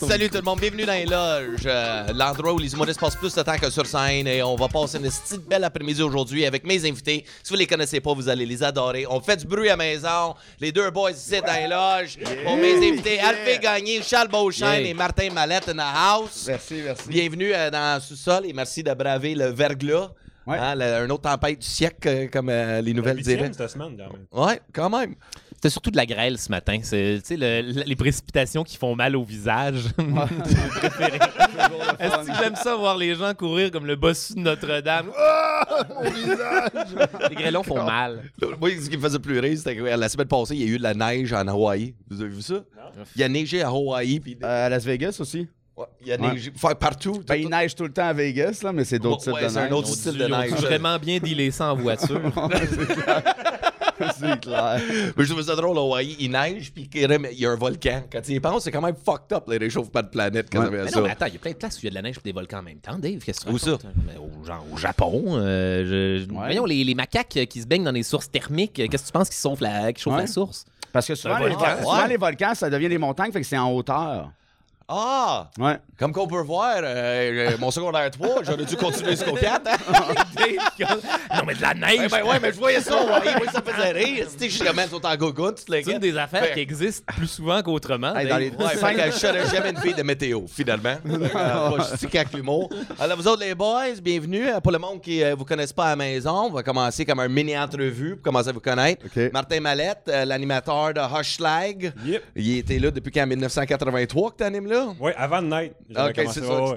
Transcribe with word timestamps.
Salut 0.00 0.28
tout 0.28 0.36
le 0.36 0.42
monde, 0.42 0.60
bienvenue 0.60 0.84
dans 0.84 0.92
les 0.92 1.04
loges. 1.06 1.60
Euh, 1.66 2.06
L'endroit 2.14 2.52
où 2.52 2.58
les 2.58 2.72
humoristes 2.72 3.00
passent 3.00 3.16
plus 3.16 3.34
de 3.34 3.42
temps 3.42 3.56
que 3.56 3.70
sur 3.70 3.86
scène 3.86 4.26
et 4.26 4.42
on 4.42 4.56
va 4.56 4.68
passer 4.68 4.98
une 4.98 5.04
petite 5.04 5.48
belle 5.48 5.64
après-midi 5.64 6.02
aujourd'hui 6.02 6.44
avec 6.44 6.64
mes 6.66 6.84
invités. 6.88 7.24
Si 7.42 7.50
vous 7.52 7.56
les 7.58 7.66
connaissez 7.66 8.00
pas, 8.00 8.12
vous 8.12 8.28
allez 8.28 8.44
les 8.46 8.62
adorer. 8.62 9.06
On 9.08 9.20
fait 9.20 9.36
du 9.36 9.46
bruit 9.46 9.68
à 9.68 9.72
la 9.72 9.76
maison. 9.76 10.34
Les 10.60 10.72
deux 10.72 10.90
boys 10.90 11.12
ici 11.12 11.40
dans 11.40 11.52
les 11.54 11.68
loges. 11.68 12.18
Pour 12.44 12.56
mes 12.56 12.76
invités, 12.76 13.20
Alphée 13.20 13.58
Gagné, 13.58 14.02
Charles 14.02 14.28
Beauchesne 14.28 14.66
Yeah. 14.66 14.88
et 14.90 14.94
Martin 14.94 15.30
Mallette 15.30 15.68
in 15.68 15.74
the 15.74 15.80
house. 15.94 16.44
Merci, 16.48 16.82
merci. 16.84 17.08
Bienvenue 17.08 17.52
euh, 17.54 17.70
dans 17.70 17.94
le 17.96 18.00
sous-sol 18.00 18.46
et 18.46 18.52
merci 18.52 18.82
de 18.82 18.92
braver 18.92 19.34
le 19.34 19.46
verglas. 19.46 20.10
Ouais. 20.46 20.58
Hein, 20.58 20.74
le- 20.76 20.84
un 21.04 21.10
autre 21.10 21.22
tempête 21.22 21.58
du 21.58 21.66
siècle, 21.66 22.06
euh, 22.08 22.26
comme 22.32 22.48
euh, 22.50 22.80
les 22.80 22.94
nouvelles 22.94 23.20
diraient. 23.20 23.50
cette 23.52 23.68
semaine, 23.70 23.96
quand 23.96 24.12
même. 24.12 24.26
Ouais, 24.46 24.60
quand 24.72 24.90
même. 24.90 25.14
C'était 25.56 25.70
surtout 25.70 25.90
de 25.90 25.96
la 25.96 26.06
grêle 26.06 26.38
ce 26.38 26.50
matin. 26.50 26.78
C'est 26.82 27.18
tu 27.22 27.28
sais, 27.28 27.36
le- 27.36 27.62
le- 27.72 27.82
les 27.86 27.96
précipitations 27.96 28.62
qui 28.62 28.76
font 28.76 28.94
mal 28.94 29.16
au 29.16 29.24
visage. 29.24 29.84
Est-ce 31.98 32.26
que 32.26 32.32
j'aime 32.42 32.56
ça 32.56 32.76
voir 32.76 32.96
les 32.96 33.14
gens 33.14 33.32
courir 33.34 33.70
comme 33.70 33.86
le 33.86 33.96
bossu 33.96 34.34
de 34.34 34.40
Notre-Dame? 34.40 35.06
Ah, 35.16 35.82
mon 35.94 36.10
visage! 36.10 37.10
Les 37.30 37.36
grêlons 37.36 37.62
font 37.62 37.82
mal. 37.82 38.22
Moi, 38.60 38.70
ce 38.80 38.88
qui 38.90 38.96
me 38.96 39.02
faisait 39.02 39.18
pleurer, 39.18 39.56
c'était 39.56 39.76
que 39.76 39.82
la 39.82 40.08
semaine 40.08 40.28
passée, 40.28 40.54
il 40.56 40.60
y 40.60 40.64
a 40.64 40.74
eu 40.74 40.78
de 40.78 40.82
la 40.82 40.94
neige 40.94 41.32
en 41.32 41.46
Hawaï. 41.48 41.94
Vous 42.10 42.20
avez 42.20 42.30
vu 42.30 42.42
ça? 42.42 42.62
Il 43.16 43.22
a 43.22 43.28
neigé 43.28 43.62
à 43.62 43.68
Hawaï, 43.68 44.20
Euh, 44.42 44.66
à 44.66 44.68
Las 44.68 44.84
Vegas 44.84 45.16
aussi. 45.20 45.48
ouais, 45.76 45.86
il 46.04 46.12
a 46.12 46.16
Ouais. 46.16 46.32
neigé 46.32 46.52
faire 46.54 46.76
partout. 46.76 47.22
Ben, 47.26 47.36
il 47.36 47.48
neige 47.48 47.74
tout 47.74 47.84
le 47.84 47.92
temps 47.92 48.08
à 48.08 48.12
Vegas, 48.12 48.60
là, 48.62 48.72
mais 48.72 48.84
c'est 48.84 48.98
d'autres 48.98 49.26
Ouais, 49.32 49.40
types 49.40 49.48
de 49.48 49.52
c'est 49.52 49.58
un 49.58 49.62
neige. 49.64 49.72
autre 49.72 49.90
ont 49.90 49.94
style 49.94 50.18
de 50.18 50.26
neige. 50.26 50.50
vraiment 50.52 50.98
bien 50.98 51.18
dealer 51.18 51.50
ça 51.50 51.72
en 51.72 51.76
voiture. 51.76 52.20
c'est 54.18 54.40
clair. 54.40 54.80
Mais 55.16 55.24
je 55.24 55.30
trouve 55.32 55.42
ça 55.42 55.54
drôle, 55.56 55.76
Hawaï, 55.78 56.16
il 56.18 56.30
neige, 56.30 56.72
puis 56.72 56.88
qu'il 56.88 57.02
il 57.32 57.38
y 57.38 57.46
a 57.46 57.50
un 57.50 57.56
volcan. 57.56 58.02
Quand 58.10 58.20
tu 58.20 58.32
y 58.32 58.40
penses, 58.40 58.64
c'est 58.64 58.70
quand 58.70 58.80
même 58.82 58.96
fucked 58.96 59.32
up, 59.36 59.44
les 59.48 59.58
réchauffements 59.58 60.02
de 60.02 60.08
planète, 60.08 60.48
quand 60.52 60.60
Ouais. 60.64 60.70
Mais 60.70 60.88
ça. 60.88 60.98
non, 61.00 61.06
mais 61.06 61.12
attends, 61.12 61.26
il 61.26 61.34
y 61.34 61.36
a 61.36 61.40
plein 61.40 61.52
de 61.52 61.56
places 61.56 61.76
où 61.76 61.80
il 61.82 61.84
y 61.84 61.86
a 61.88 61.90
de 61.90 61.94
la 61.94 62.02
neige 62.02 62.16
et 62.18 62.20
des 62.24 62.32
volcans 62.32 62.58
en 62.58 62.62
même 62.62 62.78
temps, 62.78 62.98
Dave. 62.98 63.18
Qu'est-ce 63.24 63.40
que 63.40 63.48
tu 63.48 63.54
Où 63.54 63.58
ça? 63.58 63.78
Mais 64.06 64.14
au, 64.18 64.44
genre, 64.44 64.64
au 64.72 64.76
Japon. 64.76 65.22
euh, 65.36 65.84
je- 65.86 66.26
Ouais. 66.30 66.34
Voyons, 66.46 66.64
les, 66.66 66.82
les 66.84 66.94
macaques 66.94 67.38
qui 67.48 67.60
se 67.60 67.66
baignent 67.66 67.84
dans 67.84 67.92
des 67.92 68.02
sources 68.02 68.30
thermiques, 68.30 68.72
qu'est-ce 68.74 69.02
que 69.02 69.06
tu 69.06 69.12
penses 69.12 69.28
qui 69.30 69.40
chauffent 69.40 69.60
la, 69.60 69.92
qui 69.92 70.02
chauffent 70.02 70.14
Ouais. 70.14 70.22
la 70.22 70.26
source? 70.26 70.64
Parce 70.92 71.06
que 71.06 71.14
souvent, 71.14 71.34
Un 71.34 71.40
les, 71.48 71.54
volcan. 71.54 71.74
vo- 71.76 71.82
souvent 71.82 72.02
Ouais. 72.02 72.08
les 72.08 72.16
volcans, 72.16 72.54
ça 72.54 72.70
devient 72.70 72.88
des 72.88 72.98
montagnes, 72.98 73.30
fait 73.32 73.40
que 73.40 73.46
c'est 73.46 73.58
en 73.58 73.70
hauteur. 73.72 74.30
Ah! 74.88 75.50
Ouais. 75.58 75.78
Comme 75.98 76.12
qu'on 76.12 76.26
peut 76.28 76.42
voir, 76.42 76.76
euh, 76.76 76.82
euh, 76.84 77.56
mon 77.58 77.70
secondaire 77.70 78.08
3, 78.10 78.42
j'aurais 78.44 78.64
dû 78.64 78.76
continuer 78.76 79.12
jusqu'au 79.12 79.34
4. 79.40 79.66
Hein? 79.68 79.76
non, 81.34 81.42
mais 81.46 81.54
de 81.54 81.62
la 81.62 81.74
neige! 81.74 82.02
Eh 82.04 82.08
ben 82.08 82.22
ouais, 82.24 82.38
mais 82.40 82.52
je 82.52 82.58
voyais 82.58 82.80
ça, 82.80 82.94
ouais, 82.94 83.34
moi, 83.36 83.52
ça 83.52 83.62
me 83.66 83.72
faisait 83.72 83.92
rire. 83.92 84.26
Tu 84.32 84.38
sais, 84.38 84.50
je 84.50 84.56
suis 84.74 84.88
tout 84.90 85.04
en 85.06 85.16
gogoon, 85.16 85.52
tu 85.54 85.64
te 85.64 85.72
C'est 85.82 85.92
une 85.92 85.98
des 85.98 86.16
affaires 86.16 86.52
qui 86.52 86.60
existent 86.60 87.04
plus 87.16 87.26
souvent 87.26 87.62
qu'autrement. 87.62 88.14
Hey, 88.14 88.28
dans 88.28 88.36
les- 88.36 88.50
Ouais, 88.50 88.68
fait 88.76 88.94
que 88.94 89.06
je 89.10 89.16
serais 89.18 89.46
jamais 89.48 89.70
une 89.70 89.78
fille 89.78 89.94
de 89.94 90.02
météo, 90.02 90.42
finalement. 90.46 90.96
Euh, 91.36 91.78
je 91.92 91.96
suis 91.96 92.06
qu'avec 92.08 92.32
l'humour. 92.32 92.70
Alors, 92.98 93.16
vous 93.16 93.26
autres, 93.28 93.42
les 93.42 93.54
boys, 93.54 93.94
bienvenue. 94.02 94.46
Pour 94.62 94.72
le 94.72 94.78
monde 94.78 95.00
qui 95.00 95.20
ne 95.22 95.34
vous 95.34 95.44
connaisse 95.44 95.72
pas 95.72 95.86
à 95.86 95.88
la 95.90 95.96
maison, 95.96 96.46
on 96.46 96.50
va 96.50 96.62
commencer 96.62 97.04
comme 97.04 97.20
un 97.20 97.28
mini-entrevue 97.28 98.16
pour 98.16 98.22
commencer 98.22 98.48
à 98.50 98.52
vous 98.52 98.60
connaître. 98.60 99.04
Martin 99.32 99.60
Mallette, 99.60 100.02
euh, 100.08 100.24
l'animateur 100.24 100.94
de 100.94 101.00
Hushlag. 101.00 101.92
Yep. 102.04 102.22
Il 102.36 102.58
était 102.58 102.78
là 102.78 102.90
depuis 102.90 103.10
quand, 103.12 103.26
1983 103.26 104.30
que 104.32 104.36
tu 104.38 104.44
animes 104.44 104.66
là? 104.68 104.75
Oui, 105.00 105.12
avant 105.16 105.42
de 105.42 105.48
naître. 105.48 105.74
Ok, 105.90 106.20
c'est 106.32 106.40
ça. 106.44 106.62
ouais. 106.64 106.76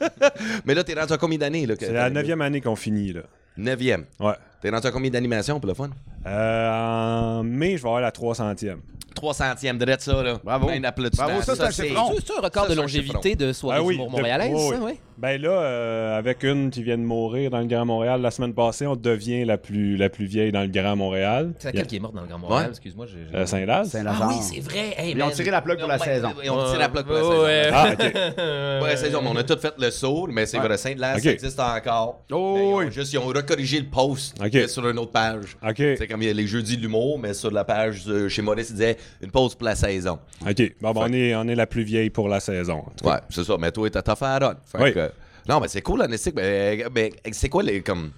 Mais 0.64 0.74
là, 0.74 0.84
t'es 0.84 0.94
rendu 0.94 1.12
à 1.12 1.18
combien 1.18 1.38
d'années? 1.38 1.66
C'est 1.78 1.92
la 1.92 2.10
neuvième 2.10 2.40
année 2.42 2.60
qu'on 2.60 2.76
finit, 2.76 3.12
là. 3.12 3.22
Neuvième. 3.56 4.04
Ouais. 4.18 4.34
T'es 4.60 4.70
rendu 4.70 4.86
à 4.86 4.90
combien 4.90 5.10
d'animations 5.10 5.58
pour 5.60 5.68
le 5.68 5.74
fun? 5.74 5.90
Euh, 6.26 6.70
en 6.70 7.42
mai, 7.44 7.76
je 7.76 7.82
vais 7.82 7.88
avoir 7.88 8.00
la 8.00 8.10
300e. 8.10 8.76
300e 9.14 9.76
de 9.76 9.96
ça, 9.98 10.22
là. 10.22 10.38
Bravo. 10.42 10.66
Plein 10.68 10.80
d'applaudissements. 10.80 11.26
Bravo, 11.26 11.42
ça, 11.42 11.54
c'est 11.56 11.62
un 11.62 11.70
chiffron. 11.70 12.12
C'est 12.24 12.32
un 12.38 12.40
record 12.40 12.66
Ça, 12.66 12.70
de 12.70 12.80
longévité 12.80 13.34
de 13.34 13.52
soirée 13.52 13.78
Ah 13.80 13.84
oui, 13.84 13.94
d'humour 13.94 14.06
de- 14.08 14.12
montréalaise, 14.16 14.52
oui, 14.54 14.74
ça, 14.76 14.80
oui. 14.82 14.92
Ben 15.18 15.38
là, 15.42 15.50
euh, 15.50 16.16
avec 16.16 16.42
une 16.44 16.70
qui 16.70 16.82
vient 16.82 16.96
de 16.96 17.02
mourir 17.02 17.50
dans 17.50 17.58
le 17.58 17.66
Grand 17.66 17.84
Montréal 17.84 18.22
la 18.22 18.30
semaine 18.30 18.54
passée, 18.54 18.86
on 18.86 18.96
devient 18.96 19.44
la 19.44 19.58
plus, 19.58 19.98
la 19.98 20.08
plus 20.08 20.24
vieille 20.24 20.50
dans 20.50 20.62
le 20.62 20.68
Grand 20.68 20.96
Montréal. 20.96 21.52
C'est 21.58 21.68
a- 21.68 21.72
laquelle 21.72 21.86
qui 21.88 21.96
est 21.96 22.00
morte 22.00 22.14
dans 22.14 22.22
le 22.22 22.28
Grand 22.28 22.38
Montréal? 22.38 22.62
Ouais. 22.64 22.70
Excuse-moi, 22.70 23.04
euh, 23.34 23.44
Saint-Laz. 23.44 23.88
Ah 23.88 23.98
Saint-Lazare. 23.98 24.28
oui, 24.30 24.36
c'est 24.40 24.60
vrai! 24.60 24.94
Hey, 24.96 25.12
Ils 25.14 25.22
ont 25.22 25.28
tiré 25.30 25.50
la 25.50 25.60
plug 25.60 25.78
pour 25.78 25.88
la 25.88 25.98
saison. 25.98 26.28
ouais, 26.38 26.48
on 26.48 26.70
tire 26.70 26.78
la 26.78 26.88
plug 26.88 27.04
pour 27.04 27.14
la 27.14 27.20
saison. 27.20 27.42
ouais. 27.42 27.68
Ah, 27.70 27.88
ok. 27.92 28.00
Ça, 28.96 29.06
mais 29.20 29.28
on 29.28 29.36
a 29.36 29.42
tout 29.42 29.58
fait 29.58 29.74
le 29.78 29.90
saut, 29.90 30.26
mais 30.30 30.46
c'est 30.46 30.58
Ouais. 30.58 30.64
vrai, 30.66 30.78
Saint-Laz, 30.78 31.22
ça 31.22 31.30
existe 31.32 31.60
encore. 31.60 32.20
Oh, 32.32 32.54
ils 32.56 32.62
ont 32.62 32.76
oui. 32.76 32.84
juste, 32.90 33.12
ils 33.12 33.18
ont 33.18 33.26
recorrigé 33.26 33.78
le 33.80 33.86
post 33.90 34.36
sur 34.68 34.88
une 34.88 34.98
autre 34.98 35.12
page. 35.12 35.56
OK. 35.62 35.82
Comme 36.10 36.22
il 36.22 36.26
y 36.26 36.30
a 36.30 36.34
les 36.34 36.46
jeudis 36.46 36.76
de 36.76 36.82
l'humour, 36.82 37.18
mais 37.20 37.32
sur 37.34 37.50
la 37.52 37.64
page 37.64 38.02
euh, 38.08 38.28
chez 38.28 38.42
Maurice, 38.42 38.70
il 38.70 38.74
disait 38.74 38.96
une 39.22 39.30
pause 39.30 39.54
pour 39.54 39.64
la 39.64 39.76
saison. 39.76 40.18
OK. 40.44 40.72
Bon, 40.80 40.92
on, 40.96 41.12
est, 41.12 41.34
on 41.36 41.46
est 41.46 41.54
la 41.54 41.66
plus 41.66 41.84
vieille 41.84 42.10
pour 42.10 42.28
la 42.28 42.40
saison. 42.40 42.78
en 42.78 42.90
tout 42.96 43.04
cas. 43.04 43.14
Ouais, 43.14 43.20
c'est 43.30 43.44
ça, 43.44 43.56
mais 43.58 43.70
toi, 43.70 43.88
t'as 43.90 44.02
tough 44.02 44.22
à 44.22 44.38
run. 44.38 44.54
Fait 44.64 44.82
Oui. 44.82 44.92
que- 44.92 45.10
non, 45.48 45.60
mais 45.60 45.68
c'est 45.68 45.82
cool, 45.82 46.00
l'anesthésie. 46.00 46.34
Mais, 46.36 46.84
mais 46.94 47.12
c'est 47.32 47.48
quoi 47.48 47.62
les. 47.62 47.80
Comme, 47.82 48.10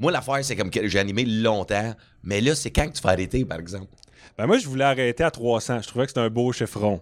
moi, 0.00 0.10
l'affaire, 0.10 0.42
c'est 0.42 0.56
comme 0.56 0.70
que 0.70 0.86
j'ai 0.88 0.98
animé 0.98 1.24
longtemps, 1.24 1.94
mais 2.22 2.40
là, 2.40 2.54
c'est 2.54 2.70
quand 2.70 2.88
que 2.88 2.94
tu 2.94 3.02
fais 3.02 3.08
arrêter, 3.08 3.44
par 3.44 3.58
exemple? 3.60 3.86
Ben, 4.38 4.46
moi, 4.46 4.58
je 4.58 4.66
voulais 4.66 4.84
arrêter 4.84 5.22
à 5.22 5.30
300. 5.30 5.82
Je 5.82 5.88
trouvais 5.88 6.06
que 6.06 6.10
c'était 6.10 6.20
un 6.20 6.30
beau 6.30 6.50
chiffron. 6.52 7.00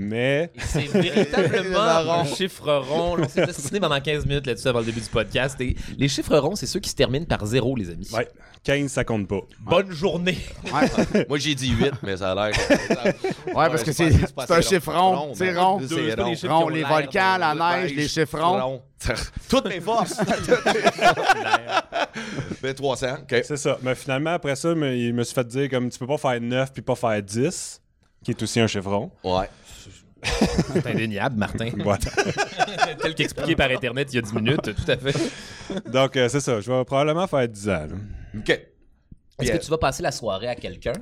Mais 0.00 0.52
C'est 0.58 0.86
véritablement 0.86 1.80
un 2.20 2.24
chiffre 2.24 2.72
rond. 2.72 3.16
On 3.18 3.28
s'est 3.28 3.44
destiné 3.44 3.80
pendant 3.80 4.00
15 4.00 4.26
minutes 4.26 4.46
là-dessus 4.46 4.68
avant 4.68 4.78
le 4.78 4.84
début 4.86 5.00
du 5.00 5.08
podcast. 5.08 5.60
Et 5.60 5.74
les 5.98 6.06
chiffres 6.08 6.36
ronds, 6.38 6.54
c'est 6.54 6.66
ceux 6.66 6.78
qui 6.78 6.88
se 6.88 6.94
terminent 6.94 7.26
par 7.26 7.44
zéro, 7.44 7.74
les 7.74 7.90
amis. 7.90 8.08
ouais, 8.12 8.28
15, 8.62 8.92
ça 8.92 9.02
compte 9.02 9.26
pas. 9.26 9.40
Bonne 9.58 9.90
journée! 9.90 10.38
Ouais, 10.72 11.24
Moi, 11.28 11.38
j'ai 11.38 11.54
dit 11.56 11.70
8, 11.70 11.94
mais 12.04 12.16
ça 12.16 12.30
a 12.30 12.34
l'air. 12.48 12.56
que- 12.56 13.46
Ouais, 13.48 13.68
parce 13.68 13.82
que 13.82 13.90
c'est 13.92 14.06
un 14.48 14.60
chiffre 14.60 14.92
rond. 14.92 15.32
C'est 15.34 15.52
rond. 15.58 15.80
C'est 15.88 16.48
rond. 16.48 16.68
les 16.68 16.84
volcans, 16.84 17.36
la 17.38 17.54
neige, 17.54 17.92
les 17.94 18.06
chiffres 18.08 18.38
ronds. 18.38 18.82
Toutes 19.48 19.68
mes 19.68 19.80
forces. 19.80 20.20
mais 22.62 22.74
300, 22.74 23.06
OK. 23.22 23.40
C'est 23.44 23.56
ça. 23.56 23.78
Mais 23.82 23.94
finalement, 23.94 24.30
après 24.34 24.54
ça, 24.56 24.70
il 24.72 25.12
me 25.14 25.22
suis 25.24 25.34
fait 25.34 25.46
dire 25.46 25.68
comme 25.70 25.88
tu 25.90 25.98
peux 25.98 26.06
pas 26.06 26.18
faire 26.18 26.40
9 26.40 26.72
puis 26.72 26.82
pas 26.82 26.94
faire 26.94 27.22
10, 27.22 27.80
qui 28.24 28.30
est 28.32 28.42
aussi 28.42 28.60
un 28.60 28.66
chiffron. 28.66 29.10
Ouais. 29.24 29.48
C'est 30.72 30.86
indéniable, 30.86 31.36
Martin. 31.36 31.70
Tel 33.02 33.14
qu'expliqué 33.14 33.54
par 33.56 33.70
Internet 33.70 34.08
il 34.12 34.16
y 34.16 34.18
a 34.18 34.22
10 34.22 34.32
minutes, 34.34 34.62
tout 34.74 34.90
à 34.90 34.96
fait. 34.96 35.90
Donc, 35.90 36.16
euh, 36.16 36.28
c'est 36.28 36.40
ça. 36.40 36.60
Je 36.60 36.70
vais 36.70 36.84
probablement 36.84 37.26
faire 37.26 37.48
10 37.48 37.68
ans. 37.68 37.86
là. 37.88 37.96
OK. 38.38 38.48
Est-ce 38.50 38.64
Yeah. 39.48 39.58
que 39.58 39.64
tu 39.64 39.70
vas 39.70 39.78
passer 39.78 40.02
la 40.02 40.10
soirée 40.10 40.48
à 40.48 40.56
quelqu'un? 40.56 40.94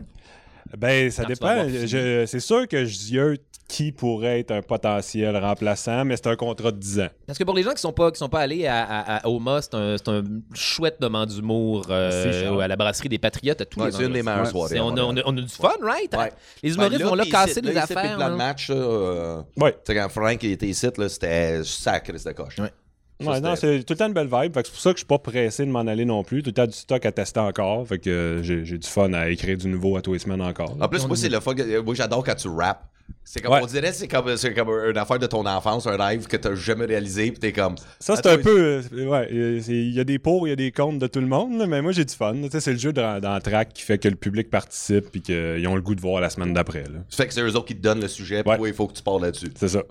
Ben, 0.76 1.10
ça 1.10 1.22
Quand 1.22 1.28
tu 1.28 1.28
vas 1.30 1.34
dépend. 1.34 1.46
avoir 1.60 1.66
fini. 1.66 1.88
Je- 1.88 2.26
C'est 2.26 2.40
sûr 2.40 2.68
que 2.68 2.84
je 2.84 2.94
ziote 2.94 3.40
qui 3.68 3.90
pourrait 3.90 4.38
être 4.40 4.52
un 4.52 4.62
potentiel 4.62 5.36
remplaçant, 5.36 6.04
mais 6.04 6.16
c'est 6.16 6.28
un 6.28 6.36
contrat 6.36 6.70
de 6.70 6.78
10 6.78 7.00
ans. 7.00 7.08
Parce 7.26 7.36
que 7.38 7.42
pour 7.44 7.54
les 7.54 7.62
gens 7.64 7.72
qui 7.72 7.80
sont 7.80 7.92
pas 7.92 8.10
qui 8.12 8.18
sont 8.18 8.28
pas 8.28 8.38
allés 8.40 8.66
à, 8.66 8.84
à, 8.84 9.16
à 9.24 9.28
Oma, 9.28 9.60
c'est 9.60 9.74
un, 9.74 9.96
c'est 9.96 10.08
un 10.08 10.22
chouette 10.54 11.00
moment 11.00 11.26
d'humour 11.26 11.86
euh, 11.90 12.58
à 12.60 12.68
la 12.68 12.76
brasserie 12.76 13.08
des 13.08 13.18
Patriotes 13.18 13.60
à 13.60 13.64
tous 13.64 13.80
Ouais, 13.80 13.86
les 13.86 13.92
c'est 13.92 14.04
une 14.04 14.12
des 14.12 14.22
meilleures 14.22 14.46
soirées. 14.46 14.78
On, 14.80 14.96
a, 14.96 15.00
on, 15.02 15.16
a, 15.16 15.22
on 15.26 15.36
a 15.36 15.40
du 15.40 15.48
fun, 15.48 15.72
right? 15.82 16.14
Ouais. 16.16 16.32
Les 16.62 16.70
Ben, 16.70 16.74
humoristes 16.76 17.02
vont 17.02 17.14
là 17.16 17.24
casser 17.26 17.60
des 17.60 17.72
là, 17.72 17.84
ici, 17.84 17.94
puis 17.94 17.96
affaires. 17.98 18.12
le 18.12 18.16
plan 18.18 18.26
de 18.26 18.30
là. 18.30 18.36
match, 18.36 18.68
là, 18.70 18.76
euh, 18.76 19.42
Ouais. 19.56 19.72
tu 19.72 19.78
sais, 19.92 19.94
quand 19.98 20.08
Frank 20.10 20.42
il 20.42 20.52
était 20.52 20.66
ici, 20.68 20.86
c'était 21.08 21.64
sacré, 21.64 22.18
c'était 22.18 22.34
coche. 22.34 22.58
Ouais. 22.58 22.70
Ça, 23.18 23.30
Ouais, 23.30 23.40
non, 23.40 23.56
c'est 23.56 23.82
tout 23.82 23.94
le 23.94 23.96
temps 23.98 24.08
une 24.08 24.12
belle 24.12 24.28
vibe. 24.30 24.52
C'est 24.56 24.70
pour 24.70 24.78
ça 24.80 24.90
que 24.90 24.96
je 24.96 25.00
suis 25.00 25.06
pas 25.06 25.18
pressé 25.18 25.64
de 25.64 25.70
m'en 25.70 25.80
aller 25.86 26.04
non 26.04 26.22
plus. 26.22 26.42
Tout 26.42 26.50
le 26.50 26.54
temps 26.54 26.66
du 26.66 26.74
stock 26.76 27.04
à 27.06 27.12
tester 27.12 27.40
encore. 27.40 27.86
Fait 27.88 27.98
que 27.98 28.10
euh, 28.10 28.42
j'ai 28.42 28.76
du 28.76 28.86
fun 28.86 29.12
à 29.14 29.30
écrire 29.30 29.56
du 29.56 29.68
nouveau 29.68 29.96
à 29.96 30.02
tous 30.02 30.12
les 30.12 30.18
semaines 30.18 30.42
encore. 30.42 30.76
En 30.78 30.86
plus, 30.86 31.06
moi, 31.06 31.16
c'est 31.16 31.30
le 31.30 31.40
fun. 31.40 31.54
que- 31.54 31.80
Moi, 31.80 31.94
j'adore 31.94 32.22
quand 32.22 32.34
tu 32.34 32.48
rappes. 32.48 32.84
C'est 33.28 33.40
comme, 33.40 33.54
Ouais. 33.54 33.60
on 33.62 33.66
dirait, 33.66 33.92
c'est 33.92 34.06
comme, 34.06 34.36
c'est 34.36 34.54
comme 34.54 34.68
une 34.70 34.96
affaire 34.96 35.18
de 35.18 35.26
ton 35.26 35.44
enfance, 35.46 35.86
un 35.88 35.96
rêve 35.96 36.26
que 36.28 36.36
t'as 36.36 36.54
jamais 36.54 36.84
réalisé, 36.84 37.32
pis 37.32 37.40
t'es 37.40 37.52
comme. 37.52 37.74
Ça, 37.98 38.14
c'est 38.14 38.20
Attends, 38.26 38.30
un 38.30 38.42
peu. 38.42 38.80
euh, 38.92 39.04
ouais, 39.08 39.28
euh, 39.32 39.60
il 39.66 39.90
y 39.92 39.98
a 40.00 40.04
des 40.04 40.18
pour, 40.20 40.46
il 40.46 40.50
y 40.50 40.52
a 40.52 40.56
des 40.56 40.70
contre 40.70 40.98
de 41.00 41.06
tout 41.08 41.20
le 41.20 41.26
monde, 41.26 41.58
là, 41.58 41.66
mais 41.66 41.82
moi, 41.82 41.90
j'ai 41.90 42.04
du 42.04 42.14
fun. 42.14 42.34
C'est 42.50 42.66
le 42.72 42.78
jeu 42.78 42.92
dans, 42.92 43.20
dans 43.20 43.34
le 43.34 43.40
track 43.40 43.72
qui 43.72 43.82
fait 43.82 43.98
que 43.98 44.08
le 44.08 44.14
public 44.14 44.48
participe 44.48 45.06
et 45.16 45.20
qu'ils 45.20 45.66
ont 45.66 45.74
le 45.74 45.82
goût 45.82 45.96
de 45.96 46.00
voir 46.00 46.20
la 46.20 46.30
semaine 46.30 46.52
d'après. 46.54 46.84
là. 46.84 47.00
Ça 47.08 47.24
fait 47.24 47.26
que 47.28 47.34
c'est 47.34 47.42
eux 47.42 47.56
autres 47.56 47.66
qui 47.66 47.76
te 47.76 47.82
donnent 47.82 48.00
le 48.00 48.08
sujet, 48.08 48.42
pis 48.44 48.48
Ouais. 48.50 48.56
toi, 48.58 48.68
il 48.68 48.74
faut 48.74 48.86
que 48.86 48.94
tu 48.94 49.02
parles 49.02 49.22
là-dessus. 49.22 49.50
C'est 49.56 49.68
ça. 49.68 49.82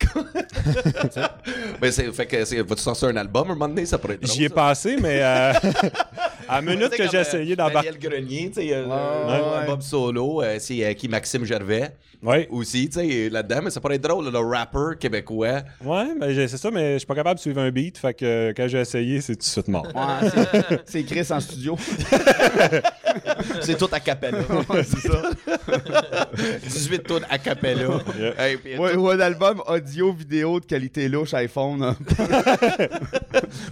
Mais 1.80 1.90
c'est, 1.92 2.10
fait 2.12 2.26
que, 2.26 2.44
c'est, 2.44 2.60
vas-tu 2.62 2.82
sortir 2.82 3.08
un 3.08 3.16
album 3.16 3.44
un 3.50 3.54
moment 3.54 3.68
donné, 3.68 3.86
ça 3.86 3.98
pourrait 3.98 4.14
être. 4.14 4.22
drôle, 4.22 4.34
J'y 4.36 4.44
ai 4.44 4.48
ça. 4.48 4.54
passé, 4.54 4.96
mais 5.00 5.20
euh, 5.22 5.52
à 6.48 6.56
la 6.56 6.62
minute 6.62 6.90
que 6.90 7.08
j'ai 7.10 7.18
essayé 7.18 7.56
d'embarquer. 7.56 7.90
Daniel 7.92 8.10
Grenier, 8.10 8.48
tu 8.50 8.60
sais, 8.62 8.68
Ouais, 8.70 8.82
un 8.82 9.26
ouais. 9.28 9.56
album 9.60 9.80
solo, 9.80 10.42
euh, 10.42 10.56
c'est 10.58 10.84
euh, 10.84 10.92
qui 10.94 11.08
Maxime 11.08 11.44
Gervais 11.44 11.90
Ouais, 12.22 12.46
aussi, 12.50 12.88
tu 12.90 13.00
sais, 13.00 13.28
là-dedans, 13.30 13.60
mais 13.64 13.70
ça 13.70 13.80
pourrait 13.80 13.94
être 13.96 14.02
drôle, 14.02 14.30
le 14.30 14.38
rapper 14.38 14.98
québécois. 14.98 15.62
ouais 15.84 16.06
ben, 16.20 16.32
j'ai- 16.34 16.48
c'est 16.48 16.58
ça, 16.58 16.70
mais 16.70 16.94
je 16.94 16.98
suis 16.98 17.06
pas 17.06 17.14
capable 17.14 17.36
de 17.36 17.40
suivre 17.40 17.60
un 17.62 17.70
beat. 17.70 17.96
Fait 17.96 18.12
que 18.12 18.24
euh, 18.24 18.52
quand 18.54 18.68
j'ai 18.68 18.78
essayé, 18.80 19.20
c'est 19.22 19.34
tout 19.36 19.40
de 19.40 19.44
suite 19.44 19.68
mort. 19.68 19.86
Ouais, 19.94 20.28
c'est- 20.84 21.02
Chris 21.10 21.26
en 21.30 21.40
studio. 21.40 21.76
C'est 23.62 23.76
tout 23.76 23.88
a 23.92 23.98
cappella. 24.00 24.38
Ouais, 24.68 24.84
c'est 24.84 25.08
ça. 25.08 25.22
18 26.62 27.02
tonnes 27.02 27.26
a 27.28 27.38
cappella. 27.38 27.98
Yeah. 28.18 28.34
Hey, 28.48 28.56
puis 28.56 28.76
Ouais, 28.78 28.94
ou 28.94 29.08
un 29.08 29.18
album 29.20 29.60
Odyssey. 29.66 30.00
audio, 30.02 30.12
vidéo 30.12 30.60
de 30.60 30.64
qualité 30.66 31.08
louche 31.08 31.34
iPhone. 31.34 31.82
hein. 31.82 31.96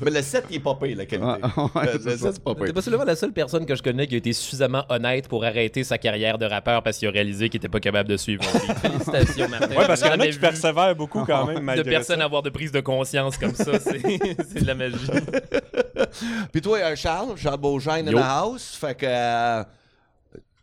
Mais 0.03 0.11
le 0.11 0.23
7, 0.23 0.45
il 0.51 0.57
est 0.57 0.61
pas 0.61 0.75
payé, 0.75 0.95
la 0.95 1.07
qualité. 1.07 1.27
Ouais, 1.29 1.63
ouais, 1.75 1.93
le 1.95 2.01
c'est 2.01 2.11
le 2.11 2.17
7, 2.17 2.33
c'est 2.35 2.43
pas 2.43 2.55
T'es 2.55 2.73
possiblement 2.73 3.05
la 3.05 3.15
seule 3.17 3.33
personne 3.33 3.65
que 3.65 3.75
je 3.77 3.83
connais 3.83 4.07
qui 4.07 4.15
a 4.15 4.19
été 4.19 4.33
suffisamment 4.33 4.85
honnête 4.89 5.29
pour 5.29 5.45
arrêter 5.45 5.85
sa 5.85 5.99
carrière 5.99 6.37
de 6.39 6.47
rappeur 6.47 6.83
parce 6.83 6.99
qu'il 6.99 7.07
a 7.09 7.11
réalisé 7.13 7.49
qu'il 7.49 7.59
était 7.59 7.69
pas 7.69 7.81
capable 7.81 8.09
de 8.09 8.17
suivre. 8.17 8.38
Beat. 8.39 8.79
Félicitations, 8.83 9.49
Martin. 9.49 9.77
Ouais, 9.77 9.87
parce 9.87 10.01
qu'il 10.03 10.11
y 10.11 10.15
en 10.15 10.21
a 10.21 10.27
qui 10.29 10.39
persévèrent 10.39 10.95
beaucoup 10.97 11.25
quand 11.25 11.47
même, 11.47 11.83
de 11.83 12.03
ça. 12.03 12.15
avoir 12.25 12.43
de 12.43 12.51
prise 12.51 12.73
de 12.73 12.81
conscience 12.81 13.37
comme 13.39 13.55
ça, 13.55 13.79
c'est 13.79 14.01
c'est 14.01 14.61
de 14.63 14.67
la 14.67 14.75
magie. 14.75 14.97
Puis 16.53 16.61
toi, 16.63 16.79
euh, 16.79 16.97
Charles, 16.97 17.37
Charles 17.37 17.61
Beaugène 17.61 18.09
in 18.09 18.13
the 18.13 18.25
house. 18.25 18.77
Fait 18.81 18.95
que. 18.95 19.07
euh, 19.07 19.65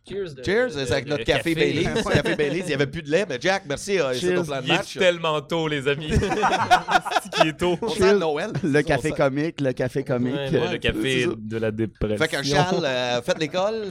Cheers. 0.08 0.34
de- 0.36 0.44
cheers, 0.44 0.66
de- 0.66 0.84
c'est 0.84 0.92
avec 0.92 1.04
de 1.06 1.10
notre 1.10 1.24
café, 1.24 1.52
Baileys. 1.52 1.82
café 2.12 2.36
Baileys, 2.36 2.60
il 2.60 2.66
n'y 2.66 2.74
avait 2.74 2.86
plus 2.86 3.02
de 3.02 3.10
lait. 3.10 3.26
Mais 3.28 3.38
Jack, 3.40 3.64
merci. 3.66 3.98
euh, 3.98 4.12
c'est 4.12 4.20
Cheers. 4.20 4.36
ton 4.36 4.44
plan 4.44 4.60
de 4.60 4.66
Il 4.66 4.72
est 4.72 4.98
tellement 5.00 5.40
tôt, 5.40 5.66
les 5.66 5.88
amis. 5.88 6.12
C'est 6.12 7.30
qui 7.42 7.48
est 7.48 7.52
tôt. 7.58 7.76
On 7.82 7.88
sent 7.88 8.12
le 8.12 8.18
Noël. 8.20 8.52
Le 8.62 8.82
café 8.82 9.10
comique, 9.10 9.60
le 9.60 9.72
café 9.72 10.04
comique. 10.04 10.34
Ouais, 10.34 10.72
le- 10.72 10.78
café 10.78 11.26
de 11.36 11.56
la 11.58 11.72
dépression. 11.72 12.18
Fait 12.18 12.28
que 12.28 12.42
Charles, 12.44 12.84
euh, 12.84 13.20
fait 13.22 13.36
l'école. 13.38 13.88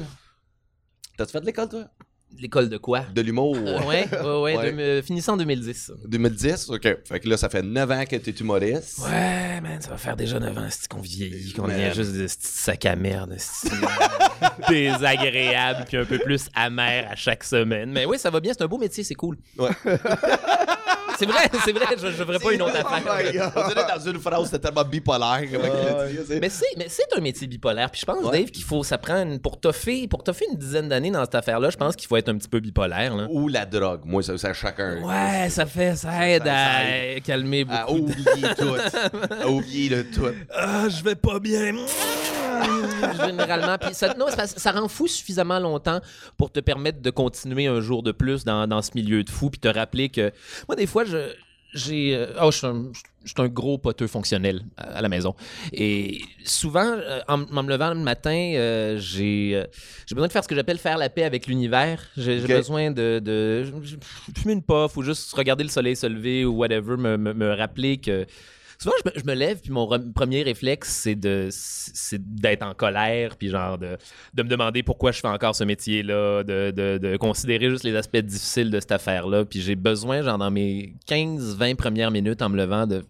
T'as-tu 1.18 1.34
fait 1.34 1.44
l'école, 1.44 1.68
toi? 1.70 1.84
L'école 2.38 2.68
de 2.68 2.77
quoi? 2.77 3.01
De 3.13 3.22
l'humour. 3.22 3.56
Euh, 3.56 3.80
ouais, 3.86 4.07
ouais, 4.12 4.57
ouais, 4.57 4.98
de 4.98 5.01
finissant 5.01 5.33
en 5.33 5.38
2010. 5.38 5.94
2010, 6.06 6.69
OK. 6.69 6.81
Fait 7.06 7.19
que 7.22 7.30
là, 7.30 7.38
ça 7.38 7.48
fait 7.48 7.62
9 7.62 7.92
ans 7.92 8.04
que 8.06 8.18
t'es 8.18 8.31
humoriste. 8.31 9.00
Ouais, 9.00 9.62
man, 9.62 9.80
ça 9.80 9.89
va 9.89 9.98
faire 9.98 10.18
déjà 10.18 10.38
9 10.39 10.57
ans, 10.57 10.68
c'est 10.69 10.88
qu'on 10.89 11.00
vieillit, 11.00 11.54
qu'on 11.54 11.68
devient 11.68 11.94
juste 11.94 12.12
des 12.12 12.25
petits 12.25 12.36
sacs 12.39 12.86
à 12.86 12.95
merde, 12.98 13.38
désagréable, 14.69 15.86
puis 15.88 15.98
un 15.98 16.06
peu 16.06 16.19
plus 16.19 16.50
amer 16.54 17.07
à 17.10 17.16
chaque 17.16 17.44
semaine. 17.44 17.92
Mais 17.92 18.06
oui, 18.06 18.19
ça 18.19 18.30
va 18.30 18.42
bien, 18.42 18.51
c'est 18.54 18.63
un 18.63 18.68
beau 18.68 18.77
métier, 18.77 19.04
c'est 19.04 19.16
cool. 19.16 19.38
Ouais. 19.57 19.69
c'est 21.17 21.25
vrai, 21.25 21.50
c'est 21.63 21.71
vrai, 21.71 21.85
je 22.00 22.07
ne 22.07 22.12
ferais 22.12 22.39
pas 22.39 22.53
une 22.53 22.62
autre 22.62 22.73
Oh 22.83 22.88
affaire. 22.94 23.33
God. 23.33 23.51
On 23.56 23.67
dirait 23.69 23.85
dans 23.95 24.12
une 24.12 24.19
phrase, 24.19 24.45
c'était 24.45 24.59
tellement 24.59 24.83
bipolaire. 24.83 25.41
comment 25.51 25.63
il 25.65 25.88
a 25.88 26.07
dit, 26.07 26.17
c'est- 26.27 26.39
Mais 26.39 26.50
c'est, 26.50 26.65
mais 26.77 26.85
c'est 26.89 27.07
un 27.17 27.21
métier 27.21 27.47
bipolaire. 27.47 27.89
Puis 27.91 28.01
je 28.01 28.06
pense, 28.06 28.23
Ouais. 28.23 28.39
Dave, 28.41 28.51
qu'il 28.51 28.63
faut, 28.63 28.83
ça 28.83 28.97
prend 28.97 29.21
une, 29.23 29.39
pour 29.39 29.59
toffer, 29.59 30.07
pour 30.07 30.23
toffer 30.23 30.45
une 30.51 30.57
dizaine 30.57 30.89
d'années 30.89 31.12
dans 31.12 31.23
cette 31.23 31.35
affaire-là, 31.35 31.69
je 31.69 31.77
pense 31.77 31.95
qu'il 31.95 32.07
faut 32.07 32.17
être 32.17 32.29
un 32.29 32.38
petit 32.38 32.50
peu 32.50 32.59
bipolaire. 32.59 33.15
Là. 33.15 33.27
Ou 33.29 33.47
la 33.47 33.65
drogue. 33.65 34.01
Moi, 34.06 34.23
ça, 34.23 34.38
ça 34.38 34.53
chacun. 34.53 35.01
Ouais, 35.03 35.50
ça 35.50 35.65
fait, 35.65 35.95
ça 35.95 36.27
aide 36.29 36.44
Ça- 36.44 36.50
ça 36.50 37.15
à 37.17 37.19
calmer 37.21 37.63
beaucoup. 37.65 37.77
À 37.77 37.91
oublier 37.91 38.47
tout. 38.57 38.75
À 39.41 39.47
oublier 39.50 39.89
le 39.89 40.03
tout. 40.09 40.25
Ah, 40.53 40.88
je 40.89 41.03
vais 41.03 41.15
pas 41.15 41.39
bien. 41.39 41.73
Généralement. 43.25 43.78
Puis 43.78 43.94
ça, 43.94 44.13
non, 44.16 44.25
que 44.28 44.31
ça 44.46 44.72
rend 44.72 44.88
fou 44.88 45.07
suffisamment 45.07 45.60
longtemps 45.60 46.00
pour 46.38 46.52
te 46.52 46.60
permettre 46.60 47.02
de 47.02 47.10
continuer 47.10 47.68
un 47.68 47.81
jour 47.81 48.04
de 48.04 48.12
plus 48.12 48.44
dans, 48.46 48.68
dans 48.68 48.81
ce 48.81 48.92
milieu 48.96 49.24
de 49.24 49.30
fou, 49.30 49.50
puis 49.50 49.60
te 49.60 49.68
rappeler 49.68 50.10
que 50.10 50.31
moi, 50.68 50.75
des 50.75 50.88
fois, 50.88 51.04
je. 51.06 51.34
J'ai. 51.74 52.16
euh, 52.16 52.28
oh, 52.42 52.52
je 52.52 52.57
suis 52.60 52.68
un, 52.68 52.86
je 53.25 53.30
suis 53.31 53.42
un 53.42 53.50
gros 53.50 53.78
poteux 53.78 54.07
fonctionnel 54.07 54.62
à, 54.78 55.00
à 55.00 55.02
la 55.02 55.10
maison. 55.10 55.36
Et 55.74 56.22
souvent, 56.46 56.86
euh, 56.86 57.19
en, 57.28 57.42
en 57.44 57.63
me 57.63 57.69
levant 57.69 57.90
le 57.94 58.00
matin, 58.00 58.54
euh, 58.56 58.98
j'ai 58.98 59.62
j'ai 60.08 60.16
besoin 60.16 60.28
de 60.28 60.31
faire 60.31 60.44
ce 60.44 60.48
que 60.48 60.56
j'appelle 60.56 60.78
faire 60.78 60.98
la 60.98 61.10
paix 61.10 61.24
avec 61.25 61.48
l'univers. 61.48 62.01
J'ai 62.16 62.40
besoin 62.40 62.92
de, 62.92 63.19
de 63.19 63.66
fumer 64.38 64.54
une 64.54 64.63
puff 64.63 64.96
ou 64.96 65.01
juste 65.01 65.34
regarder 65.34 65.66
le 65.66 65.69
soleil 65.69 65.98
se 65.98 66.08
lever 66.08 66.46
ou 66.46 66.54
whatever, 66.56 66.96
me, 66.96 67.18
me, 67.18 67.34
me 67.34 67.54
rappeler 67.54 67.98
que 67.98 68.25
Souvent, 68.80 68.95
je 69.16 69.24
me, 69.25 69.33
lève, 69.33 69.60
puis 69.62 69.72
mon 69.72 69.86
re- 69.86 70.12
premier 70.13 70.44
réflexe, 70.44 70.89
c'est 70.89 71.16
de 71.16 71.48
c'est 71.51 72.22
d'être 72.36 72.63
en 72.63 72.74
colère, 72.74 73.38
puis 73.38 73.50
genre 73.50 73.77
de, 73.77 73.98
de 74.33 74.44
me 74.44 74.48
demander 74.50 74.83
pourquoi 74.83 75.12
je 75.12 75.19
fais 75.19 75.27
encore 75.27 75.56
ce 75.56 75.63
métier-là, 75.63 76.44
de, 76.44 76.72
de- 76.72 77.18
considérer 77.18 77.69
juste 77.69 77.83
les 77.83 77.95
aspects 77.95 78.18
difficiles 78.18 78.69
de 78.72 78.80
cette 78.80 78.92
affaire-là. 78.92 79.45
Puis 79.45 79.62
j'ai 79.62 79.75
besoin, 79.75 80.22
genre, 80.22 80.38
dans 80.38 80.51
mes 80.51 80.95
15-20 81.07 81.75
premières 81.75 82.12
minutes 82.12 82.42
en 82.42 82.50
me 82.50 82.57
levant, 82.57 82.86
de 82.88 83.04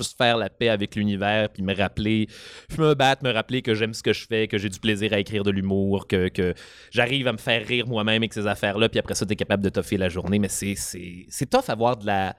juste 0.00 0.16
faire 0.16 0.36
la 0.36 0.48
paix 0.48 0.68
avec 0.68 0.94
l'univers, 0.94 1.48
puis 1.50 1.62
me 1.64 1.74
rappeler, 1.74 2.28
puis 2.68 2.78
me 2.78 2.94
battre, 2.94 3.24
me 3.24 3.32
rappeler 3.32 3.62
que 3.62 3.74
j'aime 3.74 3.94
ce 3.94 4.02
que 4.04 4.12
je 4.12 4.26
fais, 4.28 4.46
que 4.46 4.56
j'ai 4.56 4.68
du 4.68 4.78
plaisir 4.78 5.12
à 5.12 5.18
écrire 5.18 5.42
de 5.42 5.50
l'humour, 5.50 6.06
que, 6.06 6.28
que 6.28 6.54
j'arrive 6.92 7.26
à 7.26 7.32
me 7.32 7.38
faire 7.38 7.66
rire 7.66 7.88
moi-même 7.88 8.22
avec 8.22 8.32
ces 8.32 8.46
affaires-là, 8.46 8.88
puis 8.88 9.00
après 9.00 9.16
ça, 9.16 9.26
tu 9.26 9.32
es 9.32 9.36
capable 9.36 9.64
de 9.64 9.68
toffer 9.70 9.96
la 9.96 10.08
journée. 10.08 10.38
Mais 10.38 10.48
c'est- 10.48 10.76
c'est 10.76 11.26
c'est 11.28 11.50
tough 11.50 11.68
avoir 11.68 11.96
de 11.96 12.06
la 12.06 12.36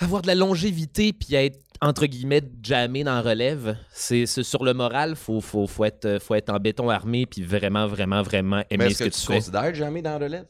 avoir 0.00 0.22
de 0.22 0.26
la 0.26 0.34
longévité 0.34 1.12
puis 1.12 1.34
être 1.34 1.58
entre 1.82 2.06
guillemets 2.06 2.42
jamais 2.62 3.04
dans 3.04 3.22
relève 3.22 3.76
c'est 3.92 4.26
sur 4.26 4.64
le 4.64 4.74
moral 4.74 5.16
faut 5.16 5.40
faut 5.40 5.66
faut 5.66 5.84
être 5.84 6.04
euh, 6.04 6.18
faut 6.20 6.34
être 6.34 6.50
en 6.50 6.58
béton 6.58 6.90
armé 6.90 7.26
puis 7.26 7.42
vraiment 7.42 7.86
vraiment 7.86 8.22
vraiment 8.22 8.62
aimer 8.70 8.84
Mais 8.86 8.94
ce 8.94 8.98
que, 9.04 9.08
que 9.08 9.14
tu 9.14 9.20
tu 9.20 9.26
considères 9.26 9.74
jamais 9.74 10.02
dans 10.02 10.18
relève? 10.18 10.46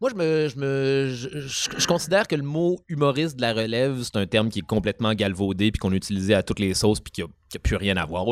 moi 0.00 0.10
je 0.10 0.14
me 0.14 0.48
je 0.48 0.56
me 0.58 1.10
je, 1.12 1.28
je- 1.48 1.70
je 1.80 1.86
considère 1.88 2.28
que 2.28 2.36
le 2.36 2.42
mot 2.44 2.78
humoriste 2.88 3.34
de 3.36 3.40
la 3.42 3.52
relève 3.52 4.00
c'est 4.04 4.16
un 4.16 4.26
terme 4.26 4.48
qui 4.48 4.60
est 4.60 4.66
complètement 4.66 5.12
galvaudé 5.14 5.72
puis 5.72 5.80
qu'on 5.80 5.92
utilisait 5.92 6.34
à 6.34 6.44
toutes 6.44 6.60
les 6.60 6.74
sauces 6.74 7.00
puis 7.00 7.10
qui 7.10 7.22
a, 7.22 7.26
qui 7.48 7.56
a 7.56 7.60
plus 7.60 7.74
rien 7.76 7.96
à 7.96 8.04
voir 8.06 8.24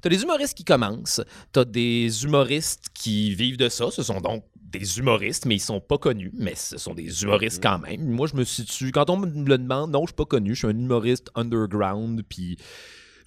t'as 0.00 0.08
des 0.08 0.22
humoristes 0.22 0.54
qui 0.56 0.64
commencent 0.64 1.20
t'as 1.52 1.66
des 1.66 2.24
humoristes 2.24 2.86
qui 2.94 3.34
vivent 3.34 3.58
de 3.58 3.68
ça 3.68 3.90
ce 3.90 4.02
sont 4.02 4.20
donc 4.22 4.44
des 4.70 4.98
humoristes, 4.98 5.46
mais 5.46 5.56
ils 5.56 5.60
sont 5.60 5.80
pas 5.80 5.98
connus, 5.98 6.30
mais 6.34 6.54
ce 6.54 6.78
sont 6.78 6.94
des 6.94 7.22
humoristes 7.22 7.62
quand 7.62 7.78
même. 7.78 8.08
Moi, 8.08 8.26
je 8.26 8.36
me 8.36 8.44
situe, 8.44 8.92
quand 8.92 9.08
on 9.10 9.16
me 9.16 9.26
le 9.26 9.58
demande, 9.58 9.92
non, 9.92 10.02
je 10.02 10.08
suis 10.08 10.14
pas 10.16 10.24
connu, 10.24 10.54
je 10.54 10.58
suis 10.60 10.66
un 10.66 10.78
humoriste 10.78 11.30
underground, 11.34 12.22
puis 12.28 12.58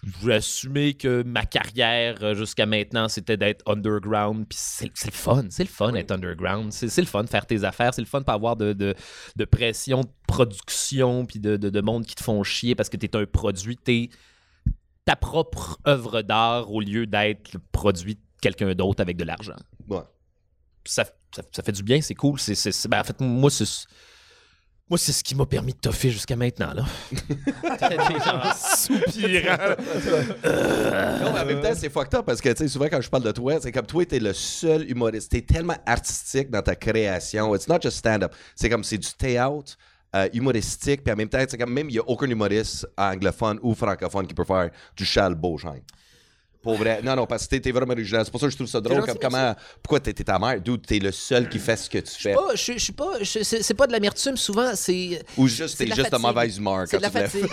je 0.03 0.25
vais 0.25 0.35
assumer 0.35 0.93
que 0.93 1.23
ma 1.23 1.45
carrière 1.45 2.17
euh, 2.23 2.33
jusqu'à 2.33 2.65
maintenant, 2.65 3.07
c'était 3.07 3.37
d'être 3.37 3.63
underground, 3.69 4.45
puis 4.47 4.57
c'est 4.59 4.85
le 4.85 5.11
fun, 5.11 5.45
c'est 5.49 5.63
le 5.63 5.69
fun 5.69 5.91
d'être 5.91 6.11
underground, 6.11 6.71
c'est 6.71 6.95
le 6.97 7.07
fun 7.07 7.23
de 7.23 7.29
faire 7.29 7.45
tes 7.45 7.63
affaires, 7.63 7.93
c'est 7.93 8.01
le 8.01 8.07
fun 8.07 8.19
de 8.19 8.25
pas 8.25 8.33
avoir 8.33 8.55
de, 8.55 8.73
de, 8.73 8.95
de 9.35 9.45
pression 9.45 10.01
de 10.01 10.09
production, 10.27 11.25
puis 11.25 11.39
de, 11.39 11.57
de, 11.57 11.69
de 11.69 11.81
monde 11.81 12.05
qui 12.05 12.15
te 12.15 12.23
font 12.23 12.41
chier 12.43 12.75
parce 12.75 12.89
que 12.89 12.97
t'es 12.97 13.15
un 13.15 13.25
produit, 13.25 13.77
t'es 13.77 14.09
ta 15.05 15.15
propre 15.15 15.79
œuvre 15.87 16.21
d'art 16.21 16.71
au 16.71 16.81
lieu 16.81 17.07
d'être 17.07 17.53
le 17.53 17.59
produit 17.71 18.15
de 18.15 18.21
quelqu'un 18.41 18.73
d'autre 18.73 19.01
avec 19.01 19.17
de 19.17 19.23
l'argent. 19.23 19.55
Ouais. 19.87 20.01
Ça, 20.85 21.05
ça, 21.35 21.41
ça 21.51 21.63
fait 21.63 21.71
du 21.71 21.83
bien, 21.83 22.01
c'est 22.01 22.15
cool. 22.15 22.39
C'est, 22.39 22.55
c'est- 22.55 22.71
c'est- 22.71 22.87
ben, 22.87 22.99
en 22.99 23.03
fait, 23.03 23.19
moi, 23.21 23.49
c'est, 23.49 23.65
moi, 24.89 24.97
c'est 24.97 25.11
ce 25.13 25.23
qui 25.23 25.35
m'a 25.35 25.45
permis 25.45 25.73
de 25.73 25.77
toffer 25.79 26.09
jusqu'à 26.11 26.35
maintenant. 26.35 26.73
Là. 26.73 26.85
Des 27.89 28.19
gens 28.19 28.53
soupirants. 28.53 29.75
Non, 31.23 31.33
mais 31.33 31.39
en 31.39 31.45
même 31.45 31.61
temps, 31.61 31.73
c'est 31.75 31.89
fucked 31.89 32.13
up 32.15 32.25
parce 32.25 32.41
que, 32.41 32.49
tu 32.49 32.57
sais, 32.57 32.67
souvent 32.67 32.85
quand 32.85 32.99
je 33.01 33.09
parle 33.09 33.23
de 33.23 33.31
toi, 33.31 33.59
c'est 33.61 33.71
comme 33.71 33.85
toi, 33.85 34.05
t'es 34.05 34.19
le 34.19 34.33
seul 34.33 34.89
humoriste. 34.89 35.31
T'es 35.31 35.41
tellement 35.41 35.77
artistique 35.85 36.49
dans 36.49 36.61
ta 36.61 36.75
création. 36.75 37.55
It's 37.55 37.67
not 37.67 37.79
just 37.81 37.97
stand-up. 37.97 38.33
C'est 38.55 38.69
comme, 38.69 38.83
c'est 38.83 38.97
du 38.97 39.09
théâtre. 39.17 39.77
euh, 40.13 40.27
humoristique, 40.33 41.05
puis 41.05 41.13
en 41.13 41.15
même 41.15 41.29
temps, 41.29 41.41
c'est 41.47 41.57
comme 41.57 41.71
même 41.71 41.89
il 41.89 41.93
n'y 41.93 41.99
a 41.99 42.03
aucun 42.05 42.27
humoriste 42.29 42.85
anglophone 42.97 43.57
ou 43.61 43.73
francophone 43.73 44.27
qui 44.27 44.33
peut 44.33 44.43
faire 44.43 44.69
du 44.97 45.05
Charles 45.05 45.35
Beauchamp. 45.35 45.79
Pour 46.61 46.75
vrai. 46.75 47.01
Non, 47.03 47.15
non, 47.15 47.25
parce 47.25 47.47
que 47.47 47.55
t'es- 47.55 47.71
vraiment 47.71 47.93
original. 47.93 48.23
C'est 48.23 48.29
pour 48.31 48.39
ça 48.39 48.45
que 48.45 48.51
je 48.51 48.55
trouve 48.57 48.67
ça 48.67 48.79
drôle. 48.79 49.01
Comme, 49.03 49.17
comment, 49.19 49.55
pourquoi 49.81 49.99
t'es 49.99 50.13
ta 50.13 50.37
mère? 50.37 50.61
D'où 50.61 50.77
t'es 50.77 50.99
le 50.99 51.11
seul 51.11 51.49
qui 51.49 51.57
fait 51.57 51.75
ce 51.75 51.89
que 51.89 51.97
tu 51.97 52.11
fais? 52.21 52.35
Je, 52.53 52.77
suis 52.77 52.93
pas. 52.93 53.13
c'est, 53.23 53.73
pas 53.73 53.87
de 53.87 53.91
l'amertume, 53.91 54.37
souvent. 54.37 54.71
C'est. 54.75 55.23
Ou 55.37 55.47
juste, 55.47 55.77
t'es 55.77 55.87
juste 55.87 56.11
de 56.11 56.17
mauvaise 56.17 56.57
humeur 56.57 56.85
quand 56.89 56.97
de 56.97 57.01
la 57.01 57.09
tu 57.09 57.13
te 57.15 57.19
lèves. 57.19 57.29
fatigue. 57.29 57.51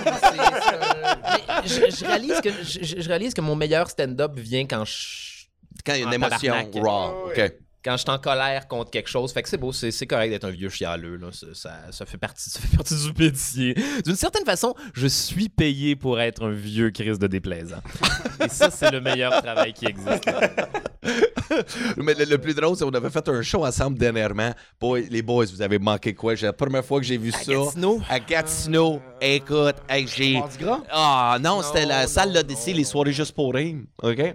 Mais 1.24 1.68
je, 1.68 1.96
je 1.96 2.04
réalise 2.04 2.40
que, 2.42 2.50
je, 2.62 2.78
je- 2.84 3.00
je 3.00 3.08
réalise 3.08 3.32
que 3.34 3.40
mon 3.40 3.56
meilleur 3.56 3.88
stand-up 3.88 4.32
vient 4.38 4.66
quand 4.66 4.84
je. 4.84 5.46
Quand 5.86 5.94
il 5.94 6.00
y 6.00 6.04
a 6.04 6.06
une 6.06 6.12
émotion 6.14 6.54
raw. 6.74 7.28
OK. 7.28 7.52
Quand 7.88 7.96
je 7.96 8.02
suis 8.02 8.10
en 8.10 8.18
colère 8.18 8.68
contre 8.68 8.90
quelque 8.90 9.08
chose. 9.08 9.32
Fait 9.32 9.42
que 9.42 9.48
c'est 9.48 9.56
beau, 9.56 9.72
c'est 9.72 10.06
correct 10.06 10.28
d'être 10.28 10.44
un 10.44 10.50
vieux 10.50 10.68
chialeux. 10.68 11.16
Là. 11.16 11.28
Ça, 11.32 11.46
ça, 11.54 11.72
ça 11.90 12.04
fait 12.04 12.18
partie, 12.18 12.50
ça 12.50 12.60
fait 12.60 12.76
partie 12.76 12.94
du 12.94 13.12
métier. 13.18 13.74
D'une 14.04 14.14
certaine 14.14 14.44
façon, 14.44 14.74
je 14.92 15.06
suis 15.06 15.48
payé 15.48 15.96
pour 15.96 16.20
être 16.20 16.44
un 16.44 16.50
vieux 16.50 16.90
Chris 16.90 17.16
de 17.16 17.26
déplaisant. 17.26 17.80
Et 18.44 18.48
ça, 18.50 18.70
c'est 18.70 18.90
le 18.90 19.00
meilleur 19.00 19.40
travail 19.42 19.72
qui 19.72 19.86
existe. 19.86 20.24
Mais 21.96 22.12
le, 22.14 22.24
le 22.26 22.38
plus 22.38 22.54
drôle, 22.54 22.76
c'est 22.76 22.84
qu'on 22.84 22.90
avait 22.90 23.08
fait 23.08 23.26
un 23.28 23.40
show 23.40 23.64
ensemble 23.64 23.96
dernièrement. 23.98 24.52
Boy, 24.78 25.08
les 25.10 25.22
boys, 25.22 25.46
vous 25.46 25.62
avez 25.62 25.78
manqué 25.78 26.12
quoi? 26.14 26.36
C'est 26.36 26.44
la 26.44 26.52
première 26.52 26.84
fois 26.84 27.00
que 27.00 27.06
j'ai 27.06 27.16
vu 27.16 27.32
À 27.32 27.38
ça. 27.38 27.52
Gatineau? 27.52 28.02
À 28.08 28.20
Gatineau. 28.20 29.00
Écoute, 29.20 29.76
hey, 29.88 30.06
j'ai. 30.06 30.40
Ah 30.90 31.38
non, 31.40 31.62
c'était 31.62 31.86
la 31.86 32.02
Non, 32.02 32.08
salle 32.08 32.28
non, 32.28 32.34
l'Odyssée, 32.34 32.72
les 32.74 32.84
soirées 32.84 33.12
juste 33.12 33.32
pour 33.34 33.54
rire. 33.54 33.76
OK? 34.02 34.18
Et 34.18 34.34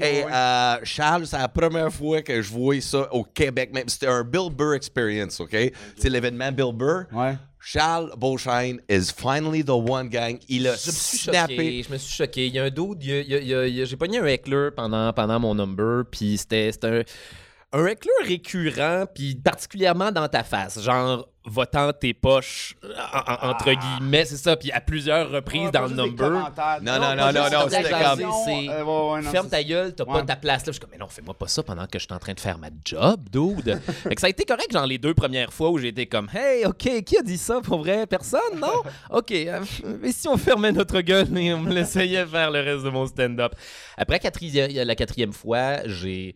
ouais. 0.00 0.26
euh, 0.32 0.76
Charles, 0.84 1.26
c'est 1.26 1.38
la 1.38 1.48
première 1.48 1.92
fois 1.92 2.22
que 2.22 2.40
je 2.40 2.50
voyais 2.50 2.80
ça 2.80 2.93
au 2.94 3.24
Québec. 3.24 3.70
Même 3.72 3.88
c'était 3.88 4.06
un 4.06 4.22
Bill 4.24 4.50
Burr 4.50 4.74
experience, 4.74 5.40
OK? 5.40 5.56
C'est 5.96 6.08
l'événement 6.10 6.50
Bill 6.52 6.72
Burr. 6.72 7.04
Ouais. 7.12 7.36
Charles 7.66 8.12
Beauchesne 8.18 8.78
is 8.90 9.10
finally 9.10 9.64
the 9.64 9.70
one 9.70 10.08
gang. 10.10 10.38
Il 10.48 10.66
a 10.68 10.72
Je 10.76 10.88
me 10.88 10.92
suis 10.92 11.18
snappé. 11.18 11.54
choqué. 11.56 11.82
Je 11.82 11.92
me 11.92 11.96
suis 11.98 12.14
choqué. 12.14 12.46
Il 12.48 12.54
y 12.54 12.58
a 12.58 12.64
un 12.64 12.70
dude, 12.70 13.00
j'ai 13.00 13.96
pogné 13.96 14.18
un 14.18 14.26
heckler 14.26 14.68
pendant, 14.76 15.12
pendant 15.14 15.40
mon 15.40 15.54
number, 15.54 16.04
puis 16.10 16.36
c'était 16.36 16.70
c'était 16.72 17.04
un, 17.72 17.80
un 17.80 17.86
heckler 17.86 18.12
récurrent, 18.26 19.06
puis 19.14 19.34
particulièrement 19.36 20.12
dans 20.12 20.28
ta 20.28 20.44
face. 20.44 20.80
Genre, 20.82 21.26
votant 21.46 21.92
tes 21.92 22.14
poches, 22.14 22.74
en- 22.82 23.32
en- 23.46 23.50
entre 23.50 23.70
guillemets, 23.72 24.24
c'est 24.24 24.36
ça, 24.38 24.56
puis 24.56 24.72
à 24.72 24.80
plusieurs 24.80 25.30
reprises 25.30 25.70
dans 25.70 25.82
le 25.82 25.94
number. 25.94 26.30
Non, 26.82 26.92
non, 26.98 27.14
non, 27.16 27.32
non, 27.32 27.32
non, 27.50 27.60
comme 27.60 27.70
c'était 27.70 27.90
comme- 27.90 28.32
c'est 28.46 28.68
Euh, 28.70 29.22
ferme 29.30 29.48
ta 29.50 29.62
gueule, 29.62 29.94
t'as 29.94 30.04
pas 30.06 30.22
ta 30.22 30.36
place 30.36 30.60
là. 30.62 30.66
Je 30.68 30.72
suis 30.72 30.80
comme, 30.80 30.90
mais 30.90 30.98
non, 30.98 31.06
fais-moi 31.08 31.34
pas 31.34 31.46
ça 31.48 31.62
pendant 31.62 31.86
que 31.86 31.98
je 31.98 32.04
suis 32.04 32.14
en 32.14 32.18
train 32.18 32.32
de 32.34 32.40
faire 32.40 32.58
ma 32.58 32.68
job, 32.84 33.28
dude. 33.30 33.78
fait 34.08 34.14
que 34.14 34.20
ça 34.20 34.26
a 34.26 34.30
été 34.30 34.44
correct, 34.44 34.72
genre 34.72 34.86
les 34.86 34.98
deux 34.98 35.14
premières 35.14 35.52
fois 35.52 35.70
où 35.70 35.78
j'ai 35.78 35.88
été 35.88 36.06
comme, 36.06 36.28
hey, 36.34 36.64
ok, 36.64 37.02
qui 37.04 37.18
a 37.18 37.22
dit 37.22 37.38
ça 37.38 37.60
pour 37.60 37.78
vrai? 37.78 38.06
Personne, 38.06 38.58
non? 38.58 38.82
Ok, 39.10 39.30
euh, 39.32 39.60
et 40.02 40.12
si 40.12 40.26
on 40.28 40.36
fermait 40.36 40.72
notre 40.72 41.00
gueule 41.00 41.36
et 41.36 41.52
on 41.54 41.60
me 41.60 41.72
laissait 41.72 42.24
faire 42.26 42.50
le 42.50 42.60
reste 42.60 42.84
de 42.84 42.90
mon 42.90 43.06
stand-up? 43.06 43.52
Après 43.96 44.18
la 44.22 44.94
quatrième 44.94 45.32
fois, 45.32 45.86
j'ai. 45.86 46.34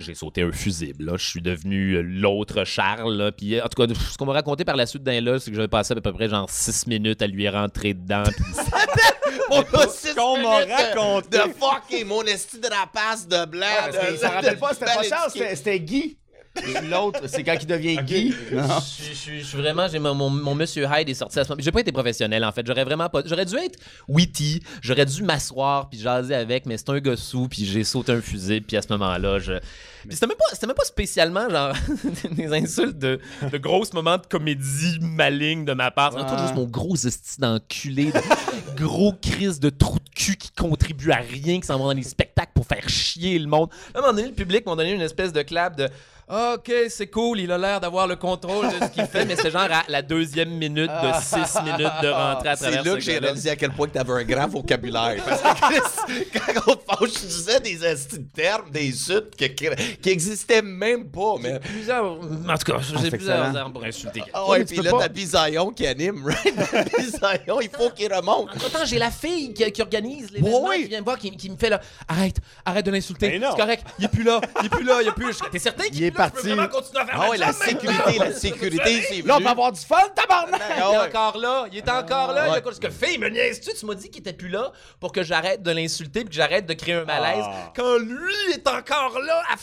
J'ai 0.00 0.14
sauté 0.14 0.42
un 0.42 0.50
fusible, 0.52 1.04
là. 1.04 1.12
Je 1.16 1.26
suis 1.26 1.42
devenu 1.42 1.92
euh, 1.96 2.00
l'autre 2.02 2.64
Charles, 2.64 3.14
là. 3.16 3.32
Puis, 3.32 3.54
euh, 3.56 3.64
en 3.64 3.68
tout 3.68 3.86
cas, 3.86 3.92
ce 3.94 4.16
qu'on 4.16 4.24
m'a 4.24 4.32
raconté 4.32 4.64
par 4.64 4.76
la 4.76 4.86
suite 4.86 5.02
d'un 5.02 5.20
là, 5.20 5.38
c'est 5.38 5.50
que 5.50 5.56
j'avais 5.56 5.68
passé 5.68 5.92
à 5.92 6.00
peu 6.00 6.12
près 6.12 6.28
genre 6.28 6.48
six 6.48 6.86
minutes 6.86 7.20
à 7.22 7.26
lui 7.26 7.48
rentrer 7.48 7.92
dedans. 7.94 8.22
puis 8.24 8.44
On 9.50 9.60
a 9.60 10.14
qu'on 10.16 10.42
m'a 10.42 10.64
raconté. 10.64 11.38
De 11.38 11.42
fucking 11.58 12.06
mon 12.06 12.22
esti 12.22 12.58
de 12.60 12.68
rapace 12.68 13.26
de 13.28 13.44
blanc. 13.46 13.66
Ah, 13.82 13.90
de- 13.90 14.16
s'en 14.16 14.28
de- 14.28 14.32
rappelle 14.32 14.58
pas, 14.58 14.72
c'était 14.72 14.84
pas 14.86 15.02
Charles, 15.02 15.30
c'était 15.34 15.80
Guy. 15.80 16.16
L'autre, 16.90 17.20
c'est 17.26 17.44
quand 17.44 17.56
il 17.60 17.66
devient 17.66 17.96
Guy. 18.02 18.34
Non. 18.52 18.64
Je 18.80 18.84
suis- 18.84 19.04
je 19.04 19.14
suis 19.14 19.40
je 19.40 19.44
suis 19.46 19.58
vraiment, 19.58 19.86
j'ai 19.88 19.98
mon, 19.98 20.14
mon, 20.14 20.28
mon 20.30 20.54
Monsieur 20.54 20.84
Hyde 20.90 21.08
est 21.08 21.14
sorti 21.14 21.38
à 21.38 21.44
ce 21.44 21.48
moment. 21.50 21.62
J'ai 21.62 21.70
pas 21.72 21.80
été 21.80 21.92
professionnel 21.92 22.44
en 22.44 22.50
fait. 22.52 22.66
J'aurais 22.66 22.84
vraiment 22.84 23.08
pas. 23.08 23.22
J'aurais 23.24 23.44
dû 23.46 23.54
être 23.56 23.78
witty. 24.08 24.60
J'aurais 24.82 25.06
dû 25.06 25.22
m'asseoir 25.22 25.88
puis 25.88 26.00
jaser 26.00 26.34
avec, 26.34 26.66
mais 26.66 26.76
c'est 26.76 26.90
un 26.90 26.98
gars 26.98 27.16
sous 27.16 27.46
puis 27.48 27.64
j'ai 27.64 27.84
sauté 27.84 28.12
un 28.12 28.20
fusil 28.20 28.60
puis 28.62 28.76
à 28.76 28.82
ce 28.82 28.88
moment-là, 28.90 29.38
je. 29.38 29.52
Puis 30.02 30.14
c'était 30.14 30.26
même 30.26 30.36
pas, 30.36 30.44
c'était 30.52 30.66
même 30.66 30.76
pas 30.76 30.84
spécialement 30.84 31.48
genre 31.48 31.74
des 32.32 32.52
insultes 32.52 32.98
de, 32.98 33.20
de 33.50 33.58
grosses 33.58 33.92
moments 33.92 34.16
de 34.18 34.26
comédie 34.26 34.98
maligne 35.00 35.64
de 35.64 35.72
ma 35.72 35.90
part. 35.90 36.12
C'est 36.14 36.20
Ouais. 36.34 36.42
juste 36.42 36.54
mon 36.54 36.64
gros 36.66 36.96
esti 36.96 37.40
d'enculé, 37.40 38.06
de 38.12 38.20
gros 38.82 39.12
crise 39.12 39.60
de 39.60 39.70
trou 39.70 39.98
de 39.98 40.08
cul 40.14 40.36
qui 40.36 40.50
contribue 40.50 41.12
à 41.12 41.16
rien, 41.16 41.60
qui 41.60 41.66
s'en 41.66 41.78
va 41.78 41.84
dans 41.84 41.92
les 41.92 42.02
spectacles 42.02 42.52
pour 42.54 42.66
faire 42.66 42.88
chier 42.88 43.38
le 43.38 43.46
monde. 43.46 43.68
À 43.94 43.98
un 43.98 44.00
moment 44.00 44.12
donné, 44.14 44.28
le 44.28 44.34
public 44.34 44.64
m'a 44.66 44.74
donné 44.74 44.92
une 44.92 45.00
espèce 45.02 45.32
de 45.32 45.42
clap 45.42 45.76
de 45.76 45.84
Ah, 45.84 45.90
OK, 46.30 46.72
c'est 46.88 47.08
cool, 47.08 47.40
il 47.40 47.50
a 47.50 47.58
l'air 47.58 47.80
d'avoir 47.80 48.06
le 48.06 48.14
contrôle 48.14 48.68
de 48.68 48.84
ce 48.84 48.90
qu'il 48.90 49.04
fait, 49.06 49.24
mais 49.24 49.34
c'est 49.34 49.50
genre 49.50 49.62
à 49.62 49.82
la 49.88 50.00
deuxième 50.00 50.50
minute 50.50 50.88
de 50.90 51.20
six 51.20 51.60
minutes 51.64 51.92
de 52.02 52.08
rentrer 52.08 52.50
à 52.50 52.56
C'est 52.56 52.70
travers 52.70 52.84
là 52.84 52.90
ce 52.92 52.94
que 52.94 53.00
j'ai 53.00 53.18
réalisé 53.18 53.50
à 53.50 53.56
quel 53.56 53.70
point 53.72 53.88
que 53.88 53.94
t'avais 53.94 54.12
un 54.12 54.22
grand 54.22 54.46
vocabulaire. 54.46 55.20
Parce 55.26 55.40
que 55.42 55.60
Chris, 55.60 56.26
quand 56.54 56.62
on 56.68 56.76
te 56.76 56.84
fâche, 56.84 57.12
tu 57.20 57.26
disais 57.26 57.58
des 57.58 57.78
termes, 58.32 58.70
des 58.70 58.92
suites 58.92 59.34
qui, 59.36 59.52
qui 60.00 60.08
existaient 60.08 60.62
même 60.62 61.10
pas, 61.10 61.34
mais. 61.40 61.58
Plusieurs... 61.58 62.04
En 62.04 62.18
tout 62.18 62.72
cas, 62.72 62.78
j'ai 62.80 62.98
c'est 62.98 63.10
plusieurs 63.10 63.56
armes 63.56 63.72
pour 63.72 63.82
insulter. 63.82 64.22
Ah 64.32 64.48
Ouais, 64.48 64.64
puis 64.64 64.76
là, 64.76 64.92
t'as 64.98 65.08
Bisaillon 65.08 65.70
qui 65.72 65.84
anime, 65.86 66.24
right? 66.26 66.96
Bisaillon, 66.96 67.60
il 67.60 67.70
faut 67.70 67.90
qu'il 67.90 68.12
remonte. 68.12 68.50
Attends, 68.54 68.84
j'ai 68.84 68.98
la 68.98 69.10
fille 69.10 69.52
qui, 69.52 69.70
qui 69.72 69.82
organise 69.82 70.28
Oui. 70.40 70.82
qui 70.82 70.88
vient 70.88 71.00
me 71.00 71.04
voir, 71.04 71.18
qui, 71.18 71.36
qui 71.36 71.50
me 71.50 71.56
fait 71.56 71.70
là, 71.70 71.80
arrête, 72.06 72.36
arrête 72.64 72.86
de 72.86 72.92
l'insulter. 72.92 73.40
C'est 73.40 73.60
correct, 73.60 73.84
il 73.98 74.04
est 74.04 74.08
plus 74.08 74.22
là, 74.22 74.40
il 74.60 74.66
est 74.66 74.68
plus 74.68 74.84
là, 74.84 74.98
il 75.02 75.08
est 75.08 75.12
plus. 75.12 75.40
là. 75.40 75.48
T'es 75.50 75.58
certain 75.58 75.84
qu'il 75.84 75.96
Il 75.96 76.04
est 76.04 76.19
parti. 76.30 76.46
vraiment 76.48 76.68
continuer 76.68 77.02
à 77.02 77.06
faire 77.06 77.18
Ah 77.20 77.30
ouais, 77.30 77.36
la 77.38 77.52
sécurité, 77.52 78.18
la 78.18 78.32
sécurité, 78.46 79.02
c'est 79.08 79.22
Là, 79.26 79.36
on 79.36 79.40
peut 79.40 79.46
avoir 79.48 79.72
du 79.72 79.80
fun, 79.80 79.96
tabarnak! 80.14 80.60
Ah 80.60 80.74
Il 80.76 80.94
est 80.94 80.98
encore 81.16 81.38
là, 81.38 81.66
il 81.72 81.78
est 81.78 81.88
encore 81.90 82.32
là. 82.32 82.42
Il 82.44 82.48
y 82.48 82.50
a 82.50 82.52
Ouais. 82.54 82.62
quoi? 82.62 82.72
Parce 82.72 82.78
que 82.78 82.90
fille, 82.90 83.18
me 83.18 83.28
niaises-tu? 83.28 83.70
Tu 83.78 83.86
m'as 83.86 83.94
dit 83.94 84.10
qu'il 84.10 84.20
était 84.20 84.32
plus 84.32 84.48
là 84.48 84.72
pour 85.00 85.12
que 85.12 85.22
j'arrête 85.22 85.62
de 85.62 85.70
l'insulter 85.70 86.20
puis 86.20 86.30
que 86.30 86.34
j'arrête 86.34 86.66
de 86.66 86.74
créer 86.74 86.94
un 86.94 87.04
malaise. 87.04 87.44
Ah. 87.46 87.72
Quand 87.74 87.98
lui 87.98 88.52
est 88.54 88.66
encore 88.68 89.18
là 89.20 89.42
à 89.50 89.56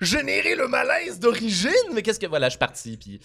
générer 0.00 0.54
le 0.54 0.68
malaise 0.68 1.18
d'origine. 1.20 1.70
Mais 1.92 2.02
qu'est-ce 2.02 2.20
que. 2.20 2.26
Voilà, 2.26 2.46
je 2.48 2.52
suis 2.52 2.58
parti. 2.58 2.96
Puis 2.96 3.20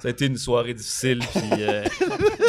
ça 0.00 0.08
a 0.08 0.10
été 0.10 0.26
une 0.26 0.38
soirée 0.38 0.74
difficile. 0.74 1.18
Puis. 1.32 1.62
euh, 1.62 1.84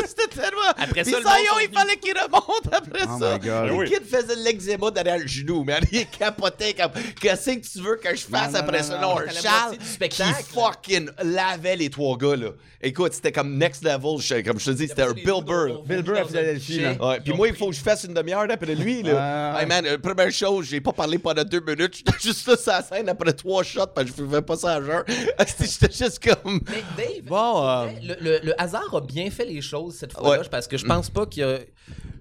C'était 0.07 0.27
tellement. 0.27 0.61
Après 0.77 1.03
ça, 1.03 1.17
il 1.19 1.73
fallait 1.73 1.97
qu'il 1.97 2.13
remonte 2.17 2.67
après 2.71 3.03
Oh 3.07 3.19
ça. 3.19 3.33
my 3.33 3.39
God. 3.45 3.67
Le 3.67 3.73
Oui. 3.75 3.89
kid 3.89 4.03
faisait 4.05 4.35
de 4.35 4.43
l'eczéma 4.43 4.91
derrière 4.91 5.17
le 5.17 5.27
genou, 5.27 5.63
mais 5.63 5.79
il 5.91 6.05
capotait 6.07 6.73
comme. 6.73 6.91
Qu'est-ce 7.19 7.49
que 7.51 7.59
tu 7.67 7.79
veux 7.81 7.97
que 7.97 8.15
je 8.15 8.21
fasse 8.25 8.53
Non, 8.53 8.59
après 8.59 8.81
non, 8.81 8.87
ça? 8.87 8.97
non, 8.99 9.15
Charles 9.41 9.61
moitié 9.63 9.77
du 9.79 9.85
spectacle. 9.85 10.43
qui 10.43 10.53
fucking 10.53 11.09
lavait 11.23 11.75
les 11.75 11.89
trois 11.89 12.17
gars, 12.17 12.35
là. 12.35 12.49
Écoute, 12.83 13.13
c'était 13.13 13.31
comme 13.31 13.57
next 13.57 13.83
level. 13.83 14.17
je- 14.19 14.41
Comme 14.41 14.59
je 14.59 14.65
te 14.65 14.71
dis, 14.71 14.87
c'était 14.87 15.03
un 15.03 15.11
Bill 15.13 15.43
Burr. 15.45 15.83
Bill 15.85 16.01
Burr 16.01 16.17
à 16.21 16.25
Philadelphie, 16.25 16.79
là. 16.79 16.93
Ouais, 16.99 17.19
puis 17.19 17.33
moi, 17.33 17.47
il 17.47 17.55
faut 17.55 17.67
que 17.69 17.75
je 17.75 17.81
fasse 17.81 18.03
une 18.05 18.13
demi-heure 18.13 18.47
d'après 18.47 18.73
lui. 18.75 19.03
Là. 19.03 19.53
Ouais. 19.55 19.61
Hey 19.61 19.67
man, 19.67 19.85
euh, 19.85 19.97
première 19.99 20.31
chose, 20.31 20.65
j'ai 20.67 20.81
pas 20.81 20.91
parlé 20.93 21.17
pendant 21.19 21.43
deux 21.43 21.59
minutes. 21.59 21.97
J'étais 21.97 22.17
juste 22.19 22.47
là 22.47 22.57
sur 22.57 22.71
la 22.71 22.81
scène 22.81 23.09
après 23.09 23.33
trois 23.33 23.61
shots 23.63 23.87
parce 23.93 24.09
que 24.09 24.17
je 24.17 24.23
faisais 24.25 24.41
pas 24.41 24.55
ça 24.55 24.75
à 24.75 24.81
jeun. 24.81 25.03
J'étais 25.59 25.91
juste 26.05 26.19
comme. 26.23 26.59
Mais 26.69 26.83
Dave, 26.97 27.30
Bon, 27.31 27.65
euh, 27.67 27.87
le, 28.03 28.15
le- 28.19 28.39
le 28.43 28.61
hasard 28.61 28.93
a 28.93 29.01
bien 29.01 29.29
fait 29.31 29.45
les 29.45 29.61
choses 29.61 29.95
cette 29.95 30.13
fois-là 30.13 30.41
Ouais. 30.41 30.47
parce 30.51 30.67
que 30.67 30.77
je 30.77 30.85
pense 30.85 31.09
pas 31.09 31.25
qu'il 31.25 31.43
y 31.43 31.45
a 31.45 31.59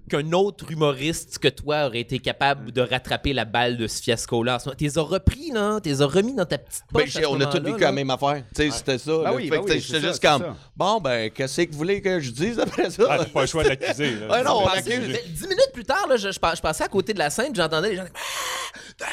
qu'un 0.09 0.31
autre 0.33 0.69
humoriste 0.71 1.37
que 1.39 1.47
toi 1.47 1.85
aurait 1.87 1.99
été 2.01 2.19
capable 2.19 2.71
de 2.73 2.81
rattraper 2.81 3.31
la 3.33 3.45
balle 3.45 3.77
de 3.77 3.87
ce 3.87 4.01
fiasco-là. 4.01 4.57
Tu 4.77 4.83
les 4.85 4.97
as 4.97 5.01
repris, 5.01 5.51
là. 5.53 5.79
Tu 5.81 5.87
les 5.89 6.01
as 6.01 6.05
remis 6.05 6.33
dans 6.35 6.45
ta 6.45 6.57
petite 6.57 6.83
Ben, 6.91 7.01
poche. 7.01 7.15
à 7.15 7.19
j'ai- 7.19 7.25
ce 7.25 7.29
on 7.29 7.39
a 7.39 7.45
tous 7.45 7.61
vécu 7.63 7.79
la 7.79 7.91
même 7.93 8.09
affaire. 8.09 8.43
Tu 8.55 8.63
sais, 8.63 8.71
c'était 8.71 8.97
ça. 8.97 9.11
Ben 9.23 9.31
oui, 9.33 9.49
ben 9.49 9.61
oui, 9.63 9.79
j'étais 9.79 10.01
juste 10.01 10.21
comme, 10.21 10.41
ça. 10.41 10.55
bon, 10.75 10.99
ben, 10.99 11.29
qu'est-ce 11.29 11.61
que 11.61 11.71
vous 11.71 11.77
voulez 11.77 12.01
que 12.01 12.19
je 12.19 12.31
dise 12.31 12.59
après 12.59 12.89
ça? 12.89 13.03
Ah, 13.09 13.17
t'as 13.19 13.25
pas 13.25 13.41
le 13.41 13.47
choix 13.47 13.63
de 13.63 13.69
l'accuser. 13.69 14.15
Ouais, 14.29 14.43
non, 14.43 14.63
on 14.65 14.81
Dix 14.81 15.43
minutes 15.47 15.71
plus 15.73 15.85
tard, 15.85 16.07
là, 16.09 16.17
je, 16.17 16.31
je, 16.31 16.39
pa- 16.39 16.55
je 16.55 16.61
passais 16.61 16.83
à 16.83 16.89
côté 16.89 17.13
de 17.13 17.19
la 17.19 17.29
scène, 17.29 17.53
j'entendais 17.55 17.89
les 17.91 17.95
gens 17.97 18.03
dire 18.03 18.11
Ah, 18.15 18.79
Dave. 18.99 19.09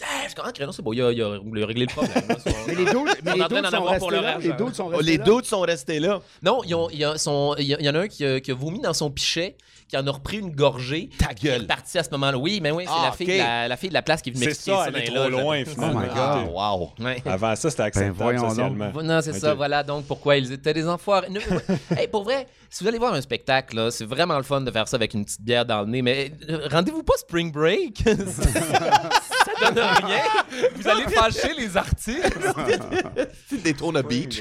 Je 0.00 0.34
ah, 0.44 0.52
Crénon, 0.52 0.70
c'est 0.70 0.82
bon, 0.82 0.92
il 0.92 1.02
a, 1.02 1.10
il 1.10 1.20
a- 1.22 1.38
il 1.56 1.62
a 1.62 1.66
réglé 1.66 1.86
le 1.86 1.92
problème. 1.92 2.14
là. 2.28 2.36
Mais 2.68 2.74
les 2.76 2.84
doutes, 2.84 3.08
mais 3.24 3.32
les 3.34 3.70
sont 3.70 3.82
restés 3.84 4.10
leur 4.10 4.22
là. 4.22 4.38
Les 4.38 4.52
doutes 4.52 4.74
sont 4.76 4.84
Oh, 4.86 4.88
restés 4.90 5.04
les 5.04 5.16
là. 5.18 5.24
doutes 5.24 5.44
sont 5.46 5.60
restés 5.60 5.98
là. 5.98 6.20
Non, 6.42 6.60
il 6.64 6.70
y, 6.70 6.74
en 7.04 7.94
a 7.94 7.98
un 7.98 8.08
qui 8.08 8.24
a, 8.24 8.40
qui 8.40 8.50
a 8.52 8.54
vomi 8.54 8.80
dans 8.80 8.92
son 8.92 9.10
pichet, 9.10 9.56
qui 9.88 9.96
en 9.96 10.06
a 10.06 10.10
repris 10.12 10.38
une 10.38 10.52
gorgée. 10.54 11.10
Ta 11.18 11.34
qui 11.34 11.48
est 11.48 11.50
gueule. 11.58 11.66
parti 11.66 11.98
à 11.98 12.04
ce 12.04 12.10
moment-là. 12.12 12.38
Oui, 12.38 12.60
mais 12.62 12.70
oui, 12.70 12.84
c'est 12.86 12.92
Ah, 12.94 13.06
la, 13.06 13.12
fille 13.12 13.26
ok. 13.26 13.32
de 13.32 13.38
la, 13.38 13.68
la 13.68 13.76
fille 13.76 13.88
de 13.88 13.94
la 13.94 14.02
place 14.02 14.22
qui 14.22 14.30
est 14.30 14.32
venue 14.32 14.44
C'est 14.44 14.50
m'expliquer 14.50 14.76
ça, 14.76 14.84
ça. 14.84 14.90
elle 14.94 15.02
est 15.02 15.06
trop 15.06 15.16
loges. 15.28 15.30
loin, 15.42 15.62
Oh 15.66 15.70
finalement. 15.70 16.00
my 16.00 16.06
Oh, 16.10 16.14
God. 16.14 16.54
wow. 17.00 17.06
Ouais. 17.06 17.22
Avant 17.26 17.56
ça, 17.56 17.70
c'était 17.70 17.82
acceptable 17.82 18.14
voyons 18.16 18.40
donc. 18.42 18.50
socialement. 18.50 19.02
Non, 19.02 19.20
c'est 19.20 19.32
ça, 19.32 19.54
voilà 19.54 19.82
donc 19.82 20.04
pourquoi 20.06 20.36
ils 20.36 20.52
étaient 20.52 20.74
des 20.74 20.86
enfoirés. 20.88 21.28
Hey, 21.96 22.06
pour 22.06 22.22
vrai, 22.22 22.46
si 22.70 22.84
vous 22.84 22.88
allez 22.88 22.98
voir 22.98 23.14
un 23.14 23.20
spectacle, 23.20 23.74
là, 23.74 23.90
c'est 23.90 24.04
vraiment 24.04 24.36
le 24.36 24.42
fun 24.44 24.60
de 24.60 24.70
faire 24.70 24.86
ça 24.86 24.96
avec 24.96 25.14
une 25.14 25.24
petite 25.24 25.42
bière 25.42 25.64
dans 25.66 25.80
le 25.80 25.86
nez, 25.88 26.02
mais 26.02 26.30
euh, 26.50 26.68
rendez-vous 26.70 27.02
pas 27.02 27.14
Spring 27.16 27.50
Break. 27.50 28.04
donne 29.66 29.84
rien. 30.04 30.20
Vous 30.76 30.88
allez 30.88 31.04
fâcher 31.04 31.52
les 31.56 31.76
artistes. 31.76 32.38
Tu 33.48 33.58
détournes 33.58 33.96
à 33.96 34.02
beach. 34.02 34.40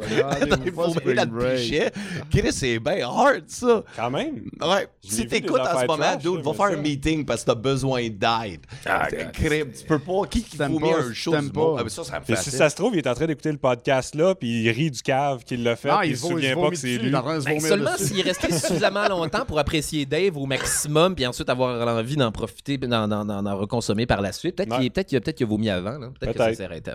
Faut 0.74 0.90
Spring 0.92 1.16
mettre 1.16 1.26
dans 1.32 1.40
le 1.40 1.56
pichet. 1.56 1.92
Chris, 2.30 2.52
c'est 2.52 2.80
bien 2.80 3.08
hard, 3.08 3.44
ça. 3.48 3.84
Quand 3.96 4.10
même. 4.10 4.50
Ouais. 4.62 4.88
Si 5.04 5.26
t'écoutes 5.28 5.62
des 5.62 5.68
en 5.68 5.80
ce 5.82 5.86
moment, 5.86 5.98
trash, 5.98 6.24
dude, 6.24 6.42
va 6.44 6.54
faire 6.54 6.68
ça. 6.68 6.74
un 6.74 6.78
meeting 6.82 7.26
parce 7.26 7.42
que 7.42 7.48
t'as 7.48 7.56
besoin 7.56 8.02
d'aide. 8.10 8.62
Ah, 8.86 9.08
crime. 9.34 9.72
Tu 9.72 9.86
peux 9.86 10.00
pas. 10.00 10.22
Qui 10.30 10.44
qui 10.44 10.58
vous 10.58 10.80
pas, 10.80 10.88
un 11.00 11.14
show 11.14 11.32
du 11.32 11.38
monde? 11.38 11.54
pas. 11.54 11.76
Ah, 11.80 11.84
mais 11.84 11.90
ça, 11.90 12.04
ça 12.04 12.20
me 12.20 12.26
Puis 12.26 12.36
fait 12.36 12.42
si 12.42 12.52
ça 12.52 12.70
se 12.70 12.76
trouve, 12.76 12.94
il 12.96 13.00
est 13.00 13.08
en 13.08 13.14
train 13.14 13.26
d'écouter 13.26 13.52
le 13.52 13.58
podcast 13.58 14.16
là, 14.16 14.36
puis 14.36 14.64
il 14.64 14.70
rit 14.70 14.92
du 14.92 15.02
cave 15.02 15.44
qu'il 15.44 15.64
l'a 15.64 15.76
fait, 15.76 15.90
puis 15.90 16.08
il 16.10 16.12
il 16.12 16.18
se 16.18 16.28
souvient 16.28 16.56
il 16.56 16.62
pas 16.62 16.70
que 16.70 16.76
c'est 16.76 16.98
lui. 16.98 17.12
Ben, 17.12 17.60
seulement 17.60 17.98
s'il 17.98 18.20
est 18.20 18.24
resté 18.24 18.52
suffisamment 18.52 19.08
longtemps 19.08 19.46
pour 19.46 19.60
apprécier 19.60 20.06
Dave 20.06 20.38
au 20.38 20.46
maximum, 20.46 21.16
puis 21.16 21.26
ensuite 21.26 21.50
avoir 21.50 21.86
l'envie 21.86 22.16
d'en 22.16 22.32
profiter, 22.32 22.78
d'en, 22.78 23.58
reconsommer 23.58 24.06
par 24.06 24.22
la 24.22 24.32
suite. 24.32 24.56
Peut-être 24.58 24.76
qu'il, 24.76 24.86
est- 24.86 24.90
peut-être 25.08 25.10
qu'il 25.10 25.18
a, 25.18 25.22
peut-être 25.22 25.36
qu'il 25.38 25.46
a 25.46 25.50
vomi 25.50 25.70
avant. 25.70 25.98
là. 25.98 26.10
Peut-être, 26.20 26.38
que 26.50 26.56
ça 26.56 26.64
arrêté. 26.66 26.92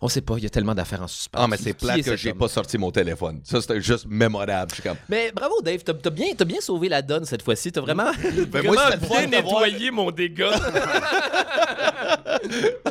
On 0.00 0.08
sait 0.08 0.20
pas, 0.20 0.34
il 0.38 0.44
y 0.44 0.46
a 0.46 0.50
tellement 0.50 0.74
d'affaires 0.74 1.02
en 1.02 1.08
suspens. 1.08 1.38
Ah, 1.42 1.46
mais 1.48 1.56
c'est 1.56 1.74
plate 1.74 2.02
que 2.02 2.16
j'ai 2.16 2.34
pas 2.34 2.48
sorti 2.48 2.78
mon 2.78 2.90
téléphone. 2.90 3.40
Ça, 3.44 3.60
c'était 3.60 3.80
juste 3.80 4.06
mémorable. 4.08 4.70
Je 4.70 4.74
suis 4.80 4.82
comme. 4.82 4.96
Mais 5.08 5.32
bravo 5.32 5.60
Dave, 5.62 5.82
t'as, 5.84 5.94
t'as 5.94 6.10
bien, 6.10 6.28
t'as 6.36 6.44
bien 6.44 6.60
sauvé 6.60 6.88
la 6.88 7.02
donne 7.02 7.24
cette 7.24 7.42
fois-ci. 7.42 7.72
T'as 7.72 7.80
vraiment, 7.80 8.10
Ben, 8.22 8.62
vraiment 8.62 8.72
moi, 8.72 8.96
bien 8.96 9.26
nettoyé 9.26 9.90
mon 9.90 10.10
dégât. 10.10 10.50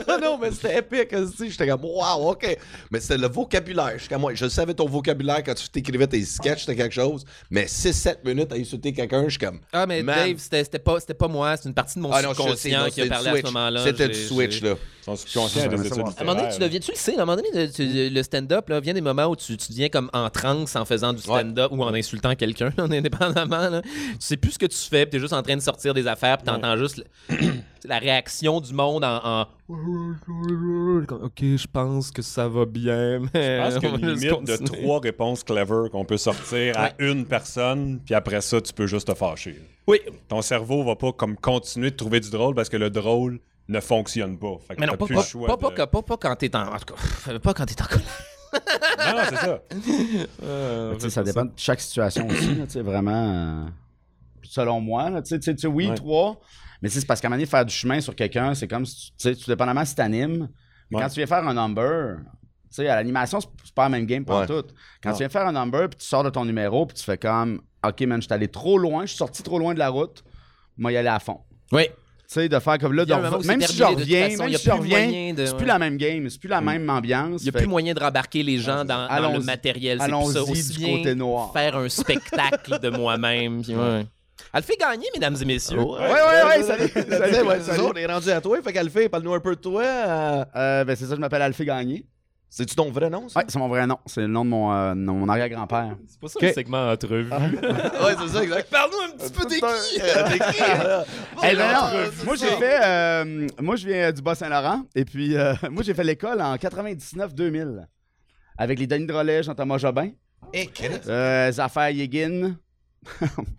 Ah 0.08 0.18
non, 0.22 0.38
mais 0.38 0.52
c'était 0.52 0.80
épique 0.80 1.14
aussi. 1.14 1.50
J'étais 1.50 1.68
comme, 1.68 1.84
wow, 1.84 2.32
OK. 2.32 2.58
Mais 2.92 3.00
c'était 3.00 3.18
le 3.18 3.28
vocabulaire. 3.28 3.94
Je, 3.96 4.00
suis 4.00 4.10
comme, 4.10 4.34
je 4.34 4.48
savais 4.48 4.74
ton 4.74 4.88
vocabulaire 4.88 5.44
quand 5.44 5.54
tu 5.54 5.68
t'écrivais 5.70 6.08
tes 6.08 6.24
sketchs, 6.24 6.62
c'était 6.62 6.76
quelque 6.76 6.94
chose. 6.94 7.26
Mais 7.50 7.66
6-7 7.66 8.18
minutes 8.26 8.52
à 8.52 8.56
insulter 8.56 8.94
quelqu'un, 8.94 9.24
je 9.26 9.30
suis 9.32 9.40
comme. 9.40 9.60
Ah, 9.72 9.86
mais 9.86 10.04
Man. 10.04 10.16
Dave, 10.16 10.38
c'était, 10.40 10.64
c'était 10.64 10.80
pas, 10.80 11.00
c'était 11.00 11.14
pas 11.14 11.28
moi, 11.28 11.56
c'est 11.58 11.68
une 11.70 11.74
partie 11.76 11.96
de 11.96 12.04
mon 12.04 12.12
Ah 12.12 12.22
non, 12.22 12.30
je 12.30 12.36
sais, 12.36 12.42
subconscient 12.44 12.84
non, 12.84 12.90
qui 12.90 13.02
a 13.02 13.08
parlé 13.08 13.30
à 13.30 13.36
ce 13.38 13.42
moment-là. 13.44 13.84
C'était 13.84 14.14
J'ai- 14.14 14.20
du 14.20 14.26
switch, 14.28 14.62
là. 14.70 14.76
Des 15.08 15.88
études. 15.88 16.00
À 16.18 16.22
un 16.22 16.24
moment 16.26 16.36
donné, 16.40 16.52
tu, 16.54 16.60
deviens, 16.60 16.80
tu 16.80 16.92
le 16.92 16.98
sais, 16.98 17.12
à 17.18 17.22
un 17.22 17.26
moment 17.26 17.36
donné, 17.42 17.70
tu- 17.72 18.10
le 18.10 18.24
stand-up 18.24 18.68
là, 18.70 18.80
vient 18.80 18.94
des 18.96 19.02
moments 19.02 19.26
où 19.28 19.36
tu, 19.36 19.56
tu 19.56 19.70
deviens 19.72 19.90
comme 19.90 20.10
en 20.14 20.30
transe 20.32 20.76
en 20.76 20.84
faisant 20.84 21.14
du 21.14 21.22
stand-up 21.22 21.72
ou 21.72 21.84
en 21.84 21.94
insultant 21.94 22.34
quelqu'un, 22.36 22.72
là, 22.78 22.86
indépendamment. 22.86 23.70
Là. 23.70 23.82
Tu 23.84 23.90
sais 24.20 24.38
plus 24.38 24.52
ce 24.54 24.60
que 24.60 24.66
tu 24.66 24.78
fais, 24.78 25.06
puis 25.06 25.12
t'es 25.12 25.20
juste 25.20 25.34
en 25.34 25.44
train 25.44 25.56
de 25.56 25.62
sortir 25.62 25.94
des 25.94 26.08
affaires, 26.08 26.38
puis 26.40 26.46
t'entends 26.48 26.76
juste 26.78 27.04
le- 27.30 27.36
la 27.88 28.00
réaction 28.00 28.60
du 28.62 28.74
monde 28.74 29.04
en, 29.04 29.46
Ok, 31.22 31.40
je 31.42 31.68
pense 31.72 32.12
que 32.12 32.22
ça 32.22 32.48
va 32.48 32.66
bien, 32.66 33.20
mais. 33.34 33.58
Je 33.58 33.62
pense 33.64 33.80
qu'il 33.80 33.90
y 33.90 33.92
a 33.92 33.96
une 33.96 34.20
limite 34.20 34.48
de 34.48 34.58
trois 34.66 35.00
réponses 35.00 35.44
clever 35.44 35.90
qu'on 35.92 36.06
peut 36.06 36.18
sortir 36.18 36.78
à 36.78 36.84
Ouais. 36.86 36.94
une 37.00 37.26
personne, 37.26 38.00
puis 38.04 38.14
après 38.16 38.42
ça, 38.42 38.62
tu 38.62 38.74
peux 38.74 38.88
juste 38.88 39.08
te 39.08 39.14
fâcher. 39.14 39.60
Oui, 39.88 40.00
Ton 40.28 40.42
cerveau 40.42 40.84
va 40.84 40.96
pas 40.96 41.12
comme 41.12 41.36
continuer 41.38 41.92
de 41.92 41.96
trouver 41.96 42.20
du 42.20 42.30
drôle 42.32 42.56
parce 42.56 42.70
que 42.70 42.78
le 42.78 42.90
drôle 42.90 43.40
ne 43.68 43.80
fonctionne 43.80 44.38
pas. 44.38 44.58
Fait 44.68 44.76
que 44.76 44.80
mais 44.80 44.86
non, 44.88 44.94
t'as 44.94 44.98
pas, 44.98 45.06
plus 45.06 45.16
pas, 45.16 45.48
pas, 45.48 45.58
pas 45.58 45.70
de- 45.70 45.76
que- 45.76 45.86
pas- 45.86 46.02
pas 46.04 46.18
quand 46.18 46.36
t'es 46.36 46.56
en. 46.56 46.68
En 46.74 46.78
tout 46.78 46.94
cas, 46.94 47.40
pas 47.40 47.54
quand 47.54 47.66
t'es 47.66 47.82
en 47.82 47.86
colère. 47.86 48.06
Non, 49.16 49.22
c'est 51.00 51.10
ça. 51.10 51.10
Ça 51.10 51.24
dépend 51.24 51.46
de 51.46 51.52
chaque 51.58 51.82
situation 51.82 52.28
aussi, 52.28 52.56
là, 52.56 52.66
vraiment. 52.84 53.66
euh, 53.66 53.66
selon 54.44 54.80
moi, 54.82 55.10
là, 55.10 55.22
oui, 55.66 55.88
Ouais. 55.90 55.96
trois. 55.96 56.40
Mais 56.82 56.90
c'est 56.90 57.06
parce 57.06 57.20
qu'à 57.20 57.28
un 57.28 57.30
moment 57.30 57.38
donné, 57.38 57.48
faire 57.48 57.66
du 57.66 57.74
chemin 57.74 58.00
sur 58.02 58.16
quelqu'un, 58.16 58.54
c'est 58.54 58.68
comme 58.68 58.86
si 58.86 59.08
tu 59.12 59.12
tu 59.18 59.30
sais, 59.30 59.36
tout 59.36 59.50
dépendamment 59.50 59.84
si 59.86 59.96
t'animes. 59.96 60.50
Mais 60.92 60.98
Ouais. 60.98 61.04
quand 61.04 61.10
tu 61.10 61.16
viens 61.16 61.26
faire 61.26 61.48
un 61.48 61.54
number, 61.54 62.18
tu 62.70 62.76
sais, 62.76 62.88
à 62.88 62.96
l'animation, 62.96 63.40
c'est 63.42 63.74
pas 63.74 63.84
la 63.84 63.90
même 63.90 64.06
game 64.06 64.24
pour 64.24 64.38
Ouais. 64.38 64.46
tout. 64.46 64.64
Quand 65.02 65.10
Non. 65.10 65.16
tu 65.16 65.20
viens 65.20 65.30
faire 65.30 65.48
un 65.48 65.52
number, 65.54 65.90
puis 65.90 65.98
tu 65.98 66.06
sors 66.06 66.24
de 66.24 66.30
ton 66.30 66.46
numéro, 66.46 66.86
puis 66.86 66.96
tu 66.96 67.04
fais 67.04 67.18
comme, 67.18 67.62
OK, 67.86 68.02
man, 68.02 68.22
je 68.22 68.26
suis 68.28 68.34
allé 68.34 68.48
trop 68.50 68.78
loin, 68.78 69.02
je 69.04 69.08
suis 69.10 69.18
sorti 69.18 69.42
trop 69.42 69.58
loin 69.58 69.74
de 69.74 69.80
la 69.80 69.90
route, 69.90 70.24
moi, 70.78 70.92
y 70.92 70.98
aller 70.98 71.10
à 71.10 71.20
fond. 71.20 71.40
Oui. 71.72 71.88
Tu 72.28 72.34
sais, 72.34 72.50
de 72.50 72.60
faire 72.60 72.80
comme 72.80 72.94
là, 72.94 73.04
c'est 73.08 73.48
même 73.48 73.62
si 73.62 73.76
je 73.78 73.84
reviens, 73.84 74.30
façon, 74.30 74.38
même 74.44 74.50
il 74.50 74.52
y 74.52 74.56
a 74.56 74.58
si 74.58 74.66
je 74.66 74.70
plus 74.72 74.80
reviens, 74.80 75.34
de- 75.34 75.46
c'est 75.46 75.58
plus 75.58 75.66
la 75.68 75.78
même 75.80 75.98
game, 75.98 76.30
c'est 76.30 76.40
plus 76.40 76.50
la 76.50 76.60
même 76.62 76.90
ambiance. 76.90 77.42
Il 77.42 77.44
n'y 77.44 77.50
a 77.50 77.52
fait 77.52 77.58
plus 77.60 77.68
moyen 77.68 77.94
de 77.94 78.00
rembarquer 78.00 78.42
les 78.42 78.58
gens 78.58 78.84
dans, 78.84 79.08
dans 79.08 79.32
le 79.34 79.40
matériel. 79.42 80.00
Allons-y 80.02 80.64
du 80.74 80.86
côté 80.98 81.14
noir. 81.16 81.54
faire 81.54 81.76
un 81.78 81.88
spectacle 81.90 82.80
de 82.80 82.90
moi-même. 82.90 83.60
ouais. 83.68 84.06
Elle 84.54 84.64
fait 84.64 84.76
gagner, 84.78 85.08
mesdames 85.14 85.36
et 85.42 85.46
messieurs. 85.46 85.80
Ouais, 85.80 86.00
ouais, 86.00 86.58
ouais, 86.60 86.64
salut. 86.64 86.90
Salut, 86.90 87.48
ouais, 87.48 87.60
on 87.80 87.94
est 87.98 88.06
rendu 88.06 88.30
à 88.32 88.42
toi. 88.42 88.58
Fait 88.62 88.74
qu'Alphée, 88.74 89.10
parle-nous 89.10 89.34
un 89.34 89.40
peu 89.40 89.56
de 89.56 89.62
toi. 89.62 89.84
euh, 89.84 90.46
Euh, 90.56 90.84
ben, 90.86 90.96
c'est 90.96 91.06
ça, 91.06 91.16
je 91.16 91.20
m'appelle 91.20 91.42
Alphée 91.42 91.66
Gagné. 91.66 92.06
C'est-tu 92.58 92.74
ton 92.74 92.90
vrai 92.90 93.10
nom, 93.10 93.28
ça? 93.28 93.40
Ouais, 93.42 93.46
c'est 93.50 93.60
mon 93.60 93.68
vrai 93.68 93.86
nom. 93.86 93.98
C'est 94.06 94.22
le 94.22 94.28
nom 94.28 94.46
de 94.46 94.50
mon, 94.50 94.72
euh, 94.72 94.96
mon 94.96 95.28
arrière-grand-père. 95.28 95.98
C'est 96.08 96.18
pas 96.22 96.28
ça 96.30 96.38
Ok. 96.38 96.44
le 96.44 96.54
segment 96.54 96.90
entrevue. 96.90 97.30
ouais, 97.30 98.16
c'est 98.18 98.28
ça, 98.30 98.44
exact. 98.44 98.70
Parle-nous 98.72 99.14
un 99.14 99.18
petit 99.18 99.34
peu 99.34 99.46
des 99.46 99.56
qui. 99.58 99.62
euh, 100.02 100.30
T'es 100.30 100.40
qui? 100.40 100.62
euh? 100.64 101.04
Hey, 101.44 101.54
Bon, 101.58 101.62
non, 101.64 101.68
non, 101.74 101.88
euh, 101.94 102.10
c'est 102.16 102.24
moi, 102.26 102.36
j'ai 102.38 102.48
fait. 102.52 102.80
euh, 102.82 103.48
moi, 103.62 103.76
je 103.76 103.88
viens 103.88 104.10
du 104.14 104.22
Bas-Saint-Laurent. 104.22 104.84
Et 104.96 105.04
puis, 105.04 105.36
euh, 105.36 105.54
moi, 105.70 105.84
j'ai 105.84 105.94
fait 105.94 106.06
l'école 106.06 106.42
en 106.42 106.56
99-2000. 106.56 107.86
Avec 108.58 108.80
les 108.80 108.88
Denis 108.88 109.06
Drolet, 109.06 109.44
Jean-Thomas 109.44 109.78
Jobin, 109.78 110.12
Eh, 110.54 110.68
Chris. 110.68 110.88
euh, 111.10 111.52
Zaffaire 111.52 111.90
Yegin. 111.90 112.56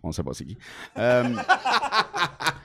On 0.02 0.10
sait 0.10 0.22
pas 0.22 0.32
c'est 0.32 0.46
qui. 0.46 0.56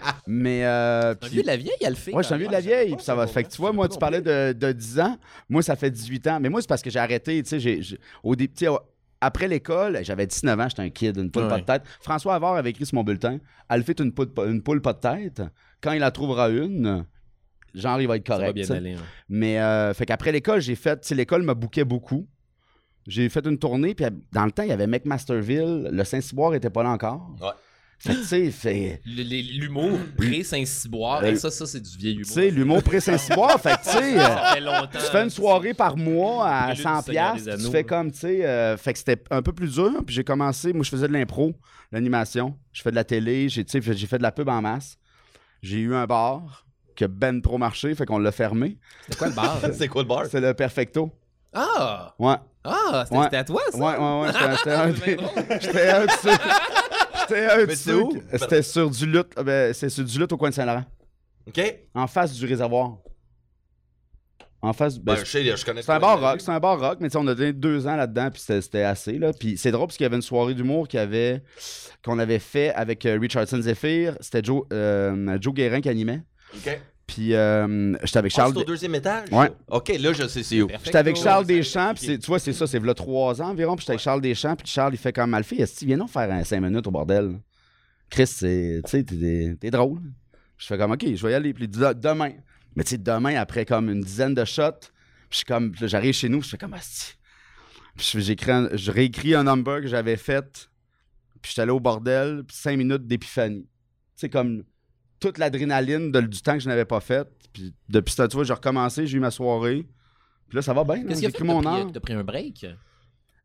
Euh, 0.06 0.12
mais. 0.28 0.66
Euh, 0.66 1.12
Un 1.12 1.16
puis- 1.16 1.30
vieux 1.30 1.42
de 1.42 1.48
la 1.48 1.58
vieille, 1.58 1.76
elle 1.82 1.90
le 1.90 1.96
fait. 1.96 2.14
Ouais, 2.14 2.22
je 2.24 2.28
suis 2.28 2.36
un 2.36 2.38
vieux 2.38 2.48
de 2.48 2.52
la 2.52 2.60
vieille. 2.62 2.96
Puis 2.96 3.04
ça 3.06 3.16
va. 3.16 3.28
Fait 3.28 3.44
que 3.44 3.50
tu 3.50 3.58
vois, 3.58 3.72
moi, 3.74 3.88
tu 3.90 3.98
parlais 3.98 4.22
de, 4.22 4.54
de 4.54 4.72
10 4.72 5.00
ans. 5.00 5.18
Moi, 5.50 5.62
ça 5.62 5.76
fait 5.76 5.90
18 5.92 6.28
ans. 6.28 6.40
Mais 6.42 6.50
moi, 6.50 6.62
c'est 6.62 6.68
parce 6.68 6.82
que 6.82 6.90
j'ai 6.90 7.00
arrêté. 7.00 7.42
Tu 7.44 7.60
sais, 7.60 7.82
au 8.24 8.36
dé- 8.36 8.48
tu 8.48 8.66
sais, 8.66 8.72
après 9.20 9.48
l'école, 9.48 10.00
j'avais 10.04 10.26
19 10.26 10.60
ans, 10.60 10.68
j'étais 10.70 10.82
un 10.82 10.90
kid, 10.90 11.18
une 11.18 11.30
poule 11.32 11.48
pas 11.48 11.60
de 11.60 11.66
tête. 11.66 11.84
François 12.02 12.36
Havard 12.36 12.56
avait 12.56 12.72
écrit 12.72 12.86
sur 12.88 12.96
mon 12.96 13.04
bulletin 13.04 13.38
Elle 13.70 13.84
fait 13.84 14.00
une 14.00 14.12
poule, 14.12 14.32
une 14.48 14.64
poule 14.64 14.82
pas 14.82 14.94
de 14.94 15.00
tête. 15.00 15.42
Quand 15.82 15.92
il 15.94 16.00
la 16.00 16.10
trouvera 16.12 16.50
une, 16.50 17.06
genre, 17.76 18.02
il 18.02 18.08
va 18.08 18.18
être 18.18 18.28
Ça 18.28 18.36
correct. 18.36 18.48
va 18.48 18.54
bien 18.54 18.76
aller. 18.76 18.94
hein. 18.94 19.02
Mais, 19.30 19.60
euh, 19.60 19.94
fait 19.94 20.06
qu'après 20.08 20.32
l'école, 20.32 20.60
j'ai 20.62 20.76
fait. 20.76 21.00
Tu 21.02 21.10
sais, 21.10 21.16
l'école 21.16 21.44
me 21.44 21.54
bouquait 21.54 21.84
beaucoup. 21.86 22.28
J'ai 23.08 23.30
fait 23.30 23.46
une 23.48 23.58
tournée, 23.58 23.96
puis 23.96 24.06
dans 24.32 24.46
le 24.46 24.52
temps, 24.52 24.62
il 24.64 24.70
y 24.70 24.72
avait 24.72 24.86
McMasterville. 24.88 25.90
Le 25.92 26.04
Saint-Cyboire 26.04 26.54
était 26.54 26.70
pas 26.70 26.84
là 26.84 26.90
encore. 26.90 27.36
Ouais. 27.42 27.48
Fait 28.04 28.14
que, 28.16 28.20
tu 28.20 28.26
sais, 28.26 28.50
fait. 28.52 29.02
Le- 29.06 29.22
les- 29.24 29.44
L'humour 29.44 29.92
pré-Saint-Cyboire, 30.18 31.22
Euh, 31.24 31.36
ça, 31.36 31.52
ça 31.52 31.66
c'est 31.68 31.80
du 31.82 31.98
vieil 31.98 32.14
humour. 32.16 32.26
Tu 32.28 32.34
sais, 32.34 32.50
l'humour 32.50 32.82
pré-Saint-Cyboire. 32.84 33.60
fait 33.62 33.72
que, 33.78 33.84
tu 33.84 33.90
sais. 33.92 34.20
euh, 34.20 34.24
Ça 34.24 34.52
fait 34.56 34.60
longtemps. 34.60 34.88
tu 34.94 35.00
fais 35.12 35.24
une 35.24 35.30
soirée 35.30 35.74
par 35.74 35.98
mois 35.98 36.48
à 36.48 36.64
Prélude 36.68 36.82
100 36.84 36.98
du 37.00 37.04
Seigneur 37.06 37.34
piastres, 37.36 37.64
tu 37.64 37.72
fais 37.72 37.84
comme, 37.84 38.12
tu 38.12 38.20
sais, 38.20 38.46
euh, 38.46 38.78
fait 38.78 38.94
que 38.94 39.00
c'était 39.00 39.22
un 39.30 39.42
peu 39.42 39.52
plus 39.54 39.74
dur, 39.76 39.92
puis 40.06 40.16
j'ai 40.16 40.24
commencé, 40.24 40.74
moi 40.74 40.84
je 40.84 40.90
faisais 40.90 41.08
de 41.08 41.14
l'impro, 41.14 41.54
l'animation, 41.92 42.58
je 42.74 42.82
fais 42.82 42.90
de 42.92 42.96
la 42.96 43.04
télé, 43.04 43.50
j'ai, 43.50 43.64
tu 43.64 43.80
sais, 43.82 43.94
j'ai 43.94 44.08
fait 44.08 44.18
de 44.18 44.24
la 44.24 44.32
pub 44.32 44.50
en 44.50 44.62
masse, 44.62 44.98
j'ai 45.62 45.78
eu 45.78 45.94
un 45.94 46.06
bar 46.08 46.66
qui 46.96 47.04
a 47.04 47.08
ben 47.08 47.40
trop 47.42 47.58
marché, 47.60 47.94
fait 47.94 48.06
qu'on 48.06 48.18
l'a 48.20 48.32
fermé, 48.32 48.78
C'est 49.10 49.18
quoi 49.18 49.28
le 49.28 49.34
bar? 49.34 49.60
C'est 49.78 49.88
quoi 49.88 50.02
le 50.02 50.08
bar? 50.08 50.24
c'est 50.30 50.42
le 50.42 50.54
Perfecto, 50.56 51.12
Ah! 51.54 52.16
ouais, 52.18 52.36
Ah! 52.64 53.04
C'était 53.06 53.18
Ouais. 53.18 53.36
à 53.36 53.44
toi, 53.44 53.62
ça? 53.72 53.78
ouais, 53.78 53.98
ouais, 53.98 54.22
ouais, 54.22 54.32
j'étais- 55.62 55.90
un 55.92 56.06
de 56.06 56.12
ceux- 56.12 56.32
ceux 57.76 58.02
où? 58.04 58.12
C'était 58.34 58.62
sur 58.64 58.90
du 58.90 59.06
lutte, 59.06 59.34
euh, 59.38 59.44
ben, 59.44 59.74
c'est 59.74 59.90
sur 59.90 60.04
du 60.04 60.18
lutte 60.20 60.32
au 60.32 60.38
coin 60.38 60.50
de 60.50 60.54
Saint-Laurent, 60.56 60.86
OK. 61.48 61.62
en 61.94 62.08
face 62.08 62.34
du 62.34 62.46
réservoir. 62.46 62.98
En 64.64 64.74
face, 64.74 65.00
ben, 65.00 65.16
Ben, 65.16 65.20
je 65.22 65.26
sais, 65.26 65.44
je 65.58 65.66
connais 65.66 65.82
C'est 65.82 65.92
un 65.92 66.00
bar 66.00 66.20
rock, 66.20 66.40
c'est 66.40 66.52
un 66.52 66.60
bar 66.60 66.80
rock, 66.80 66.98
mais 67.02 67.08
tu 67.10 67.14
sais, 67.14 67.18
on 67.18 67.26
a 67.28 67.34
donné 67.34 67.52
deux 67.52 67.88
ans 67.88 67.96
là-dedans, 67.96 68.30
puis 68.30 68.40
c'était 68.42 68.62
c'était 68.62 68.84
assez, 68.84 69.18
là. 69.18 69.34
Puis 69.34 69.58
c'est 69.58 69.72
drôle 69.72 69.88
parce 69.88 69.98
qu'il 69.98 70.04
y 70.04 70.06
avait 70.06 70.18
une 70.18 70.22
soirée 70.22 70.54
d'humour 70.54 70.88
qui 70.88 71.00
avait- 71.00 71.42
qu'on 72.06 72.20
avait 72.20 72.38
fait 72.38 72.72
avec 72.76 73.04
euh, 73.08 73.18
Richardson 73.20 73.60
Zephyr. 73.60 74.16
C'était 74.20 74.44
Joe, 74.44 74.64
euh, 74.72 75.38
Joe 75.42 75.54
Guérin 75.56 75.82
qui 75.82 75.90
animait. 75.90 76.22
OK. 76.56 76.80
Puis 77.14 77.34
euh, 77.36 77.94
j'étais 78.04 78.20
avec 78.20 78.32
Ah, 78.34 78.36
Charles... 78.38 78.54
c'est 78.54 78.62
au 78.62 78.64
deuxième 78.64 78.96
étage? 78.96 79.28
Ouais. 79.32 79.52
OK, 79.68 79.90
là, 80.00 80.14
je 80.14 80.28
sais 80.28 80.44
c'est 80.44 80.62
où. 80.62 80.70
J'étais 80.84 80.98
avec 80.98 81.18
Charles. 81.18 81.46
Deschamps, 81.46 81.94
puis 81.94 82.18
tu 82.18 82.26
vois, 82.28 82.40
c'est 82.40 82.54
ça, 82.54 82.66
c'est 82.68 82.80
là 82.80 82.94
trois 82.94 83.42
ans 83.42 83.50
environ, 83.50 83.76
puis 83.76 83.82
j'étais 83.82 83.92
avec 83.92 84.02
Charles 84.02 84.22
Deschamps, 84.22 84.56
puis 84.56 84.68
Charles, 84.68 84.94
il 84.94 84.98
fait 84.98 85.12
comme 85.12 85.34
Alfie, 85.34 85.56
est-ce 85.62 85.82
que 85.82 85.86
viens 85.86 85.98
donc 85.98 86.10
faire 86.10 86.32
un 86.32 86.44
cinq 86.46 86.62
minutes 86.62 86.88
au 86.88 86.92
bordel? 86.92 87.38
Chris, 88.10 88.28
c'est, 88.28 88.82
tu 88.86 88.92
sais, 88.92 89.56
t'es, 89.60 89.72
drôle. 89.72 90.00
Je 90.58 90.66
fais 90.68 90.78
comme, 90.78 90.92
OK, 90.92 91.04
je 91.14 91.26
vais 91.26 91.32
y 91.32 91.36
aller, 91.36 91.54
puis 91.54 91.70
Ah, 91.84 91.94
demain. 91.94 92.32
Mais 92.76 92.84
tu 92.86 92.92
sais, 92.92 92.98
demain, 92.98 93.36
après 93.36 93.66
comme 93.66 93.90
une 93.90 94.02
dizaine 94.02 94.34
de 94.34 94.46
shots, 94.46 94.72
puis 94.80 94.90
je 95.32 95.36
suis 95.38 95.46
comme, 95.46 95.74
j'arrive 95.82 96.14
chez 96.14 96.30
nous, 96.30 96.42
je 96.42 96.48
fais 96.50 96.58
comme, 96.58 96.74
Asti. 96.74 97.16
Puis 97.98 98.10
je, 98.14 98.20
j'écris 98.20 98.52
un- 98.52 98.70
je 98.74 98.90
réécris 98.92 99.36
un 99.36 99.44
number 99.44 99.82
que 99.82 99.88
j'avais 99.88 100.16
fait, 100.16 100.70
puis 101.42 101.50
j'étais 101.50 101.64
allé 101.64 101.72
au 101.72 101.80
bordel, 101.82 102.44
puis 102.48 102.56
cinq 102.56 102.78
minutes 102.78 103.06
d'épiphanie. 103.06 103.64
Tu 103.64 103.68
sais, 104.16 104.30
comme 104.30 104.64
toute 105.22 105.38
l'adrénaline 105.38 106.12
de- 106.12 106.20
du 106.22 106.42
temps 106.42 106.54
que 106.56 106.60
je 106.60 106.68
n'avais 106.68 106.84
pas 106.84 107.00
fait. 107.00 107.26
Puis 107.54 107.74
depuis 107.88 108.14
ça, 108.14 108.28
tu 108.28 108.36
vois, 108.36 108.44
j'ai 108.44 108.54
recommencé, 108.54 109.08
j'ai 109.08 109.18
eu 109.18 109.22
ma 109.22 109.32
soirée. 109.32 109.88
Puis 110.50 110.58
là, 110.58 110.62
ça 110.62 110.74
va 110.74 110.84
bien. 110.84 111.04
Qu'est-ce 111.06 111.22
J'ai 111.22 111.32
qui 111.32 111.36
a 111.38 111.40
fait 111.40 111.46
mon 111.46 111.62
pris, 111.62 112.14
un 112.14 112.24
break? 112.24 112.66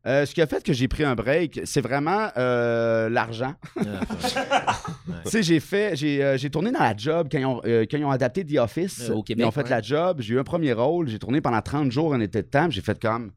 Euh, 0.05 0.25
ce 0.25 0.33
qui 0.33 0.41
a 0.41 0.47
fait 0.47 0.63
que 0.63 0.73
j'ai 0.73 0.87
pris 0.87 1.03
un 1.03 1.15
break, 1.15 1.61
c'est 1.65 1.81
vraiment 1.81 2.29
euh, 2.37 3.09
l'argent. 3.09 3.55
Ah, 3.77 3.99
tu 5.25 5.29
sais, 5.31 5.43
j'ai 5.43 5.59
fait, 5.59 5.95
j'ai, 5.95 6.23
euh, 6.23 6.37
j'ai 6.37 6.49
tourné 6.49 6.71
dans 6.71 6.79
la 6.79 6.95
job 6.95 7.27
quand 7.31 7.37
ils 7.37 7.45
ont, 7.45 7.61
quand 7.61 7.97
ils 7.97 8.05
ont 8.05 8.11
adapté 8.11 8.45
The 8.45 8.57
Office. 8.57 9.09
Au 9.09 9.21
Québec, 9.21 9.43
ils 9.43 9.47
ont 9.47 9.51
fait 9.51 9.63
ouais. 9.63 9.69
la 9.69 9.81
job, 9.81 10.21
j'ai 10.21 10.35
eu 10.35 10.39
un 10.39 10.43
premier 10.45 10.73
rôle, 10.73 11.07
j'ai 11.09 11.19
tourné 11.19 11.41
pendant 11.41 11.61
30 11.61 11.91
jours 11.91 12.13
en 12.13 12.21
été 12.21 12.41
de 12.41 12.47
temps, 12.47 12.69
j'ai 12.69 12.81
fait 12.81 12.99
comme. 12.99 13.31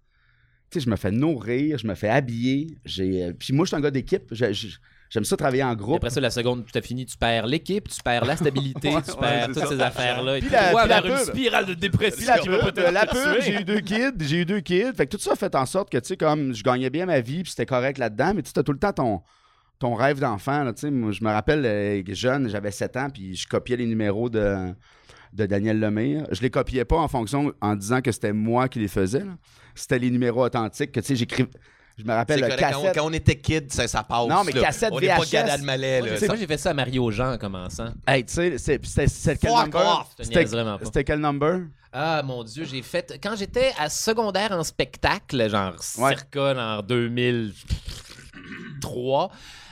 Tu 0.71 0.79
sais, 0.79 0.85
je 0.85 0.91
me 0.91 0.95
fais 0.97 1.11
nourrir, 1.11 1.79
je 1.79 1.87
me 1.87 1.97
fais 1.97 2.09
habiller. 2.09 2.79
J'ai, 2.85 3.33
puis 3.33 3.53
moi, 3.53 3.65
je 3.65 3.71
suis 3.71 3.77
un 3.77 3.81
gars 3.81 3.91
d'équipe. 3.91 4.33
J'aime 5.11 5.25
ça 5.25 5.37
travailler 5.37 5.65
en 5.65 5.73
Et 5.73 5.77
groupe. 5.77 5.97
après 5.97 6.11
ça, 6.11 6.21
la 6.21 6.31
seconde, 6.31 6.65
tu 6.73 6.79
as 6.79 6.83
fini, 6.83 7.05
tu 7.05 7.17
perds 7.17 7.47
l'équipe, 7.47 7.89
tu 7.89 8.01
perds 8.01 8.25
la 8.25 8.37
stabilité, 8.37 8.89
Ouais, 8.95 9.03
tu 9.03 9.17
perds 9.19 9.47
toutes 9.49 9.59
ça. 9.59 9.67
ces 9.67 9.81
affaires-là. 9.81 10.35
Puis 10.39 10.47
tu 10.47 10.53
la- 10.53 10.69
puis 10.69 10.75
la 10.77 10.87
vers 10.87 11.07
une 11.07 11.13
pub. 11.17 11.35
spirale 11.35 11.67
de 11.67 11.73
Puis 11.73 11.81
dépression. 11.81 12.27
la 12.33 12.39
qui 12.39 12.49
va 12.49 12.59
pub, 12.71 12.79
la 12.93 13.07
te 13.07 13.11
pub, 13.35 13.43
j'ai 13.43 13.61
eu 13.61 13.65
deux 13.65 13.81
kids, 13.81 14.13
j'ai 14.21 14.37
eu 14.43 14.45
deux 14.45 14.61
kids. 14.61 14.93
Fait 14.97 15.07
que 15.07 15.17
tout 15.17 15.21
ça 15.23 15.33
a 15.33 15.37
fait 15.37 15.55
en 15.57 15.67
sorte 15.67 15.91
que, 15.91 15.99
tu 15.99 16.07
sais, 16.09 16.17
comme 16.17 16.55
je 16.55 16.63
gagnais 16.63 16.91
bien 16.91 17.07
ma 17.07 17.21
vie, 17.21 17.43
puis 17.43 17.51
c'était 17.51 17.67
correct 17.67 17.99
là-dedans, 17.99 18.33
mais 18.35 18.43
tu 18.43 18.53
as 18.57 18.63
tout 18.63 18.73
le 18.73 18.79
temps 18.79 18.93
ton, 18.93 19.21
ton 19.81 19.95
rêve 19.95 20.21
d'enfant. 20.21 20.63
là, 20.63 20.73
tu 20.73 20.83
sais. 20.83 20.91
Moi, 20.93 21.11
je 21.11 21.25
me 21.25 21.31
rappelle, 21.31 21.67
euh, 21.67 22.03
jeune, 22.15 22.49
j'avais 22.49 22.71
7 22.71 22.97
ans, 22.97 23.09
puis 23.13 23.35
je 23.35 23.49
copiais 23.49 23.77
les 23.77 23.87
numéros 23.87 24.31
de, 24.31 24.73
de 25.33 25.47
Daniel 25.47 25.81
Lemire. 25.81 26.25
Je 26.31 26.41
les 26.41 26.51
copiais 26.51 26.85
pas 26.85 26.99
en 26.99 27.09
fonction, 27.09 27.53
en 27.61 27.75
disant 27.75 28.01
que 28.01 28.13
c'était 28.13 28.33
moi 28.33 28.69
qui 28.69 28.79
les 28.79 28.87
faisais. 28.89 29.25
C'était 29.75 29.99
les 29.99 30.11
numéros 30.11 30.45
authentiques 30.45 30.93
que, 30.93 31.01
tu 31.01 31.07
sais, 31.07 31.17
j'écrivais. 31.17 31.51
Je 32.01 32.05
me 32.07 32.13
rappelle, 32.15 32.41
le 32.41 32.49
correct, 32.49 32.67
quand, 32.73 32.81
on, 32.89 32.93
quand 32.93 33.07
on 33.07 33.13
était 33.13 33.37
kid, 33.37 33.71
ça, 33.73 33.87
ça 33.87 34.03
passe. 34.03 34.27
Non, 34.27 34.43
mais 34.45 34.53
là. 34.53 34.63
cassette 34.63 34.91
On 34.93 34.99
n'est 35.01 35.09
pas 35.09 35.19
VHS. 35.21 35.31
Gad 35.33 35.49
Elmaleh, 35.49 35.99
Moi, 36.01 36.09
là. 36.09 36.17
j'ai- 36.17 36.27
Moi, 36.27 36.37
j'ai 36.37 36.47
fait 36.47 36.57
ça 36.59 36.71
à 36.71 36.75
Mario 36.75 37.11
Jean 37.11 37.35
en 37.35 37.39
commençant. 37.39 37.89
Hey, 38.09 38.25
tu 38.25 38.33
sais, 38.33 38.57
c'est- 38.59 38.81
c'était 38.85 39.07
c'était 39.09 39.37
quel 39.37 39.51
Fuck 39.51 39.65
number? 39.75 40.07
C'était 40.19 40.39
niaise 40.41 40.51
vraiment 40.53 40.79
pas. 40.79 40.85
c'était 40.87 41.05
quel 41.05 41.19
number? 41.21 41.61
Ah 41.93 42.23
mon 42.25 42.43
dieu, 42.45 42.65
j'ai 42.65 42.83
fait 42.83 43.19
quand 43.23 43.35
j'étais 43.37 43.73
à 43.79 43.89
secondaire 43.91 44.53
en 44.53 44.63
spectacle, 44.63 45.51
genre 45.51 45.75
Ouais. 45.99 46.11
circa 46.15 46.79
en 46.79 46.83
2003, 46.83 49.31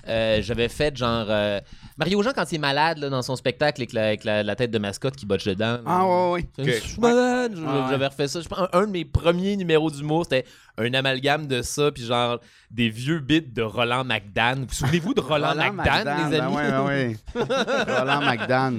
euh, 0.08 0.42
j'avais 0.42 0.68
fait 0.68 0.96
genre 0.96 1.26
euh, 1.28 1.60
Mario 1.98 2.22
Jean 2.22 2.30
quand 2.32 2.50
il 2.52 2.54
est 2.54 2.58
malade 2.58 2.98
là, 2.98 3.10
dans 3.10 3.22
son 3.22 3.34
spectacle 3.34 3.80
avec, 3.80 3.92
la, 3.92 4.06
avec 4.06 4.22
la- 4.24 4.42
la 4.44 4.54
tête 4.56 4.70
de 4.70 4.78
mascotte 4.78 5.16
qui 5.16 5.26
botte 5.26 5.44
dedans. 5.46 5.72
là. 5.72 5.80
Ah, 5.84 6.06
ouais, 6.06 6.30
ouais. 6.58 6.64
Je 6.64 6.70
suis 6.72 7.00
malade. 7.00 7.58
Ouais. 7.58 7.64
J'avais 7.90 8.06
refait 8.06 8.28
ça. 8.28 8.40
Je 8.40 8.48
pense, 8.48 8.60
un, 8.60 8.68
un 8.72 8.86
de 8.86 8.92
mes 8.92 9.04
premiers 9.04 9.56
numéros 9.56 9.90
d'humour, 9.90 10.24
c'était 10.24 10.44
un 10.78 10.94
amalgame 10.94 11.46
de 11.48 11.60
ça, 11.62 11.90
puis 11.90 12.04
genre 12.04 12.38
des 12.70 12.88
vieux 12.88 13.18
bits 13.18 13.42
de 13.42 13.62
Roland 13.62 14.04
McDan. 14.04 14.64
Vous 14.68 14.74
souvenez-vous 14.74 15.12
de 15.14 15.20
Roland, 15.20 15.54
McDan, 15.56 15.98
les 16.30 16.38
ben 16.38 16.40
amis? 16.44 16.54
ouais, 16.56 16.70
ben 16.70 16.84
ouais. 16.86 17.16
Roland 17.98 18.20
McDan. 18.22 18.74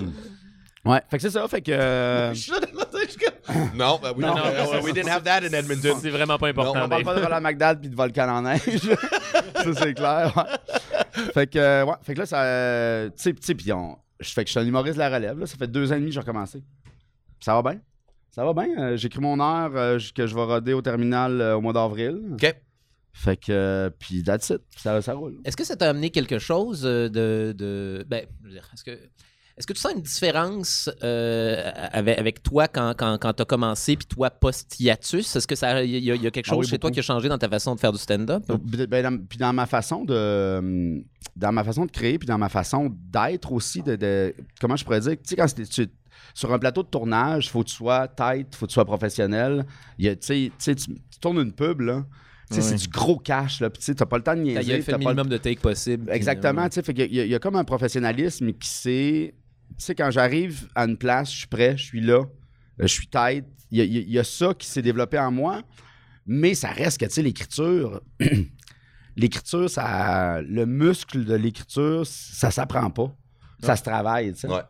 Ouais, 0.86 1.02
fait 1.10 1.18
que 1.18 1.22
c'est 1.24 1.30
ça, 1.30 1.48
fait 1.48 1.62
que... 1.62 1.72
euh, 1.74 2.34
Je 2.34 2.40
suis 2.40 2.52
comme- 2.52 3.70
Non, 3.76 4.00
ben 4.02 4.14
oui. 4.16 4.24
Non, 4.24 4.36
non, 4.36 4.44
non, 4.74 4.82
we 4.84 4.94
didn't 4.94 5.10
have 5.10 5.24
that 5.24 5.40
in 5.44 5.52
Edmonton. 5.54 5.98
C'est 6.02 6.10
vraiment 6.10 6.38
pas 6.38 6.48
important. 6.50 6.72
on 6.86 6.90
parle 6.90 7.04
Dave. 7.04 7.04
pas 7.04 7.16
de 7.20 7.26
Roland 7.26 7.42
McDan 7.42 7.76
puis 7.76 7.90
de 7.90 7.96
Volcan 7.96 8.30
en 8.30 8.42
neige. 8.44 8.62
ça, 9.56 9.74
c'est 9.78 9.94
clair, 9.94 10.34
ouais. 10.38 11.24
Fait 11.34 11.48
que, 11.48 11.60
euh, 11.60 11.86
ouais, 11.86 11.94
fait 12.04 12.14
que 12.14 12.20
là, 12.20 12.26
ça... 12.26 12.44
euh, 12.44 13.08
Tu 13.10 13.14
sais, 13.18 13.34
tu 13.34 13.40
sais, 13.42 13.56
puis 13.56 13.72
on... 13.74 13.98
Je 14.20 14.30
fais 14.32 14.44
que 14.44 14.48
je 14.50 14.52
suis 14.52 14.60
un 14.60 14.66
humoriste 14.66 14.96
de 14.96 15.00
la 15.00 15.10
relève, 15.10 15.38
là. 15.40 15.46
Ça 15.46 15.58
fait 15.58 15.68
deux 15.68 15.92
ans 15.92 15.96
et 15.96 16.00
demi 16.00 16.10
que 16.10 16.14
j'ai 16.14 16.20
recommencé. 16.20 16.62
Ça 17.40 17.54
va 17.60 17.72
bien? 17.72 17.82
Ça 18.32 18.46
va 18.46 18.54
bien? 18.54 18.68
Euh, 18.78 18.98
J'écris 18.98 19.22
mon 19.22 19.40
heure 19.40 19.72
euh, 19.76 19.98
que 20.16 20.28
je 20.28 20.36
vais 20.36 20.44
roder 20.44 20.74
au 20.74 20.82
terminal 20.82 21.40
euh, 21.42 21.56
au 21.56 21.62
mois 21.62 21.74
d'avril. 21.74 22.22
OK. 22.34 22.56
Fait 23.14 23.38
que... 23.38 23.52
euh, 23.52 23.90
puis 23.98 24.24
that's 24.24 24.50
it. 24.50 24.62
Ça, 24.78 25.02
ça 25.02 25.14
roule. 25.14 25.38
Est-ce 25.46 25.58
que 25.58 25.64
ça 25.66 25.76
t'a 25.76 25.90
amené 25.90 26.10
quelque 26.10 26.38
chose 26.40 26.84
euh, 26.86 27.10
de. 27.10 27.54
de... 27.58 28.06
Ben, 28.08 28.26
je 28.44 28.48
veux 28.48 28.54
dire, 28.54 28.70
est-ce 28.74 28.84
que. 28.84 28.98
Est-ce 29.60 29.68
que 29.68 29.74
tu 29.74 29.82
sens 29.82 29.92
une 29.94 30.02
différence 30.02 30.90
euh, 31.04 31.70
avec, 31.92 32.18
avec 32.18 32.42
toi 32.44 32.70
quand, 32.70 32.94
quand, 32.98 33.18
quand 33.20 33.34
tu 33.34 33.42
as 33.42 33.46
commencé, 33.46 33.98
puis 33.98 34.06
toi 34.08 34.30
post-hiatus? 34.30 35.36
Est-ce 35.36 35.46
que 35.46 35.56
ça 35.56 35.84
il 35.84 35.90
y, 35.98 36.00
y 36.06 36.12
a 36.12 36.32
quelque 36.32 36.48
Ah 36.48 36.52
chose 36.56 36.60
oui, 36.66 36.68
chez 36.70 36.80
toi 36.80 36.90
qui 36.92 37.00
a 37.00 37.02
changé 37.04 37.28
dans 37.28 37.38
ta 37.38 37.50
façon 37.50 37.76
de 37.76 37.80
faire 37.82 37.92
du 37.92 37.98
stand-up? 37.98 38.44
Ben, 38.48 38.86
ben, 38.86 39.04
dans, 39.04 39.26
puis 39.26 39.38
dans 39.38 39.52
ma 39.52 39.66
façon 39.66 40.06
de 40.06 41.04
dans 41.36 41.52
ma 41.52 41.64
façon 41.66 41.86
de 41.86 41.92
créer 41.92 42.18
puis 42.18 42.26
dans 42.28 42.38
ma 42.38 42.48
façon 42.50 42.90
d'être 43.12 43.52
aussi 43.52 43.82
de, 43.84 43.96
de- 43.98 44.34
comment 44.62 44.78
je 44.78 44.86
pourrais 44.86 45.02
dire? 45.02 45.12
Tu 45.12 45.20
sais 45.26 45.36
quand 45.36 45.54
tu- 45.54 45.88
sur 46.34 46.54
un 46.54 46.60
plateau 46.60 46.84
de 46.84 46.88
tournage 46.88 47.50
faut 47.50 47.62
que 47.64 47.68
tu 47.70 47.76
sois 47.76 48.08
tête 48.08 48.56
faut 48.56 48.66
que 48.66 48.72
tu 48.72 48.76
sois 48.76 48.86
professionnel 48.86 49.66
il 49.98 50.06
y 50.06 50.10
a 50.10 50.16
tu 50.16 50.52
sais 50.58 50.76
tu 50.76 50.86
tournes 51.20 51.42
une 51.42 51.54
pub 51.54 51.82
là 51.82 52.06
Ouais. 52.52 52.62
c'est 52.62 52.76
du 52.78 52.88
gros 52.88 53.18
cash 53.20 53.62
là 53.62 53.70
puis 53.70 53.80
tu 53.80 53.94
t'as 53.94 54.08
pas 54.08 54.18
le 54.18 54.24
temps 54.24 54.34
de 54.34 54.40
Quand 54.40 54.46
il 54.46 54.54
niaiser 54.56 54.74
a 54.74 54.82
fait 54.82 54.92
le 54.94 54.98
minimum 54.98 55.28
de 55.28 55.38
take 55.38 55.60
possible. 55.60 56.10
exactement 56.12 56.64
euh, 56.66 56.70
fait 56.82 56.94
qu'il 56.96 57.14
y, 57.14 57.20
a- 57.20 57.26
il 57.26 57.30
y 57.30 57.36
a 57.36 57.38
comme 57.40 57.56
un 57.56 57.64
professionnalisme 57.64 58.54
qui 58.54 58.68
sait 58.70 59.36
tu 59.80 59.86
sais 59.86 59.96
quand 59.96 60.12
j'arrive 60.12 60.68
à 60.76 60.86
une 60.86 60.98
place 60.98 61.32
je 61.32 61.38
suis 61.40 61.48
prêt 61.48 61.76
je 61.78 61.86
suis 61.86 62.02
là 62.02 62.20
euh, 62.20 62.28
je 62.82 62.88
suis 62.88 63.08
tête 63.08 63.46
il 63.72 63.78
y 63.78 63.82
a, 63.82 63.86
y 63.86 64.20
y 64.20 64.26
ça 64.26 64.54
qui 64.54 64.68
s'est 64.68 64.82
développé 64.82 65.18
en 65.18 65.32
moi 65.32 65.64
mais 66.32 66.54
ça 66.54 66.70
reste 66.70 67.00
que, 67.00 67.06
tu 67.08 67.14
sais, 67.14 67.22
l'écriture, 67.24 68.02
l'écriture, 69.16 69.68
ça, 69.68 70.42
le 70.44 70.68
muscle 70.68 71.26
de 71.26 71.34
l'écriture, 71.34 72.06
ça 72.06 72.52
s'apprend 72.52 72.92
pas. 72.92 73.12
Ça 73.64 73.76
se 73.76 73.82
travaille, 73.82 74.34
tu 74.34 74.42
sais. 74.42 74.48
Ouais. 74.48 74.62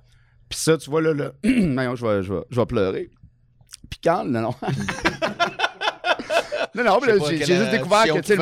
Puis 0.47 0.57
ça, 0.57 0.77
tu 0.77 0.89
vois, 0.89 1.01
là, 1.01 1.13
là 1.13 1.33
non, 1.43 1.95
je 1.97 2.05
vais, 2.05 2.23
je, 2.23 2.33
vais, 2.33 2.41
je 2.49 2.55
vais 2.61 2.65
pleurer. 2.65 3.11
Puis 3.89 3.99
quand, 4.01 4.23
non, 4.23 4.41
non. 4.41 4.55
non, 6.75 6.83
non, 6.83 6.99
mais 7.05 7.13
j'ai 7.37 7.45
juste 7.45 7.71
découvert 7.71 8.03
que, 8.05 8.19
tu 8.19 8.35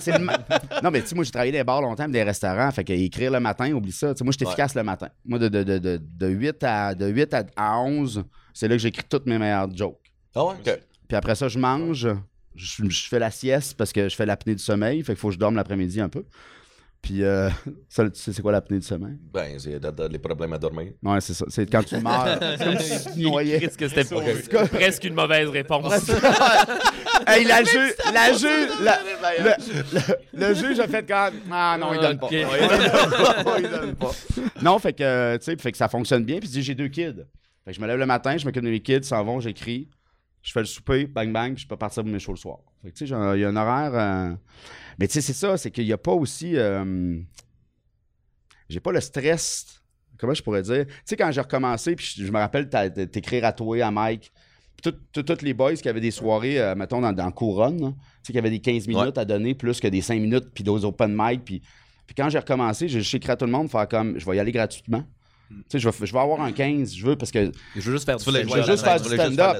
sais, 0.00 0.18
non, 0.82 0.90
mais 0.90 1.00
tu 1.02 1.08
sais, 1.08 1.14
moi, 1.14 1.24
j'ai 1.24 1.30
travaillé 1.30 1.52
les 1.52 1.64
bars 1.64 1.80
longtemps, 1.82 2.08
des 2.08 2.22
restaurants. 2.22 2.70
Fait 2.70 2.84
que 2.84 2.92
écrire 2.92 3.30
le 3.30 3.40
matin, 3.40 3.72
oublie 3.72 3.92
ça. 3.92 4.12
Tu 4.14 4.18
sais, 4.18 4.24
moi, 4.24 4.32
j'étais 4.32 4.44
Ouais. 4.44 4.50
efficace 4.52 4.74
le 4.74 4.82
matin. 4.82 5.08
Moi, 5.24 5.38
de, 5.38 5.48
de, 5.48 5.62
de, 5.62 5.78
de, 5.78 6.00
de 6.02 6.26
8, 6.28 6.64
à, 6.64 6.94
de 6.94 7.06
8 7.08 7.34
à, 7.34 7.44
à 7.56 7.78
11, 7.80 8.24
c'est 8.52 8.68
là 8.68 8.74
que 8.76 8.82
j'écris 8.82 9.04
toutes 9.08 9.26
mes 9.26 9.38
meilleures 9.38 9.74
jokes. 9.74 9.98
Ah 10.34 10.44
ouais? 10.44 10.54
OK. 10.64 10.80
Puis 11.08 11.16
après 11.16 11.34
ça, 11.34 11.48
je 11.48 11.58
mange. 11.58 12.08
Je, 12.54 12.84
je 12.88 13.08
fais 13.08 13.18
la 13.18 13.30
sieste 13.30 13.74
parce 13.78 13.92
que 13.92 14.08
je 14.08 14.14
fais 14.16 14.26
l'apnée 14.26 14.54
du 14.54 14.62
sommeil. 14.62 15.02
Fait 15.02 15.12
qu'il 15.12 15.20
faut 15.20 15.28
que 15.28 15.34
je 15.34 15.38
dorme 15.38 15.56
l'après-midi 15.56 16.00
un 16.00 16.08
peu. 16.08 16.24
Puis, 17.02 17.24
euh, 17.24 17.50
ça, 17.88 18.08
tu 18.08 18.18
sais, 18.18 18.32
c'est 18.32 18.42
quoi 18.42 18.52
l'apnée 18.52 18.78
du 18.78 18.86
sommeil? 18.86 19.18
Ben, 19.34 19.58
c'est 19.58 19.80
de- 19.80 19.90
de- 19.90 20.06
les 20.08 20.18
problèmes 20.20 20.52
à 20.52 20.58
dormir. 20.58 20.92
Ouais, 21.02 21.20
c'est 21.20 21.34
ça. 21.34 21.44
C'est 21.48 21.68
quand 21.70 21.82
tu 21.82 21.96
meurs. 21.98 22.38
C'est 22.58 22.64
comme 22.64 22.78
si 22.78 23.04
tu 23.06 23.12
te 23.14 23.18
noyais. 23.20 23.58
Qu'est-ce 23.60 23.76
que 23.76 23.88
c'était 23.88 24.04
presque 24.68 25.02
une 25.04 25.14
mauvaise 25.14 25.48
réponse. 25.48 25.92
hey, 27.26 27.44
la 27.44 27.64
juge, 27.64 27.94
la 28.14 28.32
juge, 28.32 28.70
la- 28.80 28.98
le, 29.38 29.52
le- 29.94 30.48
le 30.48 30.54
juge 30.54 30.78
a 30.78 30.86
fait 30.86 31.04
comme 31.06 31.34
ah 31.50 31.76
non, 31.78 31.92
il 31.92 32.00
donne 32.00 32.18
pas. 32.18 32.26
Ok. 32.26 32.32
Il 32.32 32.68
donne 32.68 33.44
pas. 33.44 33.58
Il 33.58 33.68
donne 33.70 33.94
pas. 33.96 34.10
Non, 34.62 34.78
fait 34.78 34.92
que 34.92 35.02
euh, 35.02 35.38
tu 35.38 35.44
sais, 35.44 35.56
fait 35.56 35.72
que 35.72 35.78
ça 35.78 35.88
fonctionne 35.88 36.24
bien. 36.24 36.38
Puis 36.38 36.48
je 36.48 36.52
dis, 36.52 36.62
j'ai 36.62 36.74
deux 36.76 36.88
kids. 36.88 37.24
Fait 37.64 37.70
que 37.70 37.76
je 37.76 37.80
me 37.80 37.86
lève 37.88 37.98
le 37.98 38.06
matin, 38.06 38.36
je 38.36 38.44
m'occupe 38.44 38.62
de 38.64 38.70
mes 38.70 38.80
kids, 38.80 38.96
ils 38.98 39.04
s'en 39.04 39.22
vont, 39.24 39.38
j'écris, 39.40 39.88
je 40.42 40.50
fais 40.52 40.60
le 40.60 40.66
souper, 40.66 41.06
bang 41.06 41.32
bang, 41.32 41.54
puis 41.54 41.62
je 41.64 41.68
peux 41.68 41.76
partir 41.76 42.02
pour 42.04 42.12
mes 42.12 42.18
shows 42.18 42.32
le 42.32 42.38
soir. 42.38 42.58
Fait 42.82 42.90
que 42.90 42.94
tu 42.96 42.98
sais, 43.00 43.06
j'ai 43.06 43.14
un- 43.14 43.34
il 43.36 43.40
y 43.40 43.44
a 43.44 43.48
un 43.48 43.56
horaire. 43.56 43.92
euh, 43.94 44.34
Mais 44.98 45.06
tu 45.08 45.14
sais, 45.14 45.20
c'est 45.20 45.32
ça, 45.32 45.56
c'est 45.56 45.70
qu'il 45.70 45.84
n'y 45.84 45.92
a 45.92 45.98
pas 45.98 46.12
aussi. 46.12 46.56
euh, 46.56 47.18
J'ai 48.68 48.80
pas 48.80 48.92
le 48.92 49.00
stress. 49.00 49.66
Comment 50.18 50.34
je 50.34 50.42
pourrais 50.42 50.62
dire? 50.62 50.86
Tu 50.86 50.92
sais, 51.04 51.16
quand 51.16 51.30
j'ai 51.32 51.40
recommencé, 51.40 51.96
puis 51.96 52.06
je, 52.16 52.24
je 52.24 52.30
me 52.30 52.38
rappelle 52.38 52.68
t'écrire 53.10 53.44
à 53.44 53.52
toi, 53.52 53.84
à 53.84 53.90
Mike, 53.90 54.32
tous 54.82 55.42
les 55.42 55.54
boys 55.54 55.74
qui 55.74 55.88
avaient 55.88 56.00
des 56.00 56.10
soirées, 56.10 56.60
euh, 56.60 56.74
mettons, 56.74 57.00
dans, 57.00 57.12
dans 57.12 57.30
Couronne, 57.30 57.78
tu 57.78 57.98
sais, 58.24 58.32
qui 58.32 58.38
avaient 58.38 58.50
des 58.50 58.60
15 58.60 58.86
minutes 58.88 59.18
à 59.18 59.24
donner, 59.24 59.54
plus 59.54 59.80
que 59.80 59.88
des 59.88 60.00
5 60.00 60.20
minutes, 60.20 60.46
puis 60.54 60.64
d'autres 60.64 60.84
open 60.84 61.14
mic. 61.16 61.44
Puis, 61.44 61.60
puis 62.06 62.14
quand 62.16 62.28
j'ai 62.28 62.38
recommencé, 62.38 62.88
j'ai 62.88 63.16
écrit 63.16 63.30
à 63.32 63.36
tout 63.36 63.46
le 63.46 63.52
monde, 63.52 63.70
faire 63.70 63.88
comme, 63.88 64.18
je 64.18 64.26
vais 64.26 64.36
y 64.36 64.40
aller 64.40 64.52
gratuitement. 64.52 65.04
Tu 65.60 65.64
sais, 65.68 65.78
je 65.78 65.88
vais, 65.88 66.06
je 66.06 66.12
vais 66.12 66.18
avoir 66.18 66.40
un 66.40 66.52
15, 66.52 66.94
je 66.94 67.06
veux, 67.06 67.16
parce 67.16 67.30
que 67.30 67.50
Je 67.76 67.80
veux 67.80 67.92
juste 67.92 68.04
faire 68.06 68.16
du 68.16 68.24
voulais 68.24 68.42
je 68.42 68.48
stand-up. 68.48 68.66
veux 68.66 68.72
juste 68.72 68.84
faire 68.84 69.00
du 69.00 69.08
stand-up, 69.08 69.56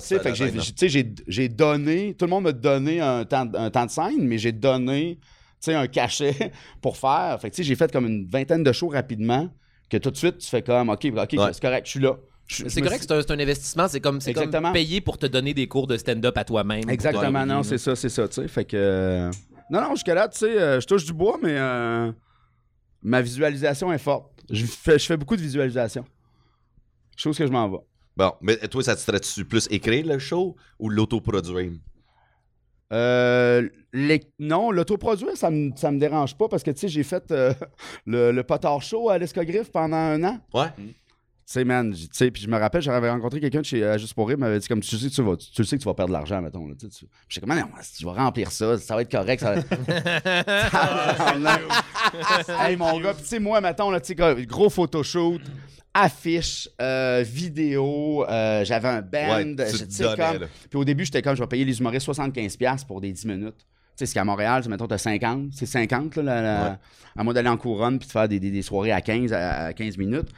tu 0.76 0.88
sais. 0.88 0.88
j'ai- 1.28 1.48
donné, 1.48 2.14
tout 2.18 2.24
le 2.26 2.30
monde 2.30 2.44
m'a 2.44 2.52
donné 2.52 3.00
un 3.00 3.24
temps, 3.24 3.46
un 3.54 3.70
temps 3.70 3.86
de 3.86 3.90
scène, 3.90 4.20
mais 4.26 4.38
j'ai 4.38 4.52
donné, 4.52 5.18
tu 5.20 5.26
sais, 5.60 5.74
un 5.74 5.86
cachet 5.86 6.52
pour 6.82 6.96
faire. 6.96 7.38
Fait 7.40 7.50
que, 7.50 7.54
tu 7.56 7.62
sais, 7.62 7.68
j'ai 7.68 7.76
fait 7.76 7.90
comme 7.92 8.06
une 8.06 8.26
vingtaine 8.28 8.62
de 8.62 8.72
shows 8.72 8.88
rapidement, 8.88 9.48
que 9.90 9.96
tout 9.96 10.10
de 10.10 10.16
suite, 10.16 10.38
tu 10.38 10.48
fais 10.48 10.62
comme, 10.62 10.88
OK, 10.88 11.04
OK, 11.16 11.32
Ouais. 11.32 11.52
c'est 11.52 11.62
correct, 11.62 11.86
je 11.86 11.90
suis 11.90 12.00
là. 12.00 12.16
C'est 12.48 12.82
correct, 12.82 13.04
c'est 13.08 13.30
un, 13.30 13.38
investissement. 13.38 13.88
C'est 13.88 14.00
comme, 14.00 14.20
c'est 14.20 14.34
comme 14.34 14.72
payer 14.72 15.00
pour 15.00 15.16
te 15.16 15.26
donner 15.26 15.54
des 15.54 15.68
cours 15.68 15.86
de 15.86 15.96
stand-up 15.96 16.36
à 16.36 16.44
toi-même. 16.44 16.88
Exactement, 16.90 17.46
non, 17.46 17.62
c'est 17.62 17.78
ça, 17.78 17.94
c'est 17.96 18.08
ça, 18.08 18.28
tu 18.28 18.34
sais. 18.42 18.48
Fait 18.48 18.64
que. 18.64 18.76
euh, 18.76 19.30
Non, 19.70 19.80
non, 19.80 19.94
jusque-là, 19.94 20.28
tu 20.28 20.38
sais, 20.38 20.58
euh, 20.60 20.80
je 20.80 20.86
touche 20.86 21.04
du 21.06 21.12
bois, 21.14 21.38
mais 21.42 21.54
euh, 21.56 22.12
ma 23.02 23.22
visualisation 23.22 23.92
est 23.92 23.98
forte. 23.98 24.31
Je 24.52 24.64
fais, 24.66 24.98
je 24.98 25.06
fais 25.06 25.16
beaucoup 25.16 25.34
de 25.36 25.40
visualisation. 25.42 26.04
Chose 27.16 27.36
que 27.36 27.46
je 27.46 27.50
m'en 27.52 27.68
vais. 27.68 27.78
Bon, 28.16 28.32
mais 28.42 28.56
toi, 28.68 28.82
ça 28.82 28.94
te 28.94 29.00
serait-tu 29.00 29.44
plus 29.44 29.66
écrire 29.70 30.06
le 30.06 30.18
show 30.18 30.54
ou 30.78 30.88
l'autoproduire? 30.90 31.72
Euh, 32.92 33.68
les- 33.94 34.20
Non, 34.38 34.70
l'autoproduire, 34.70 35.34
ça 35.36 35.50
me, 35.50 35.70
ça 35.76 35.90
me 35.90 35.98
dérange 35.98 36.36
pas 36.36 36.48
parce 36.48 36.62
que, 36.62 36.70
tu 36.70 36.80
sais, 36.80 36.88
j'ai 36.88 37.02
fait 37.02 37.30
euh, 37.30 37.54
le, 38.06 38.30
le 38.32 38.42
potard 38.42 38.82
show 38.82 39.08
à 39.08 39.16
l'Escogriffe 39.18 39.70
pendant 39.72 39.96
un 39.96 40.22
an. 40.24 40.40
Ouais. 40.52 40.66
Tu 40.76 40.94
sais, 41.46 41.64
man, 41.64 41.92
tu 41.92 42.06
sais, 42.12 42.30
puis 42.30 42.42
je 42.42 42.48
me 42.48 42.58
rappelle, 42.58 42.82
j'avais 42.82 43.10
rencontré 43.10 43.40
quelqu'un 43.40 43.60
de 43.60 43.66
chez 43.66 43.82
euh, 43.82 43.98
Juste 43.98 44.14
pour 44.14 44.28
rire, 44.28 44.38
m'avait 44.38 44.58
dit 44.58 44.68
comme 44.68 44.80
tu 44.80 44.96
sais 44.96 45.08
que 45.08 45.14
tu 45.14 45.22
vas, 45.22 45.36
tu, 45.36 45.46
le 45.60 45.64
sais 45.64 45.76
que 45.76 45.82
tu 45.82 45.88
vas 45.88 45.94
perdre 45.94 46.10
de 46.10 46.18
l'argent, 46.18 46.40
mettons. 46.40 46.66
Là, 46.66 46.74
tu 46.78 46.90
sais, 46.90 47.06
j'étais 47.28 47.46
comme, 47.46 47.56
Ah 47.56 47.60
non, 47.62 47.68
tu 47.96 48.04
vas 48.04 48.12
remplir 48.12 48.50
ça, 48.50 48.78
ça 48.78 48.94
va 48.94 49.02
être 49.02 49.10
correct. 49.10 49.40
Ça 49.40 49.54
va... 49.54 49.62
hey, 52.68 52.76
mon 52.76 53.00
gars, 53.00 53.14
puis 53.14 53.22
tu 53.22 53.28
sais, 53.28 53.38
moi, 53.38 53.60
mettons, 53.60 53.90
là, 53.90 54.00
tu 54.00 54.14
sais, 54.14 54.46
gros 54.46 54.70
photoshoot, 54.70 55.40
affiche, 55.94 56.68
euh, 56.80 57.22
vidéo, 57.26 58.24
euh, 58.28 58.64
j'avais 58.64 58.88
un 58.88 59.02
band. 59.02 59.36
Ouais, 59.36 59.54
tu 59.56 59.76
sais, 59.90 60.04
comme-. 60.16 60.46
Puis 60.70 60.78
au 60.78 60.84
début, 60.84 61.04
j'étais 61.04 61.22
comme, 61.22 61.36
je 61.36 61.42
vais 61.42 61.46
payer 61.48 61.64
les 61.64 61.78
humoristes 61.78 62.08
75$ 62.08 62.86
pour 62.86 63.00
des 63.00 63.12
10 63.12 63.26
minutes. 63.26 63.58
Tu 63.58 63.64
sais, 63.96 64.06
c'est 64.06 64.14
qu'à 64.14 64.24
Montréal, 64.24 64.62
mettons, 64.68 64.86
t'as 64.86 64.98
50, 64.98 65.50
c'est 65.52 65.66
50, 65.66 66.16
là, 66.16 66.22
la- 66.22 66.42
la- 66.42 66.70
Ouais. 66.70 66.76
à 67.16 67.24
moi 67.24 67.34
d'aller 67.34 67.50
en 67.50 67.58
couronne 67.58 67.98
puis 67.98 68.06
de 68.08 68.12
faire 68.12 68.26
des, 68.26 68.40
des- 68.40 68.50
des 68.50 68.62
soirées 68.62 68.92
à 68.92 69.02
15, 69.02 69.32
à, 69.34 69.64
à 69.66 69.72
15 69.74 69.98
minutes. 69.98 70.28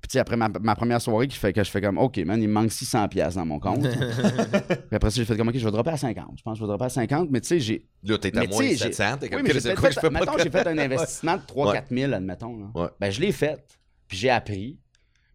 Puis 0.00 0.08
tu 0.08 0.12
sais, 0.14 0.18
après 0.18 0.36
ma, 0.36 0.48
ma 0.48 0.74
première 0.74 1.00
soirée, 1.00 1.28
qui 1.28 1.36
fait 1.36 1.52
que 1.52 1.62
je 1.62 1.70
fais 1.70 1.80
comme, 1.80 1.98
OK, 1.98 2.16
man, 2.18 2.40
il 2.40 2.48
me 2.48 2.52
manque 2.54 2.72
600 2.72 3.08
pièces 3.08 3.34
dans 3.34 3.44
mon 3.44 3.58
compte. 3.60 3.82
puis 3.88 4.96
après 4.96 5.10
ça, 5.10 5.16
j'ai 5.16 5.24
fait 5.24 5.36
comme, 5.36 5.48
OK, 5.48 5.56
je 5.58 5.64
vais 5.64 5.70
dropper 5.70 5.90
à 5.90 5.96
50. 5.96 6.38
Je 6.38 6.42
pense 6.42 6.54
que 6.54 6.58
je 6.58 6.64
vais 6.64 6.68
dropper 6.68 6.84
à 6.86 6.88
50, 6.88 7.28
mais 7.30 7.40
tu 7.40 7.48
sais, 7.48 7.60
j'ai... 7.60 7.86
Là, 8.04 8.16
t'es 8.18 8.34
à 8.36 8.40
Mais 8.40 8.46
moins 8.46 8.58
tu 8.62 8.76
sais, 8.76 8.92
700. 8.92 9.18
T'es 9.18 9.24
Oui, 9.26 9.30
comme, 9.30 9.42
mais 9.42 9.74
quoi 9.74 9.88
que 9.90 9.94
je 9.94 10.00
fait, 10.00 10.10
mettons, 10.10 10.34
de- 10.36 10.42
j'ai 10.42 10.50
fait 10.50 10.66
un 10.66 10.78
investissement 10.78 11.36
de 11.36 11.42
3-4 11.42 11.66
Ouais. 11.92 12.00
000, 12.00 12.12
admettons. 12.14 12.58
Là. 12.58 12.66
Ouais. 12.74 12.88
Ben, 12.98 13.10
je 13.10 13.20
l'ai 13.20 13.32
fait. 13.32 13.78
Puis 14.08 14.16
j'ai 14.18 14.30
appris. 14.30 14.78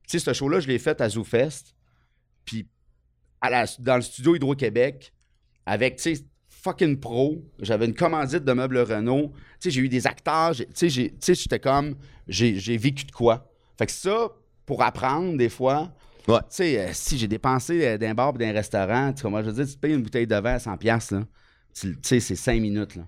Tu 0.07 0.17
sais, 0.17 0.19
ce 0.25 0.33
show-là, 0.33 0.59
je 0.59 0.67
l'ai 0.67 0.79
fait 0.79 0.99
à 0.99 1.09
ZooFest. 1.09 1.75
Puis 2.43 2.67
à 3.41 3.49
la- 3.51 3.65
dans 3.79 3.95
le 3.97 4.01
studio 4.01 4.35
Hydro-Québec, 4.35 5.13
avec, 5.67 5.97
tu 5.97 6.15
sais, 6.15 6.25
fucking 6.49 6.99
pro. 6.99 7.43
J'avais 7.61 7.85
une 7.85 7.93
commandite 7.93 8.43
de 8.43 8.51
meubles 8.53 8.79
Renault. 8.79 9.31
Tu 9.61 9.69
sais, 9.69 9.71
j'ai 9.71 9.81
eu 9.81 9.89
des 9.89 10.07
acteurs. 10.07 10.53
Tu 10.55 10.89
sais, 10.89 11.33
j'étais 11.35 11.59
comme, 11.59 11.95
j'ai 12.27 12.55
j'ai 12.59 12.77
vécu 12.77 13.05
de 13.05 13.11
quoi. 13.11 13.51
Fait 13.77 13.85
que 13.85 13.91
ça, 13.91 14.29
pour 14.65 14.81
apprendre, 14.83 15.37
des 15.37 15.49
fois, 15.49 15.91
Ouais. 16.27 16.39
tu 16.39 16.45
sais, 16.49 16.79
euh, 16.79 16.89
si 16.93 17.17
j'ai 17.17 17.27
dépensé 17.27 17.85
euh, 17.85 17.97
d'un 17.97 18.13
bar 18.15 18.33
et 18.35 18.39
d'un 18.39 18.51
restaurant, 18.51 19.11
tu 19.11 19.17
sais, 19.17 19.21
comment 19.23 19.41
je 19.41 19.45
veux 19.49 19.53
dire, 19.53 19.65
tu 19.67 19.73
te 19.75 19.79
payes 19.79 19.93
une 19.93 20.01
bouteille 20.03 20.25
de 20.27 20.35
vin 20.35 20.53
à 20.55 20.57
100$, 20.59 20.77
piastres, 20.77 21.13
là. 21.15 21.21
Tu 21.79 21.95
sais, 22.01 22.19
c'est 22.19 22.35
5 22.35 22.59
minutes, 22.61 22.95
là. 22.95 23.03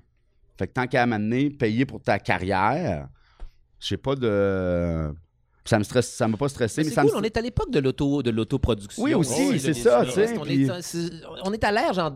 Fait 0.60 0.68
que 0.68 0.74
tant 0.74 0.88
qu'à 0.88 1.06
m'amener, 1.06 1.50
payer 1.50 1.86
pour 1.86 2.02
ta 2.02 2.20
carrière, 2.20 3.08
j'ai 3.80 3.98
pas 3.98 4.16
de. 4.16 5.14
Ça 5.66 5.78
me 5.80 5.84
stresse, 5.84 6.14
ça 6.14 6.28
m'a 6.28 6.38
pas 6.38 6.48
stressé, 6.48 6.84
mais, 6.84 6.90
ça 6.90 7.02
cool, 7.02 7.12
me 7.12 7.18
on 7.18 7.24
est 7.24 7.36
à 7.38 7.42
l'époque 7.42 7.70
de 7.72 7.80
l'auto 7.80 8.24
de 8.24 8.30
l'autoproduction. 8.32 9.04
Oui, 9.04 9.14
aussi, 9.14 9.52
là, 9.54 9.60
c'est 9.60 9.74
ça, 9.74 10.04
humoristes. 10.04 10.16
tu 10.18 10.28
sais, 10.28 10.38
On, 10.38 10.42
puis- 10.44 10.64
est, 10.64 10.82
c'est- 10.82 11.12
on 11.44 11.52
est 11.54 11.64
à 11.64 11.72
l'ère, 11.72 11.94
genre, 11.94 12.14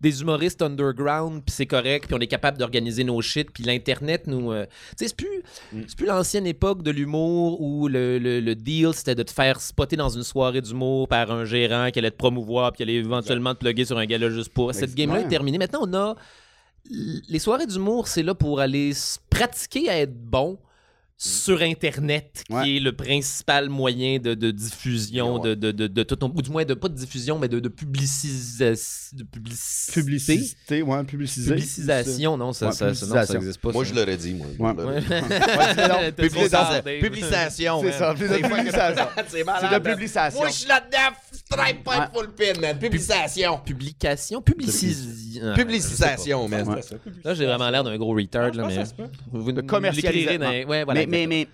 des 0.00 0.20
humoristes 0.20 0.62
underground, 0.62 1.42
puis 1.44 1.54
c'est 1.54 1.66
correct, 1.66 2.06
puis 2.06 2.14
on 2.14 2.20
est 2.20 2.26
capable 2.26 2.58
d'organiser 2.58 3.04
nos 3.04 3.20
shit, 3.22 3.50
puis 3.50 3.62
l'Internet 3.64 4.26
nous... 4.26 4.52
euh, 4.52 4.66
tu 4.66 5.04
sais, 5.04 5.08
c'est 5.08 5.16
plus, 5.16 5.42
Mm. 5.72 5.80
c'est 5.88 5.96
plus 5.96 6.06
l'ancienne 6.06 6.46
époque 6.46 6.82
de 6.82 6.90
l'humour 6.90 7.60
où 7.60 7.88
le, 7.88 8.18
le- 8.18 8.40
le 8.40 8.54
deal, 8.54 8.90
c'était 8.94 9.14
de 9.14 9.22
te 9.22 9.30
faire 9.32 9.60
spotter 9.60 9.96
dans 9.96 10.08
une 10.08 10.22
soirée 10.22 10.60
d'humour 10.60 11.08
par 11.08 11.30
un 11.30 11.44
gérant 11.44 11.90
qui 11.90 11.98
allait 11.98 12.10
te 12.10 12.16
promouvoir, 12.16 12.72
puis 12.72 12.78
qui 12.78 12.82
allait 12.82 12.94
éventuellement 12.94 13.54
te 13.54 13.60
plugger 13.60 13.84
sur 13.84 13.98
un 13.98 14.06
gala 14.06 14.30
juste 14.30 14.50
pour... 14.50 14.72
Cette 14.74 14.94
game-là 14.94 15.20
est 15.20 15.28
terminée. 15.28 15.58
Maintenant, 15.58 15.80
on 15.82 15.94
a... 15.94 16.14
Les 17.28 17.38
soirées 17.40 17.66
d'humour, 17.66 18.06
c'est 18.06 18.22
là 18.22 18.34
pour 18.34 18.60
aller 18.60 18.92
se 18.94 19.18
pratiquer 19.28 19.88
à 19.88 19.98
être 19.98 20.14
bon 20.14 20.58
sur 21.18 21.62
Internet, 21.62 22.44
qui 22.46 22.52
Mm. 22.52 22.56
Ouais. 22.56 22.76
est 22.76 22.80
le 22.80 22.92
principal 22.92 23.68
moyen 23.70 24.18
de, 24.18 24.34
de 24.34 24.50
diffusion 24.50 25.38
de, 25.38 25.54
de, 25.54 25.72
de, 25.72 25.86
de 25.86 26.02
tout 26.02 26.16
ton- 26.16 26.30
ou 26.34 26.42
du 26.42 26.50
moins 26.50 26.64
de 26.64 26.74
pas 26.74 26.88
de 26.88 26.94
diffusion, 26.94 27.38
mais 27.38 27.48
de, 27.48 27.58
de, 27.58 27.68
publicis- 27.70 28.58
de 29.14 29.22
publicité. 29.24 30.00
Publicité, 30.00 30.82
ouais, 30.82 31.04
publiciser. 31.04 31.54
Publicisation, 31.54 32.36
non, 32.36 32.52
ça, 32.52 32.66
Ouais, 32.66 32.72
ça, 32.72 32.78
ça, 32.78 32.84
non, 32.84 32.92
ça 32.92 32.96
publicisation. 33.26 33.36
existe 33.38 33.60
pas. 33.60 33.72
Moi, 33.72 33.84
ça. 33.84 33.90
je 33.90 33.94
l'aurais 33.98 34.16
dit, 34.18 34.34
moi. 34.34 34.74
Publicisation. 36.16 36.82
Publicisation. 37.00 37.80
C'est 37.80 37.84
man. 37.86 37.92
ça, 37.92 38.14
c'est 38.18 38.28
la 38.28 38.48
publicisation. 38.48 39.06
C'est 39.28 39.44
la 39.44 39.70
man. 39.70 39.82
publicisation. 39.82 40.40
Moi, 40.40 40.48
je 40.48 40.54
suis 40.54 40.68
là-dedans. 40.68 41.16
Stripe 41.32 41.84
pas 41.84 41.98
Ouais. 42.00 42.06
full 42.12 42.34
pin, 42.34 42.60
man. 42.60 42.78
Publication. 42.78 43.58
Publication, 43.64 44.42
publicis... 44.42 45.40
ah, 45.42 45.54
Publicisation, 45.54 46.48
man. 46.48 46.68
Ouais. 46.68 46.80
Là, 47.24 47.34
j'ai 47.34 47.46
vraiment 47.46 47.70
l'air 47.70 47.84
d'un 47.84 47.96
gros 47.96 48.14
retard, 48.14 48.52
là, 48.52 48.64
Ah, 48.64 48.68
mais... 48.68 48.84
se 48.84 48.94
peut. 48.94 49.04
Vous 49.32 49.46
Ouais, 49.50 50.84
voilà. 50.84 51.05
Mais, 51.06 51.26
mais, 51.26 51.26
mais, 51.26 51.48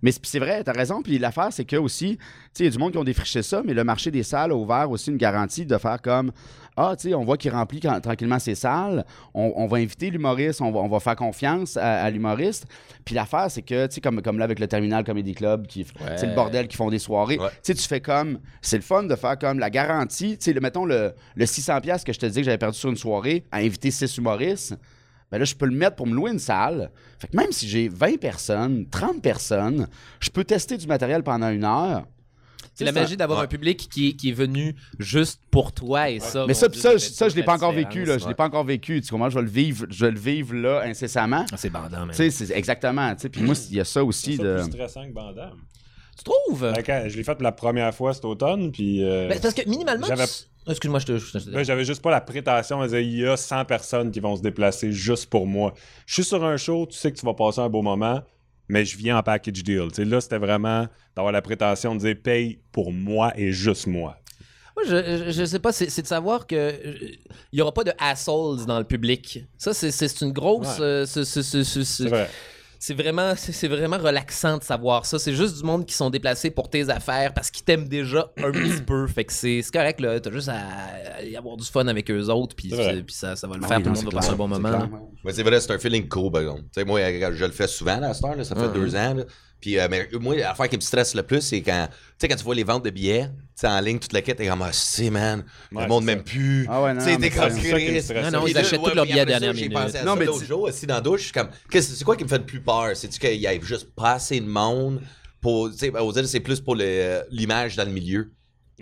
Mais 0.00 0.12
c'est 0.22 0.38
vrai, 0.38 0.62
t'as 0.62 0.72
raison. 0.72 1.02
Puis 1.02 1.18
l'affaire, 1.18 1.48
c'est 1.52 1.64
que 1.64 1.74
aussi, 1.76 2.16
tu 2.18 2.22
sais, 2.54 2.62
il 2.62 2.66
y 2.66 2.68
a 2.68 2.70
du 2.70 2.78
monde 2.78 2.92
qui 2.92 2.98
ont 2.98 3.04
défriché 3.04 3.42
ça, 3.42 3.62
mais 3.64 3.74
le 3.74 3.82
marché 3.82 4.10
des 4.12 4.22
salles 4.22 4.52
a 4.52 4.54
ouvert 4.54 4.88
aussi 4.90 5.10
une 5.10 5.16
garantie 5.16 5.66
de 5.66 5.76
faire 5.76 6.00
comme 6.00 6.30
Ah, 6.76 6.94
tu 6.96 7.08
sais, 7.08 7.14
on 7.14 7.24
voit 7.24 7.36
qu'il 7.36 7.50
remplit 7.50 7.80
quand- 7.80 8.00
tranquillement 8.00 8.38
ses 8.38 8.54
salles. 8.54 9.04
On, 9.34 9.52
on 9.56 9.66
va 9.66 9.78
inviter 9.78 10.10
l'humoriste, 10.10 10.60
on 10.60 10.70
va, 10.70 10.78
on 10.78 10.86
va 10.88 11.00
faire 11.00 11.16
confiance 11.16 11.76
à, 11.76 12.04
à 12.04 12.10
l'humoriste. 12.10 12.66
Puis 13.04 13.16
l'affaire, 13.16 13.50
c'est 13.50 13.62
que, 13.62 13.88
tu 13.88 13.94
sais, 13.96 14.00
comme, 14.00 14.22
comme 14.22 14.38
là 14.38 14.44
avec 14.44 14.60
le 14.60 14.68
Terminal 14.68 15.02
Comedy 15.02 15.34
Club, 15.34 15.66
qui, 15.66 15.84
c'est 16.16 16.26
le 16.28 16.34
bordel 16.36 16.68
qui 16.68 16.76
font 16.76 16.88
des 16.90 17.00
soirées. 17.00 17.36
Ouais. 17.40 17.48
Tu 17.48 17.56
sais, 17.62 17.74
tu 17.74 17.82
fais 17.88 18.00
comme. 18.00 18.38
C'est 18.62 18.76
le 18.76 18.82
fun 18.84 19.02
de 19.02 19.16
faire 19.16 19.36
comme 19.36 19.58
la 19.58 19.68
garantie. 19.70 20.38
Tu 20.38 20.44
sais, 20.44 20.52
le- 20.52 20.60
mettons 20.60 20.84
le, 20.84 21.12
le 21.34 21.44
600$ 21.44 22.04
que 22.04 22.12
je 22.12 22.18
te 22.20 22.26
disais 22.26 22.42
que 22.42 22.44
j'avais 22.44 22.58
perdu 22.58 22.78
sur 22.78 22.88
une 22.90 22.96
soirée 22.96 23.44
à 23.50 23.56
inviter 23.58 23.90
six 23.90 24.16
humoristes. 24.16 24.76
Ben 25.30 25.38
là, 25.38 25.44
je 25.44 25.54
peux 25.54 25.66
le 25.66 25.76
mettre 25.76 25.96
pour 25.96 26.06
me 26.06 26.14
louer 26.14 26.30
une 26.30 26.38
salle. 26.38 26.90
Fait 27.18 27.28
que 27.28 27.36
même 27.36 27.52
si 27.52 27.68
j'ai 27.68 27.88
20 27.88 28.18
personnes, 28.18 28.86
30 28.90 29.20
personnes, 29.22 29.86
je 30.20 30.30
peux 30.30 30.44
tester 30.44 30.76
du 30.78 30.86
matériel 30.86 31.22
pendant 31.22 31.50
une 31.50 31.64
heure. 31.64 32.04
C'est 32.74 32.84
la 32.84 32.92
ça. 32.92 33.00
magie 33.00 33.16
d'avoir 33.16 33.40
Ouais. 33.40 33.44
un 33.44 33.48
public 33.48 33.88
qui, 33.90 34.16
qui 34.16 34.28
est 34.30 34.32
venu 34.32 34.74
juste 35.00 35.40
pour 35.50 35.72
toi 35.72 36.10
et 36.10 36.20
ça. 36.20 36.44
Mais 36.46 36.54
ça, 36.54 36.68
Dieu, 36.68 36.80
ça, 36.80 36.96
ça, 36.98 37.28
je 37.28 37.34
l'ai 37.34 37.40
la 37.40 37.46
pas 37.46 37.54
encore 37.54 37.72
vécu. 37.72 38.04
Là. 38.04 38.18
Je 38.18 38.28
l'ai 38.28 38.34
pas 38.34 38.46
encore 38.46 38.62
vécu. 38.64 39.00
Tu 39.00 39.10
comprends? 39.10 39.28
Je 39.30 39.34
vais 39.34 39.42
le 39.42 39.48
vivre, 39.50 39.86
je 39.90 40.04
vais 40.04 40.12
le 40.12 40.18
vivre 40.18 40.54
là 40.54 40.82
incessamment. 40.84 41.44
Ah, 41.52 41.56
C'est 41.56 41.70
bandant, 41.70 42.06
man. 42.06 42.10
Tu 42.10 42.16
sais, 42.16 42.30
c'est 42.30 42.54
exactement. 42.56 43.12
tu 43.16 43.22
sais. 43.22 43.28
Puis 43.30 43.42
moi, 43.42 43.54
il 43.70 43.76
y 43.76 43.80
a 43.80 43.84
ça 43.84 44.04
aussi 44.04 44.36
C'est 44.36 44.42
de. 44.44 44.54
plus 44.62 44.72
stressant 44.72 45.06
que 45.08 45.12
Bandam. 45.12 45.50
Tu 46.18 46.24
trouves? 46.24 46.72
Ben, 46.74 46.82
quand- 46.84 47.04
je 47.06 47.16
l'ai 47.16 47.22
fait 47.22 47.34
pour 47.34 47.44
la 47.44 47.52
première 47.52 47.94
fois 47.94 48.12
cet 48.12 48.24
automne, 48.24 48.72
puis 48.72 49.04
euh, 49.04 49.28
Ben, 49.28 49.38
parce 49.40 49.54
que 49.54 49.68
minimalement. 49.68 50.06
J'avais- 50.06 50.26
tu- 50.26 50.70
Excuse-moi, 50.70 50.98
je 51.00 51.06
te. 51.06 51.16
je 51.18 51.38
te- 51.38 51.50
là, 51.50 51.62
j'avais 51.62 51.84
juste 51.84 52.02
pas 52.02 52.10
la 52.10 52.20
prétention 52.20 52.82
de 52.82 52.88
dire 52.88 52.98
il 53.00 53.18
y 53.20 53.26
a 53.26 53.36
100 53.38 53.64
personnes 53.64 54.10
qui 54.10 54.20
vont 54.20 54.36
se 54.36 54.42
déplacer 54.42 54.92
juste 54.92 55.26
pour 55.30 55.46
moi. 55.46 55.72
Je 56.06 56.14
suis 56.14 56.24
sur 56.24 56.44
un 56.44 56.56
show, 56.58 56.86
tu 56.90 56.98
sais 56.98 57.10
que 57.12 57.18
tu 57.18 57.24
vas 57.24 57.32
passer 57.34 57.60
un 57.60 57.70
beau 57.70 57.80
moment, 57.80 58.20
mais 58.68 58.84
je 58.84 58.98
viens 58.98 59.16
en 59.16 59.22
package 59.22 59.62
deal. 59.62 59.86
Tu 59.88 59.94
sais, 59.94 60.04
là, 60.04 60.20
c'était 60.20 60.36
vraiment 60.38 60.86
d'avoir 61.16 61.32
la 61.32 61.40
prétention 61.40 61.94
de 61.94 62.00
dire 62.00 62.16
paye 62.22 62.58
pour 62.72 62.92
moi 62.92 63.32
et 63.36 63.50
juste 63.52 63.86
moi. 63.86 64.18
Moi, 64.76 64.84
je, 64.86 65.24
je, 65.26 65.30
je 65.32 65.44
sais 65.44 65.58
pas, 65.58 65.72
c'est 65.72 65.88
c'est 65.90 66.02
de 66.02 66.06
savoir 66.06 66.46
que 66.46 66.54
euh, 66.54 66.94
il 67.52 67.58
y 67.58 67.62
aura 67.62 67.72
pas 67.72 67.82
de 67.84 67.92
assholes 67.98 68.66
dans 68.66 68.78
le 68.78 68.84
public. 68.84 69.40
Ça, 69.56 69.72
c'est- 69.72 69.90
c'est 69.90 70.06
c'est 70.08 70.24
une 70.24 70.32
grosse. 70.32 70.78
Ouais. 70.78 70.84
euh, 70.84 71.06
C'est 71.06 72.08
vrai. 72.08 72.28
C'est 72.80 72.94
vraiment, 72.94 73.34
c'est 73.36 73.50
c'est 73.52 73.66
vraiment 73.66 73.98
relaxant 73.98 74.58
de 74.58 74.62
savoir 74.62 75.04
ça. 75.04 75.18
C'est 75.18 75.34
juste 75.34 75.56
du 75.58 75.64
monde 75.64 75.84
qui 75.84 75.94
sont 75.94 76.10
déplacés 76.10 76.50
pour 76.50 76.70
tes 76.70 76.88
affaires 76.90 77.34
parce 77.34 77.50
qu'ils 77.50 77.64
t'aiment 77.64 77.88
déjà 77.88 78.30
un 78.36 78.50
petit 78.52 78.82
peu. 78.82 79.06
Fait 79.08 79.24
que 79.24 79.32
c'est 79.32 79.62
c'est 79.62 79.72
correct, 79.72 80.00
là. 80.00 80.20
T'as 80.20 80.30
juste 80.30 80.48
à, 80.48 80.58
à 81.18 81.22
y 81.24 81.36
avoir 81.36 81.56
du 81.56 81.64
fun 81.66 81.86
avec 81.88 82.08
eux 82.10 82.26
autres, 82.28 82.54
puis 82.54 82.68
puis 82.68 83.14
ça, 83.14 83.34
ça 83.34 83.48
va 83.48 83.56
le 83.56 83.62
Ah 83.64 83.68
faire. 83.68 83.76
oui, 83.78 83.82
Tout 83.82 83.88
le 83.90 83.94
monde 83.96 84.04
va 84.04 84.10
passer 84.20 84.30
un 84.30 84.36
bon 84.36 84.48
moment. 84.48 84.88
c'est 85.28 85.42
vrai, 85.42 85.60
c'est 85.60 85.72
un 85.72 85.78
feeling 85.78 86.08
cool, 86.08 86.30
par 86.30 86.42
exemple. 86.42 86.60
Tu 86.62 86.68
sais, 86.80 86.84
moi, 86.84 87.00
je 87.32 87.44
le 87.44 87.50
fais 87.52 87.66
souvent, 87.66 87.98
là, 87.98 88.10
à 88.10 88.14
cette 88.14 88.24
heure, 88.24 88.36
là, 88.36 88.44
ça 88.44 88.54
fait 88.54 88.62
Ouais, 88.62 88.72
deux 88.74 88.94
ans. 88.94 89.14
là. 89.14 89.24
Puis, 89.60 89.78
euh, 89.78 89.88
mais 89.90 90.08
moi, 90.20 90.36
l'affaire 90.36 90.68
qui 90.68 90.76
me 90.76 90.80
stresse 90.80 91.14
le 91.14 91.22
plus, 91.24 91.40
c'est 91.40 91.62
quand, 91.62 91.88
tu 91.90 91.96
sais, 92.18 92.28
quand 92.28 92.36
tu 92.36 92.44
vois 92.44 92.54
les 92.54 92.62
ventes 92.64 92.84
de 92.84 92.90
billets, 92.90 93.26
tu 93.26 93.32
sais, 93.56 93.66
en 93.66 93.80
ligne, 93.80 93.98
toute 93.98 94.12
la 94.12 94.22
quête, 94.22 94.36
t'es 94.38 94.46
comme, 94.46 94.62
ah, 94.62 94.70
c'est, 94.72 95.10
man, 95.10 95.44
Ouais, 95.72 95.82
le 95.82 95.88
monde 95.88 96.04
m'aime 96.04 96.22
plus. 96.22 96.66
Ah 96.70 96.80
ouais, 96.82 96.94
non, 96.94 97.00
tu 97.00 97.06
sais, 97.06 97.12
non, 97.14 97.18
t'es 97.18 97.30
comme. 97.30 98.22
Non, 98.22 98.30
non, 98.40 98.46
ils 98.46 98.54
là, 98.54 98.60
achètent 98.60 98.78
ouais, 98.80 98.88
tous 98.90 98.94
leurs 98.94 99.04
billets 99.04 99.26
dernière 99.26 99.52
J'ai 99.54 99.62
minute. 99.68 99.72
pensé 99.76 99.96
à 99.98 100.04
Non, 100.04 100.12
ça 100.14 100.18
mais 100.20 100.26
l'autre 100.26 100.44
jour, 100.44 100.62
aussi 100.62 100.86
dans 100.86 100.94
la 100.94 101.00
douche. 101.00 101.20
je 101.20 101.24
suis 101.24 101.32
comme, 101.32 101.48
c'est 101.72 102.04
quoi 102.04 102.16
qui 102.16 102.22
me 102.24 102.28
fait 102.28 102.38
le 102.38 102.46
plus 102.46 102.60
peur? 102.60 102.90
C'est-tu 102.94 103.18
qu'il 103.18 103.34
y 103.34 103.46
ait 103.46 103.60
juste 103.62 103.92
pas 103.96 104.12
assez 104.12 104.38
de 104.38 104.46
monde 104.46 105.02
pour, 105.40 105.70
tu 105.72 105.78
sais, 105.78 105.92
on 105.96 106.06
va 106.08 106.12
dire, 106.20 106.28
c'est 106.28 106.40
plus 106.40 106.60
pour 106.60 106.76
le- 106.76 107.22
l'image 107.30 107.74
dans 107.76 107.84
le 107.84 107.90
milieu. 107.92 108.30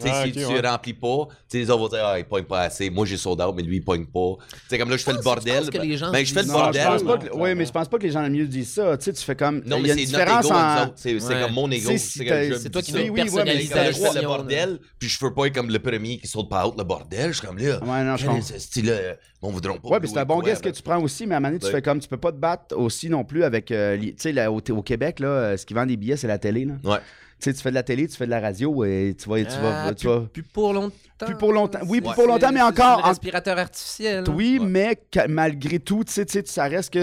Ah, 0.05 0.25
si 0.25 0.33
tu 0.33 0.45
ouais. 0.45 0.61
remplis 0.61 0.95
pas, 0.95 1.29
les 1.53 1.71
autres 1.71 1.81
vont 1.81 1.89
dire, 1.89 2.05
ah, 2.05 2.19
il 2.19 2.25
pogne 2.25 2.45
pas 2.45 2.63
assez. 2.63 2.91
Moi, 2.91 3.07
j'ai 3.07 3.17
sold 3.17 3.41
out, 3.41 3.55
mais 3.57 3.63
lui, 3.63 3.77
il 3.77 3.85
pogne 3.85 4.05
pas. 4.07 4.37
Tu 4.51 4.57
sais, 4.69 4.79
comme 4.79 4.91
là, 4.91 4.97
je 4.97 5.05
fais 5.05 5.13
le 5.13 5.23
bordel. 5.23 5.65
gens 5.97 6.13
Ben, 6.13 6.25
je 6.25 6.33
fais 6.35 6.43
le 6.43 6.49
Non, 6.49 6.55
bordel. 6.55 6.87
pense 6.87 7.03
pas 7.03 7.17
non, 7.17 7.19
que, 7.19 7.35
oui, 7.35 7.55
mais 7.55 7.65
je 7.65 7.73
pense 7.73 7.89
pas 7.89 7.99
que 7.99 8.03
les 8.03 8.11
gens 8.11 8.23
le 8.23 8.31
mieux 8.31 8.47
disent 8.47 8.75
ça. 8.75 8.97
Tu 8.99 9.13
fais 9.15 9.37
comme. 9.37 9.63
Non, 9.65 9.81
mais 9.81 9.89
c'est 9.95 10.13
notre 10.13 10.39
ego, 10.41 10.53
en. 10.53 10.93
C'est 10.97 11.19
comme 11.19 11.53
mon 11.53 11.71
ego. 11.71 11.93
C'est 11.97 12.71
toi 12.71 12.83
qui 12.83 12.93
Oui, 12.93 13.05
veux 13.05 13.11
oui, 13.11 13.11
ouais, 13.11 13.15
mais 13.17 13.23
personnaliser 13.23 13.69
Quand 13.69 13.77
la 13.77 13.91
je 13.93 13.99
fais 13.99 14.21
le 14.21 14.27
bordel, 14.27 14.79
puis 14.99 15.09
je 15.09 15.25
veux 15.25 15.33
pas 15.33 15.47
être 15.47 15.55
comme 15.55 15.71
le 15.71 15.79
premier 15.79 16.19
qui 16.19 16.27
saute 16.27 16.49
par 16.49 16.69
out 16.69 16.75
le 16.77 16.85
bordel. 16.85 17.33
Je 17.33 17.39
suis 17.39 17.47
comme 17.47 17.59
là. 17.59 17.83
Ouais, 17.85 18.05
non, 18.05 18.17
je 18.17 18.59
style-là? 18.59 19.17
Bon, 19.41 19.51
voudront 19.51 19.79
pas. 19.79 19.89
Ouais, 19.89 20.01
puis 20.01 20.09
c'est 20.09 20.19
un 20.19 20.25
bon 20.25 20.41
guess 20.41 20.61
que 20.61 20.69
tu 20.69 20.83
prends 20.83 21.01
aussi, 21.03 21.27
mais 21.27 21.35
à 21.35 21.39
un 21.39 21.41
moment 21.41 21.51
donné, 21.53 21.61
tu 21.61 21.71
fais 21.71 21.83
comme 21.83 22.01
tu 22.01 22.09
peux 22.09 22.17
pas 22.17 22.33
te 22.33 22.39
battre 22.39 22.77
aussi 22.77 23.09
non 23.09 23.25
plus 23.25 23.45
avec. 23.45 23.71
euh, 23.71 23.99
tu 23.99 24.15
sais, 24.19 24.47
au, 24.47 24.83
Québec, 24.83 25.21
là, 25.21 25.29
euh, 25.29 25.57
ce 25.57 25.67
qui 25.67 25.75
vend 25.75 25.87
des 25.87 25.97
billets, 25.97 26.17
c'est 26.17 26.27
la 26.27 26.39
télé. 26.39 26.65
Là. 26.65 26.75
Ouais. 26.85 26.99
Tu 27.39 27.45
sais, 27.51 27.55
tu 27.55 27.61
fais 27.63 27.69
de 27.71 27.75
la 27.75 27.83
télé, 27.83 28.09
tu 28.09 28.17
fais 28.17 28.25
de 28.25 28.31
la 28.31 28.41
radio 28.41 28.85
et 28.85 29.15
tu 29.19 29.29
vas. 29.29 29.39
Tu 29.45 29.51
vas, 29.61 29.85
Ah, 29.87 29.95
tu 29.95 30.07
plus, 30.07 30.15
vas- 30.15 30.21
plus 30.33 30.43
pour 30.43 30.73
longtemps. 30.73 31.27
Plus 31.27 31.37
pour 31.37 31.53
longtemps. 31.53 31.81
Oui, 31.87 32.01
plus 32.01 32.15
pour 32.15 32.27
longtemps, 32.27 32.51
mais 32.53 32.63
encore- 32.63 33.05
un 33.05 33.09
respirateur 33.09 33.59
artificiel. 33.59 34.25
Oui, 34.31 34.59
Ouais. 34.59 34.67
mais 34.67 34.99
malgré 35.29 35.79
tout, 35.79 36.03
tu 36.05 36.13
sais, 36.13 36.27
ça 36.47 36.65
reste 36.65 36.93
que 36.93 37.03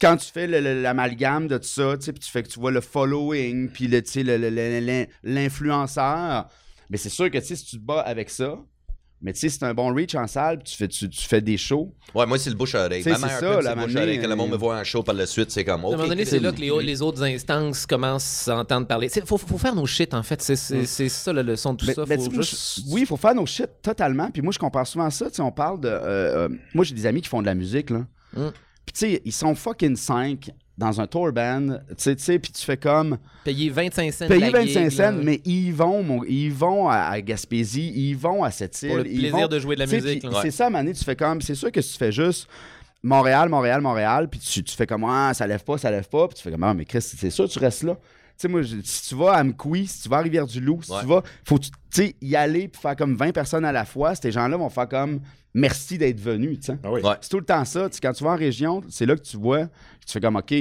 quand 0.00 0.16
tu 0.18 0.30
fais 0.30 0.46
l'amalgame 0.46 1.48
de 1.48 1.58
tout 1.58 1.64
ça, 1.66 1.96
tu 1.96 2.04
sais, 2.04 2.12
puis 2.12 2.20
tu 2.20 2.30
fais 2.30 2.42
que 2.44 2.48
tu 2.48 2.60
vois 2.60 2.70
le 2.70 2.80
following, 2.80 3.68
puis 3.70 3.88
le, 3.88 4.02
tu 4.02 4.22
sais, 4.24 5.08
l'influenceur, 5.24 6.46
mais 6.90 6.96
c'est 6.96 7.08
sûr 7.08 7.30
que 7.30 7.38
tu 7.38 7.44
sais, 7.46 7.56
si 7.56 7.64
tu 7.64 7.78
te 7.78 7.84
bats 7.84 8.00
avec 8.00 8.30
ça, 8.30 8.56
mais 9.24 9.32
tu 9.32 9.40
sais, 9.40 9.48
c'est 9.48 9.64
un 9.64 9.72
bon 9.74 9.92
reach 9.92 10.14
en 10.14 10.26
salle, 10.28 10.58
puis 10.58 10.70
tu 10.70 10.76
fais, 10.76 10.86
tu, 10.86 11.08
tu 11.08 11.26
fais 11.26 11.40
des 11.40 11.56
shows. 11.56 11.92
Ouais, 12.14 12.26
moi, 12.26 12.38
c'est 12.38 12.50
le 12.50 12.56
bouche 12.56 12.74
à 12.76 12.84
oreille. 12.84 13.02
Tu 13.02 13.04
sais, 13.04 13.10
Ma 13.10 13.16
c'est 13.16 13.26
mère, 13.26 13.40
ça, 13.40 13.46
la 13.46 13.62
c'est 13.70 13.76
le 13.76 13.82
bouche 13.86 13.96
oreille. 13.96 14.20
Quand 14.20 14.28
le 14.28 14.36
monde 14.36 14.48
euh, 14.50 14.52
me 14.52 14.56
voit 14.58 14.78
en 14.78 14.84
show 14.84 15.02
par 15.02 15.14
la 15.16 15.26
suite, 15.26 15.50
c'est 15.50 15.64
comme. 15.64 15.80
À 15.84 15.88
un 15.88 15.90
moment 15.90 16.02
OK, 16.04 16.08
donné, 16.10 16.24
c'est 16.24 16.38
là 16.38 16.52
que 16.52 16.60
les, 16.60 16.70
les 16.82 17.02
autres 17.02 17.22
instances 17.24 17.86
commencent 17.86 18.46
à 18.48 18.58
entendre 18.58 18.86
parler. 18.86 19.10
Il 19.16 19.22
faut, 19.22 19.38
faut 19.38 19.58
faire 19.58 19.74
nos 19.74 19.86
shit, 19.86 20.12
en 20.14 20.22
fait. 20.22 20.40
C'est 20.42 20.54
c'est- 20.56 20.84
c'est 20.86 21.08
ça 21.08 21.32
la 21.32 21.42
leçon 21.42 21.72
de 21.72 21.78
tout 21.78 21.86
Mais- 21.86 21.94
ça. 21.94 22.04
mais 22.06 22.18
Faut 22.18 22.30
juste- 22.30 22.82
oui, 22.90 23.00
il 23.00 23.06
faut 23.06 23.16
faire 23.16 23.34
nos 23.34 23.46
shit 23.46 23.70
totalement. 23.82 24.30
Puis 24.30 24.42
moi, 24.42 24.52
je 24.52 24.58
compare 24.58 24.86
souvent 24.86 25.08
ça. 25.10 25.30
Tu 25.30 25.36
sais, 25.36 25.42
on 25.42 25.50
parle 25.52 25.80
de. 25.80 25.88
euh, 25.88 26.46
euh, 26.46 26.48
moi, 26.74 26.84
j'ai 26.84 26.94
des 26.94 27.06
amis 27.06 27.22
qui 27.22 27.28
font 27.30 27.40
de 27.40 27.46
la 27.46 27.54
musique, 27.54 27.90
là. 27.90 28.06
Mm. 28.36 28.48
Puis 28.84 28.92
tu 28.92 28.98
sais, 29.00 29.22
ils 29.24 29.32
sont 29.32 29.54
fucking 29.54 29.96
5 29.96 30.50
dans 30.76 31.00
un 31.00 31.06
tour 31.06 31.30
band. 31.32 31.78
Tu 31.96 32.14
sais, 32.18 32.38
puis 32.38 32.50
tu 32.52 32.62
fais 32.64 32.76
comme. 32.76 33.18
Payer 33.44 33.70
25 33.70 34.12
cents. 34.12 34.26
Payer 34.28 34.50
la 34.50 34.60
25 34.60 34.80
gig, 34.88 34.90
cents, 34.90 35.12
mais 35.12 35.40
ils 35.44 35.72
vont, 35.72 36.02
mon- 36.02 36.24
ils 36.24 36.52
vont 36.52 36.88
à, 36.88 36.96
à 37.10 37.20
Gaspésie, 37.20 37.92
ils 37.94 38.16
vont 38.16 38.42
à 38.42 38.50
cette 38.50 38.80
île. 38.82 38.88
Pour 38.88 38.96
le 38.98 39.04
plaisir 39.04 39.30
vont- 39.32 39.46
de 39.48 39.58
jouer 39.58 39.74
de 39.76 39.80
la 39.80 39.86
musique. 39.86 40.26
C'est 40.42 40.50
ça, 40.50 40.70
Mané, 40.70 40.92
tu 40.92 41.04
fais 41.04 41.16
comme. 41.16 41.40
C'est 41.42 41.54
sûr 41.54 41.70
que 41.70 41.80
si 41.80 41.92
tu 41.92 41.98
fais 41.98 42.12
juste. 42.12 42.48
Montréal, 43.02 43.50
Montréal, 43.50 43.82
Montréal, 43.82 44.28
puis 44.30 44.40
tu, 44.40 44.64
tu 44.64 44.74
fais 44.74 44.86
comme, 44.86 45.04
ah, 45.04 45.32
ça 45.34 45.46
lève 45.46 45.62
pas, 45.62 45.76
ça 45.76 45.90
lève 45.90 46.08
pas, 46.08 46.26
puis 46.26 46.36
tu 46.38 46.42
fais 46.42 46.50
comme, 46.50 46.64
ah, 46.64 46.72
mais 46.72 46.86
Chris, 46.86 47.02
c'est 47.02 47.28
sûr, 47.28 47.46
tu 47.48 47.58
restes 47.58 47.82
là. 47.82 47.98
Tu 48.36 48.42
sais, 48.42 48.48
moi, 48.48 48.62
je- 48.62 48.76
si 48.82 49.08
tu 49.08 49.14
vas 49.14 49.32
à 49.34 49.44
Mkoui, 49.44 49.86
si 49.86 50.02
tu 50.02 50.08
vas 50.08 50.18
à 50.18 50.20
Rivière-du-Loup, 50.22 50.82
si 50.82 50.90
Ouais. 50.92 51.00
tu 51.00 51.06
vas, 51.06 51.22
faut 51.46 51.58
tu 51.58 51.70
sais, 51.90 52.16
y 52.20 52.34
aller 52.34 52.66
puis 52.68 52.80
faire 52.80 52.96
comme 52.96 53.14
20 53.16 53.32
personnes 53.32 53.64
à 53.64 53.70
la 53.72 53.84
fois. 53.84 54.14
Ces 54.16 54.32
gens-là 54.32 54.56
vont 54.56 54.68
faire 54.70 54.88
comme, 54.88 55.20
merci 55.54 55.98
d'être 55.98 56.18
sais. 56.72 56.78
Ah 56.82 56.90
oui. 56.90 57.00
Ouais. 57.02 57.14
C'est 57.20 57.28
tout 57.30 57.38
le 57.38 57.44
temps 57.44 57.64
ça. 57.64 57.88
Quand 58.02 58.12
tu 58.12 58.24
vas 58.24 58.30
en 58.30 58.36
région, 58.36 58.82
c'est 58.88 59.06
là 59.06 59.14
que 59.16 59.22
tu 59.22 59.36
vois, 59.36 59.66
tu 60.06 60.12
fais 60.12 60.20
comme, 60.20 60.36
OK, 60.36 60.52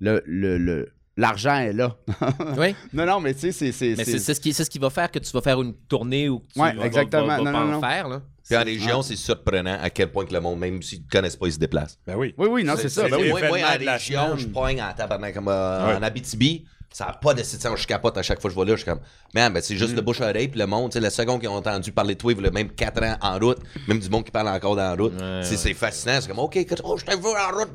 le, 0.00 0.22
le, 0.26 0.56
le- 0.56 0.88
l'argent 1.18 1.56
est 1.56 1.74
là. 1.74 1.94
Oui, 2.58 2.74
non, 2.94 3.04
non, 3.04 3.20
mais 3.20 3.34
tu 3.34 3.40
sais, 3.40 3.52
c'est. 3.52 3.72
c'est- 3.72 3.94
mais 3.96 4.04
c'est- 4.04 4.18
ce, 4.34 4.40
qui, 4.40 4.54
c'est 4.54 4.64
ce 4.64 4.70
qui 4.70 4.78
va 4.78 4.88
faire 4.88 5.10
que 5.10 5.18
tu 5.18 5.30
vas 5.32 5.42
faire 5.42 5.60
une 5.60 5.74
tournée 5.74 6.30
ou 6.30 6.38
que 6.38 6.46
tu 6.54 6.60
Ouais, 6.60 6.72
vas, 6.74 6.86
exactement. 6.86 7.26
vas- 7.26 7.36
vas- 7.36 7.42
vas 7.44 7.50
Non, 7.50 7.58
pas 7.58 7.64
non, 7.64 7.68
en 7.70 7.72
non. 7.74 7.80
faire. 7.82 8.08
Là. 8.08 8.22
Puis 8.44 8.56
en 8.56 8.64
région, 8.64 9.02
c'est 9.02 9.16
surprenant 9.16 9.78
à 9.80 9.88
quel 9.90 10.10
point 10.10 10.24
que 10.24 10.32
le 10.32 10.40
monde, 10.40 10.58
même 10.58 10.82
s'ils 10.82 11.02
ne 11.02 11.08
connaissent 11.08 11.36
pas, 11.36 11.46
ils 11.46 11.52
se 11.52 11.58
déplacent. 11.58 11.98
Ben 12.06 12.16
oui. 12.16 12.34
Oui, 12.38 12.48
oui, 12.50 12.64
non, 12.64 12.74
c'est 12.76 12.88
ça. 12.88 13.06
ben 13.08 13.16
oui. 13.20 13.28
moi, 13.28 13.40
en 13.62 13.78
région, 13.78 14.36
je 14.38 14.46
pogne 14.48 14.82
en 14.82 14.92
tabarnak 14.94 15.34
comme 15.34 15.48
euh, 15.48 15.86
Ouais. 15.88 15.94
en 15.96 16.02
Abitibi. 16.02 16.64
Ça 16.92 17.06
n'a 17.06 17.12
pas 17.14 17.32
de 17.32 17.42
sitting, 17.42 17.74
je 17.74 17.86
capote 17.86 18.18
à 18.18 18.22
chaque 18.22 18.38
fois 18.40 18.48
que 18.48 18.52
je 18.52 18.54
vois 18.54 18.64
là. 18.66 18.72
Je 18.72 18.82
suis 18.82 18.84
comme, 18.84 19.00
man, 19.34 19.52
ben, 19.52 19.62
c'est 19.62 19.74
Mm. 19.74 19.78
juste 19.78 19.94
le 19.96 20.02
bouche 20.02 20.20
à 20.20 20.28
oreille. 20.28 20.48
Puis 20.48 20.60
le 20.60 20.66
monde, 20.66 20.90
tu 20.90 20.94
sais, 20.94 21.00
la 21.00 21.08
seconde 21.10 21.40
qu'ils 21.40 21.48
ont 21.48 21.54
entendu 21.56 21.90
parler 21.90 22.14
de 22.14 22.20
toi, 22.20 22.32
ils 22.32 22.34
voulaient 22.34 22.50
même 22.50 22.68
4 22.70 23.02
ans 23.02 23.16
en 23.22 23.38
route, 23.38 23.58
même 23.88 23.98
du 23.98 24.10
monde 24.10 24.24
qui 24.24 24.30
parle 24.30 24.48
encore 24.48 24.76
dans 24.76 24.82
la 24.82 24.94
route. 24.94 25.12
Ouais, 25.14 25.40
c'est 25.42 25.52
ouais. 25.52 25.56
c'est 25.56 25.74
fascinant. 25.74 26.18
C'est 26.20 26.28
comme, 26.28 26.38
OK, 26.40 26.58
oh, 26.84 26.96
je 26.98 27.04
t'ai 27.04 27.16
vu 27.16 27.26
en 27.26 27.56
route. 27.56 27.70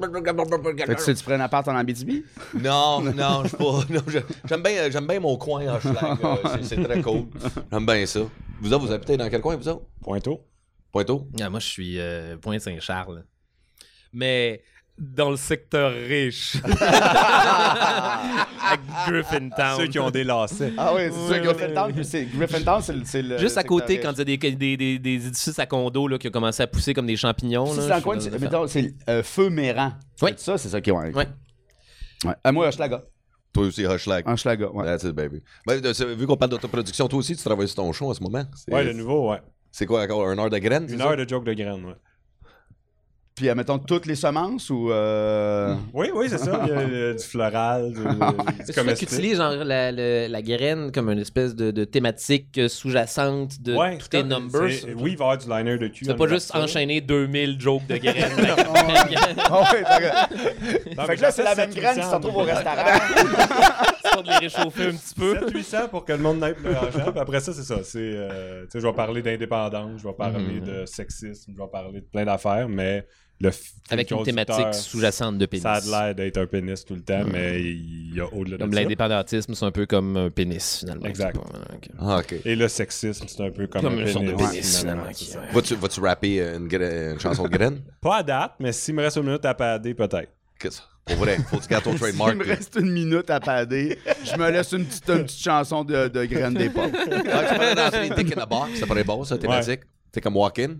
Fait 0.76 0.86
que 0.86 0.94
tu 0.94 1.04
sais, 1.04 1.16
tu 1.16 1.24
prends 1.24 1.34
un 1.34 1.40
appart 1.40 1.68
en 1.68 1.76
Abitibi? 1.76 2.24
Non, 2.62 3.02
non, 3.02 3.44
je 3.44 3.48
suis 3.50 3.58
pas. 3.58 3.64
non, 3.90 4.02
je- 4.08 4.20
j'aime 4.48 4.62
bien, 4.64 4.90
j'aime 4.92 5.08
bien 5.08 5.20
mon 5.20 5.36
coin 5.38 5.68
en 5.76 5.80
schlag. 5.80 6.18
euh, 6.24 6.36
c'est- 6.62 6.76
C'est 6.76 6.84
très 6.84 7.02
cool. 7.02 7.26
J'aime 7.72 7.86
bien 7.86 8.06
ça. 8.06 8.20
Vous 8.62 8.74
autres, 8.74 8.86
vous 8.86 8.92
habitez 8.92 9.18
dans 9.18 9.30
quel 9.30 9.42
coin, 9.42 9.56
vous 9.56 9.68
autres? 9.68 9.84
Pointeau. 10.04 10.42
Pointeau? 10.92 11.28
Ah, 11.42 11.50
moi, 11.50 11.60
je 11.60 11.68
suis 11.68 12.00
euh, 12.00 12.38
Pointe-Saint-Charles. 12.38 13.24
Mais 14.14 14.62
dans 14.98 15.30
le 15.30 15.38
secteur 15.38 15.92
riche. 15.94 16.58
à 17.48 18.76
Griffintown. 19.08 19.78
Ceux 19.78 19.88
qui 19.88 20.00
ont 20.00 20.10
des 20.10 20.24
lacets. 20.24 20.74
Ah 20.78 20.94
oui, 20.96 21.02
c'est 21.12 21.20
Ouais, 21.20 21.30
ça. 21.30 21.40
Griffintown, 21.40 22.04
c'est- 22.04 22.26
Griffintown, 22.26 22.82
c'est 22.82 22.94
le- 22.94 23.06
c'est 23.06 23.22
le. 23.22 23.38
Juste 23.38 23.58
à 23.58 23.64
côté, 23.64 24.00
quand 24.00 24.12
il 24.14 24.18
y 24.18 24.22
a 24.22 24.26
des, 24.26 24.38
des, 24.38 24.78
des, 24.78 25.00
des 25.00 25.28
édifices 25.28 25.60
à 25.60 25.66
condos 25.66 26.08
là, 26.08 26.18
qui 26.18 26.28
ont 26.28 26.32
commencé 26.32 26.64
à 26.64 26.68
pousser 26.68 26.94
comme 26.94 27.06
des 27.08 27.16
champignons. 27.18 27.66
Si 27.68 27.78
là, 27.78 27.82
c'est 27.84 27.88
dans 27.90 27.94
je 27.96 28.00
le 28.00 28.04
coin, 28.04 28.20
c'est- 28.20 28.40
mettons, 28.40 28.68
c'est 28.68 28.94
euh, 29.10 29.24
Feu 29.24 29.50
Méran. 29.50 29.94
Oui. 30.22 30.32
C'est 30.36 30.44
ça, 30.46 30.58
c'est 30.58 30.70
ça 30.70 30.82
qui 30.82 30.90
est. 30.90 30.94
Ouais. 30.94 31.14
Ouais. 31.14 31.28
Ouais. 32.26 32.34
Euh, 32.46 32.52
moi, 32.52 32.68
Hochelaga. 32.68 33.04
Toi 33.54 33.66
aussi, 33.68 33.84
Hushlag. 33.86 34.28
Hochelaga, 34.28 34.70
ouais. 34.72 34.86
That's 34.86 35.04
it, 35.04 35.12
baby. 35.14 35.42
Ben, 35.66 35.80
de- 35.80 35.94
c'est- 35.94 36.14
vu 36.16 36.28
qu'on 36.28 36.38
parle 36.38 36.52
d'autoproduction, 36.52 37.08
toi 37.08 37.20
aussi, 37.20 37.36
tu 37.36 37.44
travailles 37.44 37.68
sur 37.68 37.78
ton 37.78 37.92
show 37.94 38.10
en 38.10 38.14
ce 38.14 38.22
moment? 38.22 38.44
C'est- 38.56 38.74
Ouais, 38.74 38.84
le 38.84 38.94
nouveau, 38.94 39.32
ouais. 39.32 39.40
C'est 39.72 39.86
quoi 39.86 40.02
encore? 40.04 40.28
Un 40.28 40.38
heure 40.38 40.50
de 40.50 40.58
graines? 40.58 40.86
c'est 40.88 40.94
Une 40.96 41.00
ça? 41.00 41.08
heure 41.12 41.18
de 41.18 41.28
joke 41.28 41.44
de 41.46 41.54
graines, 41.54 41.86
ouais. 41.86 41.94
Puis, 43.38 43.54
mettons, 43.54 43.78
toutes 43.78 44.08
les 44.08 44.16
semences 44.16 44.72
ou. 44.72 44.92
euh, 44.92 45.76
Oui, 45.94 46.10
oui, 46.12 46.26
c'est 46.28 46.40
ça. 46.40 46.60
Il 46.64 46.70
y 46.70 46.72
a 46.72 46.80
euh, 46.80 47.14
du 47.14 47.24
floral, 47.24 47.94
du, 47.94 48.00
du 48.66 48.74
comestible. 48.74 49.12
utilise 49.14 49.38
genre 49.38 49.54
la, 49.64 50.42
graine 50.42 50.92
comme 50.92 51.10
une 51.12 51.20
espèce 51.20 51.54
de, 51.56 51.70
de 51.70 51.84
thématique 51.84 52.60
sous-jacente 52.68 53.62
de 53.62 53.76
Ouais, 53.76 53.98
tous 54.00 54.08
tes 54.08 54.24
numbers. 54.24 54.62
Oui, 54.64 54.82
il 54.88 54.98
va 54.98 55.08
y 55.08 55.14
avoir 55.14 55.38
du 55.38 55.48
liner 55.48 55.78
de 55.78 55.88
cul. 55.88 56.00
Tu 56.00 56.06
vas 56.06 56.14
en 56.16 56.18
pas 56.18 56.28
juste 56.28 56.56
enchaîner 56.56 57.00
2000 57.00 57.62
jokes 57.62 57.86
de 57.88 57.98
graines. 57.98 58.16
Ah 59.50 59.72
ouais, 59.72 59.84
d'accord. 59.84 60.30
Non, 60.98 61.04
Fait 61.06 61.16
que 61.16 61.22
là, 61.22 61.32
c'est 61.32 61.44
la 61.44 61.54
même 61.56 61.70
graine 61.74 61.96
qui 62.00 62.04
se 62.04 62.16
retrouve 62.16 62.38
au 62.38 62.42
restaurant. 62.44 62.76
histoire 64.04 64.24
de 64.24 64.30
les 64.30 64.38
réchauffer 64.48 64.84
un 64.88 64.92
petit 64.94 65.14
peu. 65.16 65.36
700-800 65.36 65.90
pour 65.90 66.06
que 66.06 66.12
le 66.14 66.18
monde 66.20 66.40
n'aille 66.40 66.56
plus 66.56 66.72
l'argent. 66.72 67.12
Puis 67.12 67.20
après 67.20 67.40
ça, 67.40 67.54
c'est 67.54 67.64
ça. 67.64 67.78
C'est, 67.84 68.00
euh, 68.02 68.64
tu 68.64 68.72
sais, 68.72 68.80
je 68.80 68.88
vais 68.88 68.94
parler 68.94 69.22
d'indépendance, 69.22 70.02
je 70.02 70.08
vais 70.08 70.14
parler 70.14 70.56
Mhm. 70.60 70.66
de 70.66 70.86
sexisme, 70.86 71.54
je 71.56 71.62
vais 71.62 71.70
parler 71.72 72.02
de 72.02 72.06
plein 72.06 72.26
d'affaires, 72.26 72.68
mais 72.68 73.06
le 73.40 73.52
Avec 73.92 74.10
une 74.12 74.24
thématique 74.24 74.74
sous-jacente 74.74 75.38
de 75.38 75.46
pénis. 75.46 75.62
Ça 75.64 75.74
a 75.74 75.82
de 75.82 75.88
l'air 75.90 76.16
d'être 76.16 76.38
un 76.38 76.48
pénis 76.48 76.84
tout 76.84 76.96
le 76.96 77.02
temps, 77.04 77.24
mais 77.32 77.62
il 77.62 78.16
y 78.16 78.20
a 78.20 78.26
au-delà 78.34 78.58
Comme 78.58 78.72
de 78.72 78.76
ça. 78.76 78.82
l'indépendantisme, 78.82 79.54
c'est 79.54 79.66
un 79.66 79.72
peu 79.72 79.86
comme 79.86 80.18
un 80.18 80.30
pénis, 80.32 80.80
finalement. 80.80 81.06
Exact. 81.06 81.36
Pas- 81.38 81.76
ok. 81.76 81.90
Ah. 82.00 82.22
Et 82.46 82.56
le 82.56 82.68
sexisme, 82.68 83.26
c'est 83.28 83.44
un 83.44 83.52
peu 83.52 83.68
comme, 83.68 83.82
Comme 83.84 84.00
un 84.00 84.02
une 84.02 84.08
sorte 84.08 84.26
de 84.26 84.32
pénis. 84.34 84.80
finalement. 84.80 85.04
Vas-tu, 85.54 85.76
vas-tu 85.76 86.00
rapper 86.00 86.42
euh, 86.42 86.58
une, 86.58 86.68
gra- 86.68 87.14
une 87.14 87.20
chanson 87.20 87.44
de 87.44 87.50
graine? 87.50 87.82
Pas 88.02 88.18
à 88.18 88.24
date, 88.24 88.54
mais 88.60 88.72
s'il 88.72 88.96
me 88.96 89.04
reste 89.04 89.18
une 89.18 89.24
minute 89.24 89.46
à 89.46 89.54
pader, 89.54 89.94
peut-être. 89.94 90.32
Qu'est-ce? 90.60 90.82
Pour 91.06 91.16
vrai, 91.18 91.38
faut 91.50 91.58
que 91.58 91.62
tu 91.64 91.70
gardes 91.70 91.84
ton 91.84 91.94
Il 91.94 92.00
trademark. 92.00 92.36
me 92.36 92.42
puis- 92.44 92.52
reste 92.52 92.76
une 92.82 92.92
minute 92.92 93.30
à 93.30 93.40
pader. 93.40 93.98
Je 94.26 94.36
me 94.36 94.50
laisse 94.50 94.72
une 94.72 94.84
petite, 94.84 95.08
une 95.10 95.24
petite 95.26 95.42
chanson 95.44 95.84
de, 95.86 96.08
de 96.08 96.26
graines 96.26 96.56
d'époque. 96.56 96.92
Ah, 96.96 97.44
tu 97.48 97.54
pourrais 97.54 97.74
rentrer 97.76 98.10
Dick 98.10 98.36
in 98.36 98.42
a 98.42 98.46
Box, 98.48 98.80
ça 98.80 98.88
paraît 98.88 99.04
bon, 99.04 99.24
ça, 99.24 99.38
thématique. 99.38 99.82
C'est 100.12 100.22
comme 100.22 100.36
Walk-in, 100.36 100.78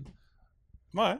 Ouais. 0.94 1.14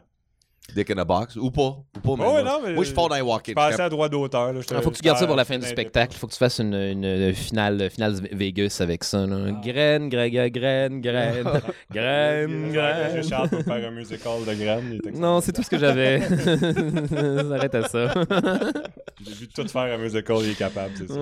Dick 0.75 0.91
in 0.91 0.99
a 0.99 1.05
Box, 1.05 1.35
ou 1.37 1.51
pas. 1.51 1.79
Ou 1.97 2.01
pas, 2.01 2.17
mais 2.17 2.25
Oh, 2.29 2.35
ouais, 2.35 2.43
non, 2.43 2.61
mais- 2.63 2.75
moi, 2.75 2.83
je 2.85 2.89
suis 2.89 2.95
fort 2.95 3.09
dans 3.09 3.15
les 3.17 3.23
Walk-in. 3.23 3.53
Je 3.53 3.55
pensais 3.55 3.81
à 3.83 3.89
droit 3.89 4.09
d'auteur. 4.09 4.53
je 4.61 4.67
te- 4.67 4.75
Ah, 4.75 4.83
faut 4.83 4.91
que 4.91 4.97
tu 4.97 5.03
gardes 5.03 5.17
ça 5.19 5.27
pour 5.27 5.35
la 5.35 5.47
fin 5.47 5.57
du 5.57 5.65
je- 5.65 5.71
spectacle. 5.71 6.15
Faut 6.17 6.27
que 6.27 6.33
tu 6.33 6.39
fasses 6.39 6.59
une, 6.59 6.75
une, 6.75 7.05
une 7.05 7.35
finale, 7.35 7.89
finale 7.91 8.15
Vegas 8.33 8.77
avec 8.81 9.03
ça. 9.03 9.27
Là. 9.27 9.51
Graine, 9.65 10.11
graine, 10.11 10.31
graine, 10.51 11.01
graine, 11.01 11.45
graine, 11.91 12.67
Je 12.69 12.73
graine. 12.73 13.23
Charles 13.25 13.49
pour 13.49 13.63
faire 13.63 13.89
un 13.89 13.91
musical 13.93 14.33
de 14.47 14.55
graines. 14.55 14.89
il 14.93 14.97
était 14.97 15.11
Non, 15.13 15.41
c'est 15.41 15.53
tout 15.53 15.63
ce 15.63 15.71
que 15.71 15.79
j'avais. 15.79 16.21
Arrête 17.55 17.75
à 17.75 17.89
ça. 17.89 18.13
J'ai 19.25 19.33
vu 19.35 19.49
tout 19.49 19.67
faire 19.67 19.83
un 19.95 19.97
musical, 19.99 20.37
il 20.43 20.51
est 20.51 20.55
capable, 20.59 20.93
c'est 20.97 21.09
ça. 21.09 21.15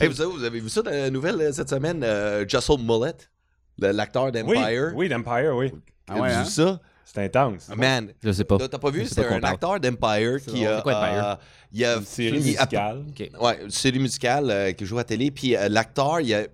Hey, 0.00 0.08
vous, 0.08 0.20
avez, 0.20 0.30
vous 0.32 0.44
avez 0.44 0.60
vu 0.60 0.68
ça 0.68 0.80
dans 0.82 0.90
la 0.90 1.10
nouvelle 1.10 1.40
euh, 1.40 1.52
cette 1.52 1.68
semaine? 1.68 2.02
euh, 2.04 2.44
Jussel 2.48 2.76
Mullet, 2.78 3.12
le- 3.78 3.90
l'acteur 3.90 4.30
d'Empire? 4.32 4.92
oui, 4.94 5.08
d'Empire, 5.08 5.54
oui. 5.56 5.72
Ah 6.08 6.14
Vous 6.14 6.22
ouais, 6.22 6.28
avez 6.28 6.36
hein? 6.36 6.42
vu 6.44 6.48
ça? 6.50 6.80
C'est 7.08 7.22
intense. 7.24 7.68
Man, 7.76 8.08
Je 8.22 8.32
sais 8.32 8.44
pas. 8.44 8.58
t'as 8.58 8.78
pas 8.78 8.90
vu? 8.90 9.06
C'est 9.06 9.24
un 9.24 9.40
acteur 9.42 9.78
d'Empire 9.78 10.38
qui 10.44 10.58
C'est 10.60 10.66
a... 10.66 10.80
quoi, 10.82 10.96
Empire? 10.98 11.24
euh, 11.24 11.34
il 11.72 11.84
a 11.84 11.96
Une 11.98 12.04
série 12.04 12.36
il- 12.38 12.42
musicale. 12.42 13.04
Ouais, 13.40 13.58
une 13.62 13.70
série 13.70 13.98
musicale 14.00 14.50
euh, 14.50 14.72
qui 14.72 14.84
joue 14.84 14.98
à 14.98 15.04
télé. 15.04 15.30
Puis 15.30 15.54
euh, 15.56 15.68
l'acteur, 15.68 16.20
il, 16.20 16.34
a- 16.34 16.42
il- 16.42 16.48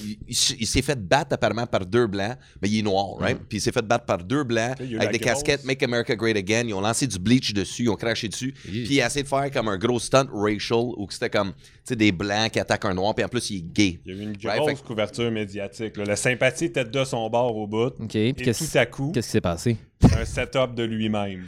il- 0.00 0.18
il- 0.28 0.56
il 0.60 0.66
s'est 0.68 0.82
fait 0.82 0.98
battre 0.98 1.32
apparemment 1.34 1.66
par 1.66 1.84
deux 1.84 2.06
blancs, 2.06 2.36
mais 2.62 2.68
il 2.68 2.78
est 2.78 2.82
noir, 2.82 3.16
right? 3.18 3.38
Puis 3.48 3.58
il 3.58 3.60
s'est 3.60 3.72
fait 3.72 3.82
battre 3.84 4.04
par 4.04 4.18
deux 4.18 4.44
blancs 4.44 4.76
avec 4.80 5.10
des 5.10 5.18
grosse- 5.18 5.42
casquettes 5.42 5.64
Make 5.64 5.82
America 5.82 6.14
Great 6.14 6.36
Again. 6.36 6.64
Ils 6.68 6.74
ont 6.74 6.80
lancé 6.80 7.06
du 7.08 7.18
bleach 7.18 7.52
dessus, 7.52 7.82
ils 7.82 7.88
ont 7.90 7.96
craché 7.96 8.28
dessus. 8.28 8.52
Puis 8.62 8.86
il 8.88 9.02
a 9.02 9.06
essayé 9.08 9.24
de 9.24 9.28
faire 9.28 9.50
comme 9.50 9.66
un 9.68 9.76
gros 9.78 9.98
stunt 9.98 10.28
racial 10.32 10.92
où 10.96 11.06
c'était 11.10 11.28
comme, 11.30 11.52
tu 11.54 11.60
sais, 11.84 11.96
des 11.96 12.12
blancs 12.12 12.52
qui 12.52 12.60
attaquent 12.60 12.84
un 12.84 12.94
noir, 12.94 13.14
puis 13.16 13.24
en 13.24 13.28
plus, 13.28 13.50
il 13.50 13.56
est 13.58 13.72
gay. 13.72 14.00
Il 14.06 14.14
y 14.14 14.16
a 14.16 14.22
eu 14.22 14.24
une 14.24 14.36
grosse 14.36 14.80
couverture 14.82 15.30
médiatique. 15.32 15.96
là. 15.96 16.04
La 16.04 16.16
sympathie 16.16 16.66
était 16.66 16.84
de 16.84 17.04
son 17.04 17.28
bord 17.28 17.56
au 17.56 17.66
bout. 17.66 17.92
Ok. 18.00 18.14
Et 18.14 18.32
Puis 18.32 18.52
tout 18.52 18.64
à 18.78 18.86
coup, 18.86 19.10
qu'est-ce 19.12 19.26
qui 19.26 19.32
s'est 19.32 19.40
passé? 19.40 19.76
Un 20.18 20.24
setup 20.24 20.74
de 20.74 20.82
lui-même 20.84 21.46